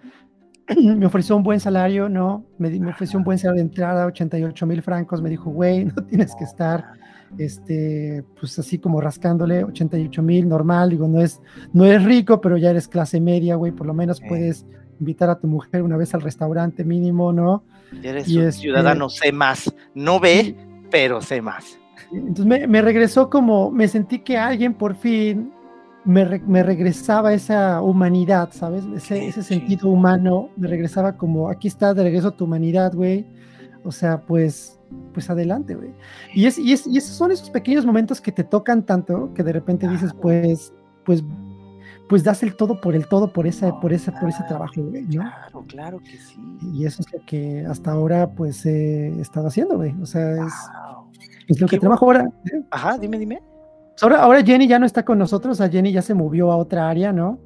me 0.77 1.05
ofreció 1.05 1.35
un 1.35 1.43
buen 1.43 1.59
salario, 1.59 2.07
¿no? 2.07 2.45
Me, 2.59 2.69
me 2.69 2.91
ofreció 2.91 3.17
un 3.17 3.25
buen 3.25 3.37
salario 3.37 3.63
de 3.63 3.69
entrada, 3.69 4.05
88 4.05 4.65
mil 4.65 4.81
francos, 4.81 5.21
me 5.21 5.29
dijo, 5.29 5.49
güey, 5.49 5.85
no 5.85 5.93
tienes 6.07 6.35
que 6.35 6.43
estar, 6.43 6.85
este, 7.37 8.23
pues 8.39 8.57
así 8.59 8.77
como 8.77 9.01
rascándole, 9.01 9.63
88 9.63 10.21
mil, 10.21 10.47
normal, 10.47 10.91
digo, 10.91 11.07
no 11.07 11.19
es, 11.19 11.41
no 11.73 11.85
es 11.85 12.03
rico, 12.03 12.39
pero 12.39 12.57
ya 12.57 12.69
eres 12.69 12.87
clase 12.87 13.19
media, 13.19 13.55
güey, 13.55 13.71
por 13.71 13.87
lo 13.87 13.93
menos 13.93 14.21
puedes 14.27 14.65
invitar 14.99 15.29
a 15.29 15.39
tu 15.39 15.47
mujer 15.47 15.81
una 15.81 15.97
vez 15.97 16.13
al 16.13 16.21
restaurante 16.21 16.83
mínimo, 16.83 17.31
¿no? 17.33 17.63
eres 18.01 18.27
un 18.27 18.43
este 18.43 18.61
ciudadano, 18.61 19.09
sé 19.09 19.31
más. 19.31 19.73
No 19.93 20.19
ve, 20.19 20.55
pero 20.89 21.21
sé 21.21 21.41
más. 21.41 21.77
Entonces 22.11 22.67
me, 22.67 22.81
regresó 22.81 23.29
como, 23.29 23.71
me 23.71 23.87
sentí 23.87 24.19
que 24.19 24.37
alguien 24.37 24.73
por 24.73 24.95
fin 24.95 25.51
me, 26.05 26.23
regresaba 26.63 27.33
esa 27.33 27.81
humanidad, 27.81 28.49
¿sabes? 28.51 28.83
Ese, 28.95 29.27
ese 29.27 29.41
sentido 29.41 29.89
humano, 29.89 30.49
me 30.57 30.67
regresaba 30.67 31.17
como, 31.17 31.49
aquí 31.49 31.67
está, 31.67 31.93
de 31.93 32.03
regreso 32.03 32.31
tu 32.31 32.45
humanidad, 32.45 32.93
güey. 32.93 33.25
O 33.83 33.91
sea, 33.91 34.21
pues, 34.21 34.79
pues 35.13 35.29
adelante, 35.29 35.75
güey. 35.75 35.93
Y, 36.33 36.45
es, 36.45 36.57
y, 36.57 36.73
es, 36.73 36.87
y 36.87 36.97
esos 36.97 37.15
son 37.15 37.31
esos 37.31 37.49
pequeños 37.49 37.85
momentos 37.85 38.21
que 38.21 38.31
te 38.31 38.43
tocan 38.43 38.85
tanto 38.85 39.33
que 39.33 39.43
de 39.43 39.53
repente 39.53 39.87
dices, 39.87 40.13
pues, 40.13 40.73
pues 41.03 41.23
pues 42.09 42.23
das 42.23 42.43
el 42.43 42.55
todo 42.55 42.79
por 42.79 42.95
el 42.95 43.07
todo 43.07 43.31
por 43.31 43.47
esa, 43.47 43.79
por 43.79 43.93
esa, 43.93 44.11
por 44.19 44.29
ese 44.29 44.43
trabajo, 44.43 44.81
güey, 44.81 45.03
¿no? 45.03 45.21
Claro, 45.21 45.65
claro 45.67 45.99
que 45.99 46.17
sí. 46.17 46.39
Y 46.73 46.85
eso 46.85 47.01
es 47.01 47.11
lo 47.13 47.25
que 47.25 47.65
hasta 47.65 47.91
ahora, 47.91 48.31
pues, 48.31 48.65
he 48.65 49.19
estado 49.21 49.47
haciendo, 49.47 49.77
güey. 49.77 49.95
O 50.01 50.05
sea, 50.05 50.45
es, 51.47 51.59
lo 51.59 51.67
que 51.67 51.79
trabajo 51.79 52.05
ahora. 52.05 52.29
¿eh? 52.51 52.63
Ajá, 52.71 52.97
dime, 52.97 53.17
dime. 53.17 53.41
Pues 53.91 54.03
ahora, 54.03 54.21
ahora 54.23 54.43
Jenny 54.43 54.67
ya 54.67 54.79
no 54.79 54.85
está 54.85 55.03
con 55.03 55.17
nosotros, 55.17 55.61
a 55.61 55.69
Jenny 55.69 55.91
ya 55.91 56.01
se 56.01 56.13
movió 56.13 56.51
a 56.51 56.57
otra 56.57 56.89
área, 56.89 57.13
¿no? 57.13 57.39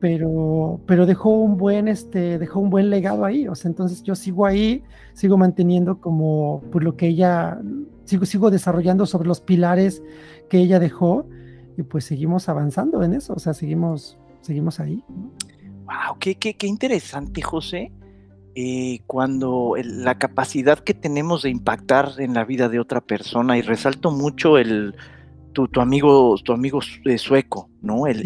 pero, 0.00 0.80
pero 0.86 1.06
dejó 1.06 1.30
un 1.30 1.56
buen, 1.56 1.88
este, 1.88 2.38
dejó 2.38 2.60
un 2.60 2.70
buen 2.70 2.90
legado 2.90 3.24
ahí, 3.24 3.48
o 3.48 3.54
sea, 3.54 3.68
entonces 3.68 4.02
yo 4.02 4.14
sigo 4.14 4.46
ahí, 4.46 4.82
sigo 5.12 5.36
manteniendo 5.36 6.00
como 6.00 6.60
por 6.60 6.70
pues, 6.70 6.84
lo 6.84 6.96
que 6.96 7.08
ella, 7.08 7.58
sigo, 8.04 8.24
sigo 8.24 8.50
desarrollando 8.50 9.06
sobre 9.06 9.28
los 9.28 9.40
pilares 9.40 10.02
que 10.48 10.58
ella 10.58 10.78
dejó 10.78 11.26
y 11.78 11.84
pues 11.84 12.04
seguimos 12.04 12.48
avanzando 12.48 13.02
en 13.02 13.14
eso, 13.14 13.32
o 13.32 13.38
sea, 13.38 13.54
seguimos, 13.54 14.18
seguimos 14.42 14.80
ahí. 14.80 15.02
Wow, 15.84 16.18
qué, 16.18 16.34
qué, 16.34 16.54
qué 16.54 16.66
interesante, 16.66 17.40
José. 17.40 17.92
Eh, 18.54 19.00
cuando 19.06 19.74
la 19.82 20.18
capacidad 20.18 20.80
que 20.80 20.92
tenemos 20.92 21.44
de 21.44 21.50
impactar 21.50 22.14
en 22.18 22.34
la 22.34 22.44
vida 22.44 22.68
de 22.68 22.80
otra 22.80 23.00
persona, 23.00 23.56
y 23.56 23.62
resalto 23.62 24.10
mucho 24.10 24.58
el 24.58 24.96
tu, 25.52 25.68
amigo, 25.80 26.36
tu 26.44 26.52
amigo 26.52 26.80
eh, 27.04 27.18
sueco, 27.18 27.70
¿no? 27.80 28.06
el 28.06 28.22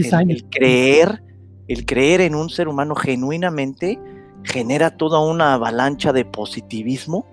creer 0.50 1.22
el 1.68 1.86
creer 1.86 2.20
en 2.20 2.34
un 2.34 2.50
ser 2.50 2.68
humano 2.68 2.94
genuinamente 2.94 3.98
genera 4.44 4.96
toda 4.96 5.20
una 5.20 5.54
avalancha 5.54 6.12
de 6.12 6.24
positivismo 6.24 7.26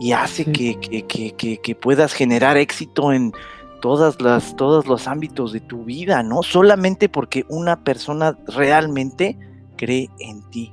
y 0.00 0.12
hace 0.12 0.46
que, 0.46 0.78
que, 0.78 1.74
puedas 1.74 2.14
generar 2.14 2.56
éxito 2.56 3.12
en 3.12 3.32
todas 3.80 4.20
las, 4.20 4.56
todos 4.56 4.86
los 4.86 5.08
ámbitos 5.08 5.52
de 5.52 5.60
tu 5.60 5.84
vida, 5.84 6.22
¿no? 6.22 6.42
Solamente 6.42 7.08
porque 7.08 7.44
una 7.48 7.82
persona 7.82 8.38
realmente 8.46 9.38
cree 9.76 10.08
en 10.18 10.42
ti. 10.50 10.72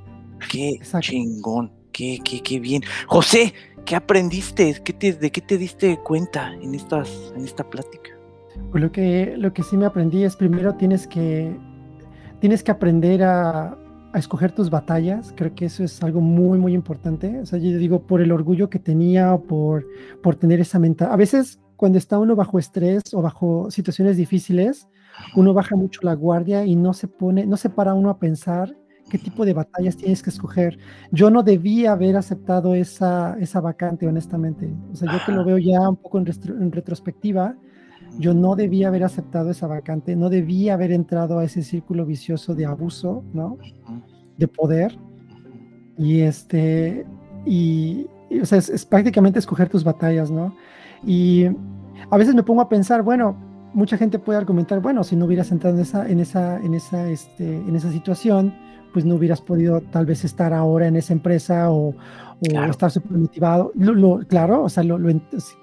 Qué 0.50 0.78
chingón, 1.00 1.72
qué, 1.92 2.18
qué, 2.24 2.40
qué 2.42 2.60
bien. 2.60 2.82
José, 3.06 3.54
¿qué 3.84 3.96
aprendiste? 3.96 4.80
¿Qué 4.84 4.92
te, 4.92 5.12
¿De 5.14 5.32
qué 5.32 5.40
te 5.40 5.58
diste 5.58 5.98
cuenta 5.98 6.54
en, 6.54 6.74
estas, 6.74 7.32
en 7.34 7.44
esta 7.44 7.68
plática? 7.68 8.10
Pues 8.70 8.82
lo 8.82 8.92
que, 8.92 9.34
lo 9.36 9.52
que 9.52 9.62
sí 9.62 9.76
me 9.76 9.86
aprendí 9.86 10.24
es 10.24 10.36
primero 10.36 10.74
tienes 10.74 11.06
que 11.06 11.56
tienes 12.40 12.62
que 12.62 12.70
aprender 12.70 13.22
a, 13.22 13.76
escoger 14.14 14.50
tus 14.52 14.70
batallas. 14.70 15.32
Creo 15.36 15.54
que 15.54 15.66
eso 15.66 15.84
es 15.84 16.02
algo 16.02 16.20
muy, 16.20 16.58
muy 16.58 16.72
importante. 16.72 17.40
O 17.40 17.46
sea, 17.46 17.58
yo 17.58 17.76
digo, 17.78 18.02
por 18.02 18.20
el 18.20 18.32
orgullo 18.32 18.68
que 18.68 18.78
tenía, 18.78 19.36
por, 19.36 19.86
por 20.22 20.34
tener 20.34 20.60
esa 20.60 20.78
mentalidad. 20.78 21.14
A 21.14 21.16
veces, 21.16 21.60
cuando 21.78 21.96
está 21.96 22.18
uno 22.18 22.34
bajo 22.34 22.58
estrés 22.58 23.02
o 23.14 23.22
bajo 23.22 23.70
situaciones 23.70 24.16
difíciles, 24.16 24.88
uno 25.36 25.54
baja 25.54 25.76
mucho 25.76 26.00
la 26.02 26.14
guardia 26.14 26.66
y 26.66 26.74
no 26.74 26.92
se 26.92 27.06
pone, 27.06 27.46
no 27.46 27.56
se 27.56 27.70
para 27.70 27.94
uno 27.94 28.10
a 28.10 28.18
pensar 28.18 28.76
qué 29.08 29.16
tipo 29.16 29.46
de 29.46 29.54
batallas 29.54 29.96
tienes 29.96 30.20
que 30.20 30.30
escoger. 30.30 30.76
Yo 31.12 31.30
no 31.30 31.44
debía 31.44 31.92
haber 31.92 32.16
aceptado 32.16 32.74
esa, 32.74 33.36
esa 33.38 33.60
vacante, 33.60 34.08
honestamente. 34.08 34.68
O 34.92 34.96
sea, 34.96 35.10
yo 35.12 35.18
que 35.24 35.30
lo 35.30 35.44
veo 35.44 35.56
ya 35.56 35.88
un 35.88 35.96
poco 35.96 36.18
en, 36.18 36.26
en 36.26 36.72
retrospectiva, 36.72 37.54
yo 38.18 38.34
no 38.34 38.56
debía 38.56 38.88
haber 38.88 39.04
aceptado 39.04 39.50
esa 39.50 39.68
vacante, 39.68 40.16
no 40.16 40.30
debía 40.30 40.74
haber 40.74 40.90
entrado 40.90 41.38
a 41.38 41.44
ese 41.44 41.62
círculo 41.62 42.04
vicioso 42.04 42.56
de 42.56 42.66
abuso, 42.66 43.22
¿no? 43.32 43.56
De 44.36 44.48
poder. 44.48 44.98
Y 45.96 46.22
este, 46.22 47.06
y, 47.46 48.06
o 48.42 48.44
sea, 48.44 48.58
es, 48.58 48.84
prácticamente 48.84 49.38
escoger 49.38 49.68
tus 49.68 49.84
batallas, 49.84 50.30
¿no? 50.30 50.56
Y 51.04 51.46
a 52.10 52.16
veces 52.16 52.34
me 52.34 52.42
pongo 52.42 52.60
a 52.60 52.68
pensar, 52.68 53.02
bueno, 53.02 53.36
mucha 53.74 53.96
gente 53.96 54.18
puede 54.18 54.38
argumentar, 54.38 54.80
bueno, 54.80 55.04
si 55.04 55.16
no 55.16 55.26
hubieras 55.26 55.50
entrado 55.52 55.76
en 55.76 55.82
esa, 55.82 56.08
en 56.08 56.20
esa, 56.20 56.56
en 56.56 56.74
esa, 56.74 57.08
este, 57.08 57.56
en 57.56 57.76
esa 57.76 57.90
situación, 57.92 58.54
pues 58.92 59.04
no 59.04 59.16
hubieras 59.16 59.40
podido 59.40 59.80
tal 59.80 60.06
vez 60.06 60.24
estar 60.24 60.52
ahora 60.52 60.86
en 60.86 60.96
esa 60.96 61.12
empresa 61.12 61.70
o, 61.70 61.94
estar 62.40 62.90
súper 62.90 63.18
motivado. 63.18 63.72
claro, 64.28 64.62
o 64.62 64.68
sea, 64.68 64.84
lo, 64.84 64.98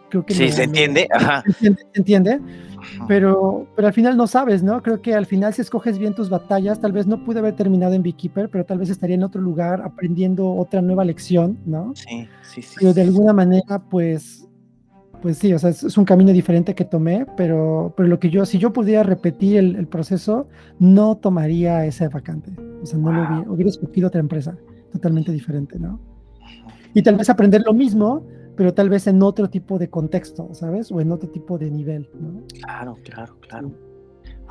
creo 0.10 0.26
que... 0.26 0.34
Sí, 0.34 0.50
se 0.50 0.64
entiende, 0.64 1.08
ajá. 1.12 1.44
Se 1.60 1.74
entiende, 1.94 2.42
pero, 3.08 3.66
pero 3.76 3.88
al 3.88 3.94
final 3.94 4.18
no 4.18 4.28
sabes, 4.28 4.62
¿no? 4.62 4.82
Creo 4.82 5.02
que 5.02 5.16
al 5.16 5.26
final 5.26 5.54
si 5.54 5.62
escoges 5.62 5.98
bien 5.98 6.14
tus 6.14 6.30
batallas, 6.30 6.80
tal 6.80 6.92
vez 6.92 7.08
no 7.08 7.24
pude 7.24 7.40
haber 7.40 7.56
terminado 7.56 7.94
en 7.94 8.04
Beekeeper, 8.04 8.50
pero 8.50 8.66
tal 8.66 8.80
vez 8.80 8.90
estaría 8.90 9.16
en 9.16 9.24
otro 9.24 9.42
lugar 9.42 9.82
aprendiendo 9.82 10.54
otra 10.54 10.82
nueva 10.82 11.06
lección, 11.06 11.58
¿no? 11.66 11.94
Sí, 11.96 12.28
sí, 12.42 12.62
sí. 12.62 12.76
Pero 12.80 12.94
de 12.94 13.02
alguna 13.02 13.34
manera, 13.34 13.80
pues, 13.80 14.48
pues 15.26 15.40
sí, 15.40 15.52
o 15.56 15.58
sea, 15.58 15.72
es, 15.72 15.98
un 15.98 16.06
camino 16.06 16.32
diferente 16.32 16.76
que 16.76 16.86
tomé, 16.86 17.26
pero, 17.36 17.96
pero 17.98 18.08
lo 18.08 18.20
que 18.20 18.30
yo, 18.30 18.46
si 18.46 18.60
yo 18.60 18.72
pudiera 18.72 19.02
repetir 19.02 19.58
el, 19.58 19.88
proceso, 19.88 20.48
no 20.78 21.18
tomaría 21.18 21.84
ese 21.84 22.08
vacante. 22.10 22.52
O 22.84 22.86
sea, 22.86 23.00
no 23.00 23.12
lo 23.12 23.22
hubiera, 23.22 23.52
hubiera 23.52 23.70
escogido 23.72 24.10
otra 24.10 24.20
empresa 24.20 24.56
totalmente 24.92 25.32
diferente, 25.32 25.80
¿no? 25.80 26.00
Y 26.94 27.02
tal 27.02 27.16
vez 27.16 27.28
aprender 27.32 27.64
lo 27.66 27.74
mismo, 27.74 28.24
pero 28.56 28.76
tal 28.76 28.88
vez 28.88 29.08
en 29.08 29.24
otro 29.24 29.50
tipo 29.50 29.80
de 29.80 29.90
contexto, 29.90 30.54
¿sabes? 30.54 30.92
O 30.92 31.02
en 31.02 31.12
otro 31.12 31.28
tipo 31.28 31.58
de 31.58 31.72
nivel, 31.72 32.08
¿no? 32.20 32.44
Claro, 32.62 33.00
claro, 33.04 33.36
claro. 33.40 33.72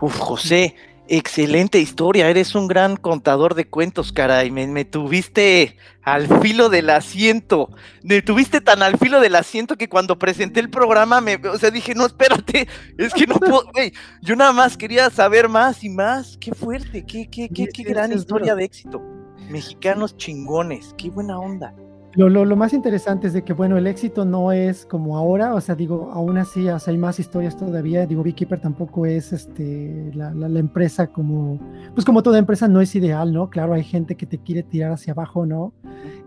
Uf, 0.01 0.19
José, 0.19 0.75
excelente 1.09 1.79
historia, 1.79 2.29
eres 2.29 2.55
un 2.55 2.67
gran 2.67 2.97
contador 2.97 3.55
de 3.55 3.67
cuentos, 3.67 4.13
caray, 4.13 4.51
me, 4.51 4.67
me, 4.67 4.85
tuviste 4.85 5.77
al 6.03 6.27
filo 6.41 6.69
del 6.69 6.91
asiento, 6.91 7.71
me 8.03 8.23
tuviste 8.23 8.61
tan 8.61 8.83
al 8.83 8.99
filo 8.99 9.21
del 9.21 9.37
asiento 9.37 9.77
que 9.77 9.89
cuando 9.89 10.19
presenté 10.19 10.61
el 10.61 10.71
programa, 10.71 11.21
me, 11.21 11.37
o 11.37 11.59
sea, 11.59 11.71
dije, 11.71 11.95
no, 11.95 12.07
espérate, 12.07 12.69
es 12.99 13.13
que 13.13 13.27
no 13.27 13.37
puedo, 13.37 13.65
güey, 13.73 13.93
yo 14.23 14.37
nada 14.37 14.53
más 14.53 14.77
quería 14.77 15.11
saber 15.11 15.49
más 15.49 15.85
y 15.85 15.91
más, 15.91 16.39
qué 16.41 16.53
fuerte, 16.53 17.05
qué, 17.05 17.29
qué, 17.31 17.49
qué, 17.49 17.69
qué 17.69 17.83
gran 17.83 18.13
historia 18.13 18.55
de 18.55 18.65
éxito, 18.65 19.03
mexicanos 19.49 20.17
chingones, 20.17 20.95
qué 20.97 21.11
buena 21.11 21.39
onda. 21.39 21.75
Lo, 22.17 22.29
lo, 22.29 22.57
más 22.57 22.73
interesante 22.73 23.27
es 23.27 23.33
de 23.33 23.43
que, 23.43 23.53
bueno, 23.53 23.77
el 23.77 23.89
éxito 23.89 24.25
no 24.25 24.53
es 24.53 24.87
como 24.87 25.17
ahora, 25.17 25.55
o 25.55 25.61
sea, 25.61 25.75
digo, 25.75 26.11
aún 26.13 26.39
así, 26.39 26.69
hay 26.69 26.97
más 26.97 27.19
historias 27.19 27.57
todavía, 27.57 28.07
digo, 28.07 28.23
Beekeeper 28.23 28.61
tampoco 28.61 29.05
es 29.05 29.33
este, 29.33 30.13
la, 30.15 30.33
la, 30.33 30.59
empresa 30.61 31.09
como, 31.09 31.59
pues 31.93 32.05
como 32.05 32.23
toda 32.23 32.39
empresa 32.39 32.69
no 32.69 32.81
es 32.81 32.95
ideal, 32.95 33.33
¿no? 33.33 33.51
Claro, 33.51 33.75
hay 33.75 33.83
gente 33.83 34.15
que 34.15 34.27
te 34.27 34.39
quiere 34.39 34.63
tirar 34.63 34.93
hacia 34.93 35.13
abajo, 35.13 35.45
¿no? 35.45 35.73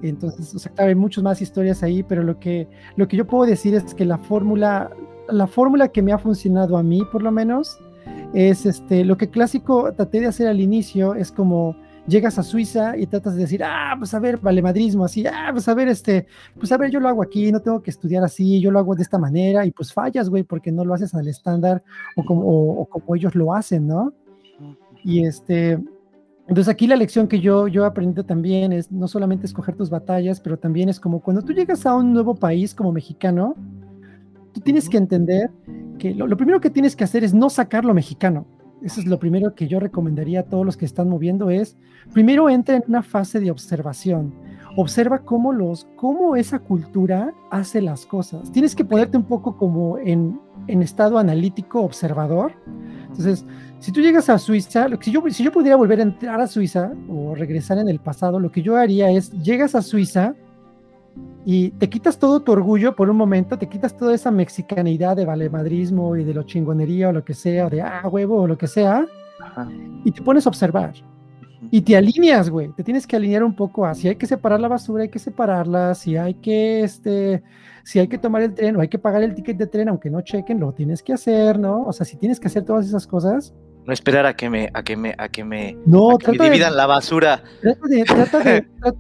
Entonces, 0.02 0.54
o 0.54 0.60
sea, 0.60 0.74
claro, 0.74 0.90
hay 0.90 0.96
muchas 0.96 1.24
más 1.24 1.42
historias 1.42 1.82
ahí, 1.84 2.04
pero 2.04 2.22
lo 2.22 2.38
que, 2.38 2.68
lo 2.98 3.08
que 3.08 3.16
yo 3.16 3.26
puedo 3.26 3.46
decir 3.46 3.74
es 3.74 3.94
que 3.94 4.04
la 4.04 4.18
fórmula, 4.18 4.92
la 5.30 5.48
fórmula 5.48 5.88
que 5.88 6.02
me 6.02 6.12
ha 6.12 6.18
funcionado 6.18 6.78
a 6.78 6.84
mí, 6.84 7.02
por 7.12 7.24
lo 7.24 7.32
menos, 7.32 7.80
es 8.34 8.66
este, 8.66 9.06
lo 9.06 9.18
que 9.18 9.30
clásico 9.30 9.94
traté 9.94 10.20
de 10.20 10.28
hacer 10.28 10.48
al 10.48 10.60
inicio, 10.60 11.16
es 11.16 11.32
como 11.32 11.78
llegas 12.08 12.40
a 12.40 12.44
Suiza 12.44 12.98
y 12.98 13.06
tratas 13.06 13.36
de 13.36 13.42
decir, 13.42 13.62
ah, 13.64 13.96
pues 13.98 14.14
a 14.14 14.20
ver, 14.20 14.38
vale 14.38 14.62
madrismo, 14.62 15.06
así, 15.06 15.26
ah, 15.28 15.50
pues 15.52 15.68
a 15.68 15.74
ver, 15.74 15.90
este, 15.90 16.26
pues 16.58 16.72
a 16.72 16.78
ver, 16.78 16.90
yo 16.90 17.00
lo 17.00 17.10
hago 17.10 17.22
aquí, 17.22 17.52
no 17.52 17.62
tengo 17.62 17.84
que 17.84 17.92
estudiar 17.92 18.24
así, 18.24 18.60
yo 18.62 18.72
lo 18.72 18.80
hago 18.80 18.96
de 18.96 19.04
esta 19.04 19.18
manera, 19.18 19.66
y 19.66 19.72
pues 19.72 19.94
fallas, 19.94 20.30
güey, 20.30 20.44
porque 20.44 20.72
no 20.72 20.86
lo 20.86 20.94
haces 20.94 21.14
al 21.14 21.28
estándar 21.28 21.84
o 22.16 22.24
como, 22.24 22.42
o, 22.46 22.86
como 22.86 23.16
ellos 23.16 23.36
lo 23.36 23.54
hacen, 23.54 23.88
¿no? 23.88 24.14
Y 25.04 25.26
este, 25.26 25.74
entonces 26.48 26.70
aquí 26.70 26.88
la 26.88 26.96
lección 26.96 27.28
que 27.28 27.40
yo, 27.40 27.68
yo 27.68 27.84
he 27.84 27.88
aprendido 27.88 28.26
también 28.26 28.72
es 28.72 28.92
no 28.92 29.08
solamente 29.08 29.46
escoger 29.46 29.76
tus 29.76 29.90
batallas, 29.90 30.40
pero 30.40 30.58
también 30.58 30.90
es 30.90 31.00
como 31.00 31.22
cuando 31.22 31.42
tú 31.42 31.54
llegas 31.54 31.86
a 31.86 31.94
un 31.94 32.14
nuevo 32.14 32.36
país 32.36 32.74
como 32.74 32.92
mexicano, 32.92 33.56
tú 34.54 34.62
tienes 34.62 34.90
que 34.90 34.98
entender 34.98 35.52
que 36.00 36.16
lo, 36.16 36.26
lo 36.26 36.38
primero 36.38 36.62
que 36.62 36.70
tienes 36.70 36.96
que 36.96 37.04
hacer 37.04 37.24
es 37.24 37.34
no 37.34 37.50
sacar 37.50 37.86
lo 37.86 37.94
mexicano 37.94 38.48
eso 38.84 39.02
es 39.02 39.08
lo 39.08 39.20
primero 39.20 39.56
que 39.56 39.68
yo 39.68 39.80
recomendaría 39.80 40.42
a 40.42 40.44
todos 40.44 40.66
los 40.66 40.78
que 40.78 40.86
están 40.86 41.10
moviendo 41.10 41.50
es, 41.50 41.78
primero 42.14 42.50
entra 42.50 42.76
en 42.76 42.84
una 42.88 43.04
fase 43.04 43.40
de 43.40 43.52
observación. 43.52 44.34
Observa 44.76 45.20
cómo, 45.20 45.54
los, 45.54 45.88
cómo 45.96 46.36
esa 46.36 46.60
cultura 46.60 47.34
hace 47.50 47.82
las 47.82 48.06
cosas. 48.06 48.52
Tienes 48.52 48.76
que 48.76 48.86
ponerte 48.86 49.18
un 49.18 49.24
poco 49.24 49.58
como 49.58 49.98
en, 49.98 50.40
en 50.68 50.84
estado 50.84 51.18
analítico, 51.18 51.82
observador. 51.82 52.54
Entonces, 53.08 53.46
si 53.80 53.92
tú 53.92 54.02
llegas 54.02 54.30
a 54.30 54.38
Suiza, 54.38 54.88
si, 55.02 55.12
yo, 55.12 55.24
si 55.30 55.44
yo 55.44 55.52
pudiera 55.52 55.76
volver 55.76 56.00
a 56.00 56.04
entrar 56.04 56.40
a 56.40 56.48
Suiza 56.48 56.92
o 57.10 57.34
regresar 57.34 57.80
en 57.80 57.90
el 57.90 58.00
pasado, 58.00 58.40
lo 58.40 58.52
que 58.52 58.62
yo 58.62 58.76
haría 58.76 59.10
es, 59.10 59.32
llegas 59.32 59.74
a 59.74 59.82
Suiza, 59.82 60.36
y 61.46 61.72
te 61.72 61.90
quitas 61.90 62.20
todo 62.20 62.42
tu 62.42 62.52
orgullo 62.52 62.96
por 62.96 63.10
un 63.10 63.16
momento, 63.16 63.58
te 63.58 63.70
quitas 63.70 63.96
toda 63.96 64.14
esa 64.14 64.32
mexicanidad 64.32 65.16
de 65.16 65.26
valemadrismo 65.26 66.16
y 66.18 66.26
de 66.26 66.34
lo 66.34 66.44
chingonería 66.44 67.10
o 67.10 67.14
lo 67.14 67.24
que 67.24 67.34
sea, 67.34 67.70
de 67.70 67.82
ah, 67.82 68.08
huevo 68.10 68.42
o 68.42 68.48
lo 68.48 68.58
que 68.58 68.68
sea, 68.68 69.06
y 70.04 70.12
te 70.12 70.22
pones 70.22 70.46
a 70.46 70.50
observar. 70.50 70.94
Y 71.72 71.82
te 71.82 71.98
alineas, 71.98 72.50
güey. 72.50 72.72
Te 72.74 72.84
tienes 72.84 73.08
que 73.08 73.16
alinear 73.16 73.44
un 73.44 73.56
poco 73.56 73.86
a 73.86 73.96
si 73.96 74.08
hay 74.08 74.16
que 74.16 74.28
separar 74.28 74.60
la 74.60 74.68
basura, 74.68 75.04
hay 75.04 75.10
que 75.10 75.20
separarla, 75.20 75.96
si 75.96 76.18
hay 76.18 76.36
que, 76.36 76.84
este, 76.84 77.44
si 77.84 78.00
hay 78.00 78.08
que 78.08 78.18
tomar 78.18 78.42
el 78.42 78.54
tren 78.54 78.76
o 78.76 78.82
hay 78.82 78.90
que 78.90 79.00
pagar 79.00 79.24
el 79.24 79.34
ticket 79.34 79.58
de 79.58 79.68
tren, 79.68 79.90
aunque 79.90 80.10
no 80.10 80.22
chequen, 80.22 80.60
lo 80.60 80.74
tienes 80.74 81.02
que 81.02 81.14
hacer, 81.14 81.58
¿no? 81.58 81.84
O 81.84 81.94
sea, 81.94 82.06
si 82.06 82.18
tienes 82.18 82.40
que 82.40 82.48
hacer 82.48 82.64
todas 82.64 82.86
esas 82.86 83.08
cosas, 83.08 83.54
no 83.88 83.94
esperar 83.94 84.26
a 84.26 84.36
que 84.36 84.50
me, 84.50 84.70
a 84.74 84.84
que 84.84 84.98
me, 84.98 85.16
a 85.18 85.30
que 85.30 85.46
me, 85.46 85.78
no, 85.86 86.18
dividan 86.18 86.76
la 86.76 86.86
basura. 86.86 87.42
Trata, 87.62 88.38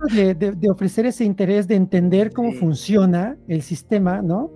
de, 0.13 0.33
de, 0.33 0.69
ofrecer 0.69 1.05
ese 1.05 1.25
interés 1.25 1.67
de 1.67 1.75
entender 1.75 2.31
cómo 2.31 2.53
funciona 2.53 3.35
el 3.49 3.63
sistema, 3.63 4.21
¿no? 4.21 4.49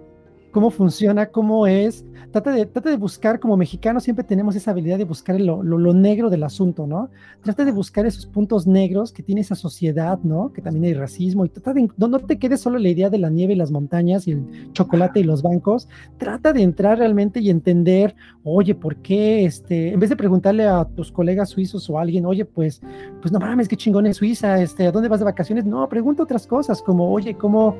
Cómo 0.51 0.69
funciona, 0.69 1.27
cómo 1.27 1.65
es. 1.67 2.05
Trata 2.31 2.51
de, 2.51 2.65
trata 2.65 2.89
de 2.89 2.97
buscar, 2.97 3.39
como 3.39 3.57
mexicanos 3.57 4.03
siempre 4.03 4.23
tenemos 4.23 4.55
esa 4.55 4.71
habilidad 4.71 4.97
de 4.97 5.03
buscar 5.03 5.39
lo, 5.39 5.63
lo, 5.63 5.93
negro 5.93 6.29
del 6.29 6.43
asunto, 6.43 6.87
¿no? 6.87 7.09
Trata 7.41 7.65
de 7.65 7.71
buscar 7.71 8.05
esos 8.05 8.25
puntos 8.25 8.67
negros 8.67 9.11
que 9.11 9.23
tiene 9.23 9.41
esa 9.41 9.55
sociedad, 9.55 10.19
¿no? 10.23 10.53
Que 10.53 10.61
también 10.61 10.85
hay 10.85 10.93
racismo 10.93 11.45
y 11.45 11.49
trata 11.49 11.73
de, 11.73 11.89
no, 11.97 12.07
no 12.07 12.19
te 12.19 12.37
quedes 12.37 12.61
solo 12.61 12.79
la 12.79 12.87
idea 12.87 13.09
de 13.09 13.17
la 13.17 13.29
nieve 13.29 13.53
y 13.53 13.57
las 13.57 13.71
montañas 13.71 14.27
y 14.27 14.31
el 14.31 14.71
chocolate 14.71 15.19
y 15.19 15.23
los 15.23 15.41
bancos. 15.41 15.89
Trata 16.17 16.53
de 16.53 16.61
entrar 16.61 16.99
realmente 16.99 17.41
y 17.41 17.49
entender, 17.49 18.15
oye, 18.43 18.75
¿por 18.75 18.97
qué? 18.97 19.43
Este, 19.45 19.93
en 19.93 19.99
vez 19.99 20.09
de 20.09 20.15
preguntarle 20.15 20.67
a 20.67 20.85
tus 20.85 21.11
colegas 21.11 21.49
suizos 21.49 21.89
o 21.89 21.97
a 21.97 22.01
alguien, 22.01 22.25
oye, 22.25 22.45
pues, 22.45 22.81
pues 23.19 23.31
no 23.31 23.39
mames, 23.39 23.67
qué 23.67 23.75
chingón 23.75 24.05
es 24.05 24.17
Suiza, 24.17 24.61
este, 24.61 24.87
¿a 24.87 24.91
dónde 24.91 25.09
vas 25.09 25.19
de 25.19 25.25
vacaciones? 25.25 25.65
No, 25.65 25.87
pregunta 25.89 26.23
otras 26.23 26.47
cosas 26.47 26.81
como, 26.81 27.11
oye, 27.11 27.33
¿cómo? 27.33 27.75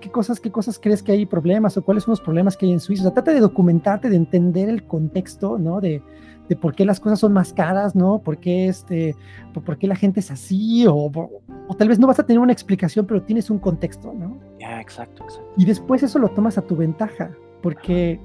Qué 0.00 0.10
cosas, 0.10 0.40
qué 0.40 0.50
cosas 0.50 0.78
crees 0.78 1.02
que 1.02 1.12
hay 1.12 1.26
problemas 1.26 1.76
o 1.76 1.84
cuáles 1.84 2.04
son 2.04 2.12
los 2.12 2.20
problemas 2.20 2.56
que 2.56 2.66
hay 2.66 2.72
en 2.72 2.80
Suiza. 2.80 3.02
O 3.02 3.04
sea, 3.04 3.14
trata 3.14 3.32
de 3.32 3.40
documentarte, 3.40 4.08
de 4.08 4.16
entender 4.16 4.68
el 4.68 4.84
contexto, 4.84 5.58
¿no? 5.58 5.80
De, 5.80 6.02
de 6.48 6.56
por 6.56 6.74
qué 6.74 6.84
las 6.84 6.98
cosas 6.98 7.20
son 7.20 7.32
más 7.32 7.52
caras, 7.52 7.94
¿no? 7.94 8.20
¿Por 8.20 8.38
qué, 8.38 8.68
este, 8.68 9.14
por, 9.52 9.78
qué 9.78 9.86
la 9.86 9.96
gente 9.96 10.20
es 10.20 10.30
así? 10.30 10.86
O, 10.86 10.94
o, 10.94 11.74
tal 11.76 11.88
vez 11.88 11.98
no 11.98 12.06
vas 12.06 12.18
a 12.18 12.26
tener 12.26 12.40
una 12.40 12.52
explicación, 12.52 13.06
pero 13.06 13.22
tienes 13.22 13.50
un 13.50 13.58
contexto, 13.58 14.12
¿no? 14.14 14.38
Ya, 14.58 14.80
exacto, 14.80 15.24
exacto. 15.24 15.52
Y 15.56 15.64
después 15.64 16.02
eso 16.02 16.18
lo 16.18 16.28
tomas 16.28 16.56
a 16.56 16.62
tu 16.62 16.76
ventaja, 16.76 17.30
porque, 17.62 18.20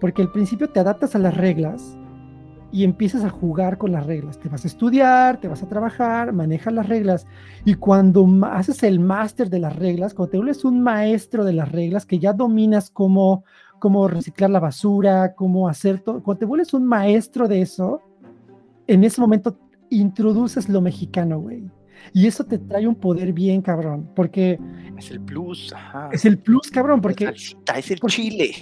porque 0.00 0.22
al 0.22 0.30
principio 0.30 0.70
te 0.70 0.80
adaptas 0.80 1.14
a 1.14 1.18
las 1.18 1.36
reglas 1.36 1.96
y 2.72 2.84
empiezas 2.84 3.22
a 3.22 3.30
jugar 3.30 3.76
con 3.76 3.92
las 3.92 4.06
reglas. 4.06 4.38
Te 4.38 4.48
vas 4.48 4.64
a 4.64 4.68
estudiar, 4.68 5.38
te 5.38 5.46
vas 5.46 5.62
a 5.62 5.68
trabajar, 5.68 6.32
manejas 6.32 6.72
las 6.72 6.88
reglas. 6.88 7.26
Y 7.66 7.74
cuando 7.74 8.26
haces 8.46 8.82
el 8.82 8.98
máster 8.98 9.50
de 9.50 9.58
las 9.58 9.76
reglas, 9.76 10.14
cuando 10.14 10.30
te 10.30 10.36
vuelves 10.38 10.64
un 10.64 10.82
maestro 10.82 11.44
de 11.44 11.52
las 11.52 11.70
reglas, 11.70 12.06
que 12.06 12.18
ya 12.18 12.32
dominas 12.32 12.90
cómo, 12.90 13.44
cómo 13.78 14.08
reciclar 14.08 14.48
la 14.48 14.58
basura, 14.58 15.34
cómo 15.34 15.68
hacer 15.68 16.00
todo, 16.00 16.22
cuando 16.22 16.38
te 16.40 16.46
vuelves 16.46 16.72
un 16.72 16.86
maestro 16.86 17.46
de 17.46 17.60
eso, 17.60 18.00
en 18.86 19.04
ese 19.04 19.20
momento 19.20 19.58
introduces 19.90 20.70
lo 20.70 20.80
mexicano, 20.80 21.38
güey. 21.38 21.70
Y 22.14 22.26
eso 22.26 22.42
te 22.44 22.58
trae 22.58 22.88
un 22.88 22.94
poder 22.94 23.34
bien 23.34 23.60
cabrón, 23.60 24.10
porque... 24.16 24.58
Es 24.96 25.10
el 25.10 25.20
plus, 25.20 25.72
ajá. 25.74 26.08
Es 26.10 26.24
el 26.24 26.38
plus, 26.38 26.70
cabrón, 26.70 27.00
porque... 27.02 27.26
Es 27.26 27.90
el 27.90 28.00
chile. 28.00 28.54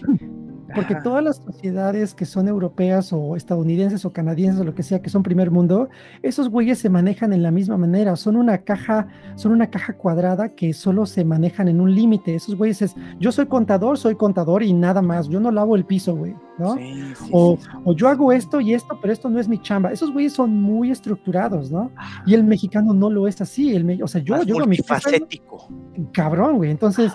Porque 0.75 0.95
todas 0.97 1.23
las 1.23 1.37
sociedades 1.37 2.15
que 2.15 2.25
son 2.25 2.49
europeas 2.49 3.13
o 3.13 3.37
estadounidenses 3.37 4.05
o 4.05 4.13
canadienses 4.13 4.61
o 4.61 4.65
lo 4.65 4.75
que 4.75 4.83
sea, 4.83 5.01
que 5.03 5.11
son 5.11 5.23
primer 5.23 5.51
mundo, 5.51 5.89
esos 6.23 6.49
güeyes 6.49 6.79
se 6.79 6.89
manejan 6.89 7.33
en 7.33 7.43
la 7.43 7.51
misma 7.51 7.77
manera. 7.77 8.17
Son 8.17 8.37
una 8.37 8.59
caja, 8.59 9.09
son 9.35 9.53
una 9.53 9.71
caja 9.71 9.95
cuadrada 9.95 10.51
que 10.51 10.73
solo 10.73 11.07
se 11.07 11.25
manejan 11.25 11.69
en 11.69 11.81
un 11.81 11.95
límite. 11.95 12.35
Esos 12.35 12.57
güeyes 12.57 12.83
es, 12.83 12.97
yo 13.19 13.33
soy 13.33 13.47
contador, 13.47 13.99
soy 13.99 14.15
contador 14.15 14.63
y 14.63 14.73
nada 14.73 15.03
más. 15.03 15.29
Yo 15.29 15.41
no 15.41 15.51
lavo 15.51 15.77
el 15.77 15.85
piso, 15.85 16.15
güey, 16.17 16.35
¿no? 16.59 16.77
o, 17.33 17.59
o, 17.85 17.95
yo 17.95 18.09
hago 18.09 18.33
esto 18.33 18.61
y 18.61 18.75
esto, 18.75 18.99
pero 19.01 19.13
esto 19.13 19.31
no 19.31 19.39
es 19.39 19.49
mi 19.49 19.61
chamba. 19.61 19.93
Esos 19.93 20.13
güeyes 20.13 20.33
son 20.33 20.61
muy 20.61 20.91
estructurados, 20.91 21.71
¿no? 21.71 21.91
Y 22.27 22.35
el 22.35 22.45
mexicano 22.45 22.93
no 22.93 23.11
lo 23.11 23.27
es 23.27 23.41
así. 23.41 23.75
El, 23.75 24.03
o 24.03 24.09
sea, 24.09 24.21
yo, 24.23 24.43
yo 24.43 24.67
mi 24.67 24.77
facético. 24.79 25.69
Cabrón, 26.13 26.57
güey. 26.57 26.71
Entonces, 26.71 27.13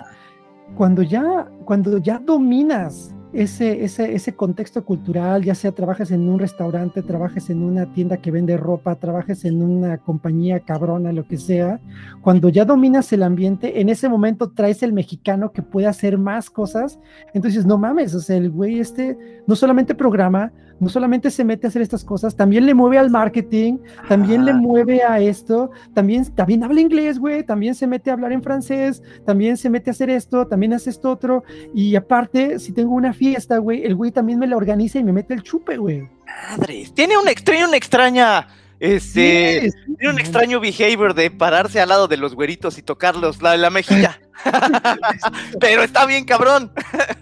cuando 0.76 1.01
ya, 1.01 1.47
cuando 1.66 1.97
ya 1.97 2.20
dominas 2.20 3.16
ese, 3.36 3.83
ese, 3.83 4.15
ese 4.15 4.33
contexto 4.33 4.86
cultural, 4.86 5.43
ya 5.43 5.55
sea 5.55 5.73
trabajes 5.73 6.09
en 6.11 6.29
un 6.29 6.39
restaurante, 6.39 7.01
trabajes 7.01 7.49
en 7.49 7.61
una 7.63 7.86
tienda 7.93 8.17
que 8.17 8.31
vende 8.31 8.55
ropa, 8.55 8.95
trabajes 8.95 9.43
en 9.43 9.61
una 9.61 9.97
compañía 9.97 10.61
cabrona, 10.61 11.11
lo 11.11 11.27
que 11.27 11.38
sea, 11.38 11.81
cuando 12.21 12.47
ya 12.47 12.63
dominas 12.63 13.11
el 13.11 13.23
ambiente, 13.23 13.81
en 13.81 13.89
ese 13.89 14.07
momento 14.07 14.51
traes 14.51 14.83
el 14.83 14.93
mexicano 14.93 15.51
que 15.51 15.61
puede 15.61 15.88
hacer 15.88 16.17
más 16.17 16.49
cosas, 16.49 16.97
entonces 17.33 17.65
no 17.65 17.77
mames, 17.77 18.15
o 18.15 18.21
sea, 18.21 18.38
el 18.38 18.49
güey 18.49 18.79
este 18.79 19.17
no 19.47 19.55
solamente 19.57 19.95
programa, 19.95 20.53
no 20.80 20.89
solamente 20.89 21.32
se 21.32 21.43
mete 21.43 21.67
a 21.67 21.69
hacer 21.69 21.82
estas 21.82 22.03
cosas, 22.03 22.36
también 22.36 22.65
le 22.65 22.73
mueve 22.73 22.97
al 22.97 23.09
marketing, 23.09 23.78
también 24.07 24.45
le 24.45 24.53
mueve 24.53 25.03
a 25.03 25.19
esto, 25.19 25.71
también, 25.93 26.26
también 26.34 26.63
habla 26.63 26.82
inglés, 26.82 27.19
güey, 27.19 27.43
también 27.43 27.76
se 27.76 27.88
mete 27.88 28.09
a 28.09 28.13
hablar 28.13 28.32
en 28.32 28.43
francés, 28.43 29.01
también 29.26 29.57
se 29.57 29.69
mete 29.69 29.89
a 29.89 29.93
hacer 29.93 30.09
esto, 30.09 30.47
también 30.47 30.73
hace 30.73 30.89
esto 30.89 31.11
otro, 31.11 31.43
y 31.73 31.95
aparte, 31.95 32.59
si 32.59 32.73
tengo 32.73 32.93
una 32.93 33.13
fiesta, 33.13 33.57
güey, 33.57 33.84
el 33.86 33.95
güey 33.95 34.11
también 34.11 34.39
me 34.39 34.47
la 34.47 34.57
organiza 34.57 34.99
y 34.99 35.03
me 35.03 35.13
mete 35.13 35.34
el 35.34 35.43
chupe, 35.43 35.78
güey. 35.78 36.09
Madres, 36.49 36.93
tiene 36.93 37.17
una, 37.17 37.32
extraña, 37.32 37.67
una 37.67 37.78
extraña 37.78 38.47
este, 38.80 39.71
tiene 39.97 40.13
un 40.13 40.19
extraño 40.19 40.59
behavior 40.59 41.13
de 41.13 41.32
pararse 41.32 41.80
al 41.80 41.89
lado 41.89 42.07
de 42.07 42.17
los 42.17 42.36
güeritos 42.36 42.78
y 42.78 42.82
tocarlos 42.82 43.41
la, 43.41 43.55
la 43.57 43.69
mejilla. 43.69 44.19
Pero 45.59 45.83
está 45.83 46.05
bien, 46.05 46.25
cabrón. 46.25 46.71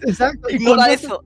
Exacto. 0.02 0.48
Ignora 0.50 0.92
eso. 0.92 1.22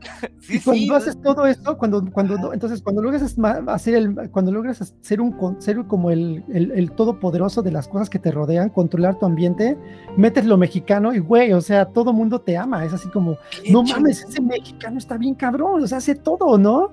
y 0.49 0.61
cuando 0.61 0.97
haces 0.97 1.20
todo 1.22 1.47
esto, 1.47 1.76
cuando, 1.78 2.05
cuando, 2.11 2.53
entonces, 2.53 2.82
cuando 2.82 3.03
logras 3.03 3.36
hacer 3.66 3.95
el, 3.95 4.30
cuando 4.30 4.53
logras 4.53 4.95
ser 5.01 5.20
un, 5.20 5.57
ser 5.61 5.84
como 5.86 6.11
el, 6.11 6.45
el, 6.53 6.72
el, 6.72 6.93
todopoderoso 6.93 7.62
de 7.62 7.72
las 7.72 7.89
cosas 7.89 8.11
que 8.11 8.18
te 8.18 8.30
rodean, 8.30 8.70
controlar 8.70 9.18
tu 9.18 9.26
ambiente, 9.26 9.76
metes 10.16 10.45
lo 10.45 10.57
mexicano 10.57 11.14
y, 11.14 11.18
güey, 11.18 11.53
o 11.53 11.61
sea, 11.61 11.86
todo 11.86 12.12
mundo 12.12 12.41
te 12.41 12.57
ama. 12.57 12.84
Es 12.84 12.93
así 12.93 13.09
como, 13.09 13.39
no 13.70 13.82
mames, 13.82 14.24
ese 14.24 14.41
mexicano 14.41 14.99
está 14.99 15.16
bien 15.16 15.34
cabrón, 15.34 15.82
o 15.82 15.86
sea, 15.86 15.99
hace 15.99 16.14
todo, 16.14 16.59
¿no? 16.59 16.93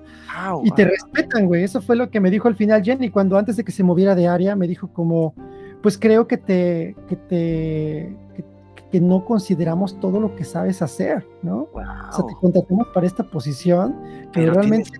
y 0.64 0.70
te 0.72 0.84
respetan, 0.84 1.46
güey. 1.46 1.64
Eso 1.64 1.80
fue 1.80 1.96
lo 1.96 2.10
que 2.10 2.20
me 2.20 2.30
dijo 2.30 2.48
al 2.48 2.56
final 2.56 2.82
Jenny, 2.82 3.10
cuando 3.10 3.38
antes 3.38 3.56
de 3.56 3.64
que 3.64 3.72
se 3.72 3.82
moviera 3.82 4.14
de 4.14 4.28
área, 4.28 4.56
me 4.56 4.66
dijo 4.68 4.88
como, 4.88 5.34
pues 5.82 5.98
creo 5.98 6.26
que 6.26 6.36
te, 6.36 6.96
que 7.08 7.16
te, 7.16 8.16
que 8.34 8.44
no 9.00 9.24
consideramos 9.24 9.98
todo 10.00 10.20
lo 10.20 10.34
que 10.36 10.44
sabes 10.44 10.82
hacer, 10.82 11.26
¿no? 11.42 11.68
O 11.72 12.12
sea, 12.12 12.26
te 12.26 12.34
contratamos 12.34 12.88
para 12.94 13.06
esta 13.06 13.22
posición, 13.22 13.96
pero, 14.32 14.54
realmente, 14.54 14.90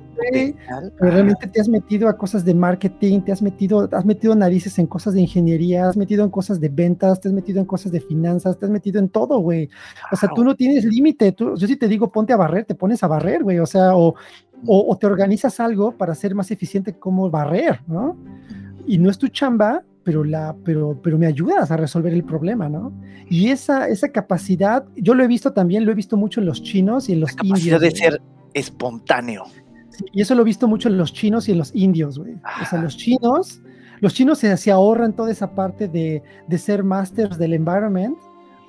realmente 0.98 1.46
te 1.46 1.60
has 1.60 1.68
metido 1.68 2.08
a 2.08 2.16
cosas 2.16 2.44
de 2.44 2.54
marketing, 2.54 3.20
te 3.20 3.32
has 3.32 3.42
metido, 3.42 3.88
has 3.92 4.04
metido 4.04 4.34
narices 4.34 4.78
en 4.78 4.86
cosas 4.86 5.14
de 5.14 5.20
ingeniería, 5.20 5.88
has 5.88 5.96
metido 5.96 6.24
en 6.24 6.30
cosas 6.30 6.60
de 6.60 6.68
ventas, 6.68 7.20
te 7.20 7.28
has 7.28 7.34
metido 7.34 7.60
en 7.60 7.66
cosas 7.66 7.92
de 7.92 8.00
finanzas, 8.00 8.58
te 8.58 8.66
has 8.66 8.70
metido 8.70 8.98
en 8.98 9.08
todo, 9.08 9.38
güey. 9.38 9.68
O 10.10 10.16
sea, 10.16 10.28
tú 10.34 10.44
no 10.44 10.54
tienes 10.54 10.84
límite, 10.84 11.34
yo 11.38 11.56
sí 11.56 11.76
te 11.76 11.88
digo, 11.88 12.10
ponte 12.10 12.32
a 12.32 12.36
barrer, 12.36 12.64
te 12.64 12.74
pones 12.74 13.02
a 13.02 13.06
barrer, 13.06 13.42
güey, 13.42 13.58
o 13.58 13.66
sea, 13.66 13.96
o, 13.96 14.14
o, 14.66 14.92
o 14.92 14.96
te 14.96 15.06
organizas 15.06 15.60
algo 15.60 15.92
para 15.92 16.14
ser 16.14 16.34
más 16.34 16.50
eficiente 16.50 16.94
como 16.98 17.30
barrer, 17.30 17.80
¿no? 17.86 18.16
Y 18.86 18.98
no 18.98 19.10
es 19.10 19.18
tu 19.18 19.28
chamba, 19.28 19.82
pero, 20.06 20.22
la, 20.22 20.54
pero, 20.64 20.96
pero 21.02 21.18
me 21.18 21.26
ayudas 21.26 21.68
a 21.72 21.76
resolver 21.76 22.14
el 22.14 22.22
problema, 22.22 22.68
¿no? 22.68 22.92
Y 23.28 23.48
esa, 23.48 23.88
esa 23.88 24.12
capacidad, 24.12 24.84
yo 24.94 25.14
lo 25.14 25.24
he 25.24 25.26
visto 25.26 25.52
también, 25.52 25.84
lo 25.84 25.90
he 25.90 25.96
visto 25.96 26.16
mucho 26.16 26.38
en 26.38 26.46
los 26.46 26.62
chinos 26.62 27.08
y 27.08 27.14
en 27.14 27.20
los 27.20 27.32
la 27.32 27.42
capacidad 27.42 27.80
de 27.80 27.90
ser 27.90 28.22
espontáneo. 28.54 29.42
y 30.12 30.22
eso 30.22 30.36
lo 30.36 30.42
he 30.42 30.44
visto 30.44 30.68
mucho 30.68 30.88
en 30.88 30.96
los 30.96 31.12
chinos 31.12 31.48
y 31.48 31.52
en 31.52 31.58
los 31.58 31.74
indios, 31.74 32.20
güey. 32.20 32.34
O 32.34 32.64
sea, 32.70 32.80
los 32.80 32.96
chinos, 32.96 33.60
los 33.98 34.14
chinos 34.14 34.38
se, 34.38 34.56
se 34.56 34.70
ahorran 34.70 35.12
toda 35.12 35.32
esa 35.32 35.56
parte 35.56 35.88
de, 35.88 36.22
de 36.46 36.58
ser 36.58 36.84
masters 36.84 37.36
del 37.36 37.54
environment, 37.54 38.16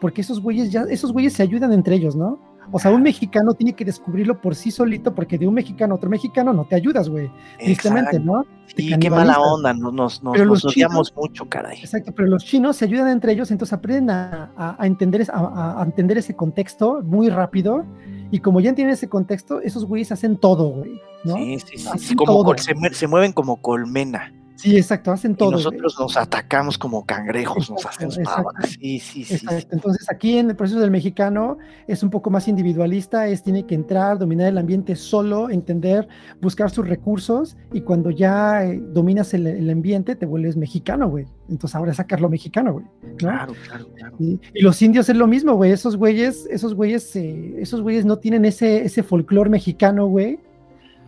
porque 0.02 0.22
esos 0.22 0.42
güeyes 0.42 0.72
ya, 0.72 0.86
esos 0.90 1.14
güeyes 1.14 1.34
se 1.34 1.44
ayudan 1.44 1.72
entre 1.72 1.98
ellos, 1.98 2.16
¿no? 2.16 2.40
O 2.72 2.80
sea, 2.80 2.92
un 2.92 3.02
mexicano 3.02 3.54
tiene 3.54 3.74
que 3.74 3.86
descubrirlo 3.86 4.42
por 4.42 4.56
sí 4.56 4.72
solito, 4.72 5.14
porque 5.16 5.38
de 5.38 5.48
un 5.48 5.54
mexicano 5.54 5.94
a 5.94 5.98
otro 5.98 6.10
mexicano 6.10 6.54
no 6.54 6.66
te 6.66 6.76
ayudas, 6.76 7.10
güey. 7.10 7.32
Tristemente, 7.60 8.20
¿no? 8.20 8.46
Sí, 8.76 8.94
qué 9.00 9.10
mala 9.10 9.40
onda, 9.40 9.74
nos, 9.74 9.94
nos, 9.94 10.24
nos, 10.24 10.66
odiamos 10.66 11.14
mucho, 11.16 11.46
caray. 11.46 11.80
Exacto, 11.80 12.12
pero 12.14 12.28
los 12.28 12.44
chinos 12.44 12.76
se 12.76 12.86
ayudan 12.86 13.10
entre 13.10 13.32
ellos, 13.32 13.50
entonces 13.52 13.74
aprenden 13.74 14.10
a, 14.10 14.52
a, 14.78 14.86
entender, 14.86 15.26
a, 15.32 15.82
a, 15.82 15.84
entender 15.84 16.18
ese 16.18 16.36
contexto 16.36 17.02
muy 17.04 17.30
rápido. 17.30 17.86
Y 18.30 18.40
como 18.40 18.60
ya 18.60 18.70
entienden 18.70 18.94
ese 18.94 19.08
contexto, 19.08 19.62
esos 19.62 19.86
güeyes 19.86 20.12
hacen 20.12 20.36
todo, 20.36 20.70
güey. 20.70 21.00
¿no? 21.24 21.36
Sí, 21.36 21.60
sí, 21.60 21.78
sí. 21.98 22.16
Como 22.16 22.54
se, 22.58 22.74
se, 22.94 23.08
mueven 23.08 23.32
como 23.32 23.62
colmena. 23.62 24.34
Sí, 24.58 24.76
exacto, 24.76 25.12
hacen 25.12 25.36
todo. 25.36 25.52
Y 25.52 25.54
nosotros 25.54 25.96
nos 26.00 26.18
atacamos 26.18 26.78
como 26.78 27.06
cangrejos, 27.06 27.70
nos 27.70 27.86
hacemos 27.86 28.20
Sí, 28.68 29.00
sí, 29.00 29.24
sí, 29.24 29.46
Entonces, 29.72 30.10
aquí 30.10 30.38
en 30.38 30.50
el 30.50 30.56
proceso 30.56 30.80
del 30.80 30.90
mexicano 30.90 31.60
es 31.88 32.02
un 32.02 32.10
poco 32.10 32.32
más 32.32 32.48
individualista, 32.48 33.28
es 33.28 33.44
tiene 33.44 33.68
que 33.68 33.76
entrar, 33.76 34.18
dominar 34.18 34.48
el 34.48 34.58
ambiente 34.58 34.96
solo, 34.96 35.52
entender, 35.52 36.08
buscar 36.42 36.72
sus 36.72 36.88
recursos 36.88 37.56
y 37.72 37.82
cuando 37.82 38.10
ya 38.10 38.66
eh, 38.66 38.82
dominas 38.82 39.34
el, 39.36 39.70
ambiente 39.70 40.16
te 40.16 40.26
vuelves 40.26 40.58
mexicano, 40.58 41.08
güey. 41.08 41.28
Entonces 41.50 41.76
ahora 41.76 41.92
es 41.92 41.98
sacarlo 41.98 42.28
mexicano, 42.28 42.74
güey. 42.74 42.86
Claro, 43.18 43.54
claro, 43.68 43.88
claro. 43.96 44.18
Y, 44.20 44.40
los 44.60 44.82
indios 44.82 45.08
es 45.08 45.16
lo 45.16 45.28
mismo, 45.28 45.54
güey. 45.54 45.72
Esos 45.72 45.96
güeyes, 45.98 46.48
esos 46.50 46.74
güeyes, 46.74 47.16
eh, 47.16 47.56
esos 47.60 47.82
güeyes 47.82 48.06
no 48.06 48.18
tienen 48.18 48.44
ese, 48.44 48.84
ese 48.84 49.04
folclore 49.04 49.52
mexicano, 49.52 50.08
güey 50.08 50.40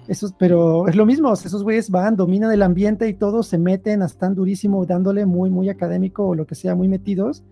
esos, 0.09 0.33
pero 0.33 0.87
es 0.87 0.95
lo 0.95 1.05
mismo, 1.05 1.31
esos 1.31 1.63
güeyes 1.63 1.91
van, 1.91 2.15
dominan 2.15 2.51
el 2.51 2.63
ambiente 2.63 3.07
y 3.07 3.13
todos 3.13 3.47
se 3.47 3.59
meten, 3.59 4.01
están 4.01 4.33
durísimo, 4.33 4.85
dándole 4.85 5.25
muy, 5.27 5.51
muy 5.51 5.69
académico 5.69 6.27
o 6.27 6.35
lo 6.35 6.47
que 6.47 6.55
sea, 6.55 6.73
muy 6.75 6.87
metidos. 6.87 7.43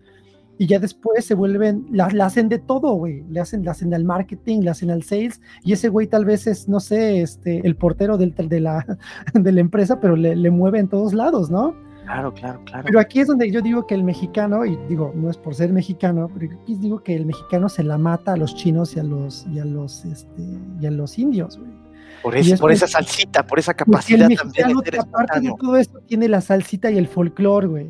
Y 0.57 0.65
ya 0.65 0.79
después 0.79 1.23
se 1.23 1.35
vuelven, 1.35 1.85
la, 1.91 2.07
hacen 2.25 2.49
de 2.49 2.57
todo, 2.57 2.93
güey. 2.95 3.23
Le 3.29 3.39
hacen, 3.39 3.63
le 3.63 3.69
hacen 3.69 3.93
al 3.93 4.03
marketing, 4.03 4.61
le 4.61 4.71
hacen 4.71 4.89
al 4.89 5.03
sales. 5.03 5.39
Y 5.63 5.73
ese 5.73 5.87
güey 5.89 6.07
tal 6.07 6.25
vez 6.25 6.47
es, 6.47 6.67
no 6.67 6.79
sé, 6.79 7.21
este, 7.21 7.61
el 7.63 7.75
portero 7.75 8.17
del, 8.17 8.33
de, 8.33 8.59
la, 8.59 8.83
de 9.35 9.51
la 9.51 9.61
empresa, 9.61 9.99
pero 9.99 10.15
le, 10.15 10.35
le 10.35 10.49
mueve 10.49 10.79
en 10.79 10.87
todos 10.87 11.13
lados, 11.13 11.51
¿no? 11.51 11.75
Claro, 12.05 12.33
claro, 12.33 12.61
claro. 12.65 12.83
Pero 12.85 12.99
aquí 12.99 13.19
es 13.19 13.27
donde 13.27 13.51
yo 13.51 13.61
digo 13.61 13.85
que 13.85 13.93
el 13.93 14.03
mexicano, 14.03 14.65
y 14.65 14.77
digo, 14.89 15.13
no 15.13 15.29
es 15.29 15.37
por 15.37 15.53
ser 15.53 15.71
mexicano, 15.71 16.27
pero 16.33 16.51
aquí 16.59 16.73
digo 16.75 17.03
que 17.03 17.15
el 17.15 17.27
mexicano 17.27 17.69
se 17.69 17.83
la 17.83 17.99
mata 17.99 18.33
a 18.33 18.37
los 18.37 18.55
chinos 18.55 18.95
y 18.95 18.99
a 18.99 19.03
los, 19.03 19.45
y 19.53 19.59
a 19.59 19.65
los, 19.65 20.05
este, 20.05 20.41
y 20.81 20.85
a 20.87 20.91
los 20.91 21.19
indios, 21.19 21.59
güey. 21.59 21.86
Por, 22.23 22.35
es 22.35 22.59
por 22.59 22.71
esa 22.71 22.87
salsita, 22.87 23.45
por 23.45 23.59
esa 23.59 23.73
capacidad 23.73 24.29
el 24.29 24.37
también 24.37 24.67
de 24.67 24.73
ser 24.73 24.73
aparte 24.73 24.91
de 24.91 24.97
espontáneo. 24.97 25.55
todo 25.59 25.77
esto, 25.77 25.99
tiene 26.07 26.27
la 26.27 26.41
salsita 26.41 26.91
y 26.91 26.97
el 26.97 27.07
folclore, 27.07 27.67
güey. 27.67 27.87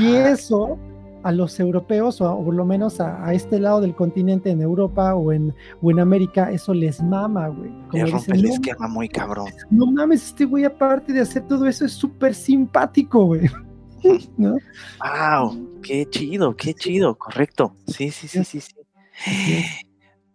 Y 0.00 0.14
eso 0.14 0.78
a 1.24 1.32
los 1.32 1.58
europeos, 1.58 2.20
o, 2.20 2.26
a- 2.28 2.32
o 2.34 2.44
por 2.44 2.54
lo 2.54 2.64
menos 2.64 3.00
a, 3.00 3.24
a 3.26 3.34
este 3.34 3.58
lado 3.58 3.80
del 3.80 3.94
continente, 3.94 4.50
en 4.50 4.62
Europa 4.62 5.14
o 5.14 5.32
en, 5.32 5.52
o 5.82 5.90
en 5.90 5.98
América, 6.00 6.50
eso 6.52 6.72
les 6.74 7.02
mama, 7.02 7.48
güey. 7.48 7.70
Como 7.90 8.04
rompe 8.06 8.18
dicen, 8.18 8.34
el 8.36 8.42
no, 8.42 8.48
esquema 8.54 8.88
muy 8.88 9.08
cabrón. 9.08 9.46
no 9.70 9.86
mames, 9.90 10.26
este 10.26 10.44
güey, 10.44 10.64
aparte 10.64 11.12
de 11.12 11.20
hacer 11.20 11.42
todo 11.48 11.66
eso, 11.66 11.84
es 11.84 11.92
súper 11.92 12.34
simpático, 12.34 13.24
güey. 13.26 13.50
¿No? 14.36 14.56
Wow, 15.00 15.80
qué 15.82 16.06
chido, 16.08 16.54
qué 16.54 16.72
chido, 16.74 17.16
correcto. 17.18 17.74
Sí, 17.88 18.10
sí, 18.10 18.28
sí, 18.28 18.44
sí, 18.44 18.60
sí. 18.60 18.74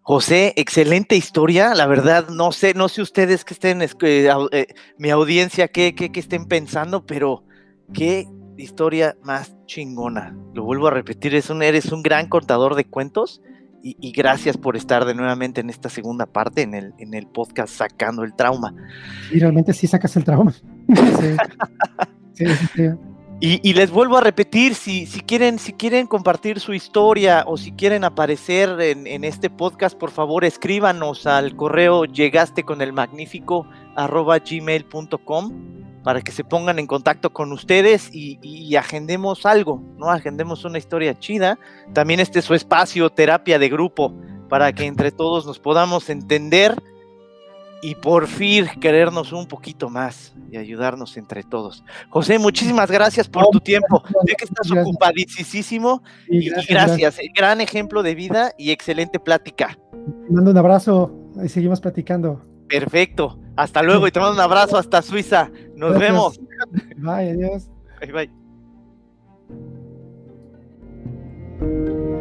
José, 0.03 0.53
excelente 0.57 1.15
historia. 1.15 1.73
La 1.73 1.87
verdad, 1.87 2.27
no 2.29 2.51
sé, 2.51 2.73
no 2.73 2.89
sé 2.89 3.01
ustedes 3.01 3.45
que 3.45 3.53
estén, 3.53 3.81
es- 3.81 3.95
eh, 4.01 4.29
eh, 4.51 4.67
mi 4.97 5.09
audiencia, 5.09 5.69
qué, 5.69 5.95
qué, 5.95 6.11
qué 6.11 6.19
estén 6.19 6.45
pensando, 6.45 7.05
pero 7.05 7.43
qué 7.93 8.27
historia 8.57 9.15
más 9.23 9.55
chingona. 9.65 10.35
Lo 10.53 10.63
vuelvo 10.63 10.87
a 10.87 10.91
repetir, 10.91 11.33
eres 11.33 11.91
un 11.91 12.03
gran 12.03 12.27
contador 12.27 12.75
de 12.75 12.85
cuentos 12.85 13.41
y, 13.85 14.13
gracias 14.13 14.55
por 14.55 14.77
estar 14.77 15.03
de 15.03 15.13
nuevamente 15.13 15.59
en 15.59 15.69
esta 15.69 15.89
segunda 15.89 16.25
parte, 16.25 16.61
en 16.61 16.73
el, 16.73 16.93
en 16.99 17.13
el 17.13 17.27
podcast 17.27 17.73
Sacando 17.73 18.23
el 18.23 18.33
Trauma. 18.33 18.73
Y 19.29 19.39
realmente 19.39 19.73
sí 19.73 19.87
sacas 19.87 20.15
el 20.15 20.23
trauma. 20.23 20.53
Sí, 22.35 22.47
sí, 22.47 22.67
sí. 22.75 22.83
Y, 23.45 23.73
les 23.73 23.91
vuelvo 23.91 24.15
a 24.15 24.21
repetir, 24.21 24.73
si, 24.73 25.05
quieren, 25.05 25.59
si 25.59 25.73
quieren 25.73 26.07
compartir 26.07 26.61
su 26.61 26.73
historia 26.73 27.43
o 27.45 27.57
si 27.57 27.73
quieren 27.73 28.05
aparecer 28.05 28.79
en, 28.79 29.25
este 29.25 29.49
podcast, 29.49 29.97
por 29.97 30.11
favor 30.11 30.45
escríbanos 30.45 31.27
al 31.27 31.53
correo 31.57 32.05
llegaste 32.05 32.63
con 32.63 32.81
el 32.81 32.93
magnífico 32.93 33.67
arroba 33.97 34.37
para 36.05 36.21
que 36.21 36.31
se 36.31 36.45
pongan 36.45 36.79
en 36.79 36.87
contacto 36.87 37.33
con 37.33 37.51
ustedes 37.51 38.09
y, 38.13 38.39
y 38.41 38.77
agendemos 38.77 39.45
algo, 39.45 39.83
¿no? 39.97 40.09
Agendemos 40.09 40.63
una 40.63 40.77
historia 40.77 41.19
chida. 41.19 41.59
También 41.91 42.21
este 42.21 42.39
es 42.39 42.45
su 42.45 42.53
espacio, 42.53 43.09
terapia 43.09 43.59
de 43.59 43.67
grupo, 43.67 44.13
para 44.47 44.71
que 44.71 44.85
entre 44.85 45.11
todos 45.11 45.45
nos 45.45 45.59
podamos 45.59 46.09
entender 46.09 46.81
y 47.83 47.95
por 47.95 48.27
fin 48.27 48.65
querernos 48.79 49.33
un 49.33 49.45
poquito 49.45 49.89
más 49.89 50.33
y 50.49 50.57
ayudarnos 50.57 51.17
entre 51.17 51.43
todos. 51.43 51.83
José, 52.09 52.39
muchísimas 52.39 52.89
gracias 52.89 53.27
por 53.27 53.43
No, 53.43 53.49
tu 53.49 53.59
tiempo. 53.59 54.01
Sé 54.25 54.35
que 54.37 54.45
estás 54.45 54.67
gracias. 54.69 54.87
ocupadísimo 54.87 56.01
Y 56.29 56.49
gracias. 56.69 57.19
eh, 57.19 57.29
Gran 57.35 57.59
ejemplo 57.61 58.01
de 58.01 58.15
vida 58.15 58.53
y 58.57 58.71
excelente 58.71 59.19
plática. 59.19 59.77
Te 60.27 60.33
mando 60.33 60.51
un 60.51 60.57
abrazo 60.57 61.11
y 61.43 61.49
seguimos 61.49 61.81
platicando. 61.81 62.41
Perfecto. 62.69 63.37
Hasta 63.57 63.83
luego 63.83 64.07
y 64.07 64.11
te 64.11 64.19
mando 64.19 64.35
un 64.35 64.41
abrazo 64.41 64.77
hasta 64.77 65.01
Suiza. 65.01 65.51
Nos 65.75 65.91
Gracias. 65.91 65.99
vemos. 65.99 66.39
Bye, 66.97 67.31
adiós. 67.31 67.69
Bye, 67.99 68.11
bye. 71.59 72.12